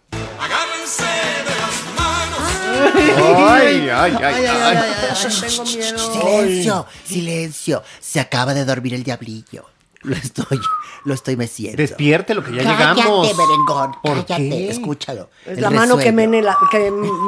Ay, 3.10 3.88
ay, 3.88 4.16
ay, 4.20 4.46
ay. 4.46 4.78
Tengo 5.40 5.64
miedo. 5.64 5.98
Silencio, 5.98 6.86
silencio. 7.04 7.82
Se 8.00 8.20
acaba 8.20 8.54
de 8.54 8.64
dormir 8.64 8.94
el 8.94 9.02
diablillo. 9.02 9.71
Lo 10.04 10.16
estoy, 10.16 10.58
lo 11.04 11.14
estoy 11.14 11.36
meciendo. 11.36 11.76
Despierte 11.76 12.34
lo 12.34 12.42
que 12.42 12.52
ya 12.54 12.64
cállate, 12.64 13.02
llegamos. 13.02 13.36
merengón. 13.36 13.92
¿Por 14.02 14.26
cállate, 14.26 14.48
qué? 14.50 14.70
escúchalo. 14.70 15.30
Es 15.46 15.60
la 15.60 15.70
mano 15.70 15.96
que 15.96 16.10
mene 16.10 16.42
la 16.42 16.56
que, 16.72 16.78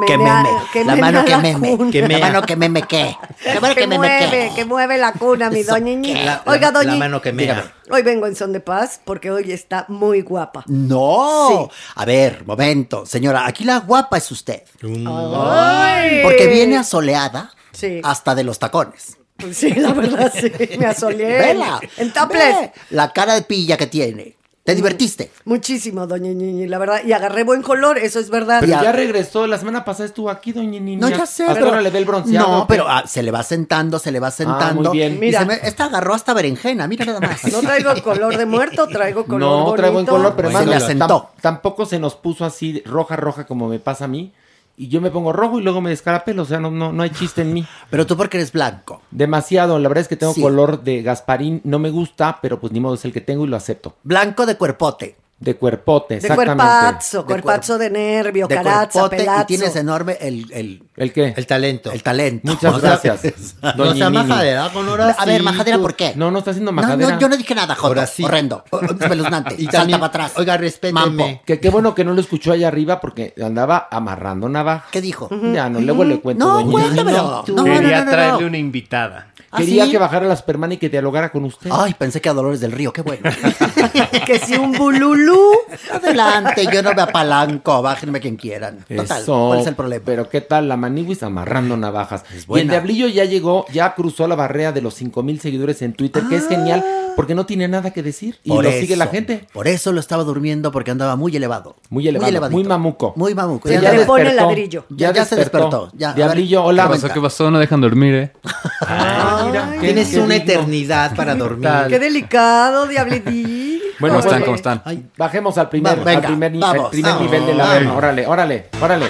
Que 0.05 0.17
menea- 0.17 0.43
meme. 0.43 0.49
que 0.73 0.83
la 0.83 0.95
menea 0.95 1.11
mano 1.11 1.25
que 1.25 1.31
la 1.31 1.37
meme. 1.39 1.77
cuna. 1.77 1.91
Que 1.91 2.01
La 2.01 2.07
mea. 2.09 2.19
mano 2.19 2.41
que 2.41 2.55
meme 2.57 2.81
qué. 2.83 3.15
La 3.45 3.59
mano 3.61 3.73
que, 3.75 3.81
que 3.81 3.87
meme 3.87 3.97
mueve, 4.07 4.29
qué. 4.29 4.51
que 4.55 4.65
mueve 4.65 4.97
la 4.97 5.13
cuna, 5.13 5.49
mi. 5.49 5.63
La- 5.63 6.43
Oiga, 6.45 6.71
la- 6.71 6.71
doñi, 6.71 6.87
la 6.91 6.95
mano 6.97 7.21
que 7.21 7.31
mea. 7.31 7.73
Hoy 7.89 8.01
vengo 8.01 8.27
en 8.27 8.35
son 8.35 8.51
de 8.51 8.59
paz 8.59 8.99
porque 9.05 9.31
hoy 9.31 9.51
está 9.53 9.85
muy 9.87 10.21
guapa. 10.21 10.63
No. 10.67 11.69
A 11.95 12.03
ver, 12.05 12.43
momento. 12.45 13.05
Señora, 13.05 13.45
aquí 13.47 13.63
la 13.63 13.79
guapa 13.79 14.17
es 14.17 14.29
usted. 14.31 14.63
Ay. 14.83 16.19
Porque 16.23 16.47
viene 16.47 16.77
asoleada 16.77 17.51
Sí. 17.71 18.01
hasta 18.03 18.35
de 18.35 18.43
los 18.43 18.59
tacones. 18.59 19.17
Pues 19.37 19.57
sí, 19.57 19.73
la 19.73 19.93
verdad, 19.93 20.31
sí. 20.33 20.51
Me 20.79 20.85
asoleé. 20.85 21.39
Vela. 21.39 21.79
En 21.97 22.11
topless. 22.13 22.55
Ve 22.61 22.71
La 22.91 23.11
cara 23.11 23.33
de 23.35 23.41
pilla 23.41 23.77
que 23.77 23.87
tiene. 23.87 24.35
¿Te 24.63 24.73
divertiste? 24.73 25.29
Muchísimo, 25.43 26.07
doña 26.07 26.31
Ñiñi, 26.31 26.65
la 26.67 26.79
verdad. 26.79 27.01
Y 27.05 27.13
agarré 27.13 27.43
buen 27.43 27.61
color, 27.61 27.99
eso 27.99 28.19
es 28.19 28.31
verdad. 28.31 28.61
Pero 28.61 28.71
Ya. 28.71 28.81
ya 28.81 28.91
regresó. 28.93 29.45
La 29.45 29.59
semana 29.59 29.85
pasada 29.85 30.05
estuvo 30.07 30.27
aquí, 30.27 30.53
Doñinini. 30.53 30.95
No, 30.95 31.07
ya 31.07 31.27
sé. 31.27 31.43
Hasta 31.43 31.53
pero- 31.53 31.67
ahora 31.67 31.81
le 31.81 31.91
ve 31.91 31.99
el 31.99 32.05
bronceado. 32.05 32.47
No, 32.47 32.65
pero 32.67 32.85
ah, 32.89 33.03
se 33.05 33.21
le 33.21 33.29
va 33.29 33.43
sentando, 33.43 33.99
se 33.99 34.11
le 34.11 34.19
va 34.19 34.31
sentando. 34.31 34.89
muy 34.89 34.97
bien. 34.97 35.17
Y 35.17 35.19
Mira. 35.19 35.41
se 35.41 35.45
me- 35.45 35.59
esta 35.61 35.85
agarró 35.85 36.15
hasta 36.15 36.33
berenjena, 36.33 36.87
mira 36.87 37.05
nada 37.05 37.19
más. 37.19 37.43
No 37.51 37.59
traigo 37.61 37.91
color 38.01 38.35
de 38.35 38.45
muerto, 38.47 38.87
traigo 38.87 39.25
color 39.25 39.39
No, 39.39 39.49
bonito. 39.65 39.75
trae 39.75 39.89
buen 39.91 40.05
color, 40.07 40.33
pero 40.35 40.49
Se 40.49 40.55
además 40.57 40.79
le 40.79 40.83
asentó. 40.83 41.05
tam- 41.07 41.41
tampoco 41.41 41.85
se 41.85 41.99
nos 41.99 42.15
puso 42.15 42.43
así 42.43 42.81
roja, 42.87 43.15
roja 43.17 43.45
como 43.45 43.67
me 43.69 43.77
pasa 43.77 44.05
a 44.05 44.07
mí. 44.07 44.33
Y 44.77 44.89
yo 44.89 44.99
me 44.99 45.09
pongo 45.11 45.31
rojo 45.31 45.59
y 45.59 45.63
luego 45.63 45.79
me 45.81 45.89
descarapelo. 45.89 46.41
O 46.41 46.45
sea, 46.45 46.59
no, 46.59 46.69
no, 46.69 46.91
no 46.91 47.03
hay 47.03 47.09
chiste 47.09 47.41
en 47.43 47.53
mí. 47.53 47.65
Pero 47.89 48.05
tú 48.05 48.17
porque 48.17 48.37
eres 48.37 48.51
blanco. 48.51 49.01
Demasiado. 49.11 49.79
La 49.79 49.87
verdad 49.87 50.01
es 50.01 50.07
que 50.07 50.17
tengo 50.17 50.33
Sí. 50.33 50.41
color 50.41 50.83
de 50.83 51.01
Gasparín. 51.01 51.61
No 51.63 51.79
me 51.79 51.89
gusta, 51.89 52.39
pero 52.41 52.59
pues 52.59 52.73
ni 52.73 52.79
modo 52.81 52.95
es 52.95 53.05
el 53.05 53.13
que 53.13 53.21
tengo 53.21 53.45
y 53.45 53.47
lo 53.47 53.55
acepto. 53.55 53.95
Blanco 54.03 54.45
de 54.45 54.57
cuerpote. 54.57 55.15
De 55.37 55.55
cuerpote, 55.57 56.13
De 56.13 56.19
exactamente. 56.21 56.63
cuerpazo, 56.63 57.17
De 57.19 57.25
cuerpazo 57.25 57.77
de 57.77 57.89
nervio, 57.89 58.47
De 58.47 58.55
caraza, 58.55 58.87
cuerpote 58.89 59.17
pelazo. 59.17 59.41
y 59.41 59.45
tienes 59.45 59.75
enorme 59.75 60.17
el, 60.21 60.45
el, 60.53 60.83
¿El 60.95 61.11
qué? 61.11 61.33
El 61.35 61.45
talento. 61.45 61.91
el 61.91 62.01
talento. 62.01 62.51
Muchas 62.51 62.81
gracias. 62.81 63.21
No 63.75 63.93
sea 63.93 64.09
Nini. 64.09 64.23
majadera 64.23 64.69
con 64.71 64.87
horas. 64.87 65.17
A 65.19 65.25
ver, 65.25 65.43
majadera, 65.43 65.77
¿por 65.77 65.93
qué? 65.95 66.13
No, 66.15 66.31
no 66.31 66.39
está 66.39 66.51
haciendo 66.51 66.71
majadera. 66.71 67.11
no, 67.15 67.19
yo 67.19 67.27
no 67.27 67.35
dije 67.35 67.53
nada. 67.53 67.75
Ahora 67.81 68.07
sí. 68.07 68.23
Horrendo. 68.23 68.63
Espeluznante. 68.71 69.55
Y 69.57 69.63
Salta 69.65 69.79
también- 69.79 69.99
para 69.99 70.07
atrás. 70.07 70.31
Oiga, 70.37 70.55
respéteme. 70.55 70.99
Mampo. 71.01 71.41
Que 71.45 71.59
qué 71.59 71.69
bueno 71.69 71.93
que 71.93 72.05
no 72.05 72.13
lo 72.13 72.21
escuchó 72.21 72.53
allá 72.53 72.69
arriba 72.69 73.01
porque 73.01 73.33
andaba 73.43 73.89
amarrando 73.91 74.47
navajas. 74.47 74.89
¿Qué 74.91 75.01
dijo? 75.01 75.29
Ya, 75.53 75.69
no, 75.69 75.81
luego 75.81 76.05
le 76.05 76.21
cuento. 76.21 76.45
No, 76.63 76.71
cuéntamelo. 76.71 77.43
tú. 77.45 77.53
No, 77.55 77.65
no, 77.65 77.73
Quería 77.73 77.99
no, 77.99 78.05
no, 78.05 78.11
traerle 78.11 78.41
no. 78.41 78.47
una 78.47 78.57
invitada. 78.57 79.27
¿Ah, 79.51 79.57
Quería 79.57 79.85
sí? 79.85 79.91
que 79.91 79.97
bajara 79.97 80.25
la 80.27 80.35
Superman 80.35 80.71
y 80.73 80.77
que 80.77 80.89
dialogara 80.89 81.31
con 81.31 81.43
usted. 81.45 81.69
Ay, 81.73 81.93
pensé 81.97 82.19
que 82.21 82.29
a 82.29 82.33
Dolores 82.33 82.59
del 82.61 82.71
Río, 82.71 82.91
qué 82.93 83.01
bueno. 83.01 83.29
Que 84.25 84.39
si 84.39 84.55
un 84.55 84.71
bulul. 84.73 85.24
Blue. 85.25 85.51
Adelante, 85.91 86.67
yo 86.71 86.83
no 86.83 86.93
me 86.93 87.01
apalanco, 87.01 87.81
bájenme 87.81 88.19
quien 88.19 88.35
quieran. 88.35 88.85
Total, 88.87 89.21
Eso, 89.21 89.47
¿cuál 89.47 89.59
es 89.61 89.67
el 89.67 89.75
problema? 89.75 90.03
Pero 90.05 90.29
¿qué 90.29 90.41
tal 90.41 90.67
la 90.67 90.77
Maniwis 90.77 91.23
amarrando 91.23 91.75
navajas? 91.77 92.23
y 92.49 92.59
el. 92.59 92.67
Diablillo 92.69 93.07
ya 93.07 93.25
llegó, 93.25 93.65
ya 93.71 93.93
cruzó 93.95 94.27
la 94.27 94.35
barrera 94.35 94.71
de 94.71 94.81
los 94.81 94.93
5000 94.95 95.39
seguidores 95.39 95.81
en 95.81 95.93
Twitter, 95.93 96.23
que 96.29 96.35
es 96.35 96.47
genial 96.47 96.83
porque 97.15 97.33
no 97.33 97.45
tiene 97.45 97.67
nada 97.69 97.91
que 97.91 98.03
decir 98.03 98.37
y 98.43 98.49
Por 98.49 98.65
lo 98.65 98.71
sigue 98.71 98.95
la 98.97 99.07
gente. 99.07 99.47
Por 99.53 99.67
eso 99.69 99.93
lo 99.93 99.99
estaba 100.01 100.23
durmiendo 100.23 100.71
porque 100.71 100.91
andaba 100.91 101.15
muy 101.15 101.33
elevado. 101.35 101.75
Muy 101.89 102.05
elevado, 102.07 102.25
muy, 102.29 102.37
elevadito. 102.37 102.69
mamuco. 102.69 103.13
Muy 103.15 103.33
mamuco. 103.33 103.69
Ya 103.69 103.75
Ya 103.79 103.91
despertó, 103.91 104.07
pone 104.13 104.33
ladrillo. 104.33 104.85
Ya, 104.89 105.07
Ya- 105.09 105.13
ya 105.13 105.25
se 105.25 105.35
despertó. 105.37 105.91
Ya, 105.93 106.09
ver, 106.09 106.15
Diablillo, 106.17 106.61
¿qué 106.63 106.67
hola. 106.67 106.89
pasó? 106.89 107.09
¿Qué 107.09 107.21
pasó? 107.21 107.49
No 107.51 107.59
dejan 107.59 107.79
dormir, 107.81 108.13
¿eh? 108.15 108.33
Tienes 109.79 110.09
qué 110.09 110.19
una 110.19 110.35
digno. 110.35 110.51
eternidad 110.53 111.15
para 111.15 111.35
dormir. 111.35 111.69
Qué 111.89 111.99
delicado, 111.99 112.87
diablidín. 112.87 113.54
Bueno, 113.99 114.17
Oye, 114.17 114.25
están? 114.27 114.41
¿Cómo 114.43 114.55
están? 114.55 114.81
ay, 114.85 115.05
bajemos 115.17 115.57
al 115.57 115.69
primer, 115.69 115.97
venga, 116.03 116.11
al 116.19 116.25
primer, 116.25 116.51
ni- 116.51 116.59
vamos, 116.59 116.85
al 116.85 116.91
primer 116.91 117.11
vamos. 117.13 117.25
nivel 117.31 117.45
de 117.45 117.53
la 117.53 117.63
Vamos. 117.63 117.79
verga. 117.79 117.93
Órale, 117.97 118.27
órale, 118.27 118.69
órale. 118.81 119.05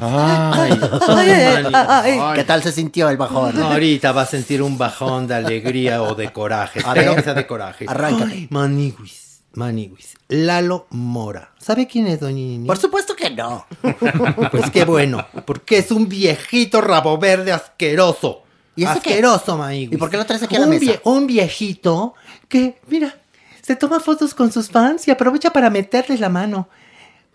Ay, 0.00 0.78
Ay. 1.72 2.20
¿Qué 2.34 2.44
tal 2.44 2.62
se 2.62 2.70
sintió 2.72 3.08
el 3.08 3.16
bajón? 3.16 3.58
No, 3.58 3.66
ahorita 3.72 4.12
va 4.12 4.22
a 4.22 4.26
sentir 4.26 4.60
un 4.62 4.76
bajón 4.76 5.26
de 5.26 5.34
alegría 5.36 6.02
o 6.02 6.14
de 6.14 6.32
coraje. 6.32 6.80
A 6.84 6.92
ver. 6.92 7.24
de 7.24 7.46
coraje. 7.46 7.86
Arráncate. 7.88 8.30
Ay, 8.32 8.46
Maniguis, 8.50 9.40
Maniguis. 9.54 10.14
Lalo 10.28 10.86
Mora. 10.90 11.52
¿Sabe 11.58 11.86
quién 11.86 12.06
es, 12.08 12.20
doña 12.20 12.34
Nini? 12.36 12.66
Por 12.66 12.76
supuesto 12.76 13.14
que 13.16 13.30
no. 13.30 13.64
Pues 14.50 14.70
qué 14.70 14.84
bueno, 14.84 15.26
porque 15.46 15.78
es 15.78 15.90
un 15.90 16.08
viejito 16.08 16.80
rabo 16.80 17.16
verde 17.18 17.52
asqueroso. 17.52 18.42
¿Y 18.76 18.84
asqueroso, 18.84 19.56
Maniguis. 19.56 19.92
¿Y 19.92 19.96
por 19.96 20.10
qué 20.10 20.16
lo 20.16 20.26
traes 20.26 20.42
aquí 20.42 20.56
a 20.56 20.60
la 20.60 20.64
un 20.66 20.70
mesa? 20.70 20.84
vie- 20.84 21.00
un 21.04 21.26
viejito 21.26 22.14
que, 22.48 22.78
mira, 22.88 23.14
se 23.62 23.74
toma 23.76 24.00
fotos 24.00 24.34
con 24.34 24.52
sus 24.52 24.68
fans 24.70 25.08
y 25.08 25.10
aprovecha 25.10 25.50
para 25.50 25.70
meterles 25.70 26.20
la 26.20 26.28
mano. 26.28 26.68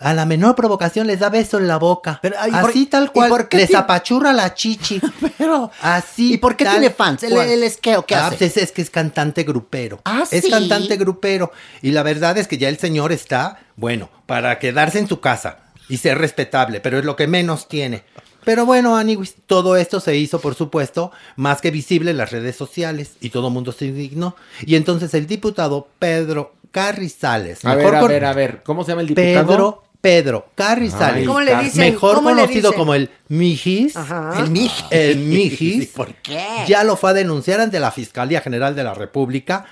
A 0.03 0.15
la 0.15 0.25
menor 0.25 0.55
provocación 0.55 1.05
les 1.05 1.19
da 1.19 1.29
beso 1.29 1.59
en 1.59 1.67
la 1.67 1.77
boca. 1.77 2.19
ay, 2.39 2.49
¿y 2.49 2.53
por- 2.61 2.69
Así 2.71 2.85
tal 2.87 3.03
y 3.05 3.07
cual. 3.09 3.29
por 3.29 3.49
qué 3.49 3.57
les 3.57 3.75
apachurra 3.75 4.33
la 4.33 4.53
chichi. 4.55 4.99
Pero, 5.37 5.69
Así. 5.79 6.33
¿y 6.33 6.37
por 6.39 6.55
qué 6.55 6.65
tiene 6.65 6.89
fans? 6.89 7.21
¿Él, 7.21 7.33
cual. 7.33 7.47
él 7.49 7.61
es 7.61 7.77
qué 7.77 7.97
o 7.97 8.05
qué 8.05 8.15
Ah, 8.15 8.27
hace? 8.27 8.37
pues 8.37 8.57
es, 8.57 8.63
es 8.63 8.71
que 8.71 8.81
es 8.81 8.89
cantante 8.89 9.43
grupero. 9.43 10.01
Ah, 10.05 10.23
Es 10.31 10.45
¿sí? 10.45 10.49
cantante 10.49 10.97
grupero. 10.97 11.51
Y 11.83 11.91
la 11.91 12.01
verdad 12.01 12.35
es 12.39 12.47
que 12.47 12.57
ya 12.57 12.67
el 12.69 12.79
señor 12.79 13.11
está, 13.11 13.59
bueno, 13.75 14.09
para 14.25 14.57
quedarse 14.57 14.97
en 14.97 15.07
su 15.07 15.19
casa 15.19 15.59
y 15.87 15.97
ser 15.97 16.17
respetable, 16.17 16.79
pero 16.79 16.97
es 16.97 17.05
lo 17.05 17.15
que 17.15 17.27
menos 17.27 17.67
tiene. 17.67 18.03
Pero 18.43 18.65
bueno, 18.65 18.95
Aniwis, 18.97 19.35
todo 19.45 19.75
esto 19.77 19.99
se 19.99 20.15
hizo, 20.17 20.39
por 20.39 20.55
supuesto, 20.55 21.11
más 21.35 21.61
que 21.61 21.71
visible 21.71 22.11
en 22.11 22.17
las 22.17 22.31
redes 22.31 22.55
sociales 22.55 23.13
y 23.21 23.29
todo 23.29 23.47
el 23.47 23.53
mundo 23.53 23.71
se 23.71 23.85
indignó. 23.85 24.35
Y 24.65 24.75
entonces 24.75 25.13
el 25.13 25.27
diputado 25.27 25.87
Pedro 25.99 26.53
Carrizales, 26.71 27.63
A 27.65 27.75
ver, 27.75 27.93
a 27.95 28.03
ver, 28.07 28.25
a 28.25 28.33
ver, 28.33 28.63
¿cómo 28.63 28.83
se 28.83 28.91
llama 28.91 29.01
el 29.01 29.07
diputado? 29.07 29.45
Pedro, 29.47 29.83
Pedro 30.01 30.47
Carrizales, 30.55 31.17
Ay, 31.21 31.25
¿Cómo 31.25 31.41
le 31.41 31.55
dicen? 31.57 31.93
mejor 31.93 32.15
¿Cómo 32.15 32.29
le 32.31 32.35
conocido 32.37 32.69
dicen? 32.69 32.79
como 32.79 32.93
el 32.95 33.09
Mijis, 33.27 33.95
Ajá. 33.95 34.33
El 34.39 34.49
Mijis. 34.51 34.85
el 34.89 35.17
Mijis, 35.19 35.87
¿Por 35.89 36.13
qué? 36.15 36.43
ya 36.67 36.83
lo 36.83 36.95
fue 36.95 37.11
a 37.11 37.13
denunciar 37.13 37.59
ante 37.61 37.79
la 37.79 37.91
Fiscalía 37.91 38.41
General 38.41 38.75
de 38.75 38.83
la 38.83 38.93
República 38.93 39.65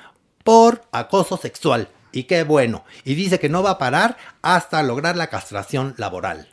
por 0.44 0.84
acoso 0.92 1.38
sexual. 1.38 1.88
Y 2.12 2.24
qué 2.24 2.44
bueno. 2.44 2.86
Y 3.06 3.14
dice 3.16 3.40
que 3.40 3.50
no 3.50 3.62
va 3.64 3.72
a 3.72 3.78
parar 3.78 4.18
hasta 4.42 4.82
lograr 4.84 5.16
la 5.16 5.28
castración 5.28 5.94
laboral. 5.98 6.48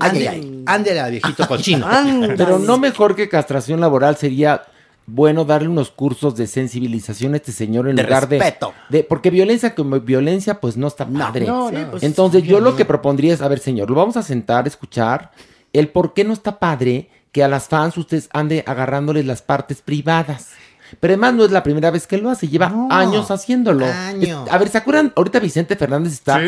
Ándele, 0.00 0.62
ándele 0.66 1.10
viejito 1.10 1.46
cochino. 1.46 1.86
Pero 2.36 2.58
no 2.58 2.78
mejor 2.78 3.14
que 3.14 3.28
castración 3.28 3.80
laboral 3.80 4.16
sería 4.16 4.62
bueno 5.06 5.44
darle 5.44 5.68
unos 5.68 5.90
cursos 5.90 6.36
de 6.36 6.46
sensibilización 6.46 7.34
a 7.34 7.36
este 7.36 7.50
señor 7.52 7.88
en 7.88 7.96
De 7.96 8.04
lugar 8.04 8.28
de- 8.28 8.38
respeto. 8.38 8.72
de, 8.88 9.02
porque 9.04 9.30
violencia 9.30 9.74
como 9.74 9.98
violencia 10.00 10.60
pues 10.60 10.76
no 10.76 10.86
está 10.86 11.06
padre. 11.06 11.44
no, 11.46 11.70
no, 11.70 11.90
pues, 11.90 12.02
Entonces 12.04 12.42
yo 12.44 12.60
lo 12.60 12.76
que 12.76 12.84
propondría 12.84 13.34
es, 13.34 13.42
a 13.42 13.48
ver 13.48 13.58
señor, 13.58 13.90
lo 13.90 13.96
vamos 13.96 14.16
a 14.16 14.22
sentar, 14.22 14.66
escuchar 14.66 15.32
el 15.72 15.88
por 15.88 16.14
qué 16.14 16.24
no 16.24 16.32
está 16.32 16.58
padre 16.58 17.08
que 17.32 17.42
a 17.42 17.48
las 17.48 17.66
fans 17.68 17.96
ustedes 17.96 18.28
ande 18.32 18.62
agarrándoles 18.66 19.24
las 19.26 19.42
partes 19.42 19.80
privadas. 19.82 20.50
Pero 21.00 21.12
además 21.12 21.34
no 21.34 21.44
es 21.44 21.50
la 21.50 21.62
primera 21.62 21.90
vez 21.90 22.06
que 22.06 22.18
lo 22.18 22.30
hace, 22.30 22.48
lleva 22.48 22.68
No, 22.68 22.88
años 22.90 23.30
haciéndolo. 23.30 23.86
años. 23.86 24.46
Es- 24.46 24.52
a 24.52 24.58
ver, 24.58 24.68
¿se 24.68 24.78
acuerdan? 24.78 25.12
Ahorita 25.16 25.38
Vicente 25.40 25.76
Fernández 25.76 26.12
está, 26.12 26.40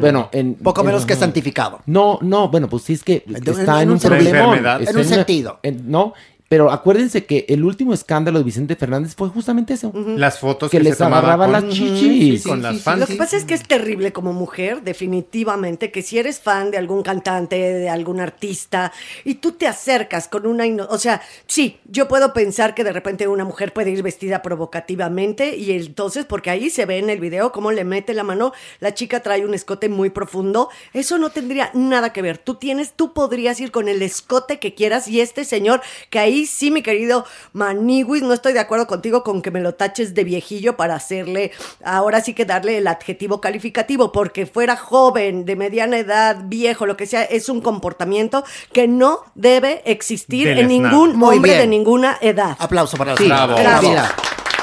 bueno, 0.00 0.28
en... 0.32 0.54
Poco 0.54 0.80
en- 0.82 0.86
menos 0.86 1.04
que 1.06 1.14
santificado. 1.16 1.80
no, 1.86 2.18
no, 2.22 2.48
bueno, 2.48 2.68
pues 2.68 2.82
sí 2.84 2.92
es 2.94 3.02
que 3.02 3.24
está 3.26 3.82
en 3.82 3.88
en, 3.88 3.90
un. 3.90 3.96
Está 3.96 4.78
En 4.90 4.96
un 4.96 5.04
sentido. 5.04 5.58
en- 5.62 5.90
no, 5.90 6.14
pero 6.48 6.70
acuérdense 6.70 7.24
que 7.26 7.44
el 7.48 7.62
último 7.64 7.92
escándalo 7.92 8.38
de 8.38 8.44
Vicente 8.44 8.74
Fernández 8.76 9.14
fue 9.14 9.28
justamente 9.28 9.74
eso. 9.74 9.92
Las 9.94 10.38
fotos 10.38 10.70
Que 10.70 10.78
que, 10.78 10.84
les 10.84 10.96
se 10.96 11.04
agarraban 11.04 11.52
con- 11.52 11.62
las 11.66 11.74
chichis. 11.74 12.42
Sí, 12.42 12.48
con 12.48 12.58
Sí, 12.58 12.62
las 12.62 12.80
fans. 12.82 13.00
Lo 13.00 13.06
que 13.06 13.14
pasa 13.16 13.36
es 13.36 13.44
que 13.44 13.54
es 13.54 13.62
terrible 13.68 14.12
como 14.12 14.32
mujer, 14.32 14.82
definitivamente, 14.82 15.90
que 15.90 16.02
si 16.02 16.18
eres 16.18 16.40
fan 16.40 16.70
de 16.70 16.78
algún 16.78 17.02
cantante, 17.02 17.56
de 17.56 17.88
algún 17.90 18.20
artista, 18.20 18.92
y 19.24 19.34
tú 19.36 19.52
te 19.52 19.66
acercas 19.66 20.28
con 20.28 20.46
una... 20.46 20.66
ino- 20.66 20.86
O 20.90 20.98
sea, 20.98 21.20
sí, 21.46 21.78
yo 21.84 22.08
puedo 22.08 22.32
pensar 22.32 22.74
que 22.74 22.84
de 22.84 22.92
repente 22.92 23.28
una 23.28 23.44
mujer 23.44 23.72
puede 23.72 23.90
ir 23.90 24.02
vestida 24.02 24.40
provocativamente, 24.42 25.56
y 25.56 25.72
entonces, 25.72 26.24
porque 26.24 26.50
ahí 26.50 26.70
se 26.70 26.86
ve 26.86 26.98
en 26.98 27.10
el 27.10 27.20
video 27.20 27.52
cómo 27.52 27.72
le 27.72 27.84
mete 27.84 28.14
la 28.14 28.22
mano, 28.24 28.52
la 28.80 28.94
chica 28.94 29.20
trae 29.20 29.44
un 29.44 29.54
escote 29.54 29.88
muy 29.88 30.10
profundo, 30.10 30.68
eso 30.92 31.18
no 31.18 31.30
tendría 31.30 31.70
nada 31.74 32.12
que 32.12 32.22
ver. 32.22 32.38
Tú 32.38 32.54
tienes, 32.54 32.92
tú 32.92 33.12
podrías 33.12 33.60
ir 33.60 33.70
con 33.70 33.88
el 33.88 34.00
escote 34.02 34.58
que 34.58 34.74
quieras, 34.74 35.08
y 35.08 35.20
este 35.20 35.44
señor, 35.44 35.80
que 36.10 36.18
ahí 36.18 36.37
sí, 36.46 36.70
mi 36.70 36.82
querido 36.82 37.24
Maniwis, 37.52 38.22
no 38.22 38.32
estoy 38.34 38.52
de 38.52 38.60
acuerdo 38.60 38.86
contigo 38.86 39.22
con 39.22 39.42
que 39.42 39.50
me 39.50 39.60
lo 39.60 39.74
taches 39.74 40.14
de 40.14 40.24
viejillo 40.24 40.76
para 40.76 40.94
hacerle, 40.94 41.52
ahora 41.84 42.20
sí 42.20 42.34
que 42.34 42.44
darle 42.44 42.78
el 42.78 42.86
adjetivo 42.86 43.40
calificativo, 43.40 44.12
porque 44.12 44.46
fuera 44.46 44.76
joven, 44.76 45.44
de 45.44 45.56
mediana 45.56 45.98
edad, 45.98 46.36
viejo, 46.44 46.86
lo 46.86 46.96
que 46.96 47.06
sea, 47.06 47.22
es 47.24 47.48
un 47.48 47.60
comportamiento 47.60 48.44
que 48.72 48.86
no 48.88 49.20
debe 49.34 49.82
existir 49.84 50.48
Del 50.48 50.58
en 50.58 50.70
snap. 50.70 50.92
ningún 50.92 51.16
Muy 51.16 51.36
hombre 51.36 51.50
bien. 51.52 51.62
de 51.62 51.66
ninguna 51.68 52.18
edad. 52.20 52.56
Aplauso 52.58 52.96
para 52.96 53.12
el 53.12 53.18
Sí, 53.18 53.24
señor. 53.24 53.48
Bravo. 53.48 53.58
Bravo. 53.62 53.88
Mira, 53.88 54.14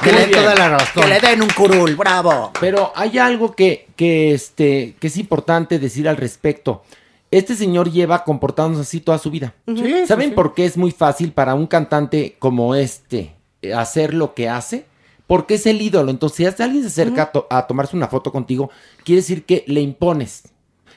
que 0.03 0.11
Muy 0.11 0.19
le 0.21 0.27
bien. 0.27 0.39
toda 0.41 0.55
la 0.55 0.69
razón. 0.69 1.03
Que 1.03 1.09
le 1.09 1.19
den 1.19 1.41
un 1.41 1.49
curul, 1.49 1.95
bravo. 1.95 2.51
Pero 2.59 2.91
hay 2.95 3.17
algo 3.17 3.55
que, 3.55 3.87
que, 3.95 4.33
este, 4.33 4.95
que 4.99 5.07
es 5.07 5.17
importante 5.17 5.79
decir 5.79 6.07
al 6.09 6.17
respecto. 6.17 6.83
Este 7.37 7.55
señor 7.55 7.91
lleva 7.91 8.23
comportándose 8.23 8.81
así 8.83 8.99
toda 9.01 9.17
su 9.17 9.29
vida. 9.31 9.53
Sí, 9.67 10.05
¿Saben 10.07 10.25
sí, 10.27 10.29
sí. 10.29 10.35
por 10.35 10.53
qué 10.53 10.65
es 10.65 10.77
muy 10.77 10.91
fácil 10.91 11.31
para 11.31 11.53
un 11.55 11.67
cantante 11.67 12.35
como 12.39 12.75
este 12.75 13.33
eh, 13.61 13.73
hacer 13.73 14.13
lo 14.13 14.33
que 14.33 14.47
hace? 14.49 14.85
Porque 15.27 15.55
es 15.55 15.65
el 15.65 15.81
ídolo. 15.81 16.11
Entonces, 16.11 16.53
si 16.55 16.63
alguien 16.63 16.83
se 16.83 16.87
acerca 16.89 17.23
a, 17.23 17.31
to- 17.31 17.47
a 17.49 17.67
tomarse 17.67 17.95
una 17.97 18.07
foto 18.07 18.31
contigo, 18.31 18.69
quiere 19.03 19.21
decir 19.21 19.43
que 19.45 19.63
le 19.67 19.81
impones 19.81 20.43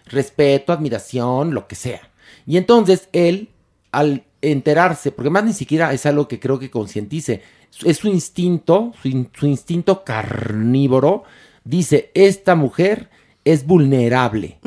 respeto, 0.06 0.72
admiración, 0.72 1.54
lo 1.54 1.66
que 1.66 1.74
sea. 1.74 2.02
Y 2.46 2.56
entonces 2.56 3.08
él, 3.12 3.48
al 3.92 4.24
enterarse, 4.40 5.10
porque 5.12 5.30
más 5.30 5.44
ni 5.44 5.52
siquiera 5.52 5.92
es 5.92 6.06
algo 6.06 6.28
que 6.28 6.38
creo 6.38 6.58
que 6.58 6.70
concientice, 6.70 7.42
es 7.84 7.96
su 7.98 8.08
instinto, 8.08 8.92
su, 9.02 9.08
in- 9.08 9.30
su 9.34 9.46
instinto 9.46 10.04
carnívoro, 10.04 11.24
dice, 11.64 12.10
esta 12.14 12.54
mujer 12.54 13.10
es 13.52 13.66
vulnerable, 13.66 14.58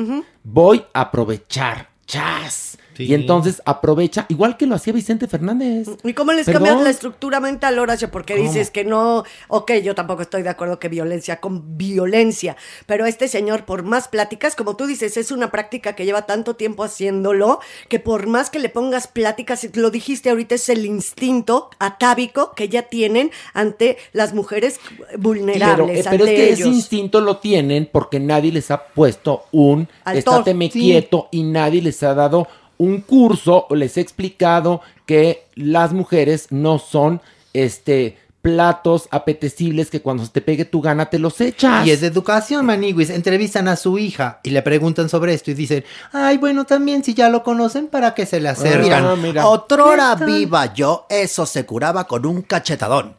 voy 0.42 0.84
a 0.92 1.02
aprovechar, 1.02 1.90
chas. 2.04 2.71
Sí. 3.02 3.10
Y 3.10 3.14
entonces 3.14 3.62
aprovecha, 3.64 4.26
igual 4.28 4.56
que 4.56 4.66
lo 4.66 4.74
hacía 4.74 4.92
Vicente 4.92 5.26
Fernández. 5.28 5.88
¿Y 6.04 6.12
cómo 6.12 6.32
les 6.32 6.46
Perdón. 6.46 6.64
cambias 6.64 6.84
la 6.84 6.90
estructura 6.90 7.40
mental, 7.40 7.78
Horacio? 7.78 8.10
Porque 8.10 8.34
¿Cómo? 8.34 8.46
dices 8.46 8.70
que 8.70 8.84
no, 8.84 9.24
ok, 9.48 9.72
yo 9.82 9.94
tampoco 9.94 10.22
estoy 10.22 10.42
de 10.42 10.48
acuerdo 10.48 10.78
que 10.78 10.88
violencia 10.88 11.40
con 11.40 11.76
violencia, 11.76 12.56
pero 12.86 13.06
este 13.06 13.28
señor, 13.28 13.64
por 13.64 13.82
más 13.82 14.08
pláticas, 14.08 14.56
como 14.56 14.76
tú 14.76 14.86
dices, 14.86 15.16
es 15.16 15.30
una 15.30 15.50
práctica 15.50 15.94
que 15.94 16.04
lleva 16.04 16.26
tanto 16.26 16.54
tiempo 16.56 16.84
haciéndolo, 16.84 17.60
que 17.88 17.98
por 17.98 18.26
más 18.26 18.50
que 18.50 18.58
le 18.58 18.68
pongas 18.68 19.06
pláticas, 19.06 19.66
lo 19.74 19.90
dijiste 19.90 20.30
ahorita, 20.30 20.54
es 20.54 20.68
el 20.68 20.86
instinto 20.86 21.70
atávico 21.78 22.52
que 22.54 22.68
ya 22.68 22.82
tienen 22.82 23.30
ante 23.54 23.96
las 24.12 24.34
mujeres 24.34 24.80
vulnerables, 25.18 26.06
eh, 26.06 26.08
pero 26.10 26.24
es 26.24 26.30
que 26.30 26.52
ese 26.52 26.68
instinto 26.68 27.20
lo 27.20 27.38
tienen 27.38 27.88
porque 27.90 28.20
nadie 28.20 28.52
les 28.52 28.70
ha 28.70 28.84
puesto 28.84 29.44
un 29.52 29.88
Altor, 30.04 30.18
estáteme 30.18 30.70
sí. 30.70 30.80
quieto 30.80 31.28
y 31.30 31.42
nadie 31.42 31.82
les 31.82 32.02
ha 32.02 32.14
dado 32.14 32.46
un 32.82 33.00
curso 33.00 33.66
o 33.70 33.76
les 33.76 33.96
ha 33.96 34.00
explicado 34.00 34.80
que 35.06 35.44
las 35.54 35.92
mujeres 35.92 36.48
no 36.50 36.78
son 36.78 37.20
este 37.52 38.18
platos 38.40 39.06
apetecibles 39.12 39.88
que 39.88 40.02
cuando 40.02 40.24
se 40.24 40.32
te 40.32 40.40
pegue 40.40 40.64
tu 40.64 40.80
gana 40.80 41.06
te 41.08 41.20
los 41.20 41.40
echas. 41.40 41.86
Y 41.86 41.92
es 41.92 42.00
de 42.00 42.08
educación, 42.08 42.66
Maniguis. 42.66 43.10
Entrevistan 43.10 43.68
a 43.68 43.76
su 43.76 43.98
hija 43.98 44.40
y 44.42 44.50
le 44.50 44.62
preguntan 44.62 45.08
sobre 45.08 45.32
esto 45.32 45.52
y 45.52 45.54
dicen, 45.54 45.84
ay, 46.10 46.38
bueno, 46.38 46.64
también 46.64 47.04
si 47.04 47.14
ya 47.14 47.28
lo 47.28 47.44
conocen, 47.44 47.86
¿para 47.86 48.14
qué 48.14 48.26
se 48.26 48.40
le 48.40 48.48
acercan? 48.48 49.04
Ah, 49.04 49.14
mira. 49.16 49.46
Otrora 49.46 50.16
¿Qué 50.18 50.24
tal? 50.24 50.26
viva 50.26 50.74
yo, 50.74 51.06
eso 51.08 51.46
se 51.46 51.64
curaba 51.64 52.08
con 52.08 52.26
un 52.26 52.42
cachetadón. 52.42 53.14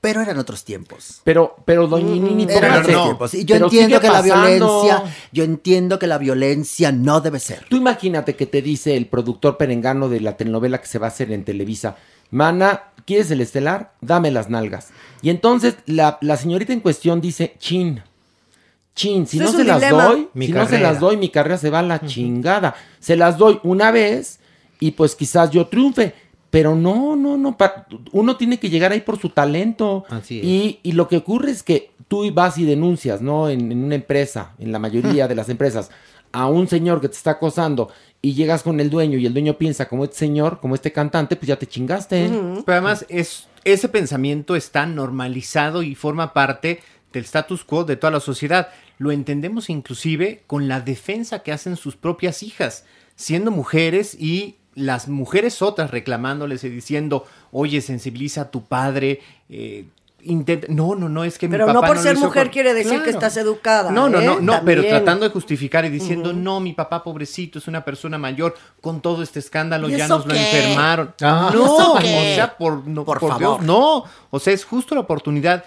Pero 0.00 0.22
eran 0.22 0.38
otros 0.38 0.64
tiempos. 0.64 1.20
Pero, 1.24 1.56
pero 1.66 1.86
doña 1.86 2.14
Nini, 2.14 2.46
Eran 2.50 2.80
otros 2.80 3.04
tiempos. 3.04 3.34
Y 3.34 3.44
yo 3.44 3.56
pero 3.56 3.66
entiendo 3.66 4.00
que 4.00 4.08
la 4.08 4.22
violencia, 4.22 5.02
yo 5.30 5.44
entiendo 5.44 5.98
que 5.98 6.06
la 6.06 6.16
violencia 6.16 6.90
no 6.90 7.20
debe 7.20 7.38
ser. 7.38 7.66
Tú 7.68 7.76
imagínate 7.76 8.34
que 8.34 8.46
te 8.46 8.62
dice 8.62 8.96
el 8.96 9.06
productor 9.06 9.58
perengano 9.58 10.08
de 10.08 10.20
la 10.20 10.38
telenovela 10.38 10.80
que 10.80 10.86
se 10.86 10.98
va 10.98 11.06
a 11.06 11.10
hacer 11.10 11.30
en 11.32 11.44
Televisa, 11.44 11.96
Mana, 12.30 12.84
¿quieres 13.04 13.30
el 13.30 13.40
estelar? 13.40 13.92
Dame 14.00 14.30
las 14.30 14.48
nalgas. 14.48 14.88
Y 15.20 15.30
entonces 15.30 15.74
la, 15.86 16.16
la 16.22 16.36
señorita 16.36 16.72
en 16.72 16.80
cuestión 16.80 17.20
dice, 17.20 17.56
chin, 17.58 18.02
chin, 18.94 19.26
si 19.26 19.38
no 19.38 19.50
se 19.52 19.64
las 19.64 19.80
dilema. 19.80 20.04
doy, 20.06 20.28
Mi 20.32 20.46
si 20.46 20.52
no 20.52 20.64
se 20.64 20.70
carrera. 20.70 20.90
las 20.92 21.00
doy, 21.00 21.16
mi 21.16 21.28
carrera 21.28 21.58
se 21.58 21.70
va 21.70 21.80
a 21.80 21.82
la 21.82 22.00
chingada. 22.06 22.74
Se 23.00 23.16
las 23.16 23.36
doy 23.36 23.60
una 23.64 23.90
vez 23.90 24.38
y 24.78 24.92
pues 24.92 25.14
quizás 25.14 25.50
yo 25.50 25.66
triunfe. 25.66 26.14
Pero 26.50 26.74
no, 26.74 27.14
no, 27.16 27.36
no. 27.36 27.56
pa- 27.56 27.86
uno 28.12 28.36
tiene 28.36 28.58
que 28.58 28.70
llegar 28.70 28.90
ahí 28.92 29.00
por 29.00 29.18
su 29.20 29.28
talento. 29.30 30.04
Así 30.08 30.40
es. 30.40 30.44
Y, 30.44 30.80
y 30.82 30.92
lo 30.92 31.06
que 31.08 31.16
ocurre 31.18 31.50
es 31.52 31.62
que 31.62 31.90
tú 32.08 32.28
vas 32.32 32.58
y 32.58 32.64
denuncias, 32.64 33.22
¿no? 33.22 33.48
En, 33.48 33.70
en 33.70 33.84
una 33.84 33.94
empresa, 33.94 34.52
en 34.58 34.72
la 34.72 34.78
mayoría 34.80 35.28
de 35.28 35.34
las 35.36 35.48
empresas, 35.48 35.90
a 36.32 36.48
un 36.48 36.66
señor 36.68 37.00
que 37.00 37.08
te 37.08 37.16
está 37.16 37.32
acosando 37.32 37.88
y 38.22 38.34
llegas 38.34 38.62
con 38.64 38.80
el 38.80 38.90
dueño 38.90 39.16
y 39.18 39.26
el 39.26 39.32
dueño 39.32 39.58
piensa 39.58 39.88
como 39.88 40.04
este 40.04 40.16
señor, 40.16 40.60
como 40.60 40.74
este 40.74 40.92
cantante, 40.92 41.36
pues 41.36 41.48
ya 41.48 41.56
te 41.56 41.66
chingaste. 41.66 42.28
Pero 42.28 42.64
además, 42.78 43.06
es, 43.08 43.46
ese 43.64 43.88
pensamiento 43.88 44.56
está 44.56 44.86
normalizado 44.86 45.82
y 45.84 45.94
forma 45.94 46.32
parte 46.32 46.80
del 47.12 47.24
status 47.24 47.64
quo 47.64 47.84
de 47.84 47.96
toda 47.96 48.10
la 48.12 48.20
sociedad. 48.20 48.68
Lo 48.98 49.10
entendemos 49.12 49.70
inclusive 49.70 50.42
con 50.46 50.68
la 50.68 50.80
defensa 50.80 51.42
que 51.44 51.52
hacen 51.52 51.76
sus 51.76 51.96
propias 51.96 52.42
hijas, 52.42 52.84
siendo 53.16 53.50
mujeres 53.50 54.14
y 54.18 54.56
las 54.74 55.08
mujeres 55.08 55.62
otras 55.62 55.90
reclamándoles 55.90 56.62
y 56.64 56.68
diciendo, 56.68 57.26
oye, 57.52 57.80
sensibiliza 57.80 58.42
a 58.42 58.50
tu 58.50 58.62
padre. 58.64 59.20
eh, 59.48 59.84
intenta- 60.22 60.66
No, 60.68 60.94
no, 60.94 61.08
no, 61.08 61.24
es 61.24 61.38
que 61.38 61.48
mi 61.48 61.52
Pero 61.52 61.72
no 61.72 61.80
por 61.80 61.98
ser 61.98 62.14
hizo 62.16 62.26
mujer 62.26 62.44
con-". 62.44 62.52
quiere 62.52 62.74
decir 62.74 63.02
que 63.02 63.10
estás 63.10 63.36
educada. 63.36 63.90
No, 63.90 64.08
no, 64.08 64.20
¿eh? 64.20 64.24
no, 64.26 64.40
no, 64.40 64.60
pero 64.64 64.82
tratando 64.86 65.24
de 65.26 65.32
justificar 65.32 65.84
y 65.86 65.88
diciendo, 65.88 66.32
no, 66.32 66.60
mi 66.60 66.72
papá 66.74 67.02
pobrecito 67.02 67.58
es 67.58 67.66
una 67.68 67.84
persona 67.84 68.18
mayor, 68.18 68.54
con 68.80 69.00
todo 69.00 69.22
este 69.22 69.38
escándalo 69.38 69.88
¿Y 69.88 69.96
ya 69.96 70.06
nos 70.06 70.26
lo 70.26 70.34
enfermaron. 70.34 71.14
Ah. 71.22 71.50
no, 71.54 71.64
¿Eso 71.64 71.92
o 71.94 72.00
sea, 72.00 72.56
por, 72.56 72.86
no, 72.86 73.04
Por 73.04 73.18
por, 73.18 73.30
favor. 73.30 73.58
Dios, 73.60 73.66
no. 73.66 74.04
O 74.30 74.38
sea, 74.38 74.52
es 74.52 74.64
justo 74.64 74.94
la 74.94 75.00
oportunidad. 75.00 75.64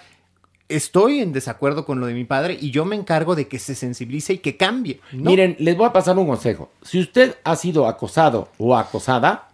Estoy 0.70 1.20
en 1.20 1.34
desacuerdo 1.34 1.86
con 1.86 2.00
lo 2.00 2.08
de 2.08 2.14
mi 2.14 2.24
padre 2.24 2.58
y 2.60 2.72
yo 2.72 2.86
me 2.86 2.96
encargo 2.96 3.36
de 3.36 3.48
que 3.48 3.60
se 3.60 3.76
sensibilice 3.76 4.34
y 4.34 4.38
que 4.40 4.58
cambie. 4.58 5.02
¿no? 5.12 5.30
Miren, 5.30 5.56
les 5.60 5.76
voy 5.78 5.86
a 5.88 5.94
pasar 5.94 6.18
un 6.18 6.26
consejo. 6.28 6.72
Si 6.82 7.00
usted 7.00 7.36
ha 7.44 7.56
sido 7.56 7.88
acosado 7.88 8.50
o 8.58 8.76
acosada 8.76 9.50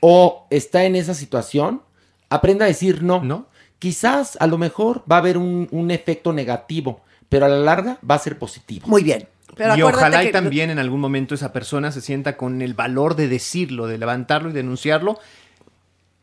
o 0.00 0.46
está 0.50 0.84
en 0.84 0.96
esa 0.96 1.14
situación, 1.14 1.82
aprenda 2.30 2.64
a 2.64 2.68
decir 2.68 3.02
no. 3.02 3.22
No. 3.22 3.46
Quizás 3.78 4.36
a 4.40 4.46
lo 4.46 4.56
mejor 4.56 5.02
va 5.10 5.16
a 5.16 5.18
haber 5.18 5.36
un, 5.36 5.68
un 5.70 5.90
efecto 5.90 6.32
negativo, 6.32 7.00
pero 7.28 7.46
a 7.46 7.48
la 7.48 7.58
larga 7.58 7.98
va 8.08 8.14
a 8.14 8.18
ser 8.20 8.38
positivo. 8.38 8.86
Muy 8.86 9.02
bien. 9.02 9.28
Pero 9.56 9.76
y 9.76 9.82
ojalá 9.82 10.22
y 10.22 10.26
que- 10.26 10.32
también 10.32 10.70
en 10.70 10.78
algún 10.78 11.00
momento 11.00 11.34
esa 11.34 11.52
persona 11.52 11.92
se 11.92 12.00
sienta 12.00 12.36
con 12.36 12.62
el 12.62 12.74
valor 12.74 13.14
de 13.16 13.28
decirlo, 13.28 13.86
de 13.86 13.98
levantarlo 13.98 14.50
y 14.50 14.52
denunciarlo. 14.52 15.18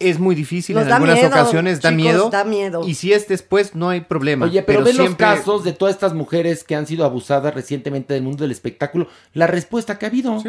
Es 0.01 0.19
muy 0.19 0.35
difícil 0.35 0.75
Nos 0.75 0.85
en 0.87 0.91
algunas 0.93 1.15
miedo, 1.15 1.27
ocasiones, 1.29 1.81
da 1.81 1.89
chicos, 1.89 2.03
miedo. 2.03 2.29
da 2.29 2.43
miedo. 2.43 2.87
Y 2.87 2.95
si 2.95 3.13
es 3.13 3.27
después, 3.27 3.75
no 3.75 3.89
hay 3.89 4.01
problema. 4.01 4.45
Oye, 4.45 4.61
pero, 4.63 4.83
ve 4.83 4.93
siempre- 4.93 5.25
los 5.27 5.35
casos 5.37 5.63
de 5.63 5.73
todas 5.73 5.93
estas 5.95 6.13
mujeres 6.13 6.63
que 6.63 6.75
han 6.75 6.87
sido 6.87 7.05
abusadas 7.05 7.53
recientemente 7.53 8.13
del 8.13 8.23
mundo 8.23 8.43
del 8.43 8.51
espectáculo, 8.51 9.07
la 9.33 9.47
respuesta 9.47 9.97
que 9.99 10.05
ha 10.05 10.09
habido. 10.09 10.41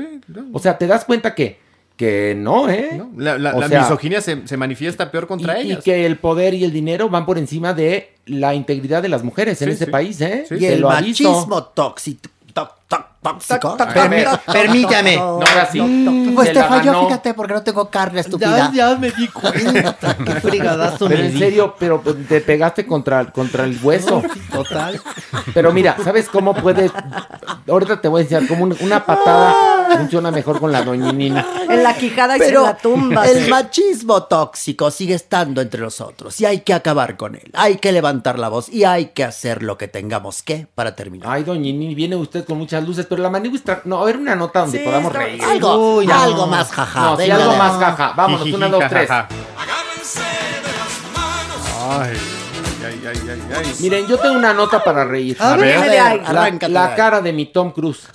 O 0.52 0.58
sea, 0.58 0.78
te 0.78 0.86
das 0.86 1.04
cuenta 1.04 1.34
que, 1.34 1.58
que 1.96 2.34
no, 2.36 2.68
¿eh? 2.68 2.90
No, 2.96 3.10
La, 3.16 3.38
la- 3.38 3.54
O 3.54 3.60
la 3.60 3.68
sea, 3.68 3.82
misoginia 3.82 4.20
se, 4.20 4.46
se 4.48 4.56
manifiesta 4.56 5.10
peor 5.10 5.26
contra 5.26 5.60
y, 5.60 5.68
y 5.68 5.72
ellas. 5.72 5.84
que 5.84 6.06
el 6.06 6.16
poder 6.18 6.54
y 6.54 6.64
el 6.64 6.72
dinero 6.72 7.08
van 7.08 7.26
por 7.26 7.38
encima 7.38 7.74
de 7.74 8.12
la 8.26 8.54
integridad 8.54 9.02
de 9.02 9.08
las 9.08 9.22
mujeres 9.22 9.60
en 9.62 9.68
Sí, 9.68 9.74
ese 9.74 9.84
sí. 9.86 9.90
país, 9.90 10.20
¿eh? 10.20 10.44
Y 10.58 10.64
el 10.64 10.82
machismo 10.82 11.64
tóxico. 11.74 12.28
Toc, 12.54 12.70
toc, 12.88 13.06
tóxico. 13.22 13.76
Permí- 13.76 14.40
permítame. 14.52 15.16
No, 15.16 15.22
ahora 15.22 15.68
sí. 15.70 15.80
Mm, 15.80 16.34
Pues 16.34 16.52
te 16.52 16.62
falló, 16.62 17.04
fíjate, 17.06 17.34
porque 17.34 17.54
no 17.54 17.62
tengo 17.62 17.88
carne 17.88 18.20
estúpida. 18.20 18.70
Ya, 18.72 18.90
ya 18.92 18.98
me 18.98 19.10
di 19.10 19.28
cuenta. 19.28 20.16
Qué 20.24 20.34
fregadazo 20.40 21.08
Pero 21.08 21.22
en 21.22 21.38
serio, 21.38 21.74
pero 21.78 22.00
pues, 22.02 22.16
te 22.28 22.40
pegaste 22.40 22.86
contra, 22.86 23.30
contra 23.32 23.64
el 23.64 23.78
hueso. 23.82 24.22
Total. 24.52 25.00
Pero 25.54 25.72
mira, 25.72 25.96
¿sabes 26.02 26.28
cómo 26.28 26.54
puedes? 26.54 26.90
Ahorita 27.68 28.00
te 28.00 28.08
voy 28.08 28.20
a 28.20 28.22
enseñar 28.24 28.46
cómo 28.48 28.64
un- 28.64 28.76
una 28.80 29.04
patada 29.04 29.96
funciona 29.96 30.30
mejor 30.30 30.58
con 30.60 30.72
la 30.72 30.82
doñinina. 30.82 31.46
En 31.68 31.82
la 31.82 31.94
quijada 31.94 32.36
y 32.36 32.40
Pero 32.40 32.62
la 32.64 32.76
tumba. 32.76 33.26
el 33.26 33.48
machismo 33.48 34.24
tóxico 34.24 34.90
sigue 34.90 35.14
estando 35.14 35.60
entre 35.60 35.80
nosotros 35.80 36.40
y 36.40 36.46
hay 36.46 36.60
que 36.60 36.74
acabar 36.74 37.16
con 37.16 37.34
él. 37.34 37.50
Hay 37.54 37.76
que 37.76 37.92
levantar 37.92 38.38
la 38.38 38.48
voz 38.48 38.68
y 38.68 38.84
hay 38.84 39.06
que 39.06 39.24
hacer 39.24 39.62
lo 39.62 39.78
que 39.78 39.88
tengamos 39.88 40.42
que 40.42 40.66
para 40.74 40.96
terminar. 40.96 41.28
Ay, 41.30 41.44
doñinini, 41.44 41.94
viene 41.94 42.16
usted 42.16 42.44
con 42.44 42.58
muchas 42.58 42.82
luces, 42.84 43.06
pero 43.12 43.22
la 43.24 43.28
manigua 43.28 43.58
está... 43.58 43.82
No, 43.84 44.00
a 44.00 44.04
ver 44.06 44.16
una 44.16 44.34
nota 44.34 44.60
donde 44.60 44.78
Sí, 44.78 44.84
podamos 44.86 45.12
está- 45.12 45.18
reír. 45.24 45.44
Algo, 45.44 45.96
Uy, 45.96 46.06
no. 46.06 46.14
algo 46.14 46.46
más 46.46 46.70
jaja. 46.70 47.00
No, 47.02 47.16
sí, 47.16 47.22
venga, 47.24 47.34
algo 47.36 47.56
más 47.56 47.72
jaja. 47.78 48.12
Vámonos, 48.16 48.46
una, 48.54 48.68
dos, 48.68 48.84
tres. 48.88 49.10
Agárrense 49.10 50.20
de 50.20 50.72
las 50.72 50.94
manos. 51.14 52.08
Ay, 52.08 52.16
ay, 53.06 53.18
ay, 53.22 53.30
ay, 53.30 53.40
ay. 53.64 53.74
Miren, 53.80 54.06
yo 54.06 54.18
tengo 54.18 54.36
una 54.36 54.52
nota 54.52 54.82
para 54.82 55.04
reír. 55.04 55.36
A 55.40 55.56
ver. 55.56 55.80
La, 56.68 56.94
cara 56.94 57.20
de 57.20 57.32
mi 57.32 57.46
Tom 57.46 57.70
Cruise. 57.72 58.08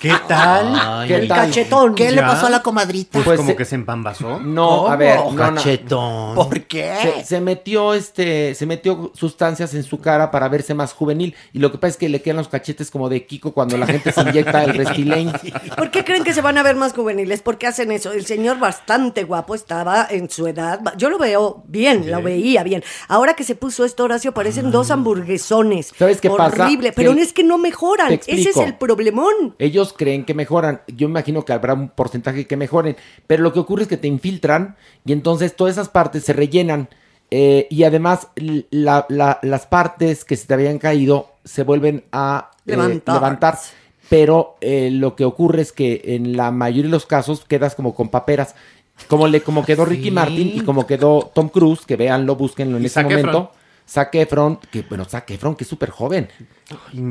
¿Qué 0.00 0.12
tal? 0.28 0.74
Ay, 0.80 1.08
¿Qué 1.08 1.14
El 1.16 1.28
tal? 1.28 1.46
cachetón. 1.46 1.94
¿Qué 1.94 2.10
le 2.12 2.22
pasó 2.22 2.46
a 2.46 2.50
la 2.50 2.62
comadrita? 2.62 3.10
Pues, 3.12 3.24
Pues 3.24 3.36
como 3.38 3.50
se- 3.50 3.56
que 3.56 3.64
se 3.64 3.74
empambazó. 3.74 4.40
No, 4.40 4.88
a 4.88 4.96
ver. 4.96 5.18
Cachetón. 5.36 6.34
¿Por 6.34 6.62
qué? 6.64 6.94
Se, 7.20 7.24
se 7.24 7.40
metió 7.40 7.94
este, 7.94 8.54
se 8.54 8.66
metió 8.66 9.12
sustancias 9.14 9.74
en 9.74 9.82
su 9.82 10.00
cara 10.00 10.30
para 10.30 10.48
verse 10.48 10.74
más 10.74 10.92
juvenil. 10.92 11.34
Y 11.52 11.58
lo 11.58 11.70
que 11.72 11.78
pasa 11.78 11.90
es 11.92 11.96
que 11.96 12.08
le 12.08 12.22
quedan 12.22 12.38
los 12.38 12.48
cachetes 12.48 12.90
como 12.90 13.08
de 13.08 13.26
Kiko 13.26 13.52
cuando 13.52 13.76
la 13.76 13.86
gente 13.86 14.12
se 14.12 14.20
inyecta 14.22 14.64
el 14.64 14.74
Restylane. 14.74 15.32
¿Por 15.76 15.90
qué 15.90 16.04
creen 16.04 16.24
que 16.24 16.32
se 16.32 16.40
van 16.40 16.58
a 16.58 16.62
ver 16.62 16.76
más 16.76 16.92
juveniles? 16.92 17.42
¿Por 17.42 17.58
qué 17.58 17.66
hacen 17.66 17.92
eso? 17.92 18.12
El 18.12 18.26
señor 18.26 18.58
bastante 18.58 19.24
guapo 19.24 19.54
estaba 19.54 20.06
en 20.08 20.30
su 20.30 20.46
edad. 20.46 20.80
Yo 20.96 21.10
lo 21.10 21.18
veo 21.18 21.62
bien, 21.66 22.10
lo 22.10 22.22
veía 22.22 22.62
bien. 22.62 22.82
Ahora 23.08 23.34
que 23.34 23.44
se 23.44 23.54
puso 23.54 23.84
esto, 23.84 24.08
Parecen 24.32 24.70
dos 24.70 24.90
hamburguesones. 24.90 25.92
¿Sabes 25.96 26.20
qué 26.20 26.30
pasa? 26.30 26.64
Horrible. 26.64 26.92
Pero 26.92 27.12
es 27.12 27.32
que 27.32 27.44
no 27.44 27.58
mejoran. 27.58 28.12
Ese 28.12 28.50
es 28.50 28.56
el 28.56 28.74
problemón. 28.76 29.54
Ellos 29.58 29.94
creen 29.96 30.24
que 30.24 30.34
mejoran. 30.34 30.80
Yo 30.88 31.08
imagino 31.08 31.44
que 31.44 31.52
habrá 31.52 31.74
un 31.74 31.88
porcentaje 31.88 32.46
que 32.46 32.56
mejoren. 32.56 32.96
Pero 33.26 33.42
lo 33.42 33.52
que 33.52 33.60
ocurre 33.60 33.82
es 33.82 33.88
que 33.88 33.96
te 33.96 34.08
infiltran 34.08 34.76
y 35.04 35.12
entonces 35.12 35.54
todas 35.56 35.72
esas 35.74 35.88
partes 35.88 36.24
se 36.24 36.32
rellenan. 36.32 36.88
eh, 37.32 37.68
y 37.70 37.84
además 37.84 38.26
la- 38.70 39.06
la- 39.08 39.38
las 39.42 39.64
partes 39.66 40.24
que 40.24 40.34
se 40.36 40.48
te 40.48 40.54
habían 40.54 40.78
caído 40.78 41.28
se 41.44 41.62
vuelven 41.62 42.02
a 42.10 42.50
eh, 42.66 42.70
Levantar. 42.72 43.14
levantar. 43.14 43.58
Pero 44.08 44.56
eh, 44.60 44.90
lo 44.90 45.14
que 45.14 45.24
ocurre 45.24 45.62
es 45.62 45.70
que 45.70 46.02
en 46.06 46.36
la 46.36 46.50
mayoría 46.50 46.84
de 46.84 46.88
los 46.88 47.06
casos 47.06 47.44
quedas 47.46 47.76
como 47.76 47.94
con 47.94 48.08
paperas. 48.08 48.56
Como, 49.06 49.28
le, 49.28 49.42
como 49.42 49.64
quedó 49.64 49.84
Ricky 49.84 50.04
Sí. 50.06 50.10
Martin 50.10 50.52
y 50.56 50.60
como 50.62 50.86
quedó 50.88 51.30
Tom 51.32 51.48
Cruise, 51.50 51.86
que 51.86 51.94
véanlo, 51.96 52.34
búsquenlo 52.34 52.76
en 52.78 52.90
Zac 52.90 53.08
Efron. 53.10 53.48
Zac 53.90 54.14
Efron, 54.14 54.58
que 54.70 54.82
bueno, 54.82 55.04
Zac 55.04 55.28
Efron, 55.32 55.56
que 55.56 55.64
es 55.64 55.68
súper 55.70 55.90
joven. 55.90 56.28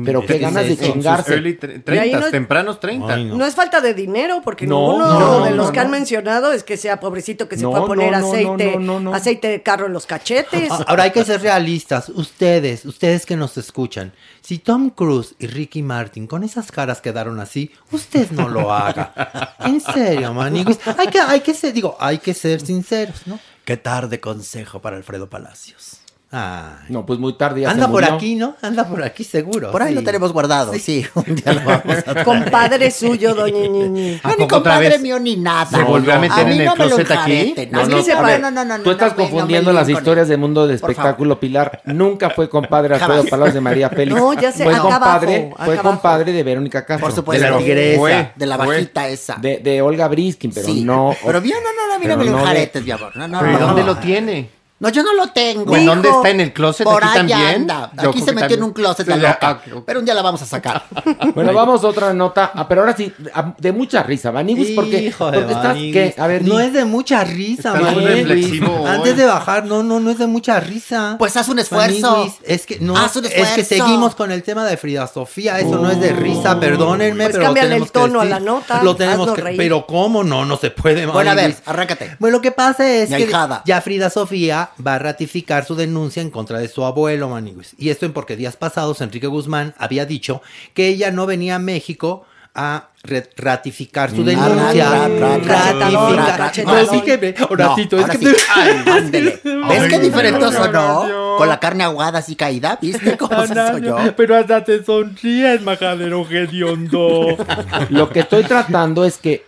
Pero 0.06 0.22
qué 0.22 0.26
¿qué 0.26 0.38
ganas 0.38 0.64
de 0.66 0.78
chingarse. 0.78 1.34
early 1.34 1.58
tre- 1.58 1.82
Y 1.86 1.98
ahí 1.98 2.10
30, 2.10 2.20
no- 2.20 2.30
tempranos 2.30 2.80
30. 2.80 3.12
Ay, 3.14 3.24
no. 3.26 3.36
No 3.36 3.44
es 3.44 3.54
falta 3.54 3.82
de 3.82 3.92
dinero, 3.92 4.40
porque 4.42 4.66
No, 4.66 4.92
ninguno 4.92 5.20
no, 5.20 5.44
de 5.44 5.50
los 5.50 5.66
no, 5.66 5.72
que 5.72 5.80
han 5.80 5.90
mencionado 5.90 6.52
es 6.52 6.64
que 6.64 6.78
sea 6.78 6.98
pobrecito 6.98 7.46
que 7.46 7.56
se 7.56 7.64
No, 7.64 7.70
pueda 7.72 7.84
poner 7.84 8.14
aceite, 8.14 8.76
no, 8.76 8.80
no, 8.80 9.00
no. 9.00 9.14
aceite 9.14 9.48
de 9.48 9.62
carro 9.62 9.84
en 9.88 9.92
los 9.92 10.06
cachetes. 10.06 10.70
A- 10.70 10.76
Ahora 10.88 11.02
hay 11.02 11.10
que 11.10 11.22
ser 11.26 11.42
realistas. 11.42 12.08
Ustedes, 12.08 12.86
ustedes 12.86 13.26
que 13.26 13.36
nos 13.36 13.58
escuchan. 13.58 14.14
Si 14.40 14.56
Tom 14.58 14.88
Cruise 14.88 15.34
y 15.38 15.48
Ricky 15.48 15.82
Martin 15.82 16.26
con 16.26 16.42
esas 16.44 16.72
caras 16.72 17.02
quedaron 17.02 17.40
así, 17.40 17.70
usted 17.92 18.30
no 18.30 18.48
lo 18.48 18.72
haga. 18.72 19.12
En 19.60 19.78
serio, 19.82 20.32
maniguis. 20.32 20.78
Hay 20.96 21.08
que, 21.08 21.20
hay 21.20 21.40
que 21.40 21.52
ser, 21.52 21.74
digo, 21.74 21.94
hay 22.00 22.16
que 22.16 22.32
ser 22.32 22.62
sinceros, 22.62 23.26
¿no? 23.26 23.38
Qué 23.66 23.76
tarde 23.76 24.18
consejo 24.20 24.80
para 24.80 24.96
Alfredo 24.96 25.28
Palacios. 25.28 25.89
Ay. 26.32 26.86
No, 26.90 27.04
pues 27.04 27.18
muy 27.18 27.32
tarde 27.32 27.62
ya 27.62 27.70
Anda 27.70 27.86
se 27.86 27.90
por 27.90 28.02
murió. 28.02 28.14
aquí, 28.16 28.36
¿no? 28.36 28.54
Anda 28.62 28.86
por 28.86 29.02
aquí 29.02 29.24
seguro. 29.24 29.72
Por 29.72 29.82
ahí 29.82 29.88
sí. 29.88 29.94
lo 29.96 30.04
tenemos 30.04 30.32
guardado, 30.32 30.72
sí. 30.74 31.04
Un 31.14 31.34
día 31.34 31.52
lo 31.54 31.60
vamos 31.64 31.98
a 31.98 32.02
traer. 32.02 32.24
Compadre 32.24 32.90
suyo, 32.92 33.34
doña 33.34 33.66
Ñiñi. 33.66 34.20
¿A 34.22 34.28
No, 34.28 34.34
ni 34.38 34.46
compadre 34.46 34.98
mío 35.00 35.18
ni 35.18 35.36
nada. 35.36 35.66
se 35.66 35.82
volvió 35.82 36.14
a 36.14 36.18
meter 36.20 36.46
mí 36.46 36.52
en 36.54 36.60
el 36.60 36.66
no 36.66 36.76
me 36.76 36.84
lo 36.84 36.96
closet 36.96 37.10
aquí? 37.10 37.54
No, 37.72 37.84
no, 37.84 38.02
se 38.02 38.12
a 38.12 38.38
no, 38.38 38.50
no, 38.52 38.64
no, 38.64 38.76
Tú 38.78 38.84
no, 38.84 38.92
estás 38.92 39.14
confundiendo 39.14 39.72
las 39.72 39.88
historias 39.88 40.28
del 40.28 40.38
mundo 40.38 40.68
del 40.68 40.78
Por 40.78 40.90
espectáculo, 40.90 41.40
Pilar. 41.40 41.82
Nunca 41.86 42.30
fue 42.30 42.48
compadre 42.48 42.94
Alfredo. 42.94 43.24
Palacios 43.24 43.54
de 43.54 43.60
María 43.60 43.90
Félix. 43.90 44.16
No, 44.16 44.32
ya 44.34 44.52
sé, 44.52 44.62
Fue 44.62 44.74
acá 44.74 44.82
compadre, 44.82 45.50
abajo, 45.52 45.64
fue 45.64 45.76
compadre 45.78 46.32
de 46.32 46.42
Verónica 46.44 46.86
Castro. 46.86 47.08
Por 47.08 47.14
supuesto. 47.16 47.44
De 47.44 47.50
la 47.50 47.58
tigresa. 47.58 48.32
De 48.36 48.46
la 48.46 48.56
bajita 48.56 49.08
esa. 49.08 49.34
De, 49.34 49.58
de 49.58 49.82
Olga 49.82 50.06
Briskin, 50.06 50.52
pero 50.52 50.66
sí. 50.66 50.84
no. 50.84 51.12
Pero 51.26 51.40
bien, 51.40 51.56
no, 51.64 51.70
no, 51.88 51.92
no, 51.92 51.98
mira, 51.98 52.14
pero 52.14 52.18
me 52.18 52.24
lo 52.26 52.30
no 52.30 52.36
de- 52.36 52.42
enjaretes, 52.44 52.84
mi 52.84 52.90
amor. 52.92 53.16
No, 53.16 53.26
no, 53.26 53.40
¿Pero 53.40 53.50
no, 53.52 53.58
¿y 53.58 53.60
dónde 53.60 53.80
no. 53.80 53.86
lo 53.88 53.96
tiene? 53.96 54.59
No, 54.80 54.88
yo 54.88 55.02
no 55.02 55.12
lo 55.12 55.26
tengo. 55.28 55.76
¿En 55.76 55.84
dónde 55.84 56.08
está? 56.08 56.30
¿En 56.30 56.40
el 56.40 56.52
closet? 56.54 56.84
Por 56.84 57.04
¿Aquí 57.04 57.18
allá 57.18 57.36
también? 57.36 57.54
anda. 57.70 57.92
Yo 58.02 58.08
Aquí 58.10 58.22
se 58.22 58.32
metió 58.32 58.56
en 58.56 58.62
un 58.62 58.72
closet 58.72 59.06
la 59.06 59.14
Sí, 59.16 59.20
ya, 59.20 59.28
loca. 59.34 59.48
ah, 59.48 59.60
ok. 59.76 59.82
Pero 59.84 59.98
un 60.00 60.04
día 60.06 60.14
la 60.14 60.22
vamos 60.22 60.40
a 60.42 60.46
sacar. 60.46 60.82
Bueno, 61.34 61.52
vamos 61.52 61.84
a 61.84 61.88
otra 61.88 62.12
nota. 62.14 62.50
Ah, 62.54 62.66
pero 62.66 62.80
ahora 62.80 62.96
sí, 62.96 63.12
a- 63.34 63.54
de 63.58 63.72
mucha 63.72 64.02
risa, 64.02 64.30
Vanibus, 64.30 64.68
porque, 64.74 65.02
Hijo 65.02 65.30
de 65.30 65.38
porque 65.38 65.52
estás 65.52 65.68
Maniguis. 65.68 65.92
que, 66.14 66.14
a 66.20 66.26
ver, 66.26 66.44
no 66.44 66.58
es 66.60 66.72
de 66.72 66.84
mucha 66.86 67.22
risa, 67.24 67.74
Estás 67.76 67.92
muy 67.94 68.02
Maniguis. 68.04 68.28
reflexivo 68.28 68.80
hoy. 68.82 68.90
Antes 68.90 69.16
de 69.16 69.26
bajar, 69.26 69.66
no, 69.66 69.82
no, 69.82 70.00
no 70.00 70.10
es 70.10 70.18
de 70.18 70.26
mucha 70.26 70.58
risa. 70.60 71.16
Pues 71.18 71.36
haz 71.36 71.48
un 71.48 71.58
esfuerzo. 71.58 72.10
Maniguis, 72.10 72.34
es 72.44 72.64
que 72.66 72.80
no, 72.80 72.96
Haz 72.96 73.14
un 73.16 73.26
es 73.26 73.32
que 73.34 73.40
esfuerzo. 73.42 73.68
seguimos 73.68 74.14
con 74.14 74.32
el 74.32 74.42
tema 74.42 74.64
de 74.64 74.76
Frida 74.78 75.06
Sofía, 75.06 75.58
eso 75.60 75.78
no 75.78 75.90
es 75.90 76.00
de 76.00 76.12
risa, 76.12 76.58
perdónenme, 76.58 77.24
Pues 77.24 77.28
pero 77.28 77.38
lo 77.40 77.44
cámbiale 77.46 77.68
tenemos 77.68 77.88
el 77.88 77.92
tono 77.92 78.12
que 78.12 78.18
a 78.18 78.28
decir. 78.28 78.30
la 78.46 78.50
nota, 78.52 78.82
Lo 78.82 78.96
tenemos 78.96 79.32
que, 79.32 79.40
reír. 79.42 79.56
pero 79.58 79.86
cómo 79.86 80.24
no, 80.24 80.44
no 80.46 80.56
se 80.56 80.70
puede, 80.70 81.04
Bueno, 81.06 81.30
a 81.30 81.34
ver, 81.34 81.44
Maniguis. 81.44 81.62
arráncate. 81.66 82.16
Bueno, 82.18 82.38
lo 82.38 82.40
que 82.42 82.50
pasa 82.52 82.88
es 82.88 83.10
Mi 83.10 83.18
que 83.18 83.24
ahijada. 83.24 83.62
ya 83.66 83.80
Frida 83.82 84.08
Sofía 84.10 84.69
va 84.84 84.94
a 84.94 84.98
ratificar 84.98 85.64
su 85.64 85.74
denuncia 85.74 86.22
en 86.22 86.30
contra 86.30 86.58
de 86.58 86.68
su 86.68 86.84
abuelo, 86.84 87.28
Maniguis. 87.28 87.74
Y 87.78 87.90
esto 87.90 88.06
en 88.06 88.12
porque 88.12 88.36
días 88.36 88.56
pasados 88.56 89.00
Enrique 89.00 89.26
Guzmán 89.26 89.74
había 89.78 90.06
dicho 90.06 90.42
que 90.74 90.88
ella 90.88 91.10
no 91.10 91.26
venía 91.26 91.56
a 91.56 91.58
México 91.58 92.24
a 92.54 92.88
ratificar 93.36 94.10
su 94.10 94.24
denuncia. 94.24 94.90
Ra- 94.90 95.08
ra- 95.08 95.38
ra- 95.38 95.72
Ratificar. 95.72 96.86
sí 96.90 97.00
que 97.02 97.34
Horacito, 97.48 97.98
es 97.98 98.18
que. 98.18 98.26
¿Ves 98.28 99.88
qué 99.88 99.98
diferente 100.00 100.52
sonó? 100.52 101.36
Con 101.38 101.48
la 101.48 101.60
carne 101.60 101.84
aguada 101.84 102.18
así 102.18 102.34
caída, 102.36 102.78
¿viste 102.80 103.16
cómo 103.16 103.46
se 103.46 103.58
oyó? 103.60 103.96
Pero 104.16 104.36
hasta 104.36 104.64
te 104.64 104.84
sonríes, 104.84 105.62
majadero 105.62 106.26
hediondo. 106.28 107.36
Lo 107.90 108.10
que 108.10 108.20
estoy 108.20 108.42
tratando 108.44 109.04
es 109.04 109.16
que 109.18 109.44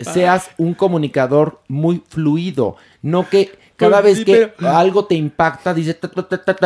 seas 0.00 0.50
un 0.56 0.74
comunicador 0.74 1.60
muy 1.68 2.02
fluido, 2.08 2.76
no 3.02 3.28
que 3.28 3.58
cada 3.78 4.00
vez 4.00 4.24
que 4.24 4.52
algo 4.60 5.06
te 5.06 5.14
impacta, 5.14 5.72
dices, 5.72 5.96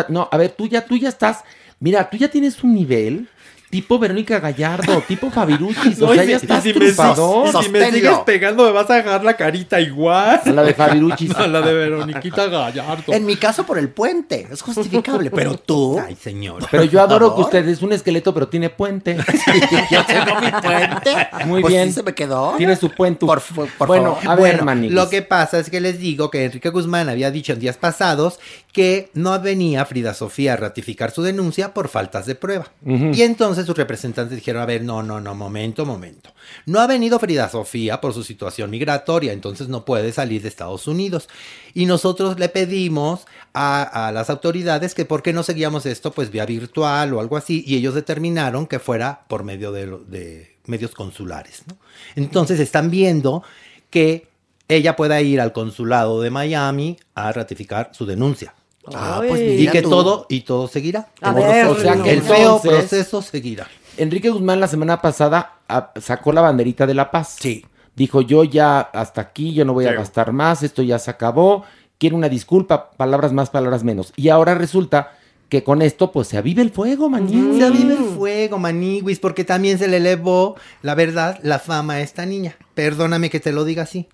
no, 0.08 0.28
a 0.32 0.36
ver, 0.36 0.50
tú 0.52 0.66
ya, 0.66 0.84
tú 0.84 0.96
ya 0.96 1.10
estás, 1.10 1.44
mira, 1.78 2.08
tú 2.08 2.16
ya 2.16 2.28
tienes 2.28 2.64
un 2.64 2.74
nivel 2.74 3.28
tipo 3.72 3.98
Verónica 3.98 4.38
Gallardo, 4.38 5.02
tipo 5.08 5.30
Fabiruchis, 5.30 5.98
No, 5.98 6.12
sea, 6.12 6.24
si- 6.24 6.28
ya 6.28 6.36
estás 6.36 6.62
si 6.62 6.74
me, 6.74 6.92
si 6.92 7.68
me 7.70 7.90
sigues 7.90 8.18
pegando, 8.26 8.64
me 8.66 8.70
vas 8.70 8.90
a 8.90 8.96
dejar 8.96 9.24
la 9.24 9.34
carita 9.34 9.80
igual. 9.80 10.42
A 10.44 10.50
la 10.50 10.62
de 10.62 10.74
Fabiruchis. 10.74 11.30
No, 11.30 11.36
a 11.38 11.46
la 11.46 11.62
de 11.62 11.72
Veroniquita 11.72 12.48
Gallardo. 12.48 13.14
En 13.14 13.24
mi 13.24 13.36
caso 13.36 13.64
por 13.64 13.78
el 13.78 13.88
puente, 13.88 14.46
es 14.50 14.60
justificable, 14.60 15.30
pero 15.30 15.56
tú... 15.56 15.98
Ay, 15.98 16.14
señor. 16.16 16.66
Pero 16.70 16.84
yo 16.84 17.00
adoro 17.00 17.34
que 17.34 17.40
usted 17.40 17.66
es 17.66 17.80
un 17.80 17.94
esqueleto, 17.94 18.34
pero 18.34 18.46
tiene 18.48 18.68
puente. 18.68 19.16
yo 19.90 20.04
tengo 20.04 20.38
mi 20.38 20.50
puente. 20.50 21.28
Muy 21.46 21.62
Pues 21.62 21.72
bien. 21.72 21.88
sí 21.88 21.94
se 21.94 22.02
me 22.02 22.14
quedó. 22.14 22.52
Tiene 22.58 22.76
su 22.76 22.90
puente. 22.90 23.24
Por, 23.24 23.40
por 23.40 23.88
bueno, 23.88 24.16
favor. 24.16 24.30
a 24.30 24.34
ver, 24.42 24.62
Bueno, 24.64 24.88
lo 24.90 25.08
que 25.08 25.22
pasa 25.22 25.58
es 25.58 25.70
que 25.70 25.80
les 25.80 25.98
digo 25.98 26.30
que 26.30 26.44
Enrique 26.44 26.68
Guzmán 26.68 27.08
había 27.08 27.30
dicho 27.30 27.54
en 27.54 27.60
días 27.60 27.78
pasados 27.78 28.38
que 28.72 29.10
no 29.12 29.38
venía 29.38 29.84
Frida 29.84 30.14
Sofía 30.14 30.54
a 30.54 30.56
ratificar 30.56 31.10
su 31.10 31.22
denuncia 31.22 31.74
por 31.74 31.88
faltas 31.88 32.24
de 32.24 32.34
prueba. 32.34 32.72
Y 32.84 33.20
entonces 33.20 33.66
sus 33.66 33.76
representantes 33.76 34.34
dijeron, 34.34 34.62
a 34.62 34.66
ver, 34.66 34.82
no, 34.82 35.02
no, 35.02 35.20
no, 35.20 35.34
momento, 35.34 35.84
momento. 35.84 36.30
No 36.64 36.80
ha 36.80 36.86
venido 36.86 37.18
Frida 37.18 37.50
Sofía 37.50 38.00
por 38.00 38.14
su 38.14 38.24
situación 38.24 38.70
migratoria, 38.70 39.34
entonces 39.34 39.68
no 39.68 39.84
puede 39.84 40.10
salir 40.12 40.40
de 40.40 40.48
Estados 40.48 40.88
Unidos. 40.88 41.28
Y 41.74 41.84
nosotros 41.84 42.38
le 42.38 42.48
pedimos 42.48 43.26
a, 43.52 44.08
a 44.08 44.10
las 44.10 44.30
autoridades 44.30 44.94
que 44.94 45.04
por 45.04 45.22
qué 45.22 45.34
no 45.34 45.42
seguíamos 45.42 45.84
esto 45.84 46.12
pues 46.12 46.30
vía 46.30 46.46
virtual 46.46 47.12
o 47.12 47.20
algo 47.20 47.36
así, 47.36 47.62
y 47.66 47.76
ellos 47.76 47.94
determinaron 47.94 48.66
que 48.66 48.78
fuera 48.78 49.24
por 49.28 49.44
medio 49.44 49.70
de, 49.72 50.56
medios 50.66 50.94
consulares. 50.94 51.64
¿no? 51.66 51.76
Entonces 52.16 52.58
están 52.58 52.90
viendo 52.90 53.42
que 53.90 54.28
ella 54.68 54.96
pueda 54.96 55.20
ir 55.20 55.40
al 55.40 55.52
consulado 55.52 56.22
de 56.22 56.30
Miami 56.30 56.96
a 57.14 57.32
ratificar 57.32 57.90
su 57.92 58.06
denuncia. 58.06 58.54
Ah, 58.92 59.22
pues 59.26 59.40
y 59.40 59.68
que 59.68 59.82
tú. 59.82 59.90
todo 59.90 60.26
y 60.28 60.40
todo 60.40 60.68
seguirá. 60.68 61.08
A 61.20 61.30
El- 61.30 61.34
ver, 61.36 61.66
o 61.66 61.76
sea, 61.76 62.02
que 62.02 62.12
el 62.12 62.22
feo 62.22 62.60
proceso 62.60 63.22
seguirá. 63.22 63.68
Enrique 63.96 64.30
Guzmán 64.30 64.60
la 64.60 64.68
semana 64.68 65.00
pasada 65.00 65.58
ah, 65.68 65.92
sacó 66.00 66.32
la 66.32 66.40
banderita 66.40 66.86
de 66.86 66.94
la 66.94 67.10
paz. 67.10 67.36
Sí. 67.40 67.64
Dijo, 67.94 68.22
yo 68.22 68.42
ya 68.44 68.80
hasta 68.80 69.20
aquí, 69.20 69.52
yo 69.52 69.64
no 69.64 69.74
voy 69.74 69.84
a 69.86 69.92
gastar 69.92 70.32
más, 70.32 70.62
esto 70.62 70.82
ya 70.82 70.98
se 70.98 71.10
acabó, 71.10 71.64
quiero 71.98 72.16
una 72.16 72.30
disculpa, 72.30 72.90
palabras 72.92 73.32
más, 73.34 73.50
palabras 73.50 73.84
menos. 73.84 74.12
Y 74.16 74.30
ahora 74.30 74.54
resulta 74.54 75.12
que 75.50 75.62
con 75.62 75.82
esto 75.82 76.10
pues 76.10 76.28
se 76.28 76.38
avive 76.38 76.62
el 76.62 76.70
fuego, 76.70 77.10
maní. 77.10 77.58
Se 77.58 77.66
aviva 77.66 77.92
el 77.92 78.04
fuego, 78.16 78.58
maniguis, 78.58 79.18
porque 79.18 79.44
también 79.44 79.78
se 79.78 79.88
le 79.88 79.98
elevó, 79.98 80.56
la 80.80 80.94
verdad, 80.94 81.38
la 81.42 81.58
fama 81.58 81.94
a 81.94 82.00
esta 82.00 82.24
niña. 82.24 82.56
Perdóname 82.74 83.28
que 83.28 83.40
te 83.40 83.52
lo 83.52 83.64
diga 83.66 83.82
así. 83.82 84.08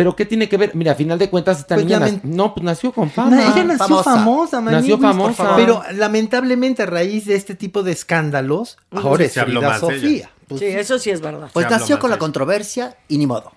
Pero 0.00 0.16
¿qué 0.16 0.24
tiene 0.24 0.48
que 0.48 0.56
ver? 0.56 0.74
Mira, 0.74 0.92
a 0.92 0.94
final 0.94 1.18
de 1.18 1.28
cuentas 1.28 1.58
esta 1.58 1.74
Pues 1.74 1.84
niña 1.84 1.98
lamen- 2.00 2.22
nac- 2.22 2.24
no, 2.24 2.54
pues 2.54 2.64
nació 2.64 2.90
con 2.90 3.10
fama. 3.10 3.36
ella 3.36 3.64
nació 3.64 3.86
famosa. 4.02 4.14
famosa, 4.14 4.60
Nació 4.62 4.96
por 4.98 5.08
famosa. 5.10 5.34
favor. 5.44 5.56
Pero 5.56 5.82
lamentablemente 5.92 6.84
a 6.84 6.86
raíz 6.86 7.26
de 7.26 7.34
este 7.36 7.54
tipo 7.54 7.82
de 7.82 7.92
escándalos, 7.92 8.78
ahora 8.92 9.24
es 9.24 9.34
Frida. 9.34 9.78
Sofía. 9.78 10.30
Pues 10.48 10.60
Sí, 10.60 10.66
eso 10.68 10.98
sí 10.98 11.10
es 11.10 11.20
verdad. 11.20 11.50
Pues 11.52 11.68
nació 11.68 11.98
con 11.98 12.08
la 12.08 12.16
eso. 12.16 12.20
controversia 12.24 12.96
y 13.08 13.18
ni 13.18 13.26
modo. 13.26 13.52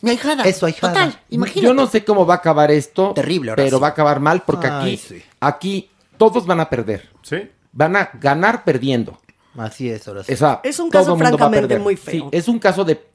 Mi 0.00 0.12
ahijada. 0.12 0.44
Es 0.44 0.56
su 0.56 0.64
ahijada. 0.64 0.94
Total, 0.94 1.20
imagínate. 1.28 1.60
Yo 1.66 1.74
no 1.74 1.86
sé 1.86 2.04
cómo 2.06 2.24
va 2.24 2.34
a 2.34 2.36
acabar 2.38 2.70
esto. 2.70 3.12
Terrible. 3.14 3.52
Pero 3.54 3.78
va 3.78 3.88
a 3.88 3.90
acabar 3.90 4.18
mal 4.18 4.44
porque 4.46 4.68
Ay, 4.68 4.94
aquí, 4.94 4.96
sí. 4.96 5.22
aquí 5.40 5.90
todos 6.16 6.46
van 6.46 6.60
a 6.60 6.70
perder. 6.70 7.10
Sí. 7.20 7.36
Van 7.72 7.96
a 7.96 8.08
ganar 8.18 8.64
perdiendo. 8.64 9.20
Así 9.58 9.90
es, 9.90 10.08
ahora 10.08 10.24
sí. 10.24 10.32
O 10.32 10.36
sea, 10.38 10.60
Es 10.64 10.78
un 10.80 10.88
caso 10.88 11.16
francamente 11.18 11.78
muy 11.78 11.96
feo. 11.96 12.30
Sí, 12.30 12.36
es 12.36 12.48
un 12.48 12.58
caso 12.58 12.82
de 12.84 13.11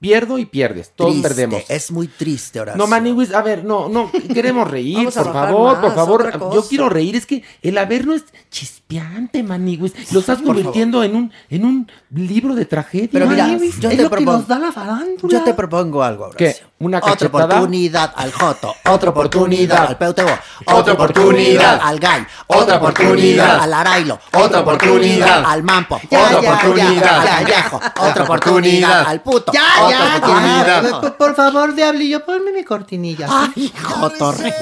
pierdo 0.00 0.38
y 0.38 0.44
pierdes. 0.46 0.92
Todos 0.94 1.10
Triste, 1.12 1.28
perdemos. 1.28 1.62
Es 1.68 1.90
muy 1.90 2.08
triste, 2.08 2.60
Horacio. 2.60 2.78
No, 2.78 2.86
Maniwis, 2.86 3.32
a 3.32 3.42
ver, 3.42 3.64
no, 3.64 3.88
no, 3.88 4.10
queremos 4.34 4.70
reír, 4.70 5.04
por 5.04 5.12
favor, 5.32 5.72
más, 5.72 5.84
por 5.84 5.94
favor. 5.94 6.54
Yo 6.54 6.66
quiero 6.68 6.88
reír, 6.88 7.16
es 7.16 7.26
que 7.26 7.42
el 7.62 7.78
haber 7.78 8.06
no 8.06 8.14
es 8.14 8.24
chispeante, 8.50 9.42
Maniwis. 9.42 10.12
Lo 10.12 10.20
estás 10.20 10.42
convirtiendo 10.42 11.02
en 11.02 11.16
un, 11.16 11.32
en 11.50 11.64
un 11.64 11.90
libro 12.10 12.54
de 12.54 12.64
tragedia. 12.66 13.08
Pero 13.12 13.26
mira, 13.26 13.46
Maniwis. 13.46 13.80
yo 13.80 13.88
es 13.90 13.96
te 13.96 14.02
lo 14.02 14.10
que 14.10 14.24
nos 14.24 14.46
da 14.46 14.58
la 14.58 14.72
farándula. 14.72 15.32
Yo 15.38 15.42
te 15.44 15.54
propongo 15.54 16.02
algo, 16.02 16.24
Horacio. 16.24 16.38
¿Qué? 16.38 16.56
¿Una 16.78 16.98
Otra 16.98 17.28
oportunidad 17.28 18.12
al 18.16 18.32
Joto, 18.32 18.74
otra 18.90 19.08
oportunidad 19.10 19.86
al 19.86 19.96
PUTV, 19.96 20.28
Otra 20.66 20.92
oportunidad 20.92 21.80
al 21.82 21.98
Gay, 21.98 22.26
Otra 22.48 22.76
oportunidad. 22.76 23.60
al 23.60 23.72
Arailo, 23.72 24.18
Otra 24.34 24.60
oportunidad. 24.60 25.42
al 25.46 25.62
Mampo, 25.62 25.96
Otra 25.96 26.38
oportunidad. 26.38 27.20
al 27.20 27.26
Callejo, 27.46 27.80
otra 28.00 28.24
oportunidad 28.24 29.06
al 29.06 29.22
puto, 29.22 29.45
Ya, 29.52 29.62
ya, 29.90 30.82
ya. 30.82 31.00
Por, 31.00 31.16
por 31.16 31.34
favor, 31.36 31.74
Diablillo, 31.74 32.24
ponme 32.24 32.52
mi 32.52 32.64
cortinilla. 32.64 33.28
Ay, 33.30 33.72
Jotorrento. 33.82 34.56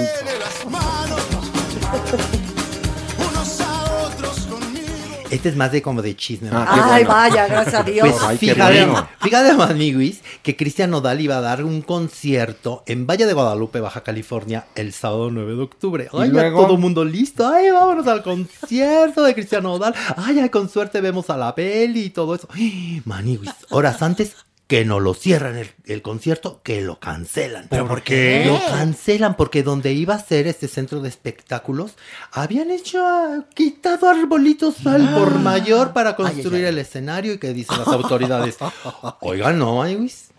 Este 5.31 5.49
es 5.49 5.57
más 5.57 5.73
de 5.73 5.83
como 5.83 6.01
de 6.01 6.15
chisme. 6.15 6.49
Ah, 6.53 6.93
Ay, 6.95 7.03
vaya, 7.03 7.49
gracias 7.49 7.75
a 7.75 7.83
Dios. 7.83 8.09
Pues 8.09 8.23
Ay, 8.23 8.39
qué 8.39 8.55
fíjate, 8.55 8.85
bueno. 8.87 9.09
fíjate, 9.21 9.55
Maniguis, 9.55 10.23
que 10.43 10.55
Cristian 10.55 10.91
Nodal 10.91 11.21
iba 11.21 11.39
a 11.39 11.41
dar 11.41 11.65
un 11.65 11.83
concierto 11.83 12.85
en 12.87 13.05
Valle 13.05 13.27
de 13.27 13.33
Guadalupe, 13.33 13.81
Baja 13.81 14.03
California, 14.05 14.67
el 14.77 14.93
sábado 14.93 15.33
9 15.33 15.57
de 15.57 15.63
octubre. 15.63 16.09
¿Y 16.13 16.17
Ay, 16.17 16.31
ya 16.33 16.53
todo 16.53 16.77
mundo 16.77 17.05
listo. 17.05 17.49
Ay, 17.49 17.71
vámonos 17.73 18.07
al 18.07 18.23
concierto 18.23 19.25
de 19.25 19.35
Cristian 19.35 19.65
Nodal. 19.65 19.93
Ay, 20.17 20.39
ay, 20.39 20.51
con 20.51 20.69
suerte 20.69 21.01
vemos 21.01 21.29
a 21.31 21.37
la 21.37 21.53
peli 21.53 22.03
y 22.05 22.11
todo 22.11 22.37
eso. 22.37 22.47
Maniguis, 23.05 23.51
horas 23.71 24.03
antes 24.03 24.37
que 24.75 24.85
no 24.85 24.99
lo 24.99 25.15
cierran 25.15 25.57
el, 25.57 25.71
el 25.85 26.03
concierto, 26.03 26.61
que 26.65 26.81
lo 26.81 26.99
cancelan. 26.99 27.69
¿Pero 27.71 27.87
por 27.87 28.03
qué? 28.03 28.43
Lo 28.45 28.59
cancelan 28.59 29.37
porque 29.37 29.63
donde 29.63 29.93
iba 29.93 30.17
a 30.17 30.19
ser 30.19 30.49
este 30.49 30.67
centro 30.67 31.01
de 31.01 31.09
espectáculos, 31.09 31.93
habían 32.33 32.73
hecho, 32.73 32.99
ah, 33.07 33.45
quitado 33.55 34.09
arbolitos 34.09 34.85
al 34.85 35.15
por 35.15 35.39
mayor 35.39 35.93
para 35.93 36.17
construir 36.17 36.63
ay, 36.63 36.65
ay. 36.65 36.69
el 36.71 36.79
escenario 36.79 37.35
y 37.35 37.39
que 37.39 37.53
dicen 37.53 37.79
las 37.79 37.87
autoridades, 37.87 38.57
oigan, 39.21 39.61
no, 39.61 39.81
Ayuis, 39.81 40.31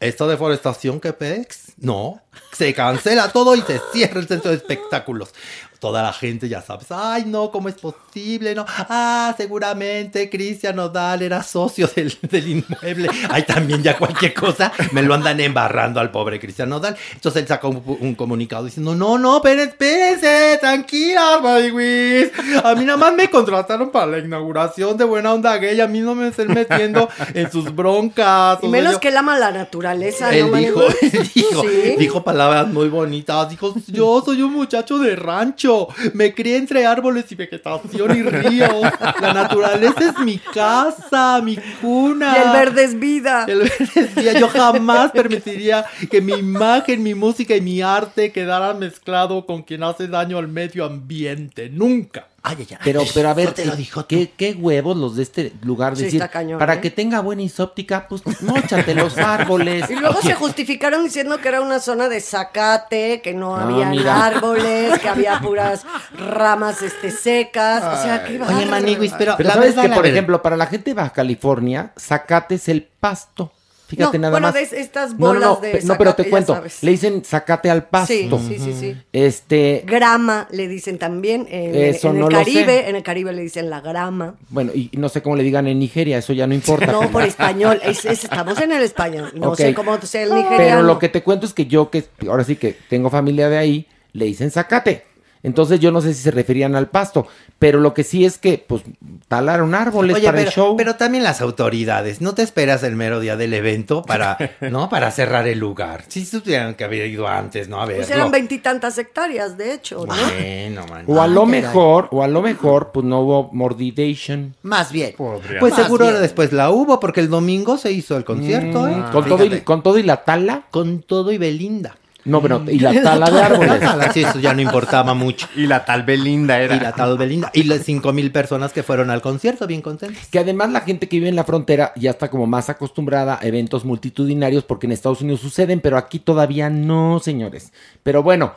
esta 0.00 0.26
deforestación 0.26 0.98
que 0.98 1.12
pex, 1.12 1.74
no, 1.76 2.22
se 2.50 2.72
cancela 2.72 3.28
todo 3.28 3.54
y 3.56 3.60
se 3.60 3.78
cierra 3.92 4.20
el 4.20 4.26
centro 4.26 4.52
de 4.52 4.56
espectáculos. 4.56 5.34
Toda 5.82 6.00
la 6.00 6.12
gente 6.12 6.48
ya 6.48 6.62
sabes, 6.62 6.86
ay 6.90 7.24
no, 7.26 7.50
¿cómo 7.50 7.68
es 7.68 7.74
posible? 7.74 8.54
No, 8.54 8.64
ah, 8.68 9.34
seguramente 9.36 10.30
Cristian 10.30 10.76
Nodal 10.76 11.22
era 11.22 11.42
socio 11.42 11.88
del, 11.96 12.16
del 12.22 12.48
inmueble. 12.48 13.08
Ay, 13.28 13.42
también 13.42 13.82
ya 13.82 13.98
cualquier 13.98 14.32
cosa 14.32 14.70
me 14.92 15.02
lo 15.02 15.12
andan 15.14 15.40
embarrando 15.40 15.98
al 15.98 16.12
pobre 16.12 16.38
Cristian 16.38 16.68
Nodal. 16.68 16.96
Entonces 17.14 17.42
él 17.42 17.48
sacó 17.48 17.70
un, 17.70 17.82
un 17.98 18.14
comunicado 18.14 18.64
diciendo, 18.64 18.94
no, 18.94 19.18
no, 19.18 19.38
espérense, 19.38 19.70
espérense, 19.72 20.58
tranquila, 20.60 21.40
Maywis. 21.42 22.30
A 22.62 22.76
mí 22.76 22.84
nada 22.84 22.96
más 22.98 23.14
me 23.14 23.28
contrataron 23.28 23.90
para 23.90 24.06
la 24.06 24.18
inauguración 24.18 24.96
de 24.96 25.02
Buena 25.02 25.34
Onda 25.34 25.56
Gay, 25.56 25.80
a 25.80 25.88
mí 25.88 25.98
no 25.98 26.14
me 26.14 26.28
estén 26.28 26.46
metiendo 26.54 27.08
en 27.34 27.50
sus 27.50 27.74
broncas. 27.74 28.58
Y 28.62 28.66
O 28.66 28.70
sea, 28.70 28.70
menos 28.70 28.98
que 29.00 29.08
él 29.08 29.16
ama 29.16 29.36
la 29.36 29.50
naturaleza, 29.50 30.32
él 30.32 30.48
¿no, 30.48 30.56
dijo, 30.56 30.82
él 31.02 31.30
dijo, 31.34 31.62
Sí. 31.62 31.96
dijo 31.98 32.22
palabras 32.22 32.68
muy 32.68 32.88
bonitas. 32.88 33.50
Dijo, 33.50 33.74
yo 33.88 34.22
soy 34.24 34.42
un 34.42 34.52
muchacho 34.52 34.98
de 34.98 35.16
rancho. 35.16 35.71
Me 36.14 36.34
crié 36.34 36.56
entre 36.56 36.86
árboles 36.86 37.30
y 37.30 37.34
vegetación 37.34 38.16
y 38.16 38.22
ríos. 38.22 38.82
La 39.20 39.32
naturaleza 39.32 40.10
es 40.10 40.18
mi 40.18 40.38
casa, 40.38 41.40
mi 41.42 41.56
cuna. 41.80 42.34
Y 42.36 42.46
el 42.46 42.52
verde 42.52 42.84
es 42.84 42.98
vida. 42.98 43.44
El 43.48 43.60
verde 43.60 43.88
es 43.94 44.14
vida. 44.14 44.32
Yo 44.38 44.48
jamás 44.48 45.12
permitiría 45.12 45.84
que 46.10 46.20
mi 46.20 46.32
imagen, 46.32 47.02
mi 47.02 47.14
música 47.14 47.54
y 47.56 47.60
mi 47.60 47.82
arte 47.82 48.32
quedaran 48.32 48.78
mezclado 48.78 49.46
con 49.46 49.62
quien 49.62 49.82
hace 49.82 50.08
daño 50.08 50.38
al 50.38 50.48
medio 50.48 50.84
ambiente. 50.84 51.68
Nunca. 51.68 52.31
Ay, 52.44 52.56
ay, 52.58 52.66
ay. 52.72 52.76
Pero, 52.82 53.02
pero 53.14 53.28
a 53.28 53.34
ver, 53.34 53.52
te 53.52 53.64
lo 53.64 53.76
dijo 53.76 54.00
tú. 54.04 54.08
¿qué, 54.08 54.32
qué 54.36 54.52
huevos 54.54 54.96
los 54.96 55.14
de 55.14 55.22
este 55.22 55.52
lugar 55.62 55.96
Sí, 55.96 56.04
decir, 56.04 56.20
está 56.20 56.28
cañón, 56.32 56.58
para 56.58 56.74
¿eh? 56.74 56.80
que 56.80 56.90
tenga 56.90 57.20
buena 57.20 57.42
isóptica, 57.42 58.08
pues 58.08 58.22
móchate 58.42 58.94
los 58.96 59.16
árboles. 59.16 59.84
Y 59.90 59.94
luego 59.94 60.18
Oye, 60.18 60.28
se 60.30 60.34
justificaron 60.34 61.04
diciendo 61.04 61.38
que 61.40 61.46
era 61.48 61.60
una 61.60 61.78
zona 61.78 62.08
de 62.08 62.20
zacate, 62.20 63.20
que 63.22 63.32
no 63.32 63.54
Ah, 63.56 63.62
había 63.62 63.86
mira. 63.90 64.24
árboles, 64.26 64.98
que 64.98 65.08
había 65.08 65.38
puras 65.40 65.84
ramas 66.18 66.82
este, 66.82 67.12
secas. 67.12 67.84
O 67.98 68.02
sea, 68.02 68.24
qué 68.24 68.40
Oye. 68.42 68.66
Maniguis, 68.66 69.12
pero, 69.16 69.34
Pero 69.36 69.48
la 69.48 69.54
sabes 69.54 69.74
que, 69.76 69.88
por 69.90 70.06
ejemplo, 70.06 70.42
para 70.42 70.56
la 70.56 70.66
gente 70.66 70.90
de 70.90 70.94
Baja 70.94 71.10
California, 71.12 71.92
zacate 71.96 72.56
es 72.56 72.68
el 72.68 72.82
pasto. 72.82 73.52
Fíjate 73.96 74.16
No, 74.18 74.22
nada 74.22 74.30
bueno, 74.32 74.46
más. 74.46 74.54
ves 74.54 74.72
estas 74.72 75.12
No, 75.12 75.18
no, 75.18 75.26
bolas 75.34 75.42
no, 75.42 75.56
de 75.60 75.82
no, 75.84 75.98
pero 75.98 76.14
te 76.14 76.30
cuento. 76.30 76.54
sabes. 76.54 76.82
Le 76.82 76.92
dicen 76.92 77.22
sacate 77.24 77.68
al 77.70 77.84
pasto. 77.84 78.12
Sí, 78.14 78.28
sí, 78.48 78.58
sí, 78.58 78.72
sí. 78.72 78.96
Este, 79.12 79.84
Grama 79.86 80.48
le 80.50 80.66
dicen 80.66 80.98
también. 80.98 81.46
En, 81.50 81.74
Eso 81.74 82.08
en 82.10 82.20
no 82.20 82.28
el 82.28 82.32
lo 82.32 82.38
Caribe, 82.38 82.64
sé. 82.64 82.88
en 82.88 82.96
el 82.96 83.02
Caribe 83.02 83.32
le 83.34 83.42
dicen 83.42 83.68
la 83.68 83.80
grama. 83.82 84.36
bueno, 84.48 84.72
y 84.74 84.88
no 84.94 85.08
sé 85.10 85.20
cómo 85.20 85.36
le 85.36 85.42
digan 85.42 85.66
en 85.68 85.78
Nigeria, 85.78 86.16
eso 86.18 86.32
ya 86.32 86.46
no 86.46 86.54
importa. 86.54 86.86
No, 86.90 87.10
por 87.10 87.22
español. 87.26 87.80
Es- 87.84 88.04
es- 88.06 88.24
estamos 88.24 88.58
en 88.60 88.72
el 88.72 88.82
español. 88.82 89.30
No 89.34 89.54
sé 89.54 89.74
cómo 89.74 90.00
sea 90.00 90.22
el 90.22 90.30
nigeriano. 90.34 90.56
Pero 90.56 90.82
lo 90.82 90.98
que 90.98 91.10
te 91.10 91.22
cuento 91.22 91.44
es 91.44 91.52
que 91.52 91.66
yo, 91.66 91.90
que 91.90 92.04
ahora 92.28 92.44
sí 92.44 92.56
que 92.56 92.74
tengo 92.88 93.10
familia 93.10 93.48
de 93.50 93.58
ahí, 93.58 93.86
le 94.14 94.24
dicen 94.24 94.50
zacate. 94.50 95.04
Entonces 95.42 95.80
yo 95.80 95.90
no 95.90 96.00
sé 96.00 96.14
si 96.14 96.22
se 96.22 96.30
referían 96.30 96.76
al 96.76 96.88
pasto, 96.88 97.26
pero 97.58 97.80
lo 97.80 97.94
que 97.94 98.04
sí 98.04 98.24
es 98.24 98.38
que, 98.38 98.64
pues, 98.64 98.82
talaron 99.28 99.74
árboles 99.74 100.16
Oye, 100.16 100.26
para 100.26 100.38
pero, 100.38 100.48
el 100.48 100.54
show. 100.54 100.76
pero 100.76 100.96
también 100.96 101.24
las 101.24 101.40
autoridades, 101.40 102.20
no 102.20 102.34
te 102.34 102.42
esperas 102.42 102.82
el 102.84 102.94
mero 102.94 103.18
día 103.18 103.36
del 103.36 103.54
evento 103.54 104.02
para, 104.02 104.38
¿no? 104.60 104.88
Para 104.88 105.10
cerrar 105.10 105.48
el 105.48 105.58
lugar. 105.58 106.04
Si 106.08 106.24
tuvieran 106.24 106.74
que 106.74 106.84
haber 106.84 107.06
ido 107.06 107.26
antes, 107.26 107.68
¿no? 107.68 107.80
A 107.80 107.86
ver. 107.86 107.96
Pues 107.96 108.10
eran 108.10 108.30
veintitantas 108.30 108.96
hectáreas, 108.98 109.56
de 109.56 109.74
hecho, 109.74 110.06
¿no? 110.06 110.14
Bueno, 110.14 110.86
man. 110.88 111.04
O 111.06 111.20
a 111.20 111.26
lo 111.26 111.44
mejor, 111.46 112.08
o 112.12 112.22
a 112.22 112.28
lo 112.28 112.42
mejor, 112.42 112.92
pues 112.92 113.04
no 113.04 113.20
hubo 113.20 113.50
mordidation. 113.52 114.54
Más 114.62 114.92
bien. 114.92 115.14
Pues 115.16 115.60
Más 115.60 115.74
seguro 115.74 116.06
bien. 116.06 116.20
después 116.20 116.52
la 116.52 116.70
hubo, 116.70 117.00
porque 117.00 117.20
el 117.20 117.28
domingo 117.28 117.78
se 117.78 117.92
hizo 117.92 118.16
el 118.16 118.24
concierto, 118.24 118.86
¿eh? 118.86 118.96
Mm, 118.96 119.10
con, 119.10 119.28
todo 119.28 119.44
y, 119.44 119.60
con 119.62 119.82
todo 119.82 119.98
y 119.98 120.02
la 120.02 120.24
tala. 120.24 120.64
Con 120.70 121.02
todo 121.02 121.32
y 121.32 121.38
Belinda. 121.38 121.96
No, 122.24 122.40
pero 122.40 122.64
y 122.68 122.78
la 122.78 122.92
tala 123.02 123.30
de 123.30 123.40
árboles. 123.40 123.80
Sí, 124.12 124.22
eso 124.22 124.38
ya 124.38 124.54
no 124.54 124.60
importaba 124.60 125.14
mucho. 125.14 125.48
Y 125.56 125.66
la 125.66 125.84
tal 125.84 126.02
Belinda 126.04 126.60
era. 126.60 126.76
Y 126.76 126.80
la 126.80 126.92
tal 126.92 127.18
Belinda. 127.18 127.50
Y 127.52 127.64
las 127.64 127.82
cinco 127.82 128.12
mil 128.12 128.30
personas 128.30 128.72
que 128.72 128.82
fueron 128.82 129.10
al 129.10 129.20
concierto, 129.22 129.66
bien 129.66 129.82
contentas. 129.82 130.26
Que 130.28 130.38
además 130.38 130.70
la 130.70 130.82
gente 130.82 131.08
que 131.08 131.16
vive 131.16 131.28
en 131.28 131.36
la 131.36 131.44
frontera 131.44 131.92
ya 131.96 132.10
está 132.10 132.30
como 132.30 132.46
más 132.46 132.68
acostumbrada 132.68 133.38
a 133.40 133.46
eventos 133.46 133.84
multitudinarios 133.84 134.64
porque 134.64 134.86
en 134.86 134.92
Estados 134.92 135.20
Unidos 135.20 135.40
suceden, 135.40 135.80
pero 135.80 135.96
aquí 135.96 136.18
todavía 136.18 136.70
no, 136.70 137.20
señores. 137.20 137.72
Pero 138.02 138.22
bueno, 138.22 138.52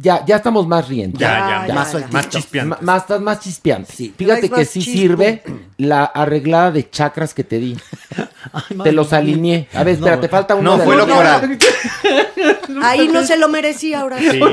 ya, 0.00 0.24
ya 0.24 0.36
estamos 0.36 0.66
más 0.66 0.88
riendo. 0.88 1.18
Ya, 1.18 1.64
ya, 1.66 1.74
Más 1.74 1.92
ya, 1.92 2.06
más 2.10 2.28
chispeante. 2.28 2.68
Ma- 2.70 2.78
Más, 2.80 3.02
estás 3.02 3.20
más 3.20 3.40
chispeante. 3.40 3.92
Sí. 3.92 4.14
Fíjate 4.16 4.48
que 4.48 4.56
más 4.56 4.68
sí 4.68 4.80
chispo. 4.80 4.98
sirve 4.98 5.42
la 5.78 6.04
arreglada 6.04 6.70
de 6.70 6.88
chakras 6.88 7.34
que 7.34 7.42
te 7.44 7.58
di. 7.58 7.76
te 8.82 8.92
los 8.92 9.12
alineé. 9.12 9.68
A 9.74 9.82
ver, 9.84 9.94
espera, 9.94 10.20
te 10.20 10.28
falta 10.28 10.54
uno 10.54 10.72
No, 10.72 10.78
de 10.78 10.84
fue 10.84 10.96
lo 10.96 11.06
coral. 11.08 11.58
Ahí 12.82 13.08
no 13.08 13.24
se 13.24 13.36
lo 13.36 13.48
merecía, 13.48 14.04
Horacio. 14.04 14.32
Sí. 14.32 14.38
No 14.38 14.46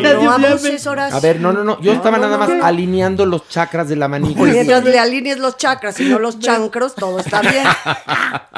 Horacio. 0.91 1.17
A 1.17 1.19
ver, 1.19 1.39
no, 1.39 1.51
no, 1.51 1.63
no. 1.63 1.80
Yo 1.81 1.91
estaba 1.93 2.17
no, 2.17 2.23
nada 2.23 2.38
más 2.38 2.49
no. 2.49 2.65
alineando 2.65 3.26
los 3.26 3.47
chakras 3.49 3.88
de 3.88 3.95
la 3.95 4.07
manigua. 4.07 4.47
Mientras 4.47 4.84
le 4.84 4.97
alinees 4.99 5.38
los 5.38 5.57
chakras 5.57 5.99
y 5.99 6.05
no 6.09 6.17
los 6.19 6.39
chancros, 6.39 6.95
todo 6.95 7.19
está 7.19 7.41
bien. 7.41 7.65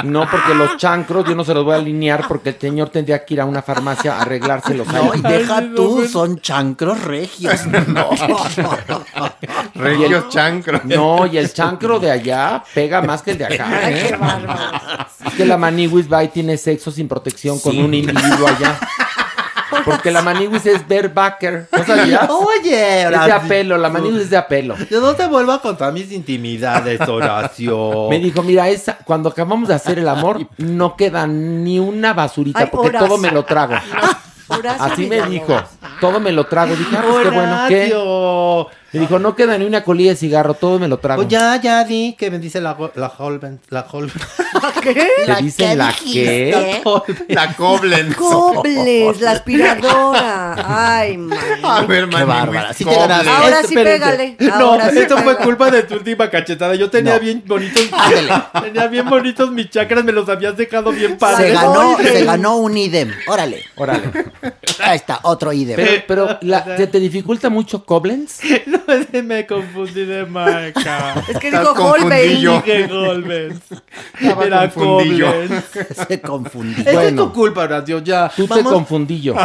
No, 0.04 0.30
porque 0.30 0.54
los 0.54 0.78
chancros 0.78 1.26
yo 1.28 1.34
no 1.36 1.44
se 1.44 1.56
los 1.56 1.66
voy 1.66 1.74
a 1.74 1.78
alinear 1.78 2.28
porque 2.28 2.50
el 2.50 2.60
señor 2.60 2.90
tendría 2.90 3.26
que 3.26 3.34
ir 3.34 3.42
a 3.42 3.46
una 3.46 3.64
farmacia 3.64 4.16
a 4.16 4.22
arreglárselos. 4.22 4.88
No, 4.88 5.14
y 5.16 5.22
deja 5.22 5.64
tú, 5.76 6.08
son 6.08 6.40
chancros 6.40 6.77
regios. 6.86 7.62
No. 7.88 8.10
Regios 9.76 10.30
chancros. 10.30 10.82
No, 10.86 11.26
y 11.26 11.38
el 11.38 11.52
chancro 11.54 12.00
de 12.00 12.12
allá 12.12 12.64
pega 12.74 13.02
más 13.02 13.22
que 13.22 13.32
el 13.32 13.38
de 13.38 13.46
acá, 13.46 13.90
¿eh? 13.90 14.18
Es 15.26 15.34
que 15.34 15.46
la 15.46 15.58
maniguis 15.58 16.12
va 16.12 16.24
y 16.24 16.30
tiene 16.30 16.58
sexo 16.58 16.92
sin 16.92 17.08
protección 17.08 17.60
con 17.60 17.78
un 17.78 17.94
individuo 17.94 18.48
allá. 18.48 18.78
Porque 19.86 20.12
la 20.12 20.22
maniguis 20.22 20.66
es 20.66 20.88
barebacker. 20.88 21.68
¿No 21.72 21.86
sabías? 21.86 22.30
Oye, 22.30 23.04
Es 23.04 23.10
de 23.10 23.16
Horacio. 23.16 23.36
apelo, 23.36 23.78
la 23.78 23.90
maniguis 23.90 24.24
es 24.24 24.30
de 24.30 24.38
apelo. 24.38 24.76
Yo 24.90 25.00
no 25.02 25.14
te 25.14 25.28
vuelvo 25.28 25.52
a 25.52 25.62
contar 25.62 25.94
mis 25.94 26.12
intimidades, 26.12 27.00
Horacio. 27.08 28.08
Me 28.10 28.20
dijo, 28.20 28.44
mira, 28.44 28.68
esa, 28.70 28.98
cuando 28.98 29.30
acabamos 29.30 29.68
de 29.70 29.76
hacer 29.76 30.00
el 30.00 30.08
amor, 30.10 30.48
no 30.58 30.96
queda 30.96 31.28
ni 31.28 31.80
una 31.80 32.14
basurita, 32.14 32.60
Ay, 32.60 32.68
porque 32.72 32.90
Horacio. 32.90 33.08
todo 33.08 33.18
me 33.18 33.32
lo 33.32 33.44
trago. 33.46 33.76
Horacio 34.48 34.84
Así 34.86 35.08
me 35.08 35.22
Villalobos. 35.28 35.30
dijo, 35.32 35.64
todo 36.00 36.20
me 36.20 36.32
lo 36.32 36.46
trago. 36.46 36.76
Dije, 36.76 36.96
ah, 36.98 37.04
pues 37.08 37.24
qué 37.28 37.30
bueno, 37.36 37.58
¿qué? 37.68 37.88
Me 38.94 39.02
dijo, 39.02 39.20
no 39.20 39.36
queda 39.36 39.58
ni 39.58 39.66
una 39.66 39.84
colilla 39.84 40.12
de 40.12 40.16
cigarro, 40.16 40.54
todo 40.54 40.80
me 40.80 40.88
lo 40.88 40.98
trago. 41.00 41.22
Pues 41.22 41.28
ya, 41.28 41.60
ya 41.62 41.84
di 41.84 42.16
que 42.18 42.32
me 42.32 42.40
dice 42.40 42.62
la, 42.62 42.78
la 42.96 43.08
Holben. 43.18 43.60
La 43.70 43.86
Holben. 43.92 44.14
¿Qué? 44.82 45.08
¿Te 45.26 45.36
dicen 45.44 45.78
la 45.78 45.94
qué? 45.94 46.82
La 47.28 47.54
Koblenz. 47.56 48.16
Cobles, 48.16 49.20
la 49.20 49.32
aspiradora. 49.32 50.56
Ay, 50.98 51.18
man. 51.18 51.38
A 51.64 51.82
ver, 51.82 52.06
Qué 52.06 52.12
maniguis, 52.16 52.28
bárbara. 52.28 52.74
Sí 52.74 52.86
te 52.86 52.90
Koblenz. 52.92 53.08
ganaste. 53.10 53.30
Ahora 53.30 53.64
sí 53.68 53.76
pégale. 53.76 54.36
No, 54.40 54.76
esto 54.90 55.18
fue 55.18 55.38
culpa 55.38 55.70
de 55.72 55.84
tu 55.84 55.96
última 55.96 56.30
cachetada. 56.30 56.76
Yo 56.76 56.90
tenía 56.90 57.16
No. 57.16 57.20
bien 57.20 57.44
bonitos. 57.46 57.84
Tenía 58.64 58.88
bien 58.88 59.10
bonitos 59.10 59.52
mis 59.52 59.70
chakras, 59.70 60.04
me 60.04 60.12
los 60.12 60.28
habías 60.30 60.56
dejado 60.56 60.92
bien 60.92 61.12
Se 61.12 61.18
padres. 61.18 61.54
ganó, 61.54 61.92
Golden. 61.96 62.14
se 62.14 62.24
ganó 62.26 62.56
un 62.58 62.78
idem. 62.78 63.12
Órale. 63.28 63.64
Órale. 63.76 64.12
Ahí 64.80 64.96
está, 64.96 65.20
otro 65.24 65.52
idem. 65.54 65.76
Pero, 65.76 66.04
pero 66.08 66.38
la- 66.42 66.78
¿se 66.78 66.88
te 66.88 67.00
dificulta 67.00 67.50
mucho 67.50 67.86
Koblenz? 67.86 68.40
No, 68.66 68.77
me 69.24 69.46
confundí 69.48 70.06
de 70.06 70.26
marca. 70.26 71.24
Es 71.28 71.38
que 71.38 71.52
dijo. 71.52 71.72
Holbein. 71.72 72.40
Dije 72.40 72.88
Golbens. 72.88 73.60
Era. 74.22 74.68
Golbens. 74.68 75.64
Se 76.08 76.22
confundió. 76.22 76.82
Esa 76.82 76.90
es 76.90 76.96
Bueno. 76.96 77.24
tu 77.26 77.34
culpa, 77.34 77.62
Horacio. 77.62 78.00
Ya. 78.00 78.32
Tú 78.36 78.48
te 78.48 78.64
confundí 78.64 79.22
yo. 79.22 79.36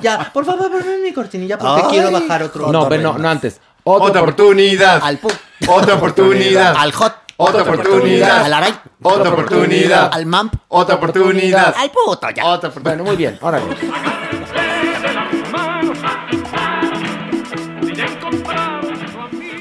Ya, 0.00 0.30
por 0.32 0.44
favor, 0.44 0.70
ponme 0.70 0.98
mi 0.98 1.12
cortinilla 1.12 1.58
porque 1.58 1.82
Ay. 1.84 1.90
quiero 1.90 2.10
bajar 2.10 2.42
otro. 2.42 2.70
No, 2.72 2.88
pero 2.88 3.02
no, 3.02 3.18
no 3.18 3.28
antes. 3.28 3.60
Otra 3.86 4.06
Otra 4.08 4.20
oportunidad. 4.22 5.00
Al 5.02 5.18
pu, 5.18 5.28
Otra 5.68 5.94
oportunidad. 5.96 6.74
al 6.76 6.90
hot, 6.92 7.12
Otra 7.36 7.62
oportunidad. 7.62 8.44
al 8.44 8.52
aray, 8.54 8.74
Otra 9.02 9.30
oportunidad. 9.30 10.10
al 10.12 10.24
mamp, 10.24 10.54
Otra 10.68 10.94
oportunidad. 10.94 11.74
al 11.76 11.90
puto 11.90 12.30
ya. 12.30 12.46
Otra 12.46 12.70
oportunidad. 12.70 12.82
Bueno, 12.96 13.04
muy 13.04 13.16
bien, 13.16 13.38
órale. 13.42 13.64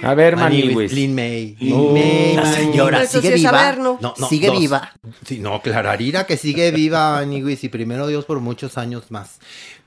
A 0.04 0.14
ver, 0.14 0.36
Maniwis. 0.36 0.92
Lin 0.92 1.16
May. 1.16 1.56
Oh, 1.62 1.64
Lin 1.64 1.94
May. 1.94 2.36
La 2.36 2.46
señora 2.46 3.06
sigue 3.06 3.36
viva. 3.36 3.52
saberlo. 3.52 3.98
No, 4.02 4.14
no, 4.18 4.28
sigue 4.28 4.48
dos. 4.48 4.60
viva. 4.60 4.92
Sí, 5.26 5.40
no, 5.40 5.62
Clararira 5.62 6.26
que 6.26 6.38
sigue 6.38 6.72
viva, 6.72 7.14
Maniwis, 7.14 7.64
y 7.64 7.70
primero 7.70 8.08
Dios 8.08 8.26
por 8.26 8.40
muchos 8.40 8.78
años 8.78 9.12
más. 9.12 9.40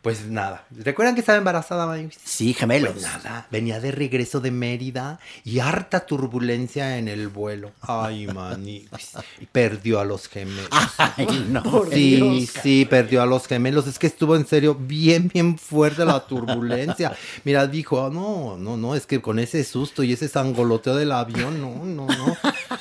Pues 0.06 0.24
nada. 0.28 0.64
¿Recuerdan 0.70 1.16
que 1.16 1.20
estaba 1.20 1.36
embarazada, 1.36 1.84
Maniwis? 1.84 2.16
Sí, 2.22 2.54
gemelos. 2.54 2.92
Pues 2.92 3.02
nada, 3.24 3.48
venía 3.50 3.80
de 3.80 3.90
regreso 3.90 4.38
de 4.38 4.52
Mérida 4.52 5.18
y 5.42 5.58
harta 5.58 6.06
turbulencia 6.06 6.96
en 6.98 7.08
el 7.08 7.26
vuelo. 7.26 7.72
Ay, 7.80 8.28
Maniwis. 8.28 9.14
Perdió 9.50 9.98
a 9.98 10.04
los 10.04 10.28
gemelos. 10.28 10.68
Ay, 10.96 11.46
no. 11.48 11.60
Sí, 11.90 12.48
sí, 12.62 12.84
perdió 12.84 13.20
a 13.20 13.26
los 13.26 13.48
gemelos. 13.48 13.88
Es 13.88 13.98
que 13.98 14.06
estuvo 14.06 14.36
en 14.36 14.46
serio 14.46 14.76
bien, 14.76 15.26
bien 15.26 15.58
fuerte 15.58 16.04
la 16.04 16.20
turbulencia. 16.24 17.16
Mira, 17.42 17.66
dijo, 17.66 18.06
"Ah, 18.06 18.08
no, 18.08 18.56
no, 18.56 18.76
no, 18.76 18.94
es 18.94 19.06
que 19.06 19.20
con 19.20 19.40
ese 19.40 19.64
susto 19.64 20.04
y 20.04 20.12
ese 20.12 20.28
sangoloteo 20.28 20.94
del 20.94 21.10
avión, 21.10 21.60
no, 21.60 21.84
no, 21.84 22.06
no. 22.06 22.36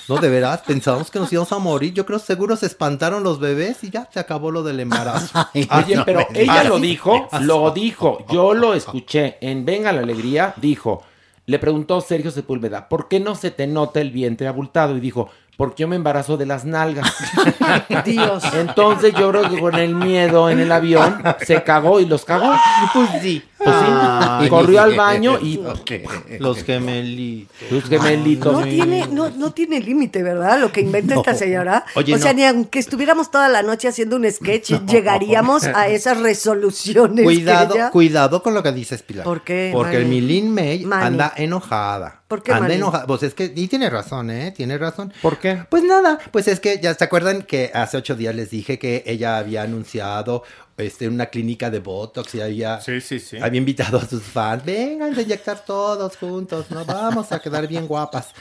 No, 0.08 0.18
de 0.18 0.30
veras, 0.30 0.62
pensábamos 0.62 1.10
que 1.10 1.18
nos 1.18 1.34
íbamos 1.34 1.52
a 1.52 1.58
morir. 1.58 1.92
Yo 1.92 2.06
creo 2.06 2.20
seguro 2.20 2.56
se 2.56 2.68
espantaron 2.68 3.24
los 3.24 3.40
bebés 3.40 3.84
y 3.84 3.90
ya 3.90 4.08
se 4.14 4.20
acabó 4.20 4.52
lo 4.52 4.62
del 4.62 4.80
embarazo. 4.80 5.50
Ay, 5.52 5.68
Oye, 5.72 5.96
no 5.96 6.06
pero 6.06 6.28
ella 6.36 6.64
lo 6.66 6.78
dijo, 6.80 7.15
lo 7.42 7.72
dijo, 7.72 8.26
yo 8.32 8.54
lo 8.54 8.74
escuché 8.74 9.38
en 9.42 9.66
Venga 9.66 9.92
la 9.92 10.02
Alegría, 10.02 10.54
dijo, 10.58 11.04
le 11.46 11.60
preguntó 11.60 12.02
Sergio 12.02 12.32
Sepúlveda, 12.32 12.90
¿por 12.90 13.08
qué 13.08 13.20
no 13.20 13.36
se 13.36 13.52
te 13.52 13.68
nota 13.68 14.02
el 14.02 14.12
vientre 14.12 14.48
abultado? 14.48 14.98
Y 14.98 15.00
dijo, 15.00 15.30
porque 15.58 15.82
yo 15.82 15.88
me 15.88 15.96
embarazo 15.96 16.38
de 16.38 16.46
las 16.46 16.66
nalgas. 16.66 17.14
Dios. 18.06 18.44
Entonces 18.54 19.14
yo 19.18 19.30
creo 19.32 19.50
que 19.50 19.60
con 19.60 19.76
el 19.76 19.96
miedo 19.96 20.50
en 20.50 20.60
el 20.60 20.72
avión 20.72 21.22
se 21.46 21.64
cagó 21.64 22.00
y 22.00 22.06
los 22.06 22.26
cagó. 22.26 22.54
Pues 22.94 23.10
sí. 23.22 23.44
Pues 23.58 23.70
sí. 23.70 23.86
Ay. 23.88 24.50
Corrió 24.50 24.82
al 24.82 24.96
baño 24.96 25.40
y 25.42 25.60
Los 26.40 26.64
gemelitos. 26.64 27.56
sus 27.70 27.84
gemelitos. 27.86 28.54
No 28.54 28.64
tiene, 28.64 29.08
no, 29.08 29.30
no 29.32 29.52
tiene 29.52 29.80
límite, 29.80 30.22
¿verdad? 30.24 30.60
Lo 30.60 30.72
que 30.72 30.82
inventa 30.82 31.16
esta 31.16 31.34
señora. 31.34 31.84
Oye, 31.96 32.14
o 32.14 32.18
sea, 32.18 32.32
no. 32.34 32.38
ni 32.38 32.46
aunque 32.46 32.80
estuviéramos 32.80 33.32
toda 33.32 33.50
la 33.50 33.64
noche 33.64 33.88
haciendo 33.88 34.16
un 34.18 34.30
sketch, 34.32 34.72
llegaríamos 34.86 35.66
a 35.66 35.88
esas 35.88 36.20
resoluciones. 36.20 37.24
Cuidado, 37.26 37.76
ella- 37.76 37.90
cuidado 37.92 38.44
con 38.44 38.54
lo 38.54 38.62
que 38.64 38.72
dices, 38.72 39.02
Pilar. 39.02 39.24
¿Por 39.24 39.42
qué, 39.44 39.72
Porque 39.74 39.98
el 39.98 40.04
Mani? 40.04 40.22
Milin 40.22 40.54
May 40.54 40.86
Mani. 40.86 41.06
anda 41.06 41.34
enojada. 41.36 42.22
¿Por 42.28 42.42
qué, 42.42 42.54
Anda 42.54 42.74
enojada. 42.74 43.06
Pues 43.06 43.22
es 43.22 43.36
que, 43.36 43.54
y 43.56 43.68
tiene 43.68 43.88
razón, 43.90 44.32
¿eh? 44.32 44.52
Tiene 44.52 44.78
razón. 44.80 45.14
¿Por 45.22 45.38
qué? 45.38 45.64
Pues 45.70 45.84
nada, 45.84 46.18
pues 46.32 46.48
es 46.48 46.60
que 46.60 46.80
ya 46.82 46.94
se 46.96 47.04
acuerdan 47.04 47.44
que 47.44 47.70
hace 47.74 47.98
ocho 47.98 48.16
días 48.16 48.34
les 48.34 48.50
dije 48.50 48.80
que 48.80 49.04
ella 49.06 49.38
había 49.38 49.62
anunciado 49.62 50.44
este, 50.78 51.08
una 51.08 51.28
clínica 51.28 51.70
de 51.70 51.80
Botox 51.80 52.34
y 52.36 52.42
había, 52.42 52.82
Sí, 52.82 53.00
sí, 53.00 53.20
sí. 53.20 53.38
había 53.40 53.60
invitado 53.60 54.00
a 54.00 54.06
sus 54.08 54.24
fans, 54.24 54.66
vengan 54.66 55.16
a 55.16 55.22
inyectar 55.22 55.64
todos 55.66 56.18
juntos, 56.18 56.72
¿no? 56.72 56.84
Vamos 56.84 57.32
a 57.32 57.40
quedar 57.40 57.68
bien 57.68 57.86
guapas. 57.88 58.34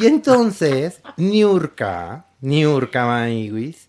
Y 0.00 0.06
entonces, 0.06 1.00
Niurka, 1.18 2.24
Niurka 2.40 3.04
Maniguis, 3.06 3.86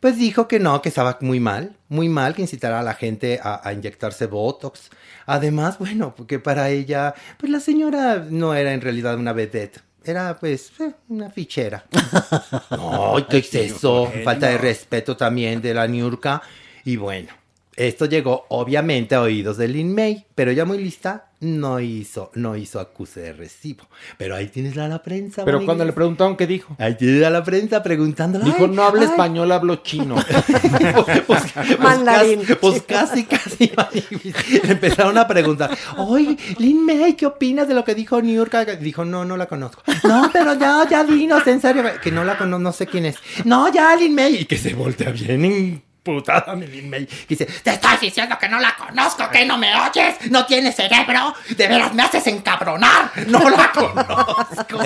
pues 0.00 0.16
dijo 0.18 0.48
que 0.48 0.58
no, 0.58 0.82
que 0.82 0.88
estaba 0.88 1.16
muy 1.20 1.38
mal, 1.40 1.76
muy 1.88 2.08
mal 2.08 2.34
que 2.34 2.42
incitara 2.42 2.80
a 2.80 2.82
la 2.82 2.94
gente 2.94 3.38
a, 3.42 3.60
a 3.66 3.72
inyectarse 3.72 4.26
Botox. 4.26 4.90
Además, 5.26 5.78
bueno, 5.78 6.14
porque 6.16 6.38
para 6.38 6.70
ella, 6.70 7.14
pues 7.38 7.50
la 7.50 7.60
señora 7.60 8.26
no 8.28 8.54
era 8.54 8.72
en 8.72 8.80
realidad 8.80 9.16
una 9.16 9.32
vedette. 9.32 9.80
era 10.04 10.38
pues 10.38 10.72
eh, 10.80 10.92
una 11.08 11.30
fichera. 11.30 11.84
No, 12.70 13.14
¿qué 13.28 13.38
es 13.38 13.54
eso? 13.54 14.10
Falta 14.24 14.48
de 14.48 14.58
respeto 14.58 15.16
también 15.16 15.60
de 15.60 15.74
la 15.74 15.86
Niurka. 15.86 16.42
Y 16.84 16.96
bueno, 16.96 17.28
esto 17.76 18.06
llegó 18.06 18.46
obviamente 18.48 19.14
a 19.14 19.22
oídos 19.22 19.56
de 19.56 19.68
Lin 19.68 19.94
May, 19.94 20.26
pero 20.34 20.52
ya 20.52 20.64
muy 20.64 20.78
lista 20.78 21.29
no 21.40 21.80
hizo, 21.80 22.30
no 22.34 22.54
hizo 22.54 22.80
acuse 22.80 23.20
de 23.20 23.32
recibo. 23.32 23.84
Pero 24.18 24.36
ahí 24.36 24.48
tienes 24.48 24.76
a 24.76 24.88
la 24.88 25.02
prensa. 25.02 25.44
Pero 25.44 25.64
cuando 25.64 25.84
le 25.84 25.92
preguntaron 25.92 26.36
qué 26.36 26.46
dijo. 26.46 26.76
Ahí 26.78 26.96
tienes 26.96 27.24
a 27.24 27.30
la 27.30 27.42
prensa 27.42 27.82
preguntándole. 27.82 28.44
Dijo, 28.44 28.64
"Ay, 28.64 28.70
no 28.70 28.82
hablo 28.82 29.00
ay". 29.00 29.06
español, 29.06 29.50
hablo 29.52 29.76
chino. 29.76 30.16
Mandarín. 31.78 32.42
Pues, 32.46 32.58
pues 32.58 32.82
casi, 32.82 33.24
casi 33.24 33.72
Maniguis. 33.76 34.62
Le 34.64 34.72
empezaron 34.72 35.16
a 35.16 35.26
preguntar, 35.26 35.76
oye, 35.96 36.36
Lin 36.58 36.84
May, 36.84 37.14
¿qué 37.14 37.26
opinas 37.26 37.66
de 37.66 37.74
lo 37.74 37.84
que 37.84 37.94
dijo 37.94 38.20
New 38.20 38.34
York? 38.34 38.54
Dijo, 38.80 39.04
no, 39.04 39.24
no 39.24 39.36
la 39.36 39.46
conozco. 39.46 39.82
No, 40.04 40.30
pero 40.32 40.54
ya, 40.54 40.86
ya 40.88 41.04
dinos, 41.04 41.46
en 41.46 41.60
serio, 41.60 41.84
que 42.02 42.12
no 42.12 42.24
la 42.24 42.36
conozco, 42.36 42.62
no 42.62 42.72
sé 42.72 42.86
quién 42.86 43.06
es. 43.06 43.16
No, 43.44 43.72
ya, 43.72 43.96
Lin 43.96 44.14
May. 44.14 44.36
Y 44.36 44.44
que 44.44 44.58
se 44.58 44.74
voltea 44.74 45.10
bien 45.10 45.82
imputada 46.10 46.54
mi 46.54 46.66
Lin 46.66 46.88
May. 46.90 47.06
Que 47.06 47.26
dice, 47.28 47.46
te 47.46 47.70
estoy 47.70 47.92
diciendo 48.00 48.36
que 48.40 48.48
no 48.48 48.58
la 48.60 48.74
conozco, 48.76 49.28
que 49.30 49.44
no 49.46 49.56
me 49.58 49.68
oyes, 49.74 50.16
no 50.30 50.44
tienes 50.46 50.76
cerebro, 50.76 51.34
de 51.56 51.66
veras 51.68 51.94
me 51.94 52.02
haces 52.02 52.26
encabronar, 52.26 53.10
no 53.26 53.48
la 53.50 53.70
conozco. 53.74 54.78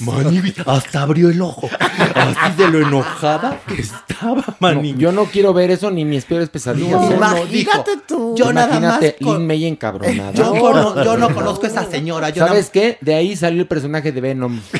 Maniguis, 0.00 0.54
hasta 0.66 1.02
abrió 1.02 1.30
el 1.30 1.40
ojo, 1.42 1.68
así 2.14 2.56
de 2.56 2.68
lo 2.68 2.86
enojada 2.86 3.60
que 3.66 3.80
estaba 3.82 4.44
Maniguis. 4.60 4.98
yo 4.98 5.12
no 5.12 5.24
quiero 5.26 5.52
ver 5.52 5.70
eso 5.70 5.90
ni 5.90 6.04
mis 6.04 6.24
peores 6.24 6.48
pesadillas. 6.48 7.00
No, 7.00 7.10
no, 7.16 7.46
dijo, 7.46 7.84
Yo 8.36 8.52
nada 8.52 8.68
más 8.68 8.78
Imagínate, 8.82 9.16
con- 9.22 9.38
Lin 9.38 9.46
May 9.46 9.66
encabronada. 9.66 10.32
Yo, 10.32 10.50
cono- 10.54 11.04
yo 11.04 11.16
no 11.16 11.28
conozco 11.34 11.66
a 11.66 11.68
esa 11.68 11.84
señora. 11.90 12.30
Yo 12.30 12.46
¿Sabes 12.46 12.70
qué? 12.70 12.98
De 13.00 13.14
ahí 13.14 13.36
salió 13.36 13.60
el 13.62 13.68
personaje 13.68 14.12
de 14.12 14.20
Venom. 14.20 14.60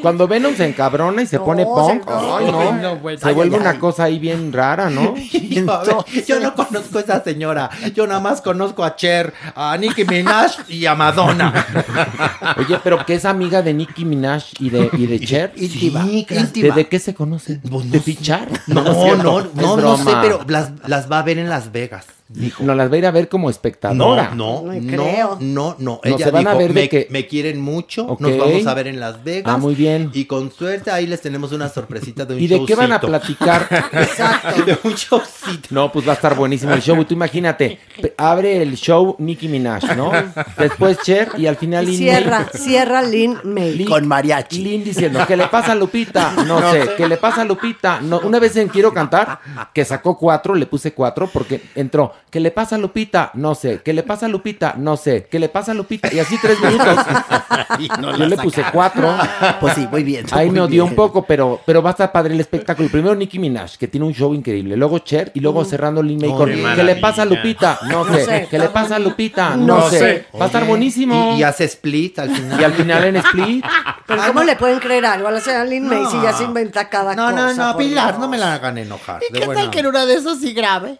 Cuando 0.00 0.26
Venom 0.28 0.54
se 0.54 0.66
encabrona 0.66 1.22
y 1.22 1.26
se 1.26 1.38
pone 1.38 1.64
punk, 1.64 2.02
ay, 2.06 2.46
no, 2.50 3.00
se 3.18 3.28
Ay, 3.28 3.34
vuelve 3.34 3.56
ay, 3.56 3.60
una 3.60 3.70
ay. 3.70 3.78
cosa 3.78 4.04
ahí 4.04 4.18
bien 4.18 4.52
rara, 4.52 4.90
¿no? 4.90 5.14
Yo, 5.32 5.70
a 5.70 5.84
ver, 5.84 6.24
yo 6.26 6.40
no 6.40 6.54
conozco 6.54 6.98
a 6.98 7.00
esa 7.02 7.22
señora. 7.22 7.68
Yo 7.94 8.06
nada 8.06 8.20
más 8.20 8.40
conozco 8.40 8.82
a 8.84 8.96
Cher, 8.96 9.32
a 9.54 9.76
Nicki 9.76 10.04
Minaj 10.04 10.52
y 10.68 10.86
a 10.86 10.94
Madonna. 10.94 11.52
Oye, 12.58 12.78
pero 12.82 13.04
que 13.04 13.14
es 13.14 13.24
amiga 13.24 13.62
de 13.62 13.74
Nicki 13.74 14.04
Minaj 14.04 14.44
y 14.58 14.70
de, 14.70 14.90
y 14.94 15.06
de 15.06 15.20
Cher. 15.26 15.52
Íntima, 15.56 16.04
¿De, 16.04 16.12
íntima. 16.36 16.74
de 16.74 16.88
qué 16.88 16.98
se 16.98 17.14
conocen? 17.14 17.60
¿De 17.62 18.00
fichar? 18.00 18.48
No, 18.66 18.82
no, 19.16 19.42
no, 19.54 19.76
no 19.76 19.96
sé, 19.98 20.10
pero 20.22 20.40
las, 20.48 20.72
las 20.86 21.10
va 21.10 21.18
a 21.18 21.22
ver 21.22 21.38
en 21.38 21.48
Las 21.48 21.70
Vegas. 21.72 22.06
Dijo. 22.28 22.64
No 22.64 22.74
las 22.74 22.90
va 22.90 22.94
a 22.94 22.98
ir 22.98 23.04
a 23.06 23.10
ver 23.10 23.28
como 23.28 23.50
espectadora. 23.50 24.30
No, 24.34 24.62
no, 24.62 24.72
No 24.72 24.72
no, 24.80 24.90
creo. 24.90 25.36
no, 25.38 25.76
no. 25.78 25.78
No, 25.78 26.00
Ella 26.02 26.24
se 26.24 26.30
van 26.30 26.46
a 26.46 26.50
dijo, 26.52 26.58
ver 26.60 26.72
de 26.72 26.80
me, 26.80 26.88
que- 26.88 27.06
me 27.10 27.26
quieren 27.26 27.60
mucho, 27.60 28.16
nos 28.18 28.38
vamos 28.38 28.66
a 28.66 28.72
ver 28.72 28.86
en 28.86 29.00
Las 29.00 29.22
Vegas. 29.22 29.52
Ah, 29.54 29.58
muy 29.58 29.74
bien. 29.74 29.81
Y 30.12 30.24
con 30.26 30.50
suerte 30.52 30.90
ahí 30.90 31.06
les 31.06 31.20
tenemos 31.20 31.52
una 31.52 31.68
sorpresita 31.68 32.24
de 32.24 32.34
un 32.34 32.40
¿Y 32.42 32.46
de 32.46 32.64
qué 32.64 32.74
van 32.74 32.92
a 32.92 33.00
platicar? 33.00 33.68
de 34.66 34.78
un 34.84 34.94
showcito. 34.94 35.68
No, 35.70 35.90
pues 35.90 36.06
va 36.06 36.12
a 36.12 36.14
estar 36.14 36.34
buenísimo 36.34 36.72
el 36.72 36.82
show. 36.82 37.00
Y 37.00 37.04
tú 37.04 37.14
imagínate, 37.14 37.78
abre 38.16 38.62
el 38.62 38.76
show 38.76 39.16
Nicki 39.18 39.48
Minaj, 39.48 39.96
¿no? 39.96 40.12
Después 40.58 40.98
Cher 41.02 41.30
y 41.36 41.46
al 41.46 41.56
final 41.56 41.86
Lin 41.86 41.96
Cierra, 41.98 42.38
May. 42.40 42.60
cierra 42.60 43.02
Lin 43.02 43.38
May. 43.44 43.74
Lin- 43.74 43.88
Con 43.88 44.06
mariachi. 44.06 44.62
Lin 44.62 44.84
diciendo, 44.84 45.24
¿qué 45.26 45.36
le 45.36 45.46
pasa 45.48 45.72
a 45.72 45.74
Lupita? 45.74 46.32
No, 46.46 46.70
sé. 46.70 46.90
¿Qué 46.96 47.08
le 47.08 47.16
pasa 47.16 47.42
a 47.42 47.44
Lupita? 47.44 48.00
No, 48.00 48.20
una 48.20 48.38
vez 48.38 48.56
en 48.56 48.68
Quiero 48.68 48.92
Cantar, 48.92 49.40
que 49.72 49.84
sacó 49.84 50.16
cuatro, 50.16 50.54
le 50.54 50.66
puse 50.66 50.92
cuatro 50.92 51.28
porque 51.32 51.62
entró. 51.74 52.12
¿Qué 52.30 52.40
le 52.40 52.50
pasa 52.50 52.76
a 52.76 52.78
Lupita? 52.78 53.30
No 53.34 53.54
sé. 53.54 53.80
¿Qué 53.84 53.92
le 53.92 54.02
pasa 54.02 54.26
a 54.26 54.28
Lupita? 54.28 54.74
No 54.76 54.96
sé. 54.96 55.28
¿Qué 55.30 55.38
le 55.38 55.48
pasa 55.48 55.72
a 55.72 55.74
Lupita? 55.74 56.12
Y 56.12 56.18
así 56.18 56.36
tres 56.40 56.60
minutos. 56.60 56.96
Yo 58.18 58.26
le 58.26 58.36
puse 58.36 58.62
cuatro. 58.72 59.14
Pues 59.62 59.74
sí, 59.74 59.88
muy 59.90 60.02
bien. 60.04 60.26
Ahí 60.32 60.46
muy 60.46 60.56
me 60.56 60.60
odió 60.60 60.84
un 60.84 60.94
poco, 60.94 61.22
pero, 61.24 61.60
pero 61.64 61.82
va 61.82 61.90
a 61.90 61.92
estar 61.92 62.12
padre 62.12 62.34
el 62.34 62.40
espectáculo. 62.40 62.88
Primero 62.90 63.14
Nicki 63.14 63.38
Minaj, 63.38 63.76
que 63.78 63.88
tiene 63.88 64.04
un 64.06 64.12
show 64.12 64.34
increíble. 64.34 64.76
Luego 64.76 64.98
Cher 64.98 65.30
y 65.34 65.40
luego 65.40 65.64
cerrando 65.64 66.02
Lin 66.02 66.18
May 66.20 66.30
con 66.30 66.48
qué 66.50 66.62
¿Qué 66.76 66.84
le 66.84 66.96
pasa 66.96 67.22
a 67.22 67.24
Lupita? 67.24 67.78
No, 67.88 68.04
No 68.04 68.14
sé. 68.14 68.24
sé. 68.24 68.48
¿Qué 68.50 68.58
le 68.58 68.68
pasa 68.68 68.96
a 68.96 68.98
Lupita? 68.98 69.56
No 69.56 69.66
No, 69.78 69.88
sé. 69.90 69.98
sé. 69.98 70.26
Va 70.38 70.44
a 70.44 70.46
estar 70.46 70.64
buenísimo. 70.66 71.34
Y, 71.36 71.40
y 71.40 71.42
hace 71.42 71.64
split 71.64 72.18
al 72.18 72.30
final. 72.30 72.60
Y 72.60 72.64
al 72.64 72.72
final 72.74 73.04
en 73.04 73.16
Split. 73.16 73.64
Pero 74.06 74.22
¿cómo 74.26 74.42
le 74.44 74.56
pueden 74.56 74.78
creer 74.80 75.06
algo 75.06 75.28
a 75.28 75.30
la 75.30 75.40
señora 75.40 75.64
Lin 75.64 75.86
May 75.88 76.04
si 76.10 76.20
ya 76.20 76.32
se 76.32 76.44
inventa 76.44 76.88
cada 76.88 77.14
No, 77.14 77.30
cosa? 77.30 77.36
no, 77.36 77.54
no, 77.54 77.72
por 77.72 77.82
Pilar, 77.82 78.08
Dios? 78.08 78.18
no 78.20 78.28
me 78.28 78.36
la 78.38 78.54
hagan 78.54 78.78
enojar. 78.78 79.22
¿Y 79.28 79.32
de 79.32 79.40
qué 79.40 79.46
buena 79.46 79.60
tal 79.62 79.70
que 79.70 79.78
en 79.78 79.86
una 79.86 80.04
de 80.06 80.14
esas 80.14 80.38
sí 80.40 80.52
grave? 80.52 80.98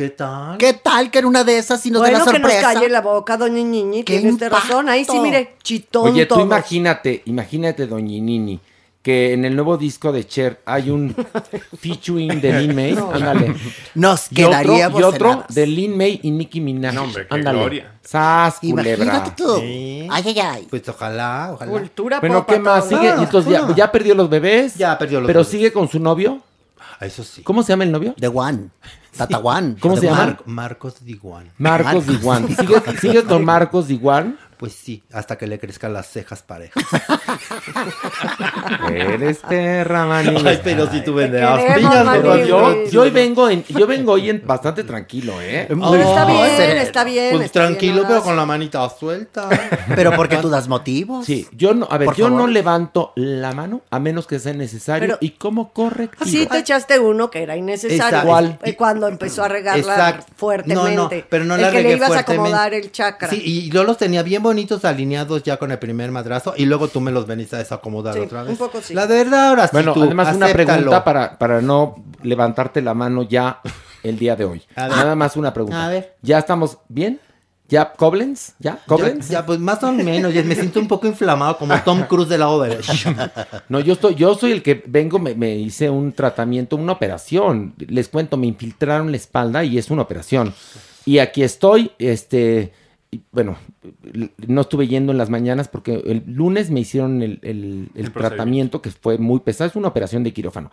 ¿Qué 0.00 0.08
tal? 0.08 0.56
¿Qué 0.56 0.72
tal 0.72 1.10
que 1.10 1.18
en 1.18 1.26
una 1.26 1.44
de 1.44 1.58
esas 1.58 1.78
sí 1.82 1.90
nos 1.90 2.00
Bueno, 2.00 2.20
la 2.20 2.24
que 2.24 2.38
nos 2.38 2.50
sorpresa? 2.50 2.72
calle 2.72 2.88
la 2.88 3.02
boca, 3.02 3.36
doña. 3.36 4.02
¡Qué 4.02 4.18
Tiene 4.18 4.32
usted 4.32 4.50
razón. 4.50 4.88
Ahí 4.88 5.04
sí, 5.04 5.18
mire, 5.20 5.56
chitón 5.62 6.10
Oye, 6.10 6.24
tú 6.24 6.36
todos. 6.36 6.46
imagínate, 6.46 7.22
imagínate, 7.26 7.86
Doñinini, 7.86 8.58
que 9.02 9.34
en 9.34 9.44
el 9.44 9.54
nuevo 9.54 9.76
disco 9.76 10.10
de 10.10 10.26
Cher 10.26 10.62
hay 10.64 10.88
un 10.88 11.14
featuring 11.78 12.40
de 12.40 12.60
Lin 12.62 12.74
May. 12.74 12.96
Ándale. 13.12 13.54
Nos 13.94 14.32
Y 14.32 14.42
otro, 14.42 14.48
quedaríamos 14.62 15.00
y 15.00 15.04
otro 15.04 15.44
de 15.50 15.66
Lin 15.66 15.94
May 15.98 16.18
y 16.22 16.30
Nicki 16.30 16.62
Minaj. 16.62 16.94
No, 16.94 17.02
hombre, 17.02 17.26
qué 17.28 17.34
Ándale. 17.34 17.58
gloria. 17.58 17.98
Sas, 18.02 18.58
culebra. 18.60 19.04
Imagínate 19.04 19.30
tú. 19.36 19.56
Sí. 19.60 20.08
Ay, 20.10 20.22
ay, 20.28 20.38
ay. 20.40 20.66
Pues 20.70 20.88
ojalá, 20.88 21.50
ojalá. 21.52 21.70
Cultura 21.70 22.20
Bueno, 22.20 22.46
¿qué 22.46 22.58
más? 22.58 22.88
Sigue, 22.88 23.04
y 23.18 23.22
entonces 23.22 23.52
ya, 23.52 23.60
no. 23.66 23.76
ya 23.76 23.92
perdió 23.92 24.14
los 24.14 24.30
bebés. 24.30 24.76
Ya 24.76 24.96
perdió 24.96 25.20
los 25.20 25.26
Pero 25.26 25.40
bebés. 25.40 25.50
sigue 25.50 25.72
con 25.74 25.88
su 25.90 26.00
novio. 26.00 26.40
Ah, 26.98 27.04
Eso 27.04 27.22
sí. 27.22 27.42
¿Cómo 27.42 27.62
se 27.62 27.74
llama 27.74 27.84
el 27.84 27.92
novio? 27.92 28.14
The 28.18 28.28
One. 28.28 28.68
Tata 29.16 29.38
One. 29.38 29.76
¿Cómo 29.80 29.96
se 29.96 30.06
llama? 30.06 30.18
Mar- 30.26 30.42
Marcos 30.46 31.04
Diguan. 31.04 31.50
Marcos 31.58 32.06
Diguan. 32.06 32.48
¿Sigue, 32.56 32.80
sigue 33.00 33.24
con 33.24 33.44
Marcos 33.44 33.88
Diguan? 33.88 34.38
Pues 34.60 34.74
sí, 34.74 35.02
hasta 35.10 35.38
que 35.38 35.46
le 35.46 35.58
crezcan 35.58 35.94
las 35.94 36.06
cejas 36.06 36.42
parejas. 36.42 36.84
Eres 38.90 39.38
perra, 39.38 40.04
maniguis. 40.04 40.44
Ay, 40.44 40.60
pero 40.62 40.90
si 40.90 41.02
tú 41.02 41.14
vendes 41.14 41.40
pero 41.40 42.44
Yo, 42.44 42.84
yo 42.84 43.00
hoy 43.00 43.10
vengo 43.10 43.48
en, 43.48 43.64
yo 43.64 43.86
vengo 43.86 44.12
hoy 44.12 44.28
en 44.28 44.46
bastante 44.46 44.84
tranquilo, 44.84 45.40
¿eh? 45.40 45.64
Pero 45.66 45.94
está 45.94 46.26
bien, 46.26 46.76
está 46.76 47.04
bien. 47.04 47.36
Pues 47.36 47.46
está 47.46 47.60
tranquilo, 47.60 48.04
pero 48.06 48.22
con 48.22 48.36
la 48.36 48.44
manita 48.44 48.86
suelta. 48.90 49.48
Pero 49.94 50.12
porque 50.14 50.36
tú 50.36 50.50
das 50.50 50.68
motivos. 50.68 51.24
Sí, 51.24 51.46
yo 51.52 51.72
no, 51.72 51.88
a 51.90 51.96
ver, 51.96 52.06
Por 52.06 52.16
yo 52.16 52.28
no 52.28 52.46
levanto 52.46 53.12
la 53.16 53.52
mano 53.52 53.80
a 53.90 53.98
menos 53.98 54.26
que 54.26 54.38
sea 54.38 54.52
necesario 54.52 55.08
Pero- 55.08 55.18
y 55.20 55.30
como 55.30 55.72
correctivo. 55.72 56.24
Así 56.24 56.46
te 56.46 56.58
echaste 56.58 56.98
uno 56.98 57.30
que 57.30 57.42
era 57.42 57.56
innecesario. 57.56 58.18
Exacto. 58.18 58.58
Eh, 58.66 58.76
Cuando 58.76 59.08
empezó 59.08 59.44
a 59.44 59.48
regarla 59.48 59.80
Exacto. 59.80 60.32
fuertemente. 60.36 60.94
No, 60.96 61.04
no, 61.04 61.10
pero 61.30 61.44
no 61.44 61.54
el 61.54 61.62
la 61.62 61.70
que 61.70 61.82
le 61.82 61.96
ibas 61.96 62.10
a 62.10 62.18
acomodar 62.20 62.74
el 62.74 62.92
chakra. 62.92 63.30
Sí, 63.30 63.40
y 63.44 63.70
yo 63.70 63.84
los 63.84 63.96
tenía 63.96 64.22
bien 64.22 64.42
bonitos 64.50 64.84
alineados 64.84 65.42
ya 65.42 65.56
con 65.56 65.70
el 65.70 65.78
primer 65.78 66.10
madrazo 66.10 66.54
y 66.56 66.66
luego 66.66 66.88
tú 66.88 67.00
me 67.00 67.10
los 67.12 67.26
veniste 67.26 67.56
a 67.56 67.60
desacomodar 67.60 68.14
Sí, 68.14 68.20
otra 68.20 68.42
vez. 68.42 68.50
un 68.52 68.56
poco 68.58 68.80
sí. 68.82 68.94
La 68.94 69.06
verdad, 69.06 69.48
ahora 69.50 69.64
sí 69.68 69.70
Bueno, 69.72 69.92
tú, 69.94 70.02
además 70.02 70.34
una 70.36 70.48
pregunta 70.48 71.04
para, 71.04 71.38
para 71.38 71.60
no 71.60 72.02
levantarte 72.22 72.82
la 72.82 72.94
mano 72.94 73.22
ya 73.22 73.60
el 74.02 74.18
día 74.18 74.34
de 74.36 74.44
hoy. 74.44 74.62
A 74.74 74.88
ver. 74.88 74.96
Nada 74.96 75.14
más 75.14 75.36
una 75.36 75.52
pregunta. 75.54 75.86
A 75.86 75.88
ver. 75.88 76.16
¿Ya 76.22 76.38
estamos 76.38 76.78
bien? 76.88 77.20
¿Ya 77.68 77.92
Koblenz? 77.92 78.54
¿Ya? 78.58 78.80
¿Koblenz? 78.84 79.28
Ya, 79.28 79.40
ya, 79.40 79.46
pues 79.46 79.60
más 79.60 79.80
o 79.84 79.92
menos, 79.92 80.34
ya 80.34 80.42
me 80.42 80.56
siento 80.56 80.80
un 80.80 80.88
poco 80.88 81.06
inflamado 81.06 81.56
como 81.56 81.78
Tom 81.82 82.02
Cruise 82.08 82.28
de 82.28 82.36
la 82.36 82.48
Overage. 82.48 83.14
No, 83.68 83.78
yo 83.78 83.92
estoy, 83.92 84.16
yo 84.16 84.34
soy 84.34 84.50
el 84.50 84.62
que 84.62 84.82
vengo, 84.86 85.20
me, 85.20 85.36
me 85.36 85.54
hice 85.54 85.88
un 85.88 86.12
tratamiento, 86.12 86.74
una 86.74 86.92
operación. 86.92 87.74
Les 87.78 88.08
cuento, 88.08 88.36
me 88.36 88.48
infiltraron 88.48 89.12
la 89.12 89.16
espalda 89.16 89.62
y 89.62 89.78
es 89.78 89.88
una 89.90 90.02
operación. 90.02 90.52
Y 91.06 91.18
aquí 91.18 91.44
estoy, 91.44 91.92
este, 92.00 92.72
bueno, 93.32 93.56
no 94.46 94.60
estuve 94.60 94.86
yendo 94.86 95.10
en 95.12 95.18
las 95.18 95.30
mañanas 95.30 95.68
porque 95.68 95.94
el 96.06 96.22
lunes 96.26 96.70
me 96.70 96.80
hicieron 96.80 97.22
el, 97.22 97.40
el- 97.42 97.88
el 97.94 98.12
tratamiento 98.12 98.80
que 98.82 98.90
fue 98.90 99.18
muy 99.18 99.40
pesado, 99.40 99.68
es 99.70 99.76
una 99.76 99.88
operación 99.88 100.22
de 100.22 100.32
quirófano. 100.32 100.70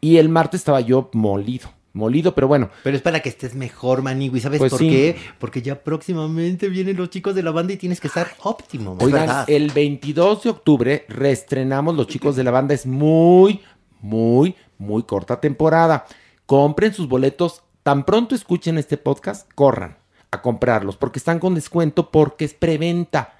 Y 0.00 0.16
el 0.18 0.28
martes 0.28 0.60
estaba 0.60 0.80
yo 0.80 1.10
molido, 1.14 1.68
molido, 1.92 2.34
pero 2.34 2.46
bueno, 2.48 2.70
Pero 2.84 2.96
es 2.96 3.02
para 3.02 3.20
que 3.20 3.28
estés 3.28 3.54
mejor, 3.56 4.02
Manigui. 4.02 4.40
¿Sabes 4.40 4.58
Pues 4.60 4.70
por 4.70 4.78
sí. 4.78 4.88
qué? 4.88 5.16
Porque 5.40 5.62
ya 5.62 5.82
próximamente 5.82 6.68
vienen 6.68 6.96
los 6.96 7.10
chicos 7.10 7.34
de 7.34 7.42
la 7.42 7.50
banda 7.50 7.72
y 7.72 7.76
tienes 7.76 8.00
que 8.00 8.06
estar 8.06 8.28
óptimo. 8.44 8.96
Oigan, 9.00 9.22
verdad. 9.26 9.44
el 9.50 9.70
22 9.72 10.44
de 10.44 10.50
octubre 10.50 11.04
reestrenamos 11.08 11.96
Los 11.96 12.06
Chicos 12.06 12.36
de 12.36 12.44
la 12.44 12.50
Banda. 12.52 12.72
Es 12.72 12.86
muy, 12.86 13.60
muy, 14.00 14.54
muy 14.78 15.02
corta 15.02 15.40
temporada. 15.40 16.06
Compren 16.46 16.94
sus 16.94 17.08
boletos. 17.08 17.62
Tan 17.82 18.04
pronto 18.04 18.34
escuchen 18.34 18.78
este 18.78 18.96
podcast, 18.96 19.50
corran 19.54 19.96
a 20.30 20.42
comprarlos 20.42 20.96
porque 20.96 21.18
están 21.18 21.38
con 21.38 21.54
descuento 21.54 22.10
porque 22.10 22.44
es 22.44 22.54
preventa. 22.54 23.34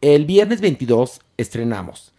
El 0.00 0.26
viernes 0.26 0.60
22 0.60 1.20
estrenamos. 1.36 2.12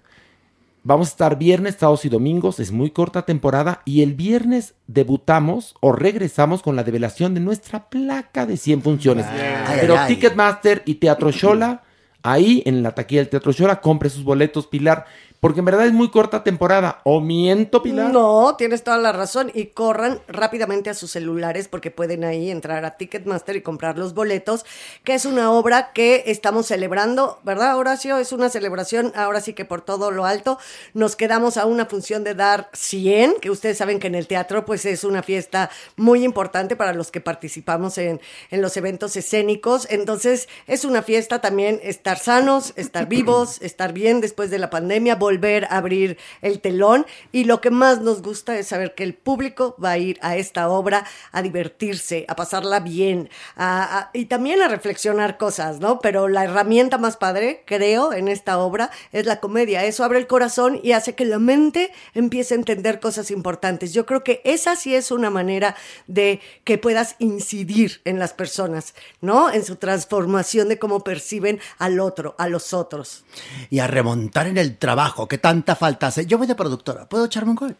Vamos 0.85 1.07
a 1.07 1.11
estar 1.11 1.38
viernes, 1.38 1.77
sábados 1.80 2.03
y 2.03 2.10
domingos, 2.10 2.60
es 2.60 2.73
muy 2.73 2.91
corta 2.91 3.22
temporada 3.22 3.81
y 3.85 4.02
el 4.02 4.15
viernes 4.15 4.73
debutamos 4.88 5.76
o 5.80 5.94
regresamos 5.94 6.61
con 6.61 6.76
la 6.76 6.84
develación 6.84 7.34
de 7.34 7.40
nuestra 7.40 7.90
placa 7.90 8.45
de 8.45 8.57
100 8.57 8.81
funciones. 8.81 9.26
Ay, 9.27 9.77
Pero 9.80 9.94
ay, 9.94 9.99
ay. 10.02 10.15
Ticketmaster 10.15 10.84
y 10.85 10.95
Teatro 10.95 11.31
Shola 11.31 11.83
ahí 12.24 12.64
en 12.66 12.82
la 12.82 12.95
taquilla 12.95 13.22
del 13.22 13.30
Teatro 13.30 13.52
Shora, 13.52 13.82
compre 13.82 14.10
sus 14.10 14.24
boletos, 14.24 14.68
Pilar, 14.68 15.06
porque 15.44 15.60
en 15.60 15.66
verdad 15.66 15.86
es 15.86 15.91
muy 15.91 16.10
corta 16.10 16.41
temporada. 16.41 17.02
¿O 17.04 17.20
miento, 17.20 17.84
Pilar? 17.84 18.14
No, 18.14 18.56
tienes 18.56 18.82
toda 18.82 18.98
la 18.98 19.12
razón. 19.12 19.52
Y 19.54 19.66
corran 19.66 20.22
rápidamente 20.26 20.90
a 20.90 20.94
sus 20.94 21.12
celulares 21.12 21.68
porque 21.68 21.91
pueden 21.91 22.24
ahí 22.24 22.50
entrar 22.50 22.86
a 22.86 22.95
Ticketmaster 22.95 23.58
y 23.58 23.62
comprar 23.62 23.98
los 23.98 24.14
boletos, 24.14 24.66
que 25.04 25.16
es 25.16 25.26
una 25.26 25.52
obra 25.52 25.91
que 25.91 26.24
estamos 26.28 26.68
celebrando, 26.68 27.41
¿verdad, 27.44 27.78
Horacio? 27.78 28.20
Es 28.20 28.32
una 28.32 28.48
celebración, 28.48 29.12
ahora 29.18 29.41
sí 29.41 29.52
que 29.52 29.66
por 29.66 29.82
todo 29.82 30.12
lo 30.12 30.24
alto. 30.24 30.60
Nos 30.94 31.18
quedamos 31.18 31.58
a 31.58 31.66
una 31.66 31.88
función 31.88 32.24
de 32.24 32.36
dar 32.36 32.70
100, 32.72 33.41
que 33.41 33.52
ustedes 33.52 33.78
saben 33.78 34.00
que 34.00 34.08
en 34.08 34.16
el 34.16 34.28
teatro 34.28 34.64
pues 34.64 34.86
es 34.86 35.04
una 35.04 35.24
fiesta 35.24 35.70
muy 35.98 36.24
importante 36.24 36.78
para 36.78 36.94
los 36.94 37.12
que 37.12 37.20
participamos 37.20 37.98
en, 37.98 38.22
en 38.50 38.62
los 38.62 38.78
eventos 38.78 39.18
escénicos. 39.18 39.88
Entonces 39.90 40.48
es 40.68 40.86
una 40.86 41.02
fiesta 41.02 41.41
también 41.41 41.82
estar 42.14 42.35
sanos, 42.35 42.73
estar 42.76 43.07
vivos, 43.07 43.61
estar 43.61 43.94
bien 43.94 44.22
después 44.22 44.49
de 44.49 44.60
la 44.60 44.69
pandemia, 44.69 45.15
volver 45.15 45.65
a 45.65 45.77
abrir 45.77 46.18
el 46.41 46.60
telón 46.61 47.06
y 47.31 47.45
lo 47.45 47.60
que 47.61 47.69
más 47.72 48.02
nos 48.02 48.22
gusta 48.22 48.57
es 48.57 48.68
saber 48.68 48.94
que 48.95 49.03
el 49.03 49.14
público 49.14 49.76
va 49.84 49.91
a 49.91 49.98
ir 49.98 50.19
a 50.22 50.35
esta 50.38 50.69
obra 50.69 51.06
a 51.31 51.41
divertirse, 51.41 52.26
a 52.27 52.35
pasarla 52.35 52.80
bien 52.80 53.30
a- 53.56 53.99
a- 53.99 54.10
y 54.14 54.26
también 54.26 54.61
a 54.61 54.68
reflexionar 54.68 55.38
cosas, 55.38 55.80
¿no? 55.80 55.99
Pero 55.99 56.27
la 56.27 56.44
herramienta 56.44 56.98
más 56.98 57.18
padre, 57.18 57.64
creo, 57.65 58.14
en 58.14 58.27
esta 58.27 58.57
obra 58.60 58.91
es 59.11 59.26
la 59.26 59.40
comedia. 59.40 59.84
Eso 59.85 60.03
abre 60.03 60.19
el 60.19 60.27
corazón 60.27 60.80
y 60.84 60.91
hace 60.91 61.15
que 61.15 61.26
la 61.26 61.40
mente 61.40 61.91
empiece 62.14 62.53
a 62.53 62.57
entender 62.57 62.99
cosas 62.99 63.31
importantes. 63.31 63.94
Yo 63.94 64.06
creo 64.06 64.23
que 64.23 64.41
esa 64.44 64.76
sí 64.76 64.95
es 64.95 65.11
una 65.11 65.30
manera 65.30 65.76
de 66.07 66.40
que 66.64 66.77
puedas 66.77 67.15
incidir 67.19 68.02
en 68.06 68.19
las 68.19 68.34
personas, 68.34 68.94
¿no? 69.22 69.52
En 69.52 69.64
su 69.65 69.76
transformación 69.77 70.69
de 70.69 70.80
cómo 70.80 71.02
perciben 71.03 71.60
al 71.77 71.99
otro, 72.04 72.36
a 72.38 72.48
los 72.48 72.74
otros. 72.74 73.24
Y 73.70 73.80
a 73.80 73.88
remontar 73.88 74.48
en 74.48 74.58
el 74.58 74.78
trabajo 74.78 75.28
que 75.28 75.38
tanta 75.38 75.76
falta 75.76 76.08
hace. 76.08 76.26
Yo 76.26 76.38
voy 76.38 76.48
de 76.48 76.56
productora, 76.56 77.08
¿puedo 77.08 77.26
echarme 77.26 77.52
un 77.52 77.56
gol? 77.56 77.78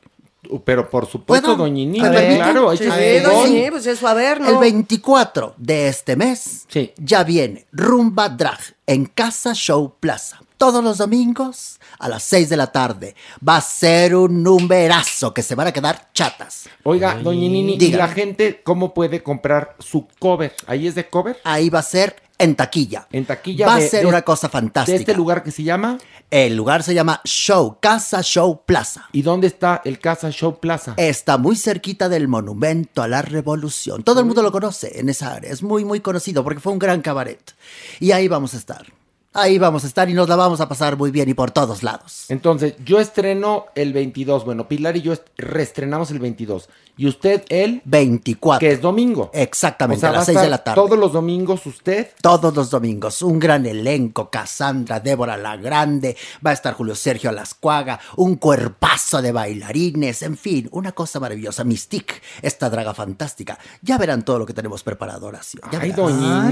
Pero 0.66 0.90
por 0.90 1.06
supuesto, 1.08 1.48
¿Puedo? 1.48 1.64
doñini, 1.64 2.02
¿Me 2.02 2.10
permite? 2.10 2.36
claro, 2.36 2.76
Sí, 2.76 2.84
échese 2.84 3.24
su 3.24 3.30
doña 3.30 3.72
pues 3.72 3.86
eso, 3.88 4.08
a 4.08 4.14
ver, 4.14 4.42
¿no? 4.42 4.50
El 4.50 4.58
24 4.58 5.54
de 5.58 5.88
este 5.88 6.16
mes 6.18 6.68
ya 6.98 7.24
viene 7.24 7.66
Rumba 7.72 8.28
Drag 8.28 8.60
en 8.86 9.06
Casa 9.06 9.54
Show 9.54 9.96
Plaza. 10.00 10.42
Todos 10.58 10.84
los 10.84 10.98
domingos 10.98 11.80
a 12.00 12.10
las 12.10 12.24
6 12.24 12.50
de 12.50 12.58
la 12.58 12.72
tarde. 12.72 13.16
Va 13.48 13.58
a 13.58 13.62
ser 13.62 14.16
un 14.16 14.44
numerazo 14.44 15.34
que 15.34 15.44
se 15.44 15.56
van 15.56 15.68
a 15.68 15.72
quedar 15.72 16.10
chatas. 16.14 16.70
Oiga, 16.84 17.16
doña 17.16 17.48
Nini, 17.48 17.78
¿y 17.80 17.92
la 17.92 18.08
gente 18.10 18.62
cómo 18.64 18.94
puede 18.94 19.24
comprar 19.24 19.76
su 19.80 20.08
cover? 20.20 20.54
¿Ahí 20.68 20.88
es 20.88 20.96
de 20.96 21.10
cover? 21.10 21.40
Ahí 21.44 21.70
va 21.70 21.80
a 21.80 21.84
ser 21.84 22.22
en 22.44 22.56
taquilla. 22.56 23.08
En 23.12 23.26
taquilla 23.26 23.66
Va 23.68 23.78
de- 23.78 23.86
a 23.86 23.90
ser 23.90 24.02
de- 24.02 24.08
una 24.08 24.22
cosa 24.22 24.50
fantástica. 24.50 24.94
¿De 24.94 25.00
este 25.02 25.14
lugar 25.16 25.44
que 25.44 25.52
se 25.52 25.64
llama? 25.64 25.98
El 26.30 26.56
lugar 26.56 26.84
se 26.84 26.94
llama 26.94 27.22
Show, 27.26 27.78
Casa 27.80 28.22
Show 28.22 28.62
Plaza. 28.66 29.06
¿Y 29.12 29.22
dónde 29.22 29.48
está 29.48 29.82
el 29.86 30.00
Casa 30.00 30.32
Show 30.32 30.60
Plaza? 30.60 30.94
Está 30.98 31.38
muy 31.38 31.56
cerquita 31.56 32.10
del 32.10 32.28
Monumento 32.28 33.04
a 33.04 33.08
la 33.08 33.22
Revolución. 33.22 34.04
Todo 34.04 34.20
el 34.22 34.26
mundo 34.26 34.42
lo 34.42 34.52
conoce 34.52 35.00
en 35.00 35.10
esa 35.10 35.34
área. 35.34 35.52
Es 35.52 35.62
muy, 35.64 35.86
muy 35.86 36.00
conocido 36.00 36.44
porque 36.44 36.60
fue 36.60 36.74
un 36.74 36.80
gran 36.80 37.02
cabaret. 37.02 37.54
Y 38.00 38.12
ahí 38.12 38.28
vamos 38.28 38.54
a 38.54 38.58
estar. 38.58 38.86
Ahí 39.36 39.58
vamos 39.58 39.84
a 39.84 39.88
estar 39.88 40.08
y 40.10 40.14
nos 40.14 40.30
la 40.30 40.36
vamos 40.36 40.62
a 40.62 40.70
pasar 40.70 40.96
muy 40.96 41.10
bien 41.10 41.28
y 41.28 41.34
por 41.34 41.50
todos 41.50 41.82
lados. 41.82 42.26
Entonces, 42.30 42.76
yo 42.86 43.00
estreno 43.00 43.66
el 43.74 43.92
22. 43.92 44.46
Bueno, 44.46 44.68
Pilar 44.68 44.96
y 44.96 45.02
yo 45.02 45.12
est- 45.14 45.26
reestrenamos 45.38 46.12
el 46.12 46.20
22. 46.20 46.70
Y 46.98 47.08
usted 47.08 47.44
el 47.50 47.82
24. 47.86 48.60
Que 48.60 48.74
es 48.74 48.82
domingo. 48.82 49.32
Exactamente, 49.34 49.98
O 49.98 50.00
sea, 50.02 50.10
a 50.10 50.14
las 50.14 50.26
6 50.28 50.40
de 50.42 50.50
la 50.50 50.64
tarde. 50.64 50.80
Todos 50.80 51.00
los 51.00 51.12
domingos 51.12 51.66
usted. 51.66 52.10
Todos 52.22 52.54
los 52.56 52.70
domingos, 52.70 53.24
un 53.24 53.40
gran 53.40 53.66
elenco, 53.66 54.30
Cassandra, 54.30 55.00
Débora 55.00 55.36
la 55.36 55.58
Grande, 55.58 56.16
va 56.46 56.52
a 56.52 56.54
estar 56.54 56.76
Julio 56.76 56.94
Sergio 56.94 57.32
Lascuaga, 57.32 58.00
un 58.18 58.36
cuerpazo 58.36 59.24
de 59.24 59.32
bailarines, 59.32 60.22
en 60.22 60.38
fin, 60.38 60.70
una 60.72 60.92
cosa 60.92 61.20
maravillosa. 61.20 61.64
Mystique, 61.64 62.22
esta 62.44 62.70
draga 62.70 62.94
fantástica. 62.94 63.58
Ya 63.82 63.98
verán 63.98 64.24
todo 64.24 64.38
lo 64.38 64.46
que 64.46 64.54
tenemos 64.54 64.84
preparado, 64.84 65.26
Horacio. 65.26 65.62
Ya 65.72 65.80
Ay, 65.82 65.90
verán. 65.92 66.50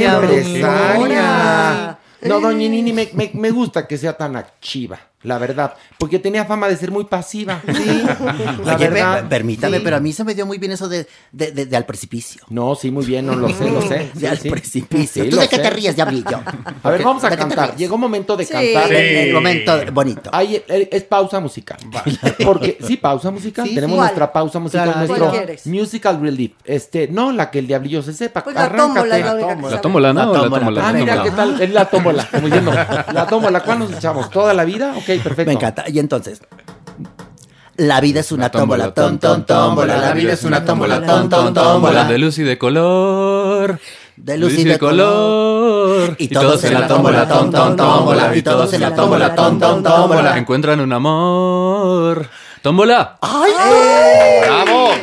ya 0.00 0.14
Ándale, 0.14 0.38
empresaria. 0.38 1.98
No, 2.22 2.40
doña 2.40 2.68
Nini, 2.68 2.92
me, 2.92 3.08
me- 3.14 3.30
me 3.34 3.50
gusta 3.50 3.86
que 3.86 3.98
sea 3.98 4.16
tan 4.16 4.36
activa, 4.36 4.98
la 5.24 5.38
verdad. 5.38 5.74
Porque 5.98 6.18
tenía 6.18 6.44
fama 6.44 6.68
de 6.68 6.76
ser 6.76 6.90
muy 6.90 7.04
pasiva. 7.04 7.60
Sí. 7.66 8.02
La 8.64 8.76
Oye, 8.76 8.88
verdad. 8.88 9.20
pe- 9.22 9.28
permítame, 9.28 9.76
sí. 9.78 9.82
pero 9.84 9.96
a 9.96 10.00
mí 10.00 10.12
se 10.12 10.24
me 10.24 10.34
dio 10.34 10.46
muy 10.46 10.58
bien 10.58 10.72
eso 10.72 10.88
de, 10.88 11.06
de, 11.30 11.52
de- 11.52 11.66
de 11.66 11.76
al 11.76 11.84
precipicio. 11.86 12.42
No, 12.48 12.74
sí, 12.74 12.90
muy 12.90 13.04
bien, 13.06 13.26
no 13.26 13.34
lo 13.36 13.48
sé, 13.48 13.70
lo 13.70 13.82
sé. 13.82 14.10
De 14.14 14.20
Sí, 14.20 14.26
al 14.26 14.38
sí. 14.38 14.50
precipicio. 14.50 15.24
Sí, 15.24 15.30
¿Tú 15.30 15.36
de 15.36 15.48
qué 15.48 15.58
te 15.58 15.70
ríes, 15.70 15.94
diablillo? 15.96 16.40
A 16.82 16.90
ver, 16.90 17.02
vamos 17.04 17.22
a 17.24 17.30
¿De 17.30 17.36
qué 17.36 17.42
te 17.44 17.48
cantar. 17.48 17.76
Llegó 17.76 17.96
momento 17.98 18.36
de 18.36 18.44
Sí, 18.44 18.52
cantar. 18.52 18.92
el- 18.92 19.16
el 19.28 19.34
momento 19.34 19.72
bonito. 19.92 20.30
Ahí 20.32 20.56
eh, 20.68 20.88
es 20.90 21.04
pausa 21.04 21.40
musical. 21.40 21.78
Porque, 22.44 22.78
sí, 22.86 22.96
pausa 22.96 23.30
musical. 23.30 23.66
Sí, 23.68 23.74
Tenemos 23.74 23.96
¿cuál? 23.96 24.06
nuestra 24.08 24.32
pausa 24.32 24.58
musical, 24.58 24.84
Claro. 24.84 24.98
nuestro 25.06 25.26
¿Cuál 25.26 25.38
quieres? 25.38 25.66
musical 25.66 26.20
relief. 26.20 26.52
Este, 26.64 27.08
no 27.08 27.32
la 27.32 27.50
que 27.50 27.58
el 27.60 27.66
diablillo 27.66 28.02
se 28.02 28.12
sepa. 28.12 28.42
Pues 28.44 28.54
la 28.56 28.64
Arráncate. 28.64 28.88
tómbola 28.88 29.18
la 29.18 29.36
que 29.36 29.70
La 29.70 29.80
tómbola, 29.80 30.12
¿no? 30.12 30.20
La 30.20 30.26
tómbola, 30.40 30.58
tómbola, 30.64 30.88
Ah, 30.88 30.92
mira, 30.92 31.14
tómbola. 31.16 31.22
¿qué 31.24 31.30
tal? 31.36 31.62
Es 31.62 31.70
la 31.70 31.84
tómbola, 31.86 32.28
como 32.30 32.46
diciendo, 32.46 32.72
la 32.72 33.26
tómbola, 33.28 33.60
¿cuándo 33.60 33.88
nos 33.88 33.96
echamos? 33.98 34.30
¿Toda 34.30 34.54
la 34.54 34.64
vida? 34.64 34.94
Ok, 34.96 35.11
perfecto. 35.20 35.50
Me 35.50 35.54
encanta. 35.54 35.84
Y 35.88 35.98
entonces. 35.98 36.40
La 37.76 38.00
vida 38.00 38.20
es 38.20 38.30
una 38.32 38.44
Una 38.44 38.50
tómbola, 38.50 38.94
tómbola, 38.94 39.46
tómbola. 39.46 39.96
La 39.96 40.12
vida 40.12 40.34
es 40.34 40.44
una 40.44 40.64
tómbola, 40.64 41.04
ton, 41.04 41.28
tómbola. 41.28 42.04
De 42.04 42.18
luz 42.18 42.38
y 42.38 42.42
de 42.42 42.58
color. 42.58 43.80
De 44.16 44.36
luz 44.36 44.52
y 44.58 44.64
de 44.64 44.78
color. 44.78 46.14
Y 46.18 46.28
todos 46.28 46.62
en 46.64 46.74
la 46.74 46.86
tómbola, 46.86 47.26
ton, 47.26 47.50
tómbola. 47.50 48.36
Y 48.36 48.42
todos 48.42 48.72
en 48.74 48.82
la 48.82 48.94
tómbola, 48.94 49.34
ton, 49.34 49.58
tómbola. 49.58 50.36
Encuentran 50.36 50.80
un 50.80 50.92
amor. 50.92 52.28
¡Tómbola! 52.62 53.18
¡Ay! 53.20 53.52
¡Bravo! 54.46 54.86
Oye, 54.86 55.00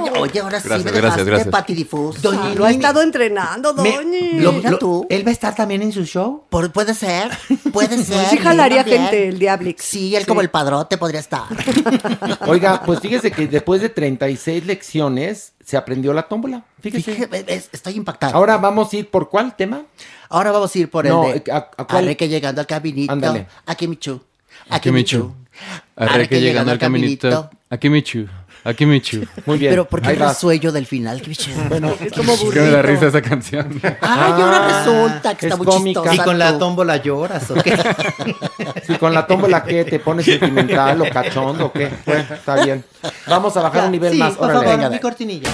oye, 0.00 0.10
oye, 0.20 0.40
ahora 0.40 0.60
sí 0.60 0.68
Gracias, 0.68 0.84
me 0.84 0.90
gracias, 0.98 1.00
dejaste 1.00 1.24
gracias. 1.24 1.48
patidifuso. 1.52 2.18
Doña 2.22 2.54
Lo 2.54 2.64
ha 2.64 2.70
estado 2.70 3.02
entrenando, 3.02 3.74
Me- 3.74 3.92
doña. 3.96 4.18
lo- 4.42 4.52
Mira 4.52 4.70
lo- 4.70 4.78
tú. 4.78 5.06
¿Él 5.10 5.24
va 5.26 5.30
a 5.30 5.32
estar 5.32 5.54
también 5.54 5.82
en 5.82 5.92
su 5.92 6.04
show? 6.04 6.44
Por- 6.48 6.70
puede 6.72 6.94
ser, 6.94 7.30
puede 7.72 7.98
ser. 8.04 8.26
Sí 8.28 8.38
jalaría 8.38 8.84
gente 8.84 9.28
el 9.28 9.38
Diablix. 9.38 9.84
Sí, 9.84 10.14
él 10.16 10.26
como 10.26 10.40
el 10.40 10.50
padrote 10.50 10.96
podría 10.98 11.20
estar. 11.20 11.44
Oiga, 12.46 12.82
pues 12.84 13.00
fíjese 13.00 13.30
que 13.30 13.46
después 13.46 13.80
de 13.80 13.88
36 13.88 14.66
lecciones 14.66 15.52
se 15.64 15.76
aprendió 15.76 16.12
la 16.12 16.22
tómbola. 16.28 16.64
Fíjese. 16.80 17.28
Estoy 17.72 17.94
impactado. 17.94 18.34
Ahora 18.36 18.56
vamos 18.58 18.92
a 18.92 18.96
ir 18.96 19.10
por 19.10 19.28
cuál 19.28 19.56
tema? 19.56 19.82
Ahora 20.28 20.50
vamos 20.52 20.74
a 20.74 20.78
ir 20.78 20.90
por 20.90 21.06
el 21.06 21.12
No, 21.12 21.22
de 21.28 21.42
¿a- 21.52 21.56
a 21.76 21.84
cuál? 21.86 22.04
Arre 22.04 22.16
que 22.16 22.28
llegando 22.28 22.60
al 22.60 22.66
caminito. 22.66 23.12
Ándale. 23.12 23.46
Aquí 23.66 23.88
Michu. 23.88 24.20
Aquí 24.68 24.90
Michu. 24.90 25.32
Arre 25.96 26.28
que 26.28 26.40
llegando 26.40 26.72
al 26.72 26.78
caminito. 26.78 27.50
Aquí 27.70 27.88
Michu. 27.88 28.26
Aquí 28.66 28.84
Michu. 28.84 29.24
Muy 29.46 29.58
bien. 29.58 29.70
Pero 29.70 29.84
¿por 29.88 30.02
qué 30.02 30.14
resuello 30.14 30.72
del 30.72 30.86
final? 30.86 31.20
¿Qué 31.22 31.28
bicho? 31.28 31.50
Bueno, 31.68 31.94
Es 32.00 32.12
como 32.12 32.32
Es 32.32 32.40
que 32.40 32.60
me 32.60 32.70
da 32.70 32.82
burrito. 32.82 32.82
risa 32.82 33.06
esa 33.06 33.22
canción. 33.22 33.80
Ay, 34.00 34.32
ahora 34.32 34.66
resulta 34.66 35.34
que 35.36 35.46
es 35.46 35.52
está 35.52 35.56
muy 35.56 35.66
cómica. 35.66 36.00
chistosa. 36.02 36.22
Y 36.22 36.24
con 36.24 36.38
la 36.38 36.58
tómbola 36.58 36.96
lloras, 36.96 37.50
¿o 37.50 37.54
qué? 37.54 37.76
Si 38.86 38.94
con 38.98 39.12
la 39.14 39.26
tómbola 39.26 39.62
que 39.64 39.84
te 39.84 39.98
pones 40.00 40.26
sentimental 40.26 41.00
o 41.00 41.10
cachondo 41.10 41.66
o 41.66 41.72
qué. 41.72 41.90
Bueno, 42.04 42.24
está 42.34 42.62
bien. 42.64 42.84
Vamos 43.26 43.56
a 43.56 43.62
bajar 43.62 43.84
un 43.86 43.92
nivel 43.92 44.12
sí, 44.12 44.18
más. 44.18 44.34
por 44.34 44.44
Órale. 44.44 44.58
favor, 44.60 44.70
Venga, 44.76 44.88
mi 44.88 44.94
venga. 44.96 45.02
cortinilla. 45.02 45.48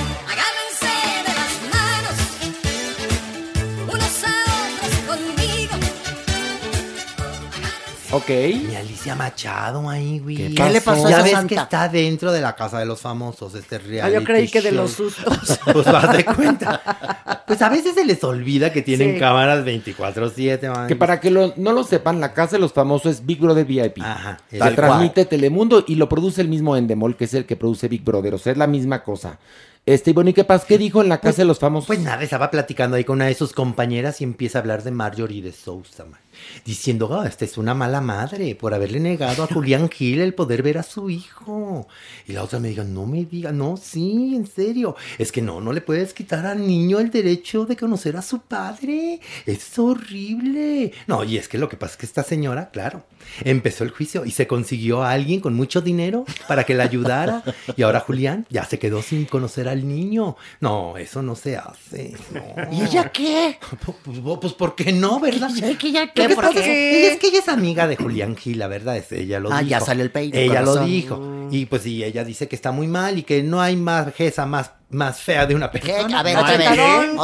Ok. 8.12 8.28
Mi 8.28 8.76
Alicia 8.76 9.14
Machado 9.14 9.88
ahí, 9.88 10.18
güey. 10.18 10.36
¿Qué 10.36 10.54
¿Qué 10.54 10.70
le 10.70 10.80
pasó 10.82 11.06
a 11.06 11.10
Ya 11.10 11.16
esa 11.16 11.22
ves 11.24 11.32
santa? 11.32 11.48
que 11.48 11.54
está 11.54 11.88
dentro 11.88 12.30
de 12.30 12.42
la 12.42 12.54
casa 12.54 12.78
de 12.78 12.84
los 12.84 13.00
famosos, 13.00 13.54
este 13.54 13.76
Ah, 13.76 13.78
reality 13.78 14.14
yo 14.14 14.24
creí 14.24 14.48
que 14.48 14.60
de 14.60 14.72
los 14.72 14.92
sustos. 14.92 15.58
Pues 15.72 15.86
vas 15.86 16.14
de 16.16 16.24
cuenta. 16.26 17.42
Pues 17.46 17.62
a 17.62 17.70
veces 17.70 17.94
se 17.94 18.04
les 18.04 18.22
olvida 18.22 18.70
que 18.72 18.82
tienen 18.82 19.14
Sí. 19.14 19.18
cámaras 19.20 19.64
24-7, 19.64 20.68
man. 20.68 20.88
Que 20.88 20.96
para 20.96 21.20
que 21.20 21.30
lo- 21.30 21.54
no 21.56 21.72
lo 21.72 21.84
sepan, 21.84 22.20
la 22.20 22.34
casa 22.34 22.56
de 22.56 22.60
los 22.60 22.72
famosos 22.74 23.12
es 23.12 23.24
Big 23.26 23.40
Brother 23.40 23.64
VIP. 23.64 24.02
Ajá, 24.02 24.38
tal 24.58 24.76
transmite 24.76 25.24
Telemundo 25.24 25.82
y 25.86 25.94
lo 25.94 26.08
produce 26.08 26.42
el 26.42 26.48
mismo 26.48 26.76
Endemol, 26.76 27.16
que 27.16 27.24
es 27.24 27.34
el 27.34 27.46
que 27.46 27.56
produce 27.56 27.88
Big 27.88 28.04
Brother. 28.04 28.34
O 28.34 28.38
sea, 28.38 28.52
es 28.52 28.58
la 28.58 28.66
misma 28.66 29.02
cosa. 29.02 29.38
Este, 29.86 30.10
y 30.10 30.12
bueno, 30.12 30.30
¿y 30.30 30.32
qué 30.34 30.44
pasa? 30.44 30.66
¿Qué 30.68 30.78
dijo 30.78 31.00
en 31.02 31.08
la 31.08 31.18
casa 31.18 31.38
de 31.38 31.44
los 31.46 31.58
famosos? 31.58 31.86
Pues 31.88 31.98
nada, 32.00 32.22
estaba 32.22 32.50
platicando 32.50 32.96
ahí 32.96 33.04
con 33.04 33.16
una 33.16 33.26
de 33.26 33.34
sus 33.34 33.52
compañeras 33.52 34.20
y 34.20 34.24
empieza 34.24 34.58
a 34.58 34.60
hablar 34.60 34.82
de 34.84 34.90
Marjorie 34.92 35.42
de 35.42 35.50
Sousa, 35.52 36.04
man. 36.04 36.20
Diciendo, 36.64 37.08
oh, 37.10 37.24
esta 37.24 37.44
es 37.44 37.58
una 37.58 37.74
mala 37.74 38.00
madre 38.00 38.54
por 38.54 38.74
haberle 38.74 39.00
negado 39.00 39.42
a 39.42 39.46
Julián 39.46 39.88
Gil 39.88 40.20
el 40.20 40.34
poder 40.34 40.62
ver 40.62 40.78
a 40.78 40.82
su 40.82 41.10
hijo. 41.10 41.88
Y 42.26 42.32
la 42.32 42.42
otra 42.42 42.58
me 42.58 42.68
dijo, 42.68 42.84
no 42.84 43.06
me 43.06 43.24
diga, 43.24 43.52
no, 43.52 43.76
sí, 43.76 44.34
en 44.34 44.46
serio. 44.46 44.96
Es 45.18 45.32
que 45.32 45.42
no, 45.42 45.60
no 45.60 45.72
le 45.72 45.80
puedes 45.80 46.14
quitar 46.14 46.46
al 46.46 46.66
niño 46.66 46.98
el 47.00 47.10
derecho 47.10 47.64
de 47.64 47.76
conocer 47.76 48.16
a 48.16 48.22
su 48.22 48.40
padre. 48.40 49.20
Es 49.46 49.78
horrible. 49.78 50.92
No, 51.06 51.24
y 51.24 51.36
es 51.36 51.48
que 51.48 51.58
lo 51.58 51.68
que 51.68 51.76
pasa 51.76 51.92
es 51.92 51.98
que 51.98 52.06
esta 52.06 52.22
señora, 52.22 52.70
claro, 52.70 53.04
empezó 53.44 53.84
el 53.84 53.90
juicio 53.90 54.24
y 54.24 54.30
se 54.30 54.46
consiguió 54.46 55.02
a 55.02 55.12
alguien 55.12 55.40
con 55.40 55.54
mucho 55.54 55.80
dinero 55.80 56.24
para 56.48 56.64
que 56.64 56.74
la 56.74 56.84
ayudara. 56.84 57.42
Y 57.76 57.82
ahora 57.82 58.00
Julián 58.00 58.46
ya 58.50 58.64
se 58.64 58.78
quedó 58.78 59.02
sin 59.02 59.24
conocer 59.26 59.68
al 59.68 59.86
niño. 59.86 60.36
No, 60.60 60.96
eso 60.96 61.22
no 61.22 61.34
se 61.34 61.56
hace. 61.56 62.14
no. 62.32 62.42
¿Y 62.72 62.82
ella 62.82 63.10
qué? 63.10 63.58
Pues, 63.84 64.18
pues, 64.40 64.52
¿por 64.52 64.74
qué 64.74 64.92
no, 64.92 65.20
verdad? 65.20 65.50
¿Y 65.54 65.74
que 65.76 65.88
ella 65.88 66.06
Lo 66.06 66.12
qué? 66.28 66.31
Que 66.34 66.42
¿Por 66.42 66.44
pasa 66.44 66.58
es 66.60 66.64
qué? 66.66 66.70
que 66.72 66.98
ella 67.00 67.12
es 67.12 67.18
que 67.18 67.26
ella 67.28 67.38
es 67.38 67.48
amiga 67.48 67.86
de 67.86 67.96
Julián 67.96 68.36
Gil, 68.36 68.58
la 68.58 68.66
verdad 68.68 68.96
es 68.96 69.10
ella 69.12 69.40
lo 69.40 69.52
Ah, 69.52 69.58
dijo. 69.60 69.70
ya 69.70 69.80
sale 69.80 70.02
el 70.02 70.10
peine, 70.10 70.42
Ella 70.44 70.62
lo 70.62 70.76
dijo. 70.84 71.48
Y 71.50 71.66
pues 71.66 71.82
sí, 71.82 72.02
ella 72.02 72.24
dice 72.24 72.48
que 72.48 72.56
está 72.56 72.72
muy 72.72 72.88
mal 72.88 73.18
y 73.18 73.22
que 73.24 73.42
no 73.42 73.60
hay 73.60 73.76
más 73.76 74.14
jeza 74.14 74.46
más, 74.46 74.72
más 74.92 75.20
fea 75.20 75.46
de 75.46 75.54
una 75.54 75.70
persona. 75.70 76.20
A 76.20 76.22
ver, 76.22 76.36
No 76.36 76.42
cachetadón. 76.44 77.16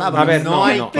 ya. 0.00 0.06
A 0.06 0.24
ver, 0.24 0.44
no, 0.44 0.50
No 0.50 0.64
hay 0.64 0.78
no, 0.78 0.90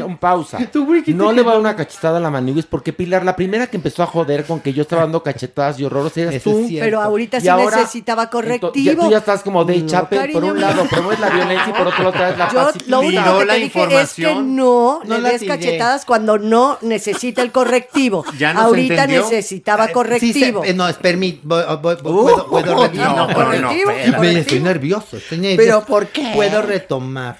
no, 0.00 0.06
un 0.06 0.18
pausa. 0.18 0.58
No 1.06 1.32
le 1.32 1.42
voy 1.42 1.50
a 1.50 1.54
dar 1.54 1.54
no. 1.54 1.60
una 1.60 1.76
cachetada 1.76 2.18
a 2.18 2.20
la 2.20 2.30
Maniguis 2.30 2.66
porque 2.66 2.92
Pilar, 2.92 3.24
la 3.24 3.36
primera 3.36 3.66
que 3.68 3.76
empezó 3.76 4.02
a 4.02 4.06
joder 4.06 4.44
con 4.44 4.60
que 4.60 4.72
yo 4.72 4.82
estaba 4.82 5.02
dando 5.02 5.22
cachetadas 5.22 5.78
y 5.80 5.84
horrores 5.84 6.16
eras 6.16 6.34
Eso 6.34 6.50
tú. 6.50 6.66
Pero 6.78 7.00
ahorita 7.00 7.38
Y 7.38 7.40
sí 7.42 7.48
ahora, 7.48 7.76
necesitaba 7.78 8.28
correctivo. 8.28 8.72
ya- 8.74 8.96
tú 8.96 9.10
ya 9.10 9.18
estás 9.18 9.42
como 9.42 9.64
No, 9.64 9.86
Chappelle, 9.86 10.32
por 10.32 10.44
un 10.44 10.60
lado 10.60 10.84
promueves 10.86 11.20
la 11.20 11.30
violencia 11.30 11.68
y 11.68 11.72
por 11.72 11.86
otro 11.86 11.98
lado 12.04 12.12
traes 12.12 12.38
la 12.38 12.48
paz 12.48 12.74
lo 12.86 13.00
único 13.00 13.38
que 13.38 13.46
te 13.46 13.54
dije 13.56 14.00
es 14.00 14.12
que 14.14 14.34
no, 14.34 15.00
No 15.04 15.18
le 15.18 15.30
des 15.30 15.44
cachetadas 15.44 16.04
cuando 16.04 16.38
no 16.38 16.78
necesita 16.82 17.42
el 17.42 17.52
correctivo. 17.52 18.24
¿Ya 18.38 18.52
no 18.52 18.60
se 18.60 18.66
Ahorita 18.66 19.06
necesitaba 19.06 19.88
correctivo. 19.88 20.62
no, 20.74 20.88
es 20.88 20.96
permit, 20.96 21.40
voy- 21.44 21.62
voy- 21.80 21.96
puedo, 21.96 22.46
puedo 22.48 22.74
no, 22.74 22.82
retomar. 22.82 24.07
Me-. 24.12 24.38
Estoy 24.38 24.60
nervioso, 24.60 25.16
estoy 25.16 25.38
nervioso. 25.38 25.62
¿Pero 25.64 25.84
por 25.86 26.08
qué? 26.08 26.32
Puedo 26.34 26.62
retomar. 26.62 27.38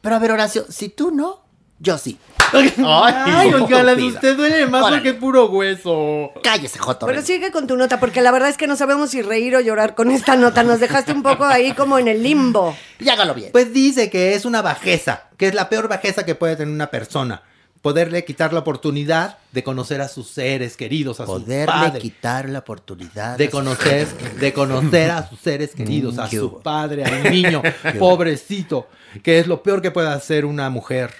Pero 0.00 0.16
a 0.16 0.18
ver, 0.18 0.32
Horacio, 0.32 0.64
si 0.68 0.88
tú 0.88 1.10
no, 1.10 1.44
yo 1.78 1.98
sí. 1.98 2.18
Ay, 2.52 3.52
oiga, 3.52 3.82
las 3.82 3.96
de 3.96 4.04
usted 4.04 4.36
duele 4.36 4.66
más 4.66 4.82
Órale. 4.82 4.96
porque 4.96 5.08
es 5.10 5.14
puro 5.16 5.46
hueso. 5.46 6.32
Cállese, 6.42 6.78
Joto. 6.78 7.06
Pero 7.06 7.22
sigue 7.22 7.50
con 7.50 7.66
tu 7.66 7.76
nota, 7.76 7.98
porque 7.98 8.22
la 8.22 8.30
verdad 8.30 8.48
es 8.48 8.56
que 8.56 8.66
no 8.66 8.76
sabemos 8.76 9.10
si 9.10 9.22
reír 9.22 9.56
o 9.56 9.60
llorar 9.60 9.94
con 9.94 10.10
esta 10.10 10.36
nota. 10.36 10.62
Nos 10.62 10.80
dejaste 10.80 11.12
un 11.12 11.22
poco 11.22 11.44
ahí 11.44 11.72
como 11.72 11.98
en 11.98 12.08
el 12.08 12.22
limbo. 12.22 12.76
Y 13.00 13.08
hágalo 13.08 13.34
bien. 13.34 13.50
Pues 13.52 13.72
dice 13.72 14.10
que 14.10 14.34
es 14.34 14.44
una 14.44 14.62
bajeza, 14.62 15.24
que 15.36 15.48
es 15.48 15.54
la 15.54 15.68
peor 15.68 15.88
bajeza 15.88 16.24
que 16.24 16.34
puede 16.34 16.56
tener 16.56 16.72
una 16.72 16.86
persona. 16.88 17.42
Poderle 17.86 18.24
quitar 18.24 18.52
la 18.52 18.58
oportunidad 18.58 19.38
de 19.52 19.62
conocer 19.62 20.00
a 20.00 20.08
sus 20.08 20.28
seres 20.28 20.76
queridos, 20.76 21.20
a 21.20 21.26
su 21.26 21.30
Poderle 21.34 21.66
padre. 21.66 22.00
quitar 22.00 22.48
la 22.48 22.58
oportunidad. 22.58 23.38
De 23.38 23.48
conocer, 23.48 24.08
de 24.40 24.52
conocer 24.52 25.12
a 25.12 25.28
sus 25.28 25.38
seres 25.38 25.72
queridos, 25.72 26.18
a 26.18 26.28
su 26.28 26.60
padre, 26.62 27.04
al 27.04 27.30
niño, 27.30 27.62
pobrecito, 28.00 28.88
que 29.22 29.38
es 29.38 29.46
lo 29.46 29.62
peor 29.62 29.82
que 29.82 29.92
puede 29.92 30.08
hacer 30.08 30.46
una 30.46 30.68
mujer. 30.68 31.12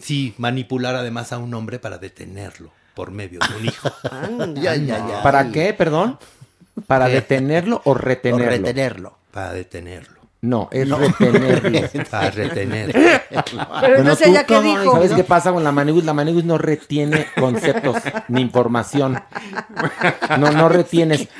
Sí, 0.00 0.32
manipular 0.38 0.96
además 0.96 1.30
a 1.34 1.36
un 1.38 1.52
hombre 1.52 1.78
para 1.78 1.98
detenerlo 1.98 2.72
por 2.94 3.10
medio 3.10 3.38
de 3.40 3.56
un 3.60 3.64
hijo. 3.66 3.90
Ya, 4.62 4.76
ya, 4.76 5.06
ya. 5.06 5.22
¿Para 5.22 5.50
qué, 5.52 5.74
perdón? 5.74 6.18
¿Para 6.86 7.06
¿Qué? 7.08 7.16
detenerlo 7.16 7.82
o 7.84 7.90
O 7.90 7.94
retenerlo? 7.94 8.48
retenerlo. 8.48 9.18
Para 9.30 9.52
detenerlo. 9.52 10.13
No, 10.44 10.68
es 10.70 10.86
retenerlo. 10.90 11.88
Para 12.10 12.30
retenerlo. 12.30 12.92
Pero 13.80 13.96
entonces, 13.96 14.26
tú, 14.26 14.30
¿ella 14.30 14.44
qué 14.44 14.60
dijo? 14.60 14.92
¿Sabes 14.92 15.12
qué 15.12 15.24
pasa 15.24 15.52
con 15.52 15.64
la 15.64 15.72
Maniguis? 15.72 16.04
La 16.04 16.12
Maniguis 16.12 16.44
no 16.44 16.58
retiene 16.58 17.26
conceptos 17.40 17.96
ni 18.28 18.42
información. 18.42 19.18
No, 20.38 20.50
no 20.52 20.68
retienes. 20.68 21.28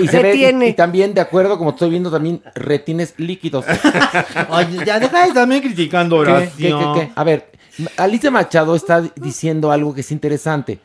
Y, 0.00 0.06
se 0.08 0.16
ve- 0.18 0.22
Retiene. 0.22 0.68
y 0.68 0.72
también, 0.74 1.12
de 1.12 1.20
acuerdo, 1.22 1.58
como 1.58 1.70
estoy 1.70 1.90
viendo, 1.90 2.08
también 2.10 2.40
retienes 2.54 3.14
líquidos. 3.16 3.64
Oye, 4.50 4.84
ya 4.86 5.00
deja 5.00 5.22
de 5.22 5.28
estarme 5.28 5.60
criticando, 5.60 6.16
¿Qué, 6.22 6.30
Horacio. 6.30 6.78
qué, 6.78 7.00
qué, 7.00 7.06
qué? 7.06 7.12
A 7.16 7.24
ver, 7.24 7.50
Alicia 7.96 8.30
Machado 8.30 8.76
está 8.76 9.00
diciendo 9.16 9.72
algo 9.72 9.92
que 9.92 10.02
es 10.02 10.12
interesante. 10.12 10.78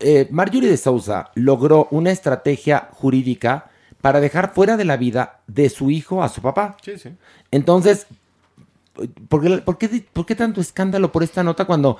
Eh, 0.00 0.26
Marjorie 0.32 0.68
de 0.68 0.76
Sousa 0.76 1.30
logró 1.34 1.86
una 1.92 2.10
estrategia 2.10 2.88
jurídica 2.92 3.69
para 4.00 4.20
dejar 4.20 4.52
fuera 4.54 4.76
de 4.76 4.84
la 4.84 4.96
vida 4.96 5.40
de 5.46 5.68
su 5.68 5.90
hijo 5.90 6.22
a 6.22 6.28
su 6.28 6.40
papá. 6.40 6.76
Sí, 6.82 6.98
sí. 6.98 7.10
Entonces, 7.50 8.06
¿por 9.28 9.42
qué, 9.42 9.58
por 9.58 9.78
qué- 9.78 10.04
por 10.12 10.26
qué 10.26 10.34
tanto 10.34 10.60
escándalo 10.60 11.12
por 11.12 11.22
esta 11.22 11.42
nota 11.42 11.64
cuando 11.64 11.96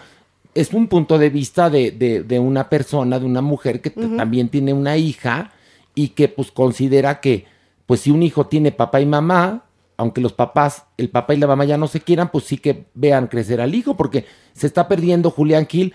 es 0.54 0.72
un 0.72 0.88
punto 0.88 1.18
de 1.18 1.30
vista 1.30 1.70
de, 1.70 1.90
de- 1.92 2.22
de 2.22 2.38
una 2.38 2.68
persona, 2.68 3.18
de 3.18 3.26
una 3.26 3.40
mujer 3.40 3.80
que 3.80 3.90
también 3.90 4.48
tiene 4.48 4.72
una 4.72 4.96
hija 4.96 5.52
y 5.94 6.08
que 6.08 6.28
pues 6.28 6.50
considera 6.50 7.20
que 7.20 7.46
pues 7.86 8.00
si 8.00 8.10
un 8.10 8.22
hijo 8.22 8.46
tiene 8.46 8.72
papá 8.72 9.00
y 9.00 9.06
mamá, 9.06 9.64
aunque 9.96 10.20
los 10.20 10.32
papás, 10.32 10.84
el 10.96 11.10
papá 11.10 11.34
y 11.34 11.38
la 11.38 11.46
mamá 11.46 11.64
ya 11.64 11.76
no 11.76 11.86
se 11.88 12.00
quieran, 12.00 12.30
pues 12.30 12.44
sí 12.44 12.56
que 12.58 12.86
vean 12.94 13.26
crecer 13.26 13.60
al 13.60 13.74
hijo 13.74 13.96
porque 13.96 14.24
se 14.52 14.66
está 14.66 14.88
perdiendo 14.88 15.30
Julián 15.30 15.66
Gil 15.66 15.94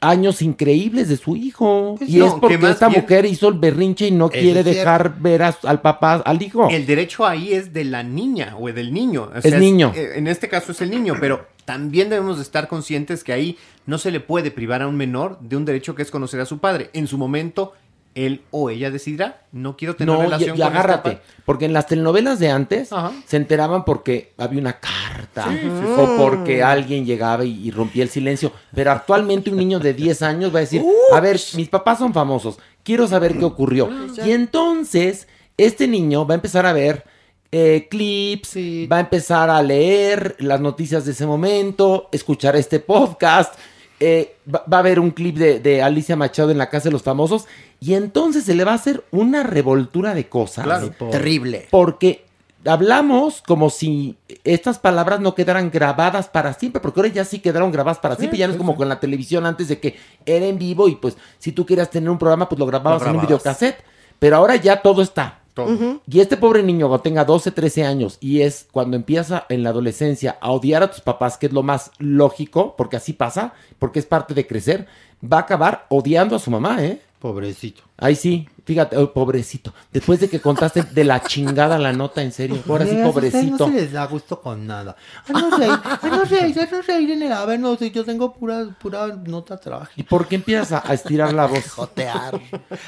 años 0.00 0.42
increíbles 0.42 1.08
de 1.08 1.16
su 1.16 1.36
hijo. 1.36 1.96
Pues 1.98 2.08
y 2.10 2.16
no, 2.18 2.26
es 2.26 2.34
que 2.34 2.40
porque 2.40 2.58
más 2.58 2.72
esta 2.72 2.88
mujer 2.88 3.26
hizo 3.26 3.48
el 3.48 3.54
berrinche 3.54 4.06
y 4.06 4.10
no 4.10 4.30
quiere 4.30 4.62
dejar 4.62 5.18
ver 5.20 5.42
a- 5.42 5.56
al 5.64 5.80
papá, 5.80 6.14
al 6.24 6.40
hijo. 6.42 6.68
El 6.70 6.86
derecho 6.86 7.26
ahí 7.26 7.52
es 7.52 7.72
de 7.72 7.84
la 7.84 8.02
niña 8.02 8.56
o 8.58 8.66
del 8.72 8.92
niño. 8.92 9.30
O 9.34 9.38
Es 9.38 9.58
niño. 9.58 9.92
eh, 9.94 10.12
en 10.16 10.28
este 10.28 10.48
caso 10.48 10.72
es 10.72 10.80
el 10.80 10.90
niño, 10.90 11.14
pero 11.20 11.46
también 11.64 12.08
debemos 12.08 12.36
de 12.36 12.42
estar 12.42 12.68
conscientes 12.68 13.24
que 13.24 13.32
ahí 13.32 13.58
no 13.86 13.98
se 13.98 14.10
le 14.10 14.20
puede 14.20 14.50
privar 14.50 14.82
a 14.82 14.88
un 14.88 14.96
menor 14.96 15.38
de 15.40 15.56
un 15.56 15.64
derecho 15.64 15.94
que 15.94 16.02
es 16.02 16.10
conocer 16.10 16.40
a 16.40 16.46
su 16.46 16.58
padre. 16.58 16.90
En 16.92 17.06
su 17.08 17.18
momento, 17.18 17.72
él 18.16 18.42
o 18.50 18.70
ella 18.70 18.90
decidirá, 18.90 19.42
no 19.52 19.76
quiero 19.76 19.94
tener 19.94 20.12
No, 20.14 20.20
y, 20.20 20.24
relación 20.24 20.56
y 20.56 20.60
con 20.60 20.66
este 20.66 20.78
agárrate, 20.78 21.18
porque 21.44 21.66
en 21.66 21.72
las 21.72 21.86
telenovelas 21.86 22.38
de 22.40 22.50
antes 22.50 22.92
Ajá. 22.92 23.12
se 23.26 23.36
enteraban 23.36 23.84
porque 23.84 24.32
había 24.38 24.58
una 24.60 24.80
carta 24.80 25.44
Sí, 25.48 25.58
sí, 25.60 25.66
sí. 25.68 25.86
o 25.96 26.16
porque 26.16 26.62
alguien 26.62 27.04
llegaba 27.04 27.44
y, 27.44 27.68
y 27.68 27.70
rompía 27.70 28.02
el 28.02 28.08
silencio. 28.08 28.52
Pero 28.74 28.90
actualmente 28.90 29.50
un 29.50 29.56
niño 29.58 29.78
de 29.78 29.92
10 29.94 30.22
años 30.22 30.52
va 30.54 30.58
a 30.58 30.60
decir, 30.62 30.82
a 31.12 31.20
ver, 31.20 31.38
mis 31.54 31.68
papás 31.68 31.98
son 31.98 32.12
famosos, 32.14 32.58
quiero 32.82 33.06
saber 33.06 33.36
qué 33.38 33.44
ocurrió. 33.44 33.88
Y 34.24 34.32
entonces 34.32 35.28
este 35.58 35.86
niño 35.86 36.26
va 36.26 36.34
a 36.34 36.36
empezar 36.36 36.64
a 36.66 36.72
ver 36.72 37.04
eh, 37.52 37.86
clips, 37.90 38.56
va 38.90 38.96
a 38.96 39.00
empezar 39.00 39.50
a 39.50 39.62
leer 39.62 40.36
las 40.40 40.60
noticias 40.60 41.04
de 41.04 41.12
ese 41.12 41.26
momento, 41.26 42.08
escuchar 42.12 42.56
este 42.56 42.80
podcast. 42.80 43.54
Eh, 44.00 44.36
va, 44.52 44.64
va 44.70 44.76
a 44.78 44.80
haber 44.80 45.00
un 45.00 45.10
clip 45.10 45.36
de, 45.36 45.60
de 45.60 45.82
Alicia 45.82 46.16
Machado 46.16 46.50
en 46.50 46.58
la 46.58 46.68
Casa 46.68 46.84
de 46.88 46.92
los 46.92 47.02
Famosos 47.02 47.46
y 47.80 47.94
entonces 47.94 48.44
se 48.44 48.54
le 48.54 48.64
va 48.64 48.72
a 48.72 48.76
hacer 48.76 49.04
una 49.10 49.42
revoltura 49.42 50.14
de 50.14 50.28
cosas. 50.28 50.64
Claro. 50.64 50.90
Terrible. 51.10 51.68
Porque 51.70 52.24
hablamos 52.64 53.42
como 53.46 53.70
si 53.70 54.16
estas 54.44 54.78
palabras 54.78 55.20
no 55.20 55.34
quedaran 55.34 55.70
grabadas 55.70 56.28
para 56.28 56.54
siempre, 56.54 56.80
porque 56.80 57.00
ahora 57.00 57.12
ya 57.12 57.24
sí 57.24 57.38
quedaron 57.38 57.70
grabadas 57.70 57.98
para 57.98 58.16
siempre, 58.16 58.38
ya 58.38 58.46
no 58.46 58.52
es 58.54 58.58
como 58.58 58.76
con 58.76 58.88
la 58.88 59.00
televisión 59.00 59.46
antes 59.46 59.68
de 59.68 59.78
que 59.78 59.96
era 60.24 60.46
en 60.46 60.58
vivo 60.58 60.88
y 60.88 60.96
pues 60.96 61.16
si 61.38 61.52
tú 61.52 61.64
querías 61.64 61.90
tener 61.90 62.10
un 62.10 62.18
programa 62.18 62.48
pues 62.48 62.58
lo 62.58 62.66
grababas 62.66 63.02
Lo 63.02 63.08
en 63.08 63.16
un 63.16 63.22
grababas. 63.22 63.42
videocassette, 63.44 63.84
pero 64.18 64.36
ahora 64.36 64.56
ya 64.56 64.82
todo 64.82 65.02
está. 65.02 65.40
Todo. 65.56 66.02
Y 66.06 66.20
este 66.20 66.36
pobre 66.36 66.62
niño 66.62 66.86
cuando 66.86 67.02
tenga 67.02 67.24
12, 67.24 67.50
13 67.50 67.84
años 67.84 68.18
y 68.20 68.42
es 68.42 68.68
cuando 68.70 68.94
empieza 68.94 69.46
en 69.48 69.62
la 69.62 69.70
adolescencia 69.70 70.36
a 70.42 70.50
odiar 70.50 70.82
a 70.82 70.90
tus 70.90 71.00
papás, 71.00 71.38
que 71.38 71.46
es 71.46 71.52
lo 71.54 71.62
más 71.62 71.92
lógico, 71.96 72.76
porque 72.76 72.96
así 72.96 73.14
pasa, 73.14 73.54
porque 73.78 73.98
es 73.98 74.04
parte 74.04 74.34
de 74.34 74.46
crecer, 74.46 74.86
va 75.24 75.38
a 75.38 75.40
acabar 75.40 75.86
odiando 75.88 76.36
a 76.36 76.40
su 76.40 76.50
mamá, 76.50 76.84
¿eh? 76.84 77.00
Pobrecito. 77.18 77.82
Ay, 77.98 78.14
sí, 78.14 78.46
fíjate, 78.66 78.94
oh, 78.98 79.10
pobrecito. 79.12 79.72
Después 79.90 80.20
de 80.20 80.28
que 80.28 80.38
contaste 80.38 80.82
de 80.82 81.02
la 81.02 81.22
chingada 81.22 81.78
la 81.78 81.94
nota, 81.94 82.22
en 82.22 82.30
serio. 82.30 82.62
Ahora 82.68 82.84
sí, 82.86 82.94
pobrecito. 83.02 83.66
No 83.66 83.72
se 83.72 83.80
les 83.80 83.92
da 83.92 84.04
gusto 84.06 84.38
con 84.42 84.66
nada. 84.66 84.96
Ay, 85.26 85.34
no 85.42 85.56
reír, 85.56 85.72
ay, 86.02 86.10
no 86.10 86.24
reír, 86.24 86.56
ay, 86.60 86.68
no 86.70 86.82
reír 86.82 87.10
en 87.12 87.22
el 87.22 87.32
a 87.32 87.46
ver, 87.46 87.58
no, 87.58 87.74
si 87.76 87.90
yo 87.90 88.04
tengo 88.04 88.34
pura, 88.34 88.66
pura 88.80 89.06
nota 89.24 89.56
trágica. 89.56 89.92
¿Y 89.96 90.02
por 90.02 90.28
qué 90.28 90.34
empiezas 90.36 90.72
a, 90.72 90.90
a 90.90 90.92
estirar 90.94 91.32
la 91.32 91.46
voz? 91.46 91.70
Jotear. 91.70 92.38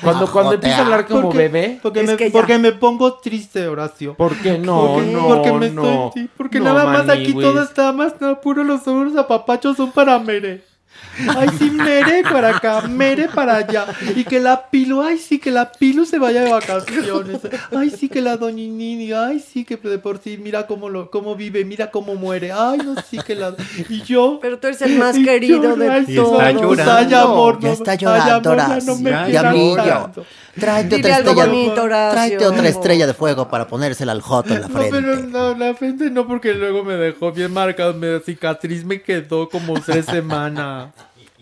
Cuando, 0.03 0.31
cuando 0.31 0.53
empieza 0.53 0.79
a 0.79 0.83
hablar 0.83 1.07
como 1.07 1.23
Porque- 1.23 1.39
bebé. 1.39 1.79
Porque, 1.83 2.03
me, 2.03 2.17
ya. 2.19 2.27
porque 2.31 2.59
me 2.59 2.73
pongo 2.73 3.15
triste, 3.15 3.67
Horacio. 3.67 4.15
¿Por 4.15 4.37
qué 4.37 4.59
no? 4.59 4.93
porque, 4.95 5.11
no, 5.11 5.27
porque 5.29 5.53
me 5.53 5.71
no. 5.71 6.09
estoy, 6.09 6.31
porque 6.37 6.59
No, 6.59 6.67
nada 6.67 6.85
más 6.85 7.09
aquí 7.09 7.33
todo 7.33 7.63
está 7.63 7.93
más 7.93 8.13
no, 8.21 8.41
puro 8.43 8.63
los 8.63 8.87
hombros 8.87 9.17
apapachos 9.17 9.77
son 9.79 9.91
para 9.93 10.19
Mere. 10.19 10.68
Ay, 11.37 11.49
sí, 11.59 11.71
Mere 11.71 12.23
para 12.23 12.57
acá, 12.57 12.83
Mere 12.83 13.29
para 13.29 13.57
allá. 13.57 13.87
Y 14.15 14.25
que 14.25 14.39
la 14.41 14.69
Pilu, 14.71 15.03
ay, 15.03 15.19
sí, 15.19 15.39
que 15.39 15.51
la 15.51 15.71
Pilu 15.73 16.05
se 16.05 16.19
vaya 16.19 16.43
de 16.43 16.51
vacaciones. 16.51 17.41
Ay, 17.77 17.91
sí, 17.91 18.09
que 18.09 18.21
la 18.21 18.37
Doñinini, 18.37 19.13
ay, 19.13 19.41
sí, 19.41 19.65
que 19.65 19.77
de 19.77 19.99
por 19.99 20.19
sí, 20.19 20.39
mira 20.39 20.67
cómo, 20.67 20.89
lo, 20.89 21.11
cómo 21.11 21.35
vive, 21.35 21.65
mira 21.65 21.91
cómo 21.91 22.15
muere. 22.15 22.53
Ay, 22.53 22.79
no, 22.79 22.95
sí, 23.03 23.19
que 23.27 23.35
la... 23.35 23.55
Y 23.89 24.03
yo... 24.03 24.39
Pero 24.41 24.59
tú 24.59 24.69
eres 24.69 24.81
el 24.83 24.99
más 24.99 25.17
y 25.17 25.25
querido 25.25 25.63
yo, 25.63 25.77
de 25.77 25.91
ay, 25.91 26.15
todos. 26.15 26.41
está 26.41 26.53
no, 26.53 26.61
llorando. 26.61 26.93
Ay, 26.93 27.15
amor, 27.15 27.59
Ya 27.61 27.69
no, 27.69 27.75
está 27.75 27.91
ay, 27.93 27.99
llorando, 27.99 28.53
amor, 28.53 28.69
ya 28.69 28.81
no 28.85 28.97
me 28.97 29.33
Ya. 29.33 30.11
Tráete 30.59 30.97
Dile 30.97 31.09
otra 31.13 31.17
algo 31.17 31.31
estrella. 31.31 31.47
bonito, 31.53 31.83
Horacio. 31.83 32.11
Tráete 32.13 32.47
otra 32.47 32.69
estrella 32.69 33.07
de 33.07 33.15
fuego 33.15 33.49
para 33.49 33.67
ponérsela 33.67 34.13
al 34.13 34.21
joto 34.23 34.55
en 34.55 34.61
la 34.63 34.69
No, 34.69 34.75
pero 34.91 34.91
frente. 35.15 35.29
no, 35.31 35.55
la 35.55 35.75
frente 35.75 36.11
no, 36.11 36.27
porque 36.27 36.55
luego 36.55 36.85
me 36.85 36.95
dejó 36.95 37.33
bien 37.33 37.53
marcada, 37.53 37.93
me 37.93 38.21
cicatriz 38.21 38.85
me 38.85 39.01
quedó 39.03 39.49
como 39.49 39.75
tres 39.81 40.05
semanas. 40.11 40.89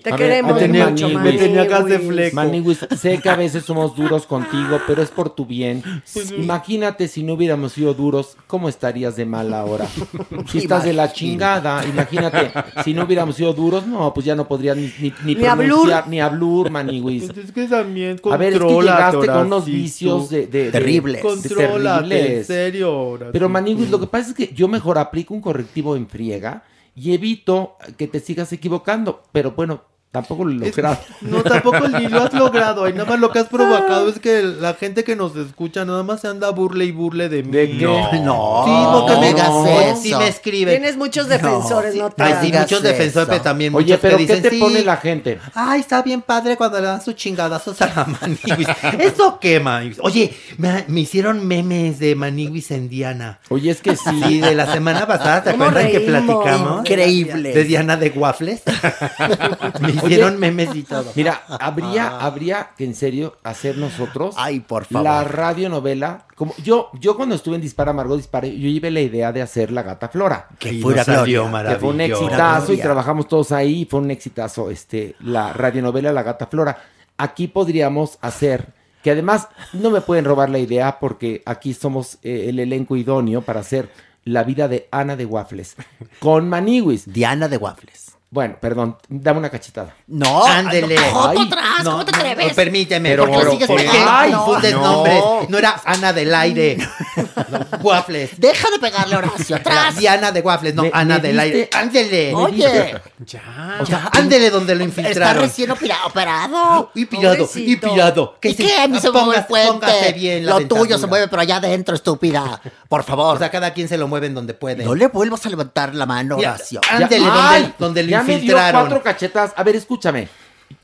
Te 0.06 0.14
A 0.14 0.16
queremos 0.16 0.52
a 0.52 0.54
ver, 0.54 0.70
mucho, 0.70 1.08
Maniwis. 1.08 1.18
Me 1.32 1.32
tenía 1.38 1.64
gas 1.64 1.84
de 1.86 1.98
fleco. 1.98 2.36
Maniwis, 2.36 2.86
sé 2.96 3.18
que 3.20 3.28
a 3.28 3.34
veces 3.34 3.64
somos 3.64 3.96
duros 3.96 4.24
contigo, 4.24 4.78
pero 4.86 5.02
es 5.02 5.10
por 5.10 5.30
tu 5.30 5.44
bien. 5.46 5.82
Pues 6.14 6.30
Imagínate 6.30 7.08
si 7.08 7.24
no 7.24 7.32
hubiéramos 7.32 7.72
sido 7.72 7.92
duros, 7.92 8.36
¿cómo 8.46 8.68
estarías 8.68 9.16
de 9.16 9.26
mal 9.26 9.52
ahora? 9.52 9.86
Si 10.46 10.58
estás 10.58 10.84
de 10.84 10.92
la 10.92 11.12
chingada, 11.12 11.84
imagínate, 11.84 12.52
si 12.84 12.94
no 12.94 13.02
hubiéramos 13.02 13.34
sido 13.34 13.52
duros, 13.52 13.84
no, 13.84 14.14
pues 14.14 14.24
ya 14.24 14.36
no 14.36 14.46
podrías 14.46 14.76
ni, 14.76 14.92
ni, 15.00 15.12
ni 15.24 15.34
Ni 15.34 15.44
hablur. 15.46 15.68
pronunciar, 15.70 16.08
ni 16.08 16.20
hablar, 16.20 16.70
Maniwis. 16.70 17.24
Pues 17.32 17.38
Es 17.46 17.50
que 17.52 17.66
también 17.66 18.20
A 18.30 18.36
ver, 18.36 18.52
es 18.52 18.60
que 18.60 18.68
llegaste 18.68 19.26
con 19.26 19.46
unos 19.46 19.64
vicios 19.66 20.30
de, 20.30 20.46
de- 20.46 20.64
de- 20.66 20.70
Terribles. 20.70 21.16
de 21.22 21.28
Contrólate, 21.28 22.04
en 22.04 22.08
terribles. 22.08 22.46
serio, 22.46 22.96
Horacito. 22.96 23.32
Pero 23.32 23.48
Maniguis, 23.48 23.90
lo 23.90 23.98
que 23.98 24.06
pasa 24.06 24.28
es 24.30 24.34
que 24.36 24.52
yo 24.54 24.68
mejor 24.68 24.98
aplico 24.98 25.34
un 25.34 25.40
correctivo 25.40 25.96
en 25.96 26.06
friega 26.08 26.62
y 26.94 27.12
evito 27.12 27.76
que 27.96 28.06
te 28.06 28.20
sigas 28.20 28.52
equivocando. 28.52 29.22
Pero 29.32 29.50
bueno, 29.52 29.82
tampoco 30.10 30.44
lo 30.44 30.64
he 30.64 30.68
logrado. 30.68 30.98
No, 31.20 31.42
tampoco 31.42 31.88
ni 31.88 32.08
lo 32.08 32.22
has 32.22 32.32
logrado. 32.32 32.84
Ahí 32.84 32.92
nada 32.92 33.04
más 33.10 33.20
lo 33.20 33.30
que 33.30 33.38
has 33.40 33.48
provocado 33.48 34.08
es 34.08 34.18
que 34.18 34.42
la 34.42 34.74
gente 34.74 35.04
que 35.04 35.16
nos 35.16 35.36
escucha 35.36 35.84
nada 35.84 36.02
más 36.02 36.20
se 36.20 36.28
anda 36.28 36.50
burle 36.50 36.84
y 36.84 36.92
burle 36.92 37.28
de 37.28 37.42
mí. 37.42 37.50
¿De 37.50 37.70
qué? 37.78 37.84
No, 37.84 38.62
Sí, 38.64 38.70
no 38.70 39.20
me 39.20 39.28
digas 39.28 39.48
eso. 39.48 40.02
Sí 40.02 40.14
me 40.14 40.28
escriben. 40.28 40.74
Tienes 40.74 40.96
muchos 40.96 41.28
defensores, 41.28 41.94
no, 41.94 42.10
te 42.10 42.22
Ay, 42.22 42.34
sí, 42.42 42.52
muchos 42.52 42.82
defensores, 42.82 43.28
pero 43.28 43.42
también 43.42 43.72
muchos 43.72 43.86
Oye, 43.86 43.98
pero 43.98 44.16
que 44.16 44.26
¿qué 44.26 44.34
dicen, 44.34 44.42
te 44.42 44.50
sí. 44.56 44.60
pone 44.60 44.82
la 44.82 44.96
gente? 44.96 45.38
Ay, 45.54 45.80
está 45.80 46.02
bien 46.02 46.22
padre 46.22 46.56
cuando 46.56 46.80
le 46.80 46.86
dan 46.86 47.02
sus 47.02 47.14
chingadazos 47.14 47.80
a 47.82 47.86
la 47.86 48.04
Maniwis. 48.04 48.68
¿Eso 48.98 49.38
qué, 49.40 49.60
Maniwis? 49.60 49.98
Oye, 50.00 50.34
me, 50.58 50.84
me 50.88 51.00
hicieron 51.00 51.46
memes 51.46 51.98
de 51.98 52.14
Maniwis 52.14 52.70
en 52.70 52.88
Diana. 52.88 53.38
Oye, 53.48 53.70
es 53.70 53.80
que 53.80 53.96
sí. 53.96 54.22
Sí, 54.26 54.40
de 54.40 54.54
la 54.54 54.72
semana 54.72 55.06
pasada, 55.06 55.42
¿te 55.42 55.50
¿Cómo 55.52 55.64
acuerdas 55.64 55.90
que 55.90 56.00
platicamos? 56.00 56.80
Increíble. 56.80 57.52
De 57.52 57.64
Diana 57.64 57.96
de 57.96 58.10
Waffles. 58.10 58.62
hicieron 59.96 60.38
memes 60.38 60.74
y 60.74 60.82
todo. 60.82 61.12
Mira, 61.14 61.42
habría, 61.60 62.18
habría 62.20 62.70
que 62.76 62.84
en 62.84 62.94
serio 62.94 63.36
hacer 63.42 63.78
nosotros 63.78 64.34
Ay, 64.38 64.60
por 64.60 64.84
favor. 64.84 65.04
la 65.04 65.24
radionovela. 65.24 66.26
Como 66.34 66.54
yo, 66.62 66.90
yo 67.00 67.16
cuando 67.16 67.34
estuve 67.34 67.56
en 67.56 67.62
Dispara 67.62 67.92
Margot 67.92 68.16
Dispare, 68.16 68.50
yo 68.58 68.68
llevé 68.68 68.90
la 68.90 69.00
idea 69.00 69.32
de 69.32 69.42
hacer 69.42 69.72
la 69.72 69.82
gata 69.82 70.08
Flora. 70.08 70.48
Que 70.58 70.72
gloria. 70.72 71.04
Que 71.04 71.76
fue 71.76 71.88
un 71.90 72.00
exitazo 72.00 72.72
y 72.72 72.78
trabajamos 72.78 73.28
todos 73.28 73.52
ahí. 73.52 73.82
y 73.82 73.84
Fue 73.86 74.00
un 74.00 74.10
exitazo 74.10 74.70
este, 74.70 75.16
la 75.20 75.52
radionovela 75.52 76.12
La 76.12 76.22
Gata 76.22 76.46
Flora. 76.46 76.78
Aquí 77.18 77.48
podríamos 77.48 78.18
hacer, 78.20 78.74
que 79.02 79.10
además 79.10 79.48
no 79.72 79.90
me 79.90 80.02
pueden 80.02 80.24
robar 80.24 80.50
la 80.50 80.58
idea 80.58 80.98
porque 80.98 81.42
aquí 81.46 81.72
somos 81.72 82.18
eh, 82.22 82.46
el 82.48 82.58
elenco 82.58 82.96
idóneo 82.96 83.40
para 83.42 83.60
hacer 83.60 83.88
la 84.24 84.42
vida 84.42 84.68
de 84.68 84.88
Ana 84.90 85.16
de 85.16 85.24
Waffles 85.24 85.76
con 86.18 86.48
Maniwis. 86.48 87.10
Diana 87.10 87.48
de 87.48 87.56
Waffles. 87.56 88.15
Bueno, 88.28 88.56
perdón, 88.60 88.98
dame 89.08 89.38
una 89.38 89.50
cachetada. 89.50 89.94
No, 90.08 90.44
Ándele. 90.44 90.96
no, 90.96 91.28
Ay, 91.28 91.38
atrás, 91.46 91.84
No, 91.84 91.90
¿cómo 91.92 92.04
te 92.04 92.16
atreves? 92.16 92.48
no, 92.48 92.54
permíteme. 92.54 93.10
Pero, 93.10 93.22
porque 93.24 93.38
pero, 93.38 93.50
sigues 93.52 93.66
¿por 93.68 93.76
qué? 93.78 93.84
pegando. 93.88 94.10
Ay, 94.10 94.30
No, 94.72 94.80
no. 94.80 94.80
nombres. 94.92 95.22
No 95.48 95.58
era 95.58 95.80
Ana 95.84 96.12
del 96.12 96.34
aire. 96.34 96.76
Waffles. 97.82 98.30
Deja 98.38 98.70
de 98.70 98.78
pegarle, 98.78 99.16
Horacio, 99.16 99.56
La 99.56 99.60
atrás. 99.60 99.96
Diana 99.96 100.32
de 100.32 100.40
Waffles, 100.40 100.74
no, 100.74 100.82
Me- 100.82 100.90
Ana 100.92 101.16
me 101.16 101.20
del 101.20 101.38
aire. 101.40 101.58
diste- 101.70 101.76
Ándele. 101.76 102.34
Oye, 102.34 103.00
Ya. 103.26 103.78
O 103.80 103.86
sea, 103.86 104.10
ándele 104.12 104.50
donde 104.50 104.74
lo 104.74 104.84
está 104.84 105.00
infiltraron. 105.02 105.42
recién 105.42 105.70
opera- 105.70 106.04
operado. 106.06 106.90
Y 106.94 107.04
pirado, 107.06 107.34
y 107.34 107.38
Pobrecito. 107.38 107.90
pirado. 107.92 108.38
¿Y 108.42 108.54
qué? 108.54 108.76
A 108.78 108.88
mí 108.88 108.98
se 109.00 109.10
me 109.10 109.20
mueve 109.22 109.40
el 109.40 109.46
Póngase- 109.46 109.66
póngase 109.72 109.92
puente. 110.00 110.12
bien 110.18 110.46
la 110.46 110.52
Lo 110.52 110.56
tuyo 110.58 110.68
dentadura. 110.80 110.98
se 110.98 111.06
mueve, 111.06 111.28
pero 111.28 111.42
allá 111.42 111.56
adentro, 111.56 111.94
estúpida. 111.94 112.60
Por 112.88 113.02
favor. 113.04 113.36
O 113.36 113.38
sea, 113.38 113.50
cada 113.50 113.72
quien 113.72 113.88
se 113.88 113.96
lo 113.98 114.08
mueve 114.08 114.26
en 114.26 114.34
donde 114.34 114.54
puede. 114.54 114.84
no 114.84 114.94
le 114.94 115.08
vuelvas 115.08 115.44
a 115.46 115.48
levantar 115.50 115.94
la 115.94 116.06
mano, 116.06 116.36
Mira, 116.36 116.54
Horacio. 116.54 116.80
Ándele, 116.90 117.24
Ya- 117.24 117.30
donde- 117.30 117.40
¡Ay! 117.48 117.74
donde 117.78 118.02
lo 118.02 118.08
ya 118.10 118.18
me 118.20 118.26
dio 118.26 118.34
infiltraron. 118.36 118.80
cuatro 118.82 119.02
cachetas. 119.02 119.52
A 119.56 119.62
ver, 119.62 119.76
escúchame. 119.76 120.28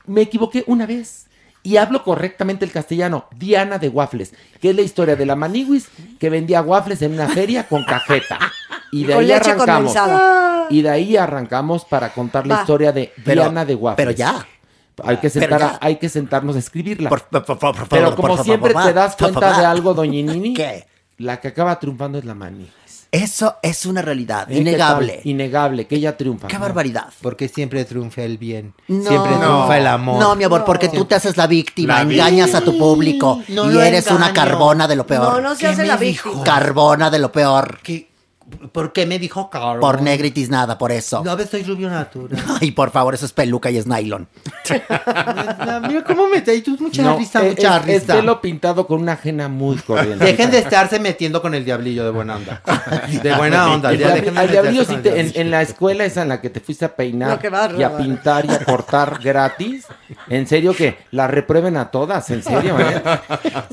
Me 0.05 0.21
equivoqué 0.21 0.63
una 0.67 0.85
vez. 0.85 1.25
Y 1.63 1.77
hablo 1.77 2.03
correctamente 2.03 2.65
el 2.65 2.71
castellano. 2.71 3.25
Diana 3.37 3.77
de 3.79 3.87
Waffles. 3.89 4.33
Que 4.61 4.71
es 4.71 4.75
la 4.75 4.81
historia 4.81 5.15
de 5.15 5.25
la 5.25 5.35
Maniwis 5.37 5.87
que 6.19 6.29
vendía 6.29 6.61
waffles 6.61 7.01
en 7.01 7.13
una 7.13 7.29
feria 7.29 7.67
con 7.67 7.83
cajeta. 7.85 8.37
Y 8.91 9.05
de 9.05 9.13
Con 9.13 9.21
ahí 9.23 9.27
leche 9.29 9.51
arrancamos. 9.51 9.93
condensada. 9.93 10.67
Y 10.69 10.81
de 10.81 10.89
ahí 10.89 11.15
arrancamos 11.17 11.85
para 11.85 12.13
contar 12.13 12.45
la 12.45 12.59
historia 12.61 12.91
de 12.91 13.13
Pero- 13.23 13.41
Diana 13.43 13.63
de 13.65 13.75
Waffles. 13.75 13.95
pero 14.05 14.11
ya. 14.11 14.45
Hay 15.03 15.17
que, 15.17 15.29
sentar 15.29 15.63
a- 15.63 15.77
hay 15.81 15.95
que 15.95 16.07
sentarnos 16.09 16.55
a 16.55 16.59
escribirla. 16.59 17.09
Por, 17.09 17.23
por- 17.23 17.43
por- 17.45 17.57
por 17.57 17.75
favor, 17.75 17.87
pero 17.89 18.15
como 18.15 18.37
siempre 18.43 18.73
por 18.73 18.83
te 18.83 18.93
das 18.93 19.15
cuenta 19.15 19.39
por 19.39 19.57
de 19.59 19.65
algo, 19.65 19.93
doñinini. 19.95 20.53
¿Qué? 20.55 20.85
La 21.17 21.39
que 21.41 21.47
acaba 21.47 21.79
triunfando 21.79 22.17
es 22.19 22.25
la 22.25 22.35
Maniwis. 22.35 22.69
Eso 23.13 23.57
es 23.61 23.85
una 23.85 24.01
realidad, 24.01 24.49
¿Eh? 24.49 24.55
¿Qué 24.55 24.61
innegable. 24.61 25.21
Innegable, 25.23 25.85
que 25.85 25.97
ella 25.97 26.17
triunfa. 26.17 26.47
Qué 26.47 26.55
¿no? 26.55 26.61
barbaridad. 26.61 27.13
Porque 27.21 27.47
siempre 27.47 27.85
triunfa 27.85 28.23
el 28.23 28.39
bien. 28.39 28.73
No. 28.87 29.07
Siempre 29.07 29.35
triunfa 29.35 29.77
el 29.77 29.85
amor. 29.85 30.19
No, 30.19 30.35
mi 30.35 30.43
amor, 30.45 30.65
porque 30.65 30.89
tú 30.89 31.05
te 31.05 31.13
haces 31.13 31.37
la 31.37 31.45
víctima, 31.45 31.93
La 31.93 32.01
engañas 32.01 32.55
a 32.55 32.61
tu 32.61 32.75
público 32.75 33.43
No 33.49 33.71
y 33.71 33.77
eres 33.77 34.09
una 34.09 34.33
carbona 34.33 34.87
de 34.87 34.95
lo 34.95 35.05
peor. 35.05 35.33
No, 35.33 35.41
no 35.41 35.55
se 35.55 35.67
hace 35.67 35.85
la 35.85 35.95
víctima. 35.95 36.43
Carbona 36.43 37.11
de 37.11 37.19
lo 37.19 37.31
peor. 37.31 37.77
¿Qué? 37.83 38.12
¿Por 38.71 38.93
qué 38.93 39.05
me 39.05 39.19
dijo 39.19 39.49
Carlos? 39.49 39.79
Por 39.81 40.01
negritis 40.01 40.49
nada, 40.49 40.77
por 40.77 40.91
eso. 40.91 41.23
No, 41.23 41.37
soy 41.45 41.63
rubio 41.63 41.89
natural. 41.89 42.41
Ay, 42.61 42.71
por 42.71 42.91
favor, 42.91 43.13
eso 43.13 43.25
es 43.25 43.33
peluca 43.33 43.69
y 43.71 43.77
es 43.77 43.87
nylon. 43.87 44.27
Mira 45.87 46.03
cómo 46.05 46.27
me 46.27 46.41
traes 46.41 46.63
tú 46.63 46.77
mucha 46.79 47.01
No, 47.03 47.17
risa, 47.17 47.41
es- 47.45 47.55
mucha 47.55 47.77
es- 47.77 47.87
es 47.87 48.01
risa. 48.01 48.15
pelo 48.15 48.41
pintado 48.41 48.87
con 48.87 49.01
una 49.01 49.13
ajena 49.13 49.47
muy 49.47 49.77
corriente. 49.77 50.23
Dejen 50.25 50.51
de 50.51 50.59
estarse 50.59 50.99
metiendo 50.99 51.41
con 51.41 51.53
el 51.53 51.65
diablillo 51.65 52.03
de 52.03 52.11
buena 52.11 52.35
onda. 52.37 52.61
De 53.21 53.33
buena 53.37 53.71
onda. 53.71 53.91
El 53.91 53.99
ya 53.99 54.13
al 54.13 54.49
diablillo 54.49 54.85
sí 54.85 54.95
te- 54.97 55.19
en, 55.41 55.51
la 55.51 55.61
escuela 55.61 56.05
esa 56.05 56.21
en 56.23 56.29
la 56.29 56.41
que 56.41 56.49
te 56.49 56.59
fuiste 56.59 56.85
a 56.85 56.95
peinar 56.95 57.39
No, 57.43 57.79
y 57.79 57.83
a 57.83 57.97
pintar 57.97 58.45
y 58.45 58.49
a 58.51 58.59
cortar 58.63 59.19
gratis. 59.21 59.85
En 60.29 60.47
serio 60.47 60.73
que 60.75 60.97
la 61.11 61.27
reprueben 61.27 61.77
a 61.77 61.89
todas, 61.91 62.29
en 62.31 62.43
serio, 62.43 62.77
¿eh? 62.79 63.01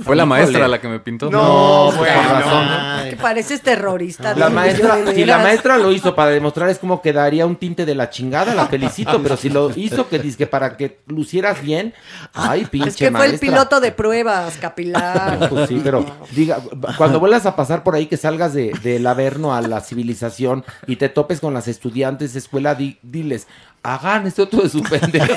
Fue 0.05 0.17
la 0.17 0.27
maestra 0.27 0.69
la 0.69 0.81
que 0.81 0.89
me 0.89 1.01
pintó. 1.01 1.31
No, 1.31 1.93
bueno, 1.93 2.21
Que 2.23 2.29
razón. 2.29 3.19
pareces 3.21 3.61
terrorista. 3.63 4.35
La 4.35 4.49
de- 4.49 4.55
maestra, 4.73 5.15
si 5.15 5.25
la 5.25 5.39
maestra 5.39 5.79
lo 5.79 5.93
hizo 5.93 6.15
para 6.15 6.31
demostrar 6.31 6.69
es 6.71 6.79
como 6.79 7.01
que 7.03 7.13
daría 7.13 7.47
un 7.47 7.57
tinte 7.57 7.85
de 7.87 7.95
la 7.95 8.11
chingada, 8.11 8.55
la 8.55 8.67
felicito, 8.67 9.21
pero 9.23 9.37
si 9.37 9.49
lo 9.49 9.71
hizo 9.77 10.09
que 10.09 10.19
dice 10.19 10.37
que 10.39 10.47
para 10.47 10.77
que 10.77 11.01
lucieras 11.07 11.61
bien, 11.63 11.95
ay, 12.35 12.67
pinche 12.67 12.89
Es 12.91 12.97
que 12.97 13.05
fue 13.11 13.13
maestra. 13.13 13.35
el 13.35 13.41
piloto 13.41 13.81
de 13.81 13.93
pruebas 13.93 14.57
capilar. 14.59 15.39
Pues 15.51 15.69
sí, 15.69 15.81
pero 15.83 16.05
diga, 16.33 16.59
cuando 16.97 17.19
vuelvas 17.21 17.47
a 17.47 17.57
pasar 17.57 17.83
por 17.83 17.95
ahí 17.95 18.07
que 18.07 18.17
salgas 18.17 18.53
de, 18.55 18.73
del 18.83 19.07
Averno 19.07 19.55
a 19.55 19.61
la 19.63 19.81
civilización 19.81 20.65
y 20.87 20.97
te 20.97 21.09
topes 21.09 21.41
con 21.41 21.55
las 21.55 21.69
estudiantes 21.69 22.33
de 22.33 22.39
escuela, 22.39 22.75
di- 22.75 22.99
diles, 23.03 23.47
hagan 23.83 24.27
esto 24.27 24.49
todo 24.49 24.63
de 24.63 24.69
su 24.69 24.83
pendejo. 24.83 25.27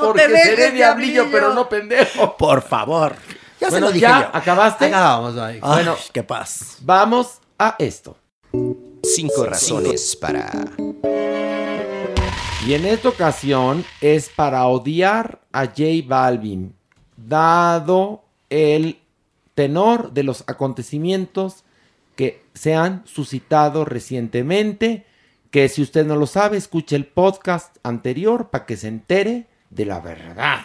Porque 0.00 0.22
te 0.22 0.28
dejes, 0.28 0.44
seré 0.50 0.70
diablillo, 0.72 1.12
diablillo. 1.24 1.28
pero 1.30 1.54
no 1.54 1.68
pendejo. 1.68 2.36
Por 2.36 2.62
favor. 2.62 3.14
Ya 3.60 3.66
se 3.66 3.72
Bueno, 3.72 3.86
lo 3.88 3.92
dije 3.92 4.06
¿ya 4.06 4.22
yo. 4.22 4.36
acabaste? 4.36 4.86
Acabamos, 4.86 5.36
ay. 5.36 5.56
Ay, 5.62 5.84
Bueno. 5.84 5.96
qué 6.12 6.22
paz. 6.22 6.78
Vamos 6.80 7.40
a 7.58 7.76
esto. 7.78 8.16
Cinco 9.02 9.44
razones 9.44 10.16
para... 10.16 10.50
Y 12.66 12.74
en 12.74 12.84
esta 12.86 13.08
ocasión 13.08 13.84
es 14.00 14.28
para 14.28 14.66
odiar 14.66 15.40
a 15.52 15.64
J 15.66 15.82
Balvin, 16.06 16.74
dado 17.16 18.24
el 18.50 19.00
tenor 19.54 20.12
de 20.12 20.22
los 20.24 20.44
acontecimientos 20.46 21.64
que 22.16 22.44
se 22.54 22.74
han 22.74 23.02
suscitado 23.06 23.84
recientemente, 23.86 25.06
que 25.50 25.68
si 25.70 25.80
usted 25.82 26.04
no 26.06 26.16
lo 26.16 26.26
sabe, 26.26 26.58
escuche 26.58 26.96
el 26.96 27.06
podcast 27.06 27.76
anterior 27.82 28.50
para 28.50 28.66
que 28.66 28.76
se 28.76 28.88
entere 28.88 29.46
de 29.70 29.86
la 29.86 30.00
verdad. 30.00 30.60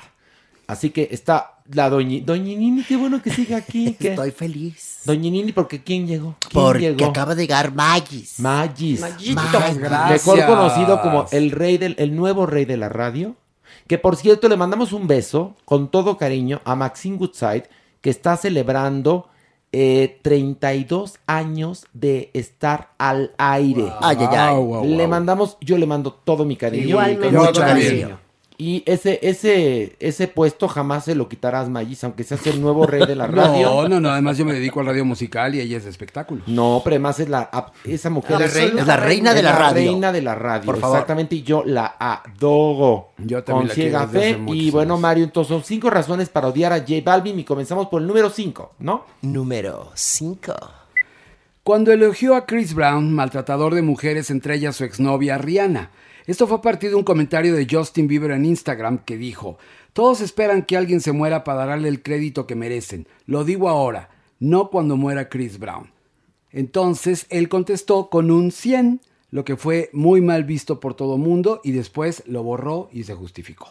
Así 0.67 0.89
que 0.89 1.07
está 1.11 1.54
la 1.73 1.89
doñi, 1.89 2.21
Doñinini, 2.21 2.83
qué 2.83 2.95
bueno 2.95 3.21
que 3.21 3.31
siga 3.31 3.57
aquí. 3.57 3.95
Estoy 3.99 4.31
feliz. 4.31 5.01
Doñinini, 5.05 5.51
porque 5.51 5.83
¿quién 5.83 6.07
llegó? 6.07 6.35
¿Quién 6.39 6.63
Porque 6.63 6.79
llegó? 6.93 7.05
acaba 7.09 7.35
de 7.35 7.43
llegar 7.43 7.73
Magis. 7.73 8.39
Magis. 8.39 9.01
Magis. 9.01 9.35
Mejor 10.09 10.45
conocido 10.45 11.01
como 11.01 11.25
el 11.31 11.51
rey 11.51 11.77
del, 11.77 11.95
el 11.97 12.15
nuevo 12.15 12.45
rey 12.45 12.65
de 12.65 12.77
la 12.77 12.89
radio. 12.89 13.35
Que 13.87 13.97
por 13.97 14.15
cierto, 14.15 14.47
le 14.49 14.57
mandamos 14.57 14.93
un 14.93 15.07
beso 15.07 15.55
con 15.65 15.89
todo 15.89 16.17
cariño 16.17 16.61
a 16.65 16.75
Maxine 16.75 17.17
Goodside, 17.17 17.65
que 18.01 18.09
está 18.09 18.35
celebrando 18.35 19.27
eh, 19.71 20.19
32 20.23 21.19
años 21.27 21.85
de 21.93 22.31
estar 22.33 22.93
al 22.97 23.33
aire. 23.37 23.91
Ay, 24.01 24.17
ay, 24.19 24.27
ay. 24.31 24.87
Le 24.87 25.07
mandamos, 25.07 25.57
yo 25.61 25.77
le 25.77 25.85
mando 25.85 26.13
todo 26.13 26.45
mi 26.45 26.55
cariño. 26.55 26.87
Igualmente. 26.87 27.29
Todo 27.35 27.45
Mucho 27.45 27.61
mi 27.61 27.67
cariño. 27.67 28.24
Y 28.57 28.83
ese, 28.85 29.19
ese, 29.21 29.97
ese 29.99 30.27
puesto 30.29 30.67
jamás 30.69 31.03
se 31.05 31.13
lo 31.15 31.27
quitarás, 31.27 31.67
Magis, 31.69 32.03
aunque 32.05 32.23
seas 32.23 32.45
el 32.47 32.61
nuevo 32.61 32.87
rey 32.87 33.05
de 33.05 33.15
la 33.15 33.27
radio. 33.27 33.69
No, 33.83 33.89
no, 33.89 33.99
no. 33.99 34.09
Además, 34.09 34.37
yo 34.37 34.45
me 34.45 34.53
dedico 34.53 34.79
al 34.79 34.85
radio 34.85 35.03
musical 35.03 35.53
y 35.55 35.59
ella 35.59 35.77
es 35.77 35.83
de 35.83 35.89
espectáculo. 35.89 36.41
No, 36.47 36.81
pero 36.83 36.93
además 36.95 37.19
es 37.19 37.27
la 37.27 37.49
esa 37.83 38.09
mujer 38.09 38.39
La 38.39 38.45
es, 38.45 38.85
la 38.85 38.97
reina 38.97 39.33
de 39.33 39.39
es 39.39 39.43
la 39.43 39.51
radio. 39.51 39.73
reina 39.91 40.11
de 40.11 40.21
la 40.21 40.35
radio. 40.35 40.65
Por 40.65 40.79
favor. 40.79 40.95
Exactamente, 40.97 41.35
y 41.35 41.43
yo 41.43 41.63
la 41.65 41.95
adoro. 41.99 43.09
Yo 43.17 43.43
también 43.43 43.67
con 43.67 43.67
la 43.67 43.73
ciega 43.73 44.07
fe. 44.07 44.39
Y 44.47 44.71
bueno, 44.71 44.93
años. 44.93 45.01
Mario, 45.01 45.23
entonces 45.25 45.49
son 45.49 45.63
cinco 45.63 45.89
razones 45.89 46.29
para 46.29 46.47
odiar 46.47 46.71
a 46.71 46.79
J 46.79 46.93
Balvin 47.03 47.37
y 47.39 47.43
comenzamos 47.43 47.87
por 47.87 48.01
el 48.01 48.07
número 48.07 48.29
cinco, 48.29 48.73
¿no? 48.79 49.05
Número 49.21 49.91
5. 49.95 50.53
cuando 51.63 51.91
elogió 51.91 52.35
a 52.35 52.45
Chris 52.45 52.73
Brown, 52.73 53.13
maltratador 53.13 53.73
de 53.73 53.81
mujeres, 53.81 54.29
entre 54.29 54.55
ellas 54.55 54.75
su 54.75 54.83
exnovia 54.83 55.37
Rihanna. 55.37 55.89
Esto 56.27 56.47
fue 56.47 56.57
a 56.57 56.61
partir 56.61 56.89
de 56.89 56.95
un 56.95 57.03
comentario 57.03 57.53
de 57.55 57.67
Justin 57.69 58.07
Bieber 58.07 58.31
en 58.31 58.45
Instagram 58.45 58.99
que 58.99 59.17
dijo, 59.17 59.57
todos 59.93 60.21
esperan 60.21 60.63
que 60.63 60.75
alguien 60.75 61.01
se 61.01 61.11
muera 61.11 61.43
para 61.43 61.65
darle 61.65 61.87
el 61.87 62.01
crédito 62.01 62.47
que 62.47 62.55
merecen. 62.55 63.07
Lo 63.27 63.43
digo 63.43 63.69
ahora, 63.69 64.09
no 64.39 64.69
cuando 64.69 64.97
muera 64.97 65.29
Chris 65.29 65.59
Brown. 65.59 65.91
Entonces 66.51 67.27
él 67.29 67.47
contestó 67.47 68.09
con 68.09 68.31
un 68.31 68.51
100, 68.51 69.01
lo 69.29 69.45
que 69.45 69.55
fue 69.55 69.89
muy 69.93 70.21
mal 70.21 70.45
visto 70.45 70.79
por 70.79 70.95
todo 70.95 71.17
mundo 71.17 71.61
y 71.63 71.71
después 71.71 72.23
lo 72.25 72.41
borró 72.41 72.89
y 72.91 73.03
se 73.03 73.13
justificó. 73.13 73.69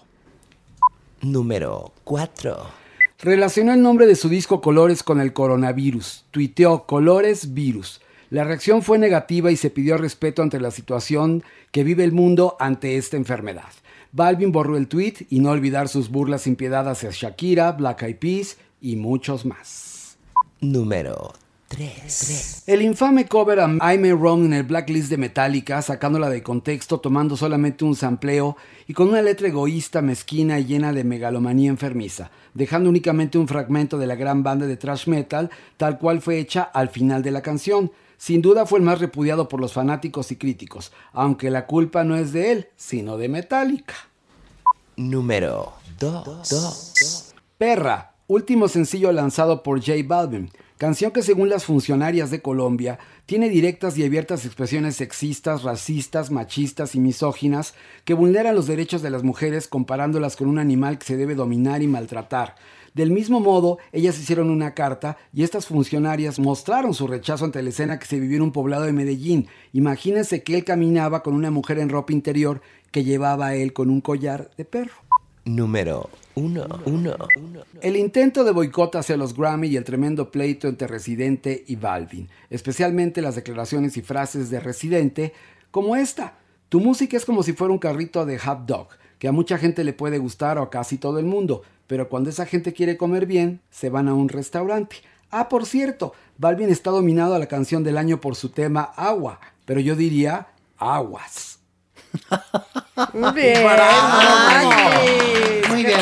Número 1.22 1.93
4. 2.05 2.85
Relacionó 3.20 3.72
el 3.72 3.81
nombre 3.81 4.06
de 4.06 4.16
su 4.16 4.28
disco 4.28 4.60
Colores 4.60 5.02
con 5.02 5.20
el 5.20 5.32
coronavirus. 5.32 6.26
Tuiteó 6.31 6.85
Colores 6.85 7.55
Virus. 7.55 8.02
La 8.30 8.44
reacción 8.44 8.82
fue 8.82 8.98
negativa 8.98 9.51
y 9.51 9.56
se 9.56 9.70
pidió 9.70 9.96
respeto 9.96 10.42
ante 10.42 10.60
la 10.60 10.70
situación 10.70 11.42
que 11.70 11.84
vive 11.84 12.05
el 12.05 12.12
mundo 12.12 12.56
ante 12.59 12.96
esta 12.96 13.16
enfermedad. 13.16 13.70
Balvin 14.12 14.52
borró 14.52 14.76
el 14.76 14.88
tweet 14.88 15.26
y 15.28 15.40
no 15.40 15.51
olvidar 15.51 15.88
sus 15.88 16.09
burlas 16.09 16.42
sin 16.42 16.56
piedad 16.56 16.88
hacia 16.88 17.10
Shakira, 17.10 17.72
Black 17.72 18.02
Eyed 18.02 18.16
Peas 18.16 18.56
y 18.80 18.96
muchos 18.96 19.44
más. 19.44 20.16
Número 20.60 21.32
3. 21.68 22.64
El 22.66 22.82
infame 22.82 23.26
cover 23.26 23.59
a 23.59 23.66
I'm 23.66 24.05
a 24.05 24.14
Wrong 24.14 24.44
en 24.44 24.52
el 24.52 24.62
blacklist 24.62 25.10
de 25.10 25.16
Metallica, 25.16 25.82
sacándola 25.82 26.28
de 26.28 26.42
contexto, 26.42 27.01
tomando 27.01 27.36
solamente 27.36 27.84
un 27.84 27.96
sampleo 27.96 28.56
y 28.86 28.94
con 28.94 29.09
una 29.09 29.22
letra 29.22 29.48
egoísta, 29.48 30.01
mezquina 30.01 30.60
y 30.60 30.66
llena 30.66 30.92
de 30.92 31.02
megalomanía 31.02 31.70
enfermiza, 31.70 32.30
dejando 32.55 32.90
únicamente 32.90 33.38
un 33.38 33.48
fragmento 33.48 33.98
de 33.98 34.06
la 34.06 34.14
gran 34.14 34.42
banda 34.42 34.66
de 34.66 34.76
thrash 34.76 35.09
metal, 35.09 35.51
tal 35.76 35.98
cual 35.98 36.20
fue 36.20 36.38
hecha 36.38 36.62
al 36.62 36.88
final 36.88 37.22
de 37.22 37.32
la 37.32 37.42
canción. 37.42 37.90
Sin 38.16 38.43
duda 38.43 38.66
fue 38.66 38.78
el 38.78 38.85
más 38.85 39.01
repudiado 39.01 39.49
por 39.49 39.61
los 39.61 39.73
fanáticos 39.73 40.31
y 40.32 40.36
críticos, 40.36 40.93
aunque 41.12 41.51
la 41.51 41.66
culpa 41.66 42.05
no 42.05 42.16
es 42.16 42.32
de 42.32 42.53
él, 42.53 42.69
sino 42.77 43.16
de 43.16 43.28
Metallica. 43.28 43.95
Número 44.97 45.73
2. 45.99 47.35
Perra, 47.59 48.15
último 48.27 48.69
sencillo 48.69 49.12
lanzado 49.12 49.62
por 49.62 49.81
J 49.81 49.95
Balvin, 50.07 50.51
canción 50.78 51.12
que 51.12 51.23
según 51.23 51.49
las 51.49 51.65
funcionarias 51.65 52.31
de 52.31 52.43
Colombia 52.43 52.99
tiene 53.27 53.49
directas 53.49 53.97
y 53.97 54.05
abiertas 54.05 54.45
expresiones 54.45 54.97
sexistas, 54.97 55.62
racistas, 55.62 56.31
machistas 56.31 56.95
y 56.95 57.01
misóginas 57.01 57.74
que 58.05 58.15
vulneran 58.15 58.55
los 58.55 58.66
derechos 58.66 59.03
de 59.03 59.11
las 59.11 59.23
mujeres 59.23 59.69
comparándolas 59.69 60.36
con 60.36 60.49
un 60.49 60.59
animal 60.59 60.99
que 60.99 61.07
se 61.07 61.16
debe 61.16 61.35
dominar 61.35 61.82
y 61.82 61.89
maltratar. 61.89 62.55
Del 62.95 63.11
mismo 63.11 63.41
modo, 63.41 63.79
ellas 63.91 64.16
hicieron 64.21 64.51
una 64.51 64.73
carta 64.73 65.16
y 65.33 65.43
estas 65.43 65.66
funcionarias 65.66 66.39
mostraron 66.39 66.95
su 66.95 67.09
rechazo 67.09 67.45
ante 67.45 67.61
la 67.61 67.71
escena 67.71 67.99
que 67.99 68.07
se 68.07 68.21
vivió 68.21 68.37
en 68.37 68.45
un 68.45 68.53
poblado 68.53 68.85
de 68.85 68.93
Medellín. 68.93 69.49
Imagínense 69.73 70.45
que 70.45 70.55
él 70.55 70.65
caminaba 70.65 71.25
con 71.25 71.35
una 71.35 71.51
mujer 71.51 71.81
en 71.81 71.89
ropa 71.89 72.12
interior 72.12 72.62
que 72.93 73.03
llevaba 73.03 73.49
a 73.49 73.57
él 73.57 73.73
con 73.73 73.91
un 73.91 74.01
collar 74.01 74.53
de 74.57 74.65
perro. 74.65 74.95
Número 75.45 76.09
1. 76.37 76.66
El 77.83 77.97
intento 77.97 78.45
de 78.45 78.53
boicot 78.53 78.95
hacia 78.95 79.16
los 79.16 79.37
Grammy 79.37 79.66
y 79.66 79.77
el 79.77 79.83
tremendo 79.83 80.31
pleito 80.31 80.69
entre 80.69 80.87
Residente 80.87 81.65
y 81.66 81.75
Balvin, 81.75 82.29
especialmente 82.49 83.21
las 83.21 83.35
declaraciones 83.35 83.97
y 83.97 84.03
frases 84.03 84.51
de 84.51 84.61
Residente, 84.61 85.33
como 85.73 85.97
esta. 85.97 86.39
Tu 86.69 86.79
música 86.81 87.16
es 87.16 87.25
como 87.25 87.43
si 87.43 87.53
fuera 87.55 87.73
un 87.73 87.79
carrito 87.79 88.25
de 88.25 88.39
hot 88.39 88.61
dog, 88.66 88.89
que 89.19 89.28
a 89.28 89.32
mucha 89.32 89.59
gente 89.59 89.85
le 89.85 89.93
puede 89.93 90.19
gustar 90.19 90.59
o 90.59 90.62
a 90.62 90.70
casi 90.70 90.99
todo 90.99 91.19
el 91.19 91.27
mundo, 91.27 91.62
pero 91.86 92.09
cuando 92.09 92.31
esa 92.31 92.47
gente 92.47 92.73
quiere 92.73 92.97
comer 92.97 93.27
bien, 93.27 93.61
se 93.70 93.91
van 93.91 94.09
a 94.09 94.15
un 94.15 94.28
restaurante. 94.28 94.97
Ah, 95.31 95.49
por 95.49 95.66
cierto, 95.66 96.12
Balvin 96.39 96.70
está 96.70 96.91
dominado 96.91 97.35
a 97.35 97.39
la 97.39 97.47
canción 97.47 97.85
del 97.85 97.99
año 97.99 98.20
por 98.20 98.36
su 98.36 98.51
tema 98.51 98.82
Agua, 98.97 99.41
pero 99.65 99.81
yo 99.81 99.97
diría 99.97 100.49
Aguas. 100.78 101.59
Muy 103.12 103.32
bien. 103.35 103.66
Muy 105.69 105.85
bien. 105.85 106.01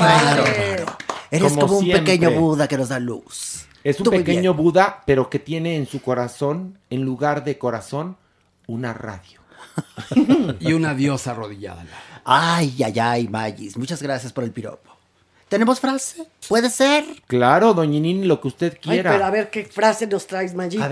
Eres 1.31 1.53
como, 1.55 1.79
un 1.79 1.85
siempre. 1.85 2.13
pequeño 2.13 2.39
Buda 2.39 2.69
que 2.69 2.77
nos 2.77 2.91
da 2.91 2.99
luz. 2.99 3.67
Es 3.83 3.99
un 3.99 4.05
Tú 4.05 4.11
pequeño. 4.11 4.55
Buda, 4.55 5.03
pero 5.07 5.31
que 5.31 5.39
tiene 5.39 5.77
en 5.77 5.87
su 5.87 6.03
corazón, 6.03 6.79
en 6.91 7.03
lugar 7.03 7.45
de 7.45 7.59
corazón, 7.59 8.17
una 8.67 8.93
radio. 8.93 9.41
y 10.61 10.75
una 10.75 10.95
diosa 10.95 11.31
arrodillada. 11.31 11.87
Ay, 12.25 12.75
ay, 12.85 12.99
ay, 12.99 13.29
Magis. 13.29 13.77
Muchas 13.77 14.03
gracias 14.03 14.33
por 14.33 14.45
el 14.45 14.53
piropo. 14.53 14.91
¿Tenemos 15.49 15.81
frase? 15.81 16.27
¿Puede 16.49 16.71
ser? 16.71 17.05
Claro, 17.27 17.75
doñinini, 17.75 18.25
lo 18.25 18.41
que 18.41 18.49
usted 18.49 18.73
Ay, 18.75 18.79
quiera. 18.81 19.13
pero 19.13 19.25
a 19.27 19.31
ver 19.31 19.51
qué 19.51 19.65
frase 19.65 20.07
nos 20.07 20.27
traes, 20.27 20.55
Mayito. 20.55 20.89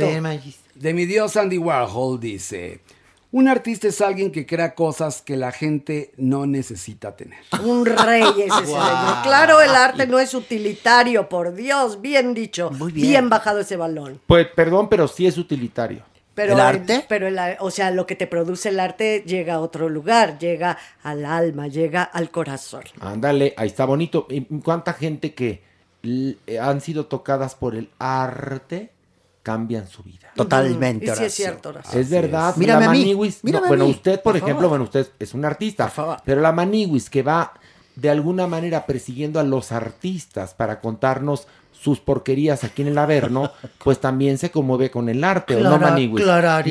De 0.75 0.93
mi 0.95 1.07
dios 1.07 1.37
Andy 1.37 1.57
Warhol 1.57 2.21
dice, 2.21 2.81
un 3.33 3.49
artista 3.49 3.87
es 3.87 4.01
alguien 4.01 4.33
que 4.33 4.45
crea 4.45 4.75
cosas 4.75 5.23
que 5.23 5.37
la 5.37 5.53
gente 5.53 6.13
no 6.17 6.47
necesita 6.47 7.15
tener. 7.15 7.39
Un 7.65 7.87
rey 7.87 8.25
ese 8.39 8.67
señor. 8.67 9.23
Claro, 9.23 9.61
el 9.61 9.71
arte 9.71 10.07
no 10.07 10.19
es 10.19 10.35
utilitario, 10.35 11.29
por 11.29 11.55
Dios, 11.55 12.01
bien 12.01 12.35
dicho. 12.35 12.71
Muy 12.73 12.93
bien. 12.93 13.29
bajado 13.29 13.61
ese 13.61 13.77
balón. 13.77 14.21
Pues 14.27 14.49
perdón, 14.49 14.89
pero 14.89 15.07
sí 15.07 15.27
es 15.27 15.39
utilitario. 15.39 16.03
Pero 16.41 16.55
¿El 16.55 16.61
arte? 16.61 17.05
pero 17.07 17.29
el 17.29 17.39
o 17.59 17.71
sea, 17.71 17.91
lo 17.91 18.07
que 18.07 18.17
te 18.17 18.27
produce 18.27 18.71
el 18.71 18.81
arte 18.81 19.23
llega 19.27 19.55
a 19.55 19.61
otro 19.61 19.91
lugar, 19.91 20.39
llega 20.39 20.79
al 21.03 21.27
alma, 21.27 21.69
llega 21.69 22.03
al 22.03 22.31
corazón. 22.31 22.83
Ándale, 22.99 23.53
ahí 23.59 23.67
está 23.69 23.85
bonito. 23.85 24.27
¿Y 24.31 24.41
¿Cuánta 24.61 24.95
gente 24.95 25.35
que 25.35 25.63
eh, 26.03 26.59
han 26.59 26.81
sido 26.81 27.05
tocadas 27.05 27.55
por 27.55 27.75
el 27.75 27.91
arte 27.99 28.91
cambian 29.43 29.87
su 29.87 30.03
vida? 30.03 30.33
Totalmente, 30.35 31.05
Y 31.05 31.15
sí 31.15 31.25
es 31.25 31.35
cierto, 31.35 31.69
Horacio. 31.69 32.01
Es 32.01 32.09
verdad. 32.09 32.57
Mírame 32.57 32.87
la 32.87 32.91
a 32.91 32.95
mí, 32.95 33.01
Maniwis, 33.01 33.37
no, 33.37 33.41
mírame 33.49 33.67
a 33.67 33.69
bueno, 33.69 33.85
mí, 33.85 33.91
usted, 33.91 34.15
por, 34.23 34.33
por 34.33 34.37
ejemplo, 34.37 34.55
favor. 34.55 34.69
bueno, 34.71 34.85
usted 34.85 35.09
es 35.19 35.35
un 35.35 35.45
artista, 35.45 35.93
pero 36.25 36.41
la 36.41 36.53
Maniwis 36.53 37.11
que 37.11 37.23
va 37.23 37.53
de 37.97 38.09
alguna 38.09 38.47
manera 38.47 38.87
persiguiendo 38.87 39.41
a 39.41 39.43
los 39.43 39.73
artistas 39.73 40.55
para 40.55 40.81
contarnos 40.81 41.49
sus 41.83 41.99
porquerías 42.01 42.63
aquí 42.65 42.83
en 42.83 42.89
el 42.89 42.99
Averno, 42.99 43.53
pues 43.83 43.99
también 44.01 44.37
se 44.39 44.51
conmueve 44.51 44.91
con 44.91 45.09
el 45.09 45.25
arte, 45.25 45.57
¿o 45.57 45.61
no, 45.61 45.79
Clara- 45.79 45.91
Maniwis? 45.93 46.25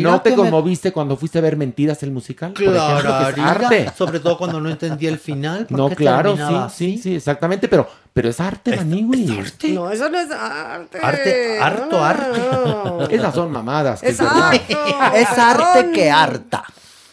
¿No 0.03 0.21
te 0.21 0.29
me- 0.31 0.35
conmoviste 0.35 0.91
cuando 0.91 1.17
fuiste 1.17 1.39
a 1.39 1.41
ver 1.41 1.57
Mentiras 1.57 2.03
el 2.03 2.11
musical? 2.11 2.53
Clararira, 2.53 3.49
arte. 3.49 3.91
sobre 3.97 4.19
todo 4.19 4.37
cuando 4.37 4.59
no 4.61 4.69
entendía 4.69 5.09
el 5.09 5.17
final. 5.17 5.65
¿por 5.65 5.77
No, 5.77 5.89
claro, 5.89 6.35
sí, 6.69 6.95
sí, 6.97 7.01
sí, 7.01 7.15
exactamente, 7.15 7.67
pero, 7.67 7.87
pero 8.13 8.29
es 8.29 8.39
arte, 8.39 8.75
Maniwis. 8.75 9.55
No, 9.73 9.89
eso 9.89 10.09
no 10.09 10.19
es 10.19 10.29
arte. 10.31 10.99
Arte, 11.01 11.59
harto 11.59 12.03
arte. 12.03 12.39
Esas 13.15 13.33
son 13.33 13.51
mamadas. 13.51 14.01
que 14.01 14.09
Es 14.09 14.19
arte. 14.21 14.61
Es 15.15 15.29
arte 15.37 15.91
que 15.91 16.11
harta. 16.11 16.63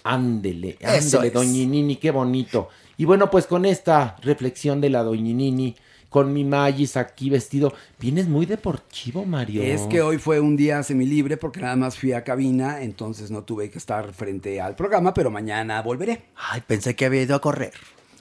Ándele, 0.05 0.79
ándele, 0.85 1.31
doñinini, 1.31 1.97
qué 1.97 2.11
bonito. 2.11 2.69
Y 2.99 3.05
bueno, 3.05 3.31
pues 3.31 3.47
con 3.47 3.65
esta 3.65 4.17
reflexión 4.23 4.81
de 4.81 4.91
la 4.91 5.03
doñinini, 5.03 5.75
con 6.17 6.33
mi 6.33 6.45
Magis 6.45 6.97
aquí 6.97 7.29
vestido, 7.29 7.75
vienes 8.01 8.27
muy 8.27 8.47
deportivo, 8.47 9.27
Mario. 9.27 9.63
Es 9.63 9.83
que 9.83 10.01
hoy 10.01 10.17
fue 10.17 10.41
un 10.41 10.57
día 10.57 10.83
semilibre 10.83 11.37
porque 11.37 11.61
nada 11.61 11.77
más 11.77 11.99
fui 11.99 12.13
a 12.13 12.25
cabina, 12.25 12.81
entonces 12.81 13.31
no 13.31 13.45
tuve 13.45 13.69
que 13.69 13.77
estar 13.77 14.15
frente 14.15 14.59
al 14.59 14.75
programa, 14.77 15.13
pero 15.13 15.31
mañana 15.31 15.83
volveré. 15.83 16.23
Ay, 16.35 16.63
pensé 16.67 16.97
que 16.97 17.05
había 17.05 17.21
ido 17.21 17.37
a 17.37 17.43
correr. 17.43 17.75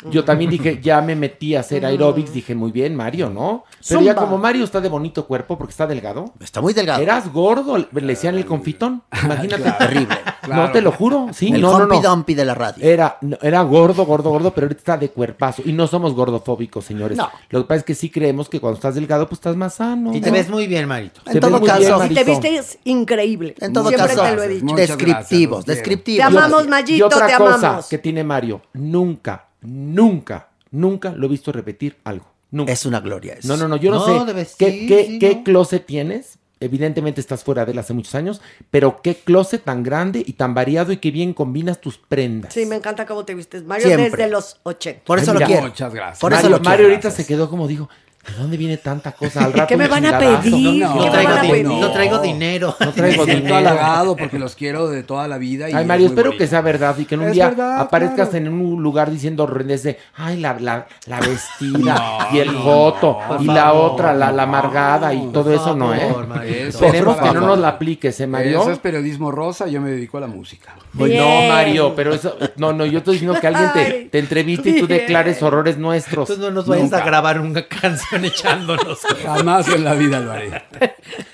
Yo 0.09 0.23
también 0.23 0.51
dije, 0.51 0.79
ya 0.81 1.01
me 1.01 1.15
metí 1.15 1.55
a 1.55 1.61
hacer 1.61 1.85
aerobics, 1.85 2.33
dije, 2.33 2.53
muy 2.53 2.71
bien, 2.71 2.95
Mario, 2.95 3.29
¿no? 3.29 3.63
Pero 3.87 4.01
ya 4.01 4.15
como 4.15 4.37
Mario 4.37 4.63
está 4.63 4.81
de 4.81 4.89
bonito 4.89 5.25
cuerpo 5.25 5.57
porque 5.57 5.71
está 5.71 5.87
delgado. 5.87 6.33
Está 6.39 6.61
muy 6.61 6.73
delgado. 6.73 7.01
Eras 7.01 7.31
gordo, 7.31 7.77
le 7.77 7.87
decían 8.01 8.35
el 8.35 8.45
confitón. 8.45 9.03
Imagínate. 9.23 9.71
Terrible. 9.77 10.15
No 10.47 10.71
te 10.71 10.81
lo 10.81 10.91
juro, 10.91 11.27
sí. 11.33 11.51
El 11.51 11.61
no, 11.61 11.77
no, 11.79 11.85
Humpy 11.85 12.01
no. 12.01 12.09
Dumpy 12.09 12.33
de 12.35 12.45
la 12.45 12.53
radio. 12.53 12.83
Era, 12.85 13.17
no, 13.21 13.37
era 13.41 13.61
gordo, 13.63 14.05
gordo, 14.05 14.29
gordo, 14.29 14.53
pero 14.53 14.65
ahorita 14.65 14.79
está 14.79 14.97
de 14.97 15.09
cuerpazo. 15.09 15.63
Y 15.65 15.73
no 15.73 15.87
somos 15.87 16.13
gordofóbicos, 16.13 16.85
señores. 16.85 17.17
No. 17.17 17.29
Lo 17.49 17.61
que 17.61 17.67
pasa 17.67 17.79
es 17.79 17.83
que 17.83 17.95
sí 17.95 18.09
creemos 18.09 18.49
que 18.49 18.59
cuando 18.59 18.75
estás 18.75 18.95
delgado, 18.95 19.27
pues 19.27 19.39
estás 19.39 19.55
más 19.55 19.75
sano. 19.75 20.13
Y 20.15 20.21
te 20.21 20.29
ves 20.31 20.49
muy 20.49 20.67
bien, 20.67 20.87
Marito. 20.87 21.21
En 21.25 21.39
todo 21.39 21.59
muy 21.59 21.67
caso, 21.67 21.79
bien, 21.99 22.09
Si 22.09 22.15
te 22.15 22.23
viste 22.23 22.55
es 22.55 22.77
increíble. 22.83 23.55
En 23.59 23.73
todo 23.73 23.89
Siempre 23.89 24.15
caso, 24.15 24.23
te 24.23 24.35
lo 24.35 24.43
he 24.43 24.47
dicho. 24.49 24.65
Muchas 24.65 24.87
descriptivos, 24.89 25.15
gracias, 25.15 25.39
los 25.41 25.65
quiero. 25.65 25.75
descriptivos. 25.75 26.17
Te 26.17 26.23
amamos, 26.23 26.65
Y 26.65 26.67
Mayito, 26.67 27.05
otra 27.07 27.27
te 27.27 27.33
cosa 27.35 27.53
amamos. 27.55 27.87
que 27.87 27.97
tiene 27.97 28.23
Mario, 28.23 28.61
nunca, 28.73 29.44
nunca, 29.61 30.49
nunca 30.71 31.11
lo 31.11 31.27
he 31.27 31.29
visto 31.29 31.51
repetir 31.51 31.97
algo. 32.03 32.25
Nunca. 32.51 32.71
Es 32.71 32.85
una 32.85 32.99
gloria 33.01 33.33
eso. 33.33 33.47
No, 33.49 33.57
no, 33.57 33.67
no, 33.67 33.75
yo 33.75 33.91
no, 33.91 33.97
No, 34.25 34.27
sé. 34.27 34.47
¿Qué, 34.57 34.71
sí, 34.71 34.87
qué, 34.87 35.05
sí, 35.07 35.19
qué 35.19 35.35
no. 35.35 35.43
closet 35.43 35.85
tienes? 35.85 36.37
Evidentemente 36.61 37.19
estás 37.19 37.43
fuera 37.43 37.65
de 37.65 37.73
él 37.73 37.79
hace 37.79 37.93
muchos 37.93 38.15
años, 38.15 38.41
pero 38.71 39.01
qué 39.01 39.13
closet 39.15 39.63
tan 39.65 39.83
grande 39.83 40.23
y 40.25 40.33
tan 40.33 40.53
variado 40.53 40.93
y 40.93 40.97
que 40.97 41.11
bien 41.11 41.33
combinas 41.33 41.81
tus 41.81 41.97
prendas. 41.97 42.53
Sí, 42.53 42.65
me 42.65 42.77
encanta 42.77 43.05
cómo 43.05 43.25
te 43.25 43.35
vistes, 43.35 43.65
Mario, 43.65 43.87
Siempre. 43.87 44.09
desde 44.09 44.31
los 44.31 44.61
80. 44.63 45.03
Por 45.03 45.19
eso 45.19 45.31
Ay, 45.33 45.39
lo 45.39 45.45
quiero. 45.45 45.61
Muchas 45.63 45.93
gracias. 45.93 46.19
Por 46.19 46.31
eso 46.31 46.43
Mario, 46.43 46.49
lo 46.51 46.61
quiero. 46.61 46.69
Mario 46.69 46.85
ahorita 46.85 47.01
Gracias. 47.09 47.25
se 47.27 47.33
quedó 47.33 47.49
como 47.49 47.67
dijo, 47.67 47.89
¿De 48.27 48.33
dónde 48.41 48.57
viene 48.57 48.77
tanta 48.77 49.11
cosa? 49.11 49.45
Al 49.45 49.53
rato 49.53 49.67
¿Qué 49.67 49.77
me 49.77 49.87
van 49.87 50.05
a 50.05 50.17
pedir? 50.17 50.81
No, 50.81 50.93
¿Qué 50.93 51.05
no 51.05 51.11
traigo, 51.11 51.29
van 51.29 51.37
a 51.37 51.41
din- 51.43 51.51
pedir? 51.51 51.65
no 51.67 51.91
traigo 51.91 52.17
dinero. 52.19 52.75
No 52.79 52.91
traigo 52.91 53.25
dinero. 53.25 53.55
halagado 53.55 54.15
porque 54.15 54.39
los 54.39 54.55
quiero 54.55 54.89
de 54.89 55.03
toda 55.03 55.27
la 55.27 55.37
vida. 55.37 55.69
Y 55.69 55.73
Ay, 55.73 55.85
Mario, 55.85 56.07
espero 56.07 56.29
bonito. 56.29 56.43
que 56.43 56.47
sea 56.47 56.61
verdad 56.61 56.95
y 56.97 57.05
que 57.05 57.15
en 57.15 57.21
un 57.21 57.27
Es 57.27 57.33
día 57.33 57.49
verdad, 57.49 57.79
aparezcas 57.79 58.29
claro. 58.29 58.45
en 58.45 58.53
un 58.53 58.81
lugar 58.83 59.11
diciendo 59.11 59.43
horrendez 59.43 59.83
de, 59.83 59.99
ay, 60.15 60.37
la, 60.39 60.57
la, 60.59 60.87
la 61.05 61.19
vestida 61.19 61.95
No, 62.31 62.35
y 62.35 62.39
el 62.39 62.51
no, 62.53 62.95
no, 63.01 63.37
y 63.41 63.45
la 63.45 63.63
favor, 63.65 63.91
otra, 63.91 64.13
la, 64.13 64.31
la 64.31 64.45
no, 64.45 64.49
amargada 64.55 65.13
y 65.13 65.27
todo 65.27 65.53
eso 65.53 65.75
no, 65.75 65.93
¿eh? 65.93 65.99
favor, 65.99 66.27
Mario. 66.27 66.51
Eso, 66.55 66.85
Esperemos 66.85 67.17
que 67.17 67.31
no 67.31 67.41
nos 67.41 67.59
la 67.59 67.67
apliques, 67.69 68.19
¿eh, 68.19 68.27
Mario? 68.27 68.61
Eso 68.61 68.71
es 68.71 68.79
periodismo 68.79 69.31
rosa, 69.31 69.67
yo 69.67 69.81
me 69.81 69.91
dedico 69.91 70.17
a 70.17 70.21
la 70.21 70.27
música. 70.27 70.73
Pues 70.97 71.13
no, 71.15 71.47
Mario, 71.47 71.93
pero 71.95 72.13
eso, 72.13 72.37
no, 72.57 72.73
no, 72.73 72.85
yo 72.85 72.99
estoy 72.99 73.13
diciendo 73.15 73.39
que 73.39 73.47
alguien 73.47 73.71
te, 73.73 74.09
te 74.11 74.19
entreviste 74.19 74.69
y 74.71 74.79
tú 74.79 74.87
declares 74.87 75.41
horrores 75.43 75.77
nuestros. 75.77 76.29
Entonces 76.29 76.43
no 76.43 76.51
nos 76.51 76.67
vayas 76.67 76.91
a 76.93 77.01
grabar 77.05 77.39
una 77.39 77.61
canción 77.67 78.14
echándonos. 78.23 78.99
Jamás 79.23 79.67
en 79.67 79.83
la 79.83 79.93
vida 79.95 80.19
lo 80.19 80.31
haré. 80.31 80.63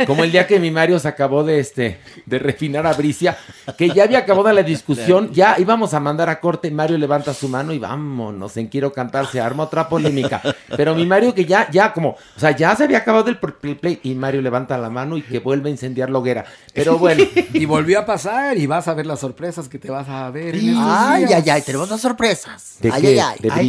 Como 0.08 0.24
el 0.24 0.32
día 0.32 0.48
que 0.48 0.60
mi 0.60 0.72
Mario 0.72 0.98
se 1.00 1.08
acabó 1.08 1.44
de 1.44 1.60
este 1.60 2.00
de 2.26 2.40
refinar 2.40 2.88
a 2.88 2.94
Bricia, 2.94 3.38
que 3.78 3.90
ya 3.90 4.04
había 4.04 4.20
acabado 4.20 4.52
la 4.52 4.64
discusión, 4.64 5.32
ya 5.34 5.58
íbamos 5.60 5.94
a 5.94 6.00
mandar 6.00 6.30
a 6.30 6.40
corte, 6.40 6.72
Mario 6.72 6.98
levanta 6.98 7.34
su 7.34 7.48
mano 7.50 7.74
y 7.74 7.80
vámonos, 7.80 8.58
en 8.58 8.68
quiero 8.68 8.92
cantar, 8.92 9.28
se 9.28 9.40
arma 9.40 9.64
otra 9.64 9.88
polémica. 9.88 10.42
Pero 10.76 10.96
mi 10.96 11.06
Mario 11.06 11.36
que 11.36 11.46
ya, 11.46 11.70
ya 11.70 11.94
como, 11.94 12.10
o 12.10 12.40
sea, 12.40 12.52
ya 12.52 12.76
se 12.76 12.86
había 12.86 13.00
acabado 13.00 13.30
el 13.30 13.38
play, 13.38 13.76
play, 13.76 14.00
y 14.04 14.16
Mario 14.16 14.42
levanta 14.42 14.78
la 14.78 14.90
mano 14.90 15.18
y 15.18 15.22
que 15.22 15.40
vuelve 15.40 15.70
a 15.70 15.72
incendiar 15.72 16.10
la 16.10 16.20
hoguera. 16.20 16.46
Pero 16.74 16.98
bueno. 16.98 17.24
Y 17.54 17.66
volvió 17.66 18.00
a 18.00 18.06
pasar 18.06 18.58
y 18.58 18.66
vas 18.66 18.88
a 18.88 18.94
ver 18.94 19.06
las 19.06 19.20
sorpresas 19.20 19.68
que 19.68 19.78
te 19.78 19.92
vas 19.92 20.08
a 20.08 20.30
ver. 20.32 20.56
en 20.56 20.76
Ay, 20.78 21.26
ay, 21.34 21.50
ay, 21.50 21.62
tenemos 21.62 21.90
las 21.90 22.02
sorpresas. 22.02 22.78
¿De 22.80 22.92
ay, 22.92 23.02
qué? 23.02 23.08
ay, 23.08 23.20
ay, 23.20 23.38
¿De 23.42 23.52
ay, 23.52 23.66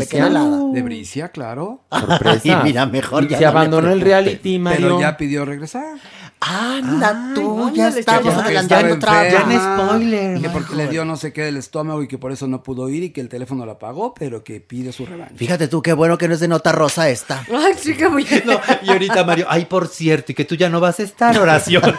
Bricia? 0.82 1.26
De 1.26 1.30
claro. 1.32 1.80
Sorpresa. 1.90 2.40
Ay, 2.44 2.64
mira, 2.64 2.86
mejor 3.02 3.24
Y 3.24 3.28
ya 3.28 3.38
se 3.38 3.44
no 3.44 3.50
abandonó 3.50 3.92
el 3.92 4.00
reality, 4.00 4.58
Mario. 4.58 4.80
Pero 4.80 5.00
ya 5.00 5.16
pidió 5.16 5.44
regresar. 5.44 5.98
Anda 6.44 7.32
tú, 7.36 7.66
Ay, 7.68 7.76
ya 7.76 7.88
estamos 7.88 8.34
ya 8.34 8.40
adelantando 8.40 8.94
otra 8.94 9.28
enferma, 9.28 9.98
vez. 9.98 10.40
Que 10.42 10.48
porque 10.48 10.74
le 10.74 10.88
dio 10.88 11.04
no 11.04 11.16
sé 11.16 11.32
qué 11.32 11.42
del 11.42 11.56
estómago 11.56 12.02
y 12.02 12.08
que 12.08 12.18
por 12.18 12.32
eso 12.32 12.48
no 12.48 12.64
pudo 12.64 12.88
ir 12.88 13.04
y 13.04 13.10
que 13.10 13.20
el 13.20 13.28
teléfono 13.28 13.64
la 13.64 13.72
apagó, 13.74 14.12
pero 14.12 14.42
que 14.42 14.60
pide 14.60 14.90
su 14.90 15.06
revancha. 15.06 15.36
Fíjate 15.36 15.68
tú, 15.68 15.82
qué 15.82 15.92
bueno 15.92 16.18
que 16.18 16.26
no 16.26 16.34
es 16.34 16.40
de 16.40 16.48
nota 16.48 16.72
rosa 16.72 17.08
esta. 17.08 17.44
Ay, 17.48 17.74
sí 17.78 17.94
que 17.94 18.08
voy 18.08 18.26
No, 18.44 18.60
y 18.82 18.90
ahorita 18.90 19.22
Mario, 19.22 19.46
ay, 19.48 19.66
por 19.66 19.86
cierto, 19.86 20.32
y 20.32 20.34
que 20.34 20.44
tú 20.44 20.56
ya 20.56 20.68
no 20.68 20.80
vas 20.80 20.98
a 20.98 21.04
estar, 21.04 21.38
oración. 21.38 21.82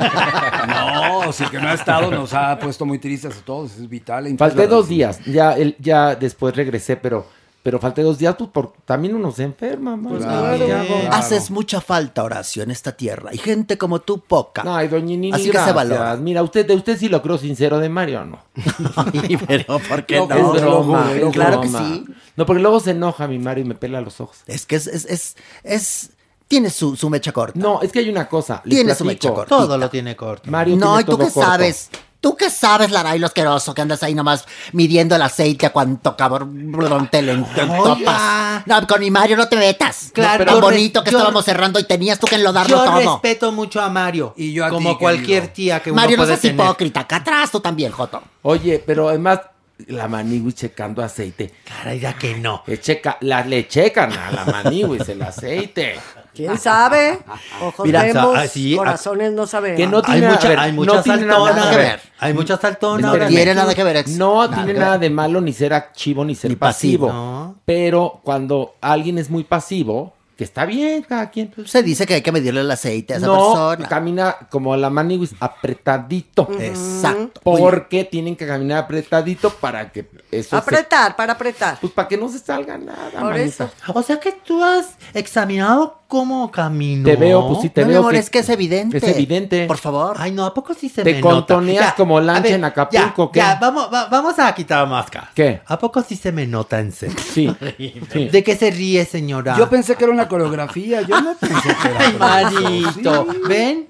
No, 0.68 1.32
sí 1.32 1.46
que 1.46 1.60
no 1.60 1.68
ha 1.68 1.74
estado, 1.74 2.10
nos 2.12 2.34
ha 2.34 2.58
puesto 2.60 2.86
muy 2.86 3.00
tristes 3.00 3.38
a 3.38 3.46
todos, 3.46 3.78
es 3.78 3.90
vital. 3.90 4.28
e 4.28 4.38
Falté 4.38 4.68
dos 4.68 4.88
días, 4.88 5.20
ya, 5.26 5.54
el, 5.54 5.76
ya 5.80 6.16
después 6.16 6.56
regresé, 6.56 6.96
pero, 6.98 7.28
pero 7.64 7.80
falté 7.80 8.02
dos 8.04 8.18
días, 8.18 8.36
pues 8.38 8.50
por, 8.50 8.74
también 8.86 9.16
uno 9.16 9.32
se 9.32 9.44
enferma, 9.44 9.96
Mario. 9.96 10.20
Claro, 10.20 10.66
¿Qué 10.66 10.74
hago? 10.74 10.96
Haces 11.14 11.50
mucha 11.50 11.80
falta, 11.80 12.22
Horacio, 12.24 12.62
en 12.62 12.72
esta 12.72 12.92
tierra. 12.92 13.34
Y 13.34 13.38
gente 13.38 13.78
como 13.78 14.02
tú, 14.02 14.20
poca. 14.20 14.64
Ay, 14.66 14.90
doña 14.90 15.06
Nini, 15.06 15.32
Así 15.32 15.44
que 15.46 15.48
se 15.48 15.54
gracias. 15.54 15.76
valora. 15.76 16.16
Mira, 16.18 16.44
usted, 16.44 16.68
de 16.68 16.76
usted 16.76 16.98
sí 16.98 17.08
lo 17.08 17.22
creo 17.22 17.38
sincero, 17.38 17.80
de 17.80 17.88
Mario 17.90 18.26
no. 18.26 18.40
Ay, 18.98 19.38
pero 19.48 19.80
¿por 19.80 20.06
qué 20.06 20.18
Es 20.18 20.28
no? 20.30 20.52
broma, 20.52 21.08
Pero 21.14 21.28
es 21.28 21.34
claro 21.34 21.62
que 21.62 21.70
broma. 21.70 21.88
sí. 21.88 22.06
No, 22.36 22.46
porque 22.46 22.62
luego 22.62 22.80
se 22.82 22.92
enoja 22.92 23.28
mi 23.28 23.40
Mario 23.40 23.64
y 23.64 23.68
me 23.70 23.76
pela 23.76 24.02
los 24.02 24.20
ojos. 24.20 24.38
Es 24.46 24.66
que 24.66 24.76
es, 24.76 24.88
es, 24.88 25.06
es, 25.06 25.36
es- 25.64 26.10
tiene 26.50 26.70
su, 26.70 26.96
su 26.98 27.10
mecha 27.10 27.32
corta. 27.32 27.58
No, 27.58 27.82
es 27.82 27.92
que 27.92 28.00
hay 28.00 28.10
una 28.10 28.28
cosa. 28.28 28.62
Tiene 28.64 28.94
su 28.94 29.06
mecha 29.06 29.30
corta. 29.34 29.48
Todo 29.56 29.78
lo 29.78 29.90
tiene 29.90 30.16
corto. 30.16 30.52
Mario 30.52 30.76
no, 30.76 30.98
tiene 30.98 31.02
¿y 31.02 31.06
tú 31.06 31.18
qué 31.18 31.32
corto. 31.32 31.42
sabes? 31.50 31.90
¿Tú 32.24 32.38
qué 32.38 32.50
sabes, 32.50 32.90
Laray, 32.90 33.20
lo 33.20 33.28
asqueroso, 33.28 33.74
que 33.74 33.82
andas 33.82 34.02
ahí 34.02 34.16
nomás 34.16 34.46
midiendo 34.72 35.14
el 35.14 35.22
aceite 35.22 35.66
a 35.66 35.74
cuánto 35.74 36.16
cabrón 36.16 37.10
te 37.12 37.22
le 37.22 37.36
topas? 37.36 38.66
No, 38.66 38.88
con 38.88 39.02
mi 39.02 39.12
Mario 39.12 39.36
no 39.36 39.50
te 39.50 39.58
metas. 39.58 40.12
Claro, 40.14 40.46
Tan 40.46 40.56
yo 40.56 40.62
bonito 40.62 41.04
que 41.04 41.12
yo- 41.12 41.18
estábamos 41.18 41.44
cerrando 41.44 41.80
y 41.80 41.84
tenías 41.84 42.18
tú 42.20 42.26
que 42.28 42.36
enlodarlo 42.36 42.78
Yo 42.78 42.86
todo. 42.86 43.14
respeto 43.16 43.52
mucho 43.52 43.82
a 43.82 43.90
Mario. 43.90 44.34
Y 44.38 44.54
yo 44.54 44.64
a 44.64 44.70
ti, 44.70 44.74
como 44.76 44.86
querido. 44.92 45.00
cualquier 45.00 45.48
tía 45.50 45.82
que 45.82 45.92
uno 45.92 46.00
Mario, 46.02 46.16
no 46.16 46.24
puede 46.24 46.38
seas 46.38 46.42
tener. 46.54 46.66
hipócrita. 46.66 47.02
Acá 47.02 47.18
atrás 47.18 47.52
tú 47.52 47.60
también, 47.60 47.92
Joto. 47.92 48.24
Oye, 48.44 48.82
pero 48.86 49.10
además, 49.10 49.42
la 49.88 50.08
manigüis 50.08 50.56
checando 50.56 51.04
aceite. 51.04 51.54
Caray, 51.68 52.00
ya 52.00 52.14
que 52.14 52.36
no. 52.36 52.64
Le, 52.68 52.80
checa, 52.80 53.18
la, 53.20 53.44
le 53.44 53.68
checan 53.68 54.14
a 54.14 54.32
la 54.32 54.46
manigüis 54.46 55.10
el 55.10 55.22
aceite. 55.24 56.00
¿Quién 56.34 56.58
sabe? 56.58 57.20
Ojos 57.62 57.86
Mira, 57.86 58.04
vemos, 58.04 58.40
sí, 58.50 58.76
corazones 58.76 59.32
no 59.34 59.46
sabemos. 59.46 59.78
Que 59.78 59.88
no 59.88 59.98
Hay 59.98 60.04
tiene, 60.20 60.30
mucha, 60.30 60.46
a 60.48 60.50
ver, 60.50 60.60
hay 60.60 60.72
mucha 60.74 60.94
no 60.96 61.04
tiene 61.04 61.26
nada 61.26 61.70
que 61.72 61.78
ver. 61.78 62.02
Hay 62.20 62.34
mucha 62.34 62.58
saltona. 62.58 63.08
No 63.16 63.28
tiene 63.28 63.54
nada 63.54 63.76
que 63.76 63.84
ver, 63.84 63.98
ex. 63.98 64.12
No 64.18 64.48
Nada 64.48 64.64
tiene 64.64 64.80
nada 64.80 64.92
ver. 64.94 65.00
de 65.02 65.10
malo 65.12 65.42
ni 65.42 65.54
ser 65.54 65.74
activo 65.74 66.26
ni 66.26 66.36
ser 66.36 66.50
Ni 66.50 66.56
pasivo. 66.56 67.08
pasivo. 67.08 67.22
No. 67.24 67.56
Pero 67.66 68.20
cuando 68.24 68.76
alguien 68.82 69.18
es 69.20 69.30
muy 69.30 69.44
pasivo, 69.44 70.14
que 70.36 70.44
está 70.44 70.66
bien 70.66 71.04
cada 71.04 71.30
quien. 71.30 71.54
Se 71.68 71.84
dice 71.84 72.08
que 72.08 72.16
hay 72.16 72.22
que 72.24 72.32
medirle 72.32 72.62
el 72.62 72.72
aceite 72.72 73.14
a 73.14 73.18
esa 73.18 73.28
no, 73.28 73.36
persona. 73.54 73.88
camina 73.88 74.36
como 74.50 74.76
la 74.76 74.90
maniguis 74.90 75.36
apretadito. 75.40 76.48
Exacto. 76.60 77.40
Porque 77.44 78.04
tienen 78.06 78.36
que 78.36 78.48
caminar 78.48 78.80
apretadito 78.80 79.52
para 79.52 79.92
que 79.92 80.10
eso 80.32 80.50
se- 80.50 80.56
Apretar, 80.56 81.16
para 81.16 81.34
apretar. 81.34 81.78
pues 81.80 81.94
para 81.94 82.08
que 82.08 82.18
no 82.18 82.30
se 82.30 82.40
salga 82.40 82.80
nada. 82.80 83.12
Por 83.12 83.32
manita. 83.34 83.66
eso. 83.66 83.70
O 83.94 84.02
sea 84.02 84.20
que 84.20 84.32
tú 84.32 84.64
has 84.64 84.96
examinado 85.14 86.00
cómo 86.14 86.52
camino. 86.52 87.06
Te 87.10 87.16
veo, 87.16 87.48
pues 87.48 87.62
sí, 87.62 87.70
te 87.72 87.82
No, 87.82 87.88
mi 87.88 87.94
veo. 87.94 88.02
amor, 88.02 88.14
es 88.14 88.30
que 88.30 88.38
es 88.40 88.50
evidente. 88.50 88.98
Es 88.98 89.04
evidente. 89.04 89.66
Por 89.66 89.80
favor. 89.80 90.16
Ay, 90.20 90.32
no, 90.32 90.46
¿a 90.46 90.54
poco 90.54 90.76
sí 90.76 90.88
se 90.88 91.02
Te 91.04 91.12
me 91.16 91.20
nota? 91.22 91.34
contoneas 91.34 91.94
como 91.96 92.20
lancha 92.22 92.44
ver, 92.44 92.52
en 92.54 92.64
Acapulco, 92.66 93.26
Ya, 93.26 93.32
¿qué? 93.32 93.40
ya, 93.40 93.58
vamos, 93.60 93.90
va- 93.92 94.06
vamos 94.10 94.38
a 94.38 94.54
quitar 94.54 94.88
máscara. 94.88 95.32
¿Qué? 95.34 95.62
¿A 95.66 95.80
poco 95.80 96.04
sí 96.04 96.16
se 96.16 96.32
me 96.32 96.46
nota 96.46 96.80
en 96.80 96.92
serio? 96.92 97.16
Sí. 97.34 97.52
sí. 98.14 98.30
¿De 98.30 98.44
qué 98.44 98.56
se 98.56 98.70
ríe, 98.70 99.04
señora? 99.06 99.58
Yo 99.58 99.68
pensé 99.68 99.96
que 99.96 100.04
era 100.04 100.14
una 100.14 100.28
coreografía, 100.28 101.02
yo 101.02 101.20
no 101.20 101.34
pensé 101.36 101.76
que 101.82 101.88
era 101.88 102.00
Ay. 102.20 102.82
Marito, 102.84 103.26
¿ven? 103.48 103.88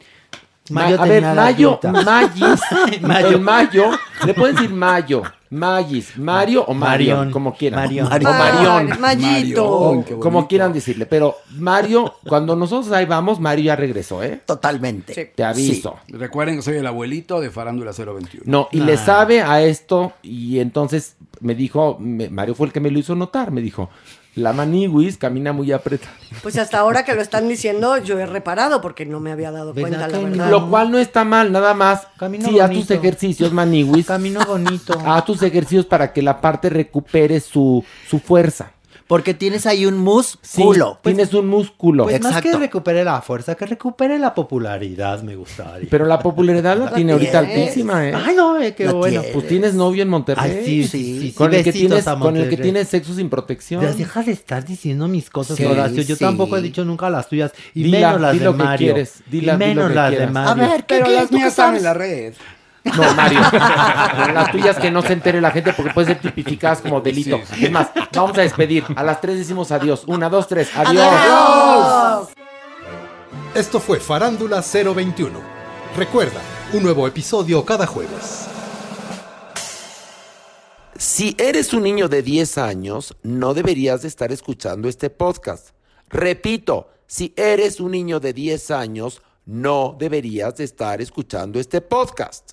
Ma- 0.70 0.84
Mayo 0.84 1.02
a 1.02 1.06
ver, 1.06 1.24
Mayo. 1.36 1.80
Magis, 2.06 2.62
Mayo. 3.02 3.28
el 3.28 3.41
Mayo, 3.41 3.91
le 4.26 4.34
pueden 4.34 4.56
decir 4.56 4.70
Mayo, 4.72 5.24
Magis, 5.54 6.18
Mario 6.18 6.66
o 6.68 6.74
Marion, 6.74 7.18
Marión. 7.18 7.32
como 7.32 7.54
quieran. 7.56 7.80
Marión. 7.82 8.08
O 8.08 8.10
Marión. 8.10 8.90
Ay, 8.92 9.00
Mayito. 9.00 9.66
O 9.66 10.04
como 10.20 10.48
quieran 10.48 10.74
decirle, 10.74 11.06
pero 11.06 11.36
Mario, 11.58 12.16
cuando 12.28 12.56
nosotros 12.56 12.92
ahí 12.92 13.06
vamos, 13.06 13.40
Mario 13.40 13.66
ya 13.66 13.76
regresó, 13.76 14.24
¿eh? 14.24 14.42
Totalmente. 14.46 15.14
Sí. 15.14 15.22
Te 15.36 15.44
aviso. 15.44 15.98
Recuerden 16.08 16.56
que 16.58 16.62
soy 16.64 16.78
el 16.78 16.88
abuelito 16.88 17.40
de 17.40 17.50
Farándula 17.52 17.92
021. 17.92 18.44
No, 18.46 18.68
y 18.72 18.80
le 18.80 18.98
sabe 18.98 19.42
a 19.42 19.62
esto, 19.62 20.14
y 20.24 20.60
entonces 20.60 21.16
me 21.40 21.56
dijo, 21.56 21.98
me- 22.00 22.30
Mario 22.30 22.56
fue 22.56 22.68
el 22.68 22.74
que 22.74 22.80
me 22.80 22.90
lo 22.92 23.00
hizo 23.00 23.16
notar, 23.16 23.52
me 23.52 23.62
dijo, 23.62 23.90
la 24.35 24.51
maniguis 24.53 25.18
camina 25.18 25.53
muy 25.53 25.72
apretada. 25.72 26.14
Pues 26.41 26.57
hasta 26.57 26.80
ahora 26.80 27.05
que 27.05 27.14
lo 27.14 27.22
están 27.22 27.47
diciendo, 27.47 27.97
yo 27.97 28.19
he 28.19 28.26
reparado 28.26 28.81
porque 28.81 29.05
no 29.05 29.19
me 29.19 29.31
había 29.31 29.51
dado 29.51 29.73
¿Verdad 29.73 29.89
cuenta, 29.89 30.07
la 30.07 30.19
verdad. 30.19 30.49
Lo 30.49 30.69
cual 30.69 30.91
no 30.91 30.97
está 30.97 31.23
mal, 31.23 31.51
nada 31.51 31.73
más. 31.73 32.07
Camino 32.18 32.49
sí, 32.49 32.60
haz 32.60 32.72
tus 32.72 32.91
ejercicios, 32.91 33.53
maniguis. 33.53 34.07
Camino 34.07 34.41
bonito. 34.45 34.99
Haz 35.05 35.26
tus 35.26 35.43
ejercicios 35.43 35.85
para 35.85 36.11
que 36.11 36.22
la 36.22 36.41
parte 36.41 36.69
recupere 36.69 37.39
su, 37.39 37.84
su 38.07 38.19
fuerza. 38.19 38.72
Porque 39.08 39.34
tienes 39.34 39.66
ahí 39.66 39.86
un 39.86 39.96
Sí, 39.96 40.00
músculo. 40.00 41.00
tienes 41.04 41.34
un 41.34 41.48
músculo. 41.48 42.06
Pues 42.06 42.22
más 42.22 42.32
que 42.34 42.38
Exacto. 42.50 42.60
recupere 42.60 43.04
la 43.04 43.22
fuerza, 43.22 43.56
que 43.56 43.66
recupere 43.66 44.18
la 44.18 44.34
popularidad, 44.34 45.22
me 45.24 45.36
gustaría. 45.36 45.88
Pero 45.90 46.06
la 46.06 46.20
popularidad 46.20 46.78
la, 46.78 46.92
tiene 46.96 47.12
ahorita 47.14 47.40
altísima, 47.40 48.08
¿eh? 48.08 48.14
Ay, 48.16 48.36
no, 48.36 48.60
eh, 48.62 48.74
qué 48.74 48.86
La 48.86 48.94
bueno. 48.94 49.20
tienes. 49.22 49.36
Pues 49.36 49.48
tienes 49.48 49.74
novio 49.74 50.04
en 50.04 50.10
Monterrey. 50.10 50.52
Ay, 50.60 50.66
sí, 50.66 50.88
sí, 50.88 51.20
sí. 51.20 51.32
Con, 51.34 51.52
sí, 51.52 51.58
el 51.58 51.64
que 51.64 51.72
tienes, 51.74 52.06
con 52.06 52.38
el 52.38 52.50
que 52.50 52.58
tienes 52.58 52.88
sexo 52.88 53.14
sin 53.14 53.30
protección. 53.30 53.82
Ya 53.82 53.92
deja 53.94 54.24
de 54.24 54.32
estar 54.32 54.64
diciendo 54.66 55.08
mis 55.08 55.30
cosas, 55.30 55.58
Sí, 55.58 55.66
Horacio. 55.66 56.02
Yo 56.04 56.16
sí. 56.16 56.24
tampoco 56.24 56.58
he 56.58 56.62
dicho 56.62 56.86
nunca 56.86 57.10
las 57.10 57.28
tuyas. 57.28 57.52
Y 57.74 57.84
Dila, 57.84 58.08
menos 58.08 58.22
las 58.22 58.34
di 58.34 58.40
de 58.40 58.46
lo 58.46 58.58
que 58.58 58.64
Mario. 58.64 58.94
quieres, 58.94 59.24
dila, 59.30 59.54
y 59.54 59.58
di 59.58 59.62
lo 59.62 59.68
menos 59.68 59.90
que 59.90 59.96
las 59.96 60.12
de. 60.12 60.28
Mario. 60.28 60.64
A 60.64 60.68
ver, 60.68 60.86
¿qué, 60.86 60.96
Pero 61.00 61.10
las 61.10 61.24
¿Tú 61.26 61.30
qué 61.32 61.36
mías 61.36 61.48
están 61.50 61.76
en 61.76 61.84
la 61.84 61.94
red. 61.94 62.34
No, 62.84 63.14
Mario. 63.14 63.39
Las 64.34 64.51
tuyas 64.51 64.77
que 64.77 64.91
no 64.91 65.01
se 65.01 65.14
entere 65.14 65.39
la 65.39 65.51
gente 65.51 65.73
porque 65.73 65.93
pueden 65.93 66.14
ser 66.14 66.22
tipificadas 66.22 66.81
como 66.81 67.01
delito. 67.01 67.38
Sí, 67.38 67.55
sí. 67.55 67.65
Es 67.65 67.72
más, 67.72 67.89
vamos 68.14 68.38
a 68.38 68.41
despedir. 68.41 68.84
A 68.95 69.03
las 69.03 69.22
tres 69.22 69.38
decimos 69.38 69.72
adiós. 69.72 70.03
Una, 70.07 70.30
dos, 70.30 70.47
tres. 70.47 70.69
Adiós. 70.76 71.07
Adiós. 71.07 72.30
Esto 73.55 73.80
fue 73.80 73.99
Farándula 73.99 74.61
021. 74.61 75.39
Recuerda, 75.95 76.41
un 76.73 76.84
nuevo 76.84 77.07
episodio 77.07 77.64
cada 77.64 77.85
jueves. 77.85 78.47
Si 80.97 81.35
eres 81.38 81.73
un 81.73 81.84
niño 81.84 82.07
de 82.07 82.23
10 82.23 82.57
años, 82.57 83.15
no 83.23 83.53
deberías 83.53 84.01
de 84.01 84.07
estar 84.07 84.31
escuchando 84.31 84.88
este 84.88 85.10
podcast. 85.10 85.69
Repito, 86.10 86.89
si 87.05 87.34
eres 87.35 87.80
un 87.80 87.91
niño 87.91 88.19
de 88.19 88.34
10 88.34 88.72
años, 88.72 89.22
no 89.45 89.95
deberías 89.99 90.55
de 90.55 90.64
estar 90.64 91.01
escuchando 91.01 91.60
este 91.60 91.81
podcast. 91.81 92.53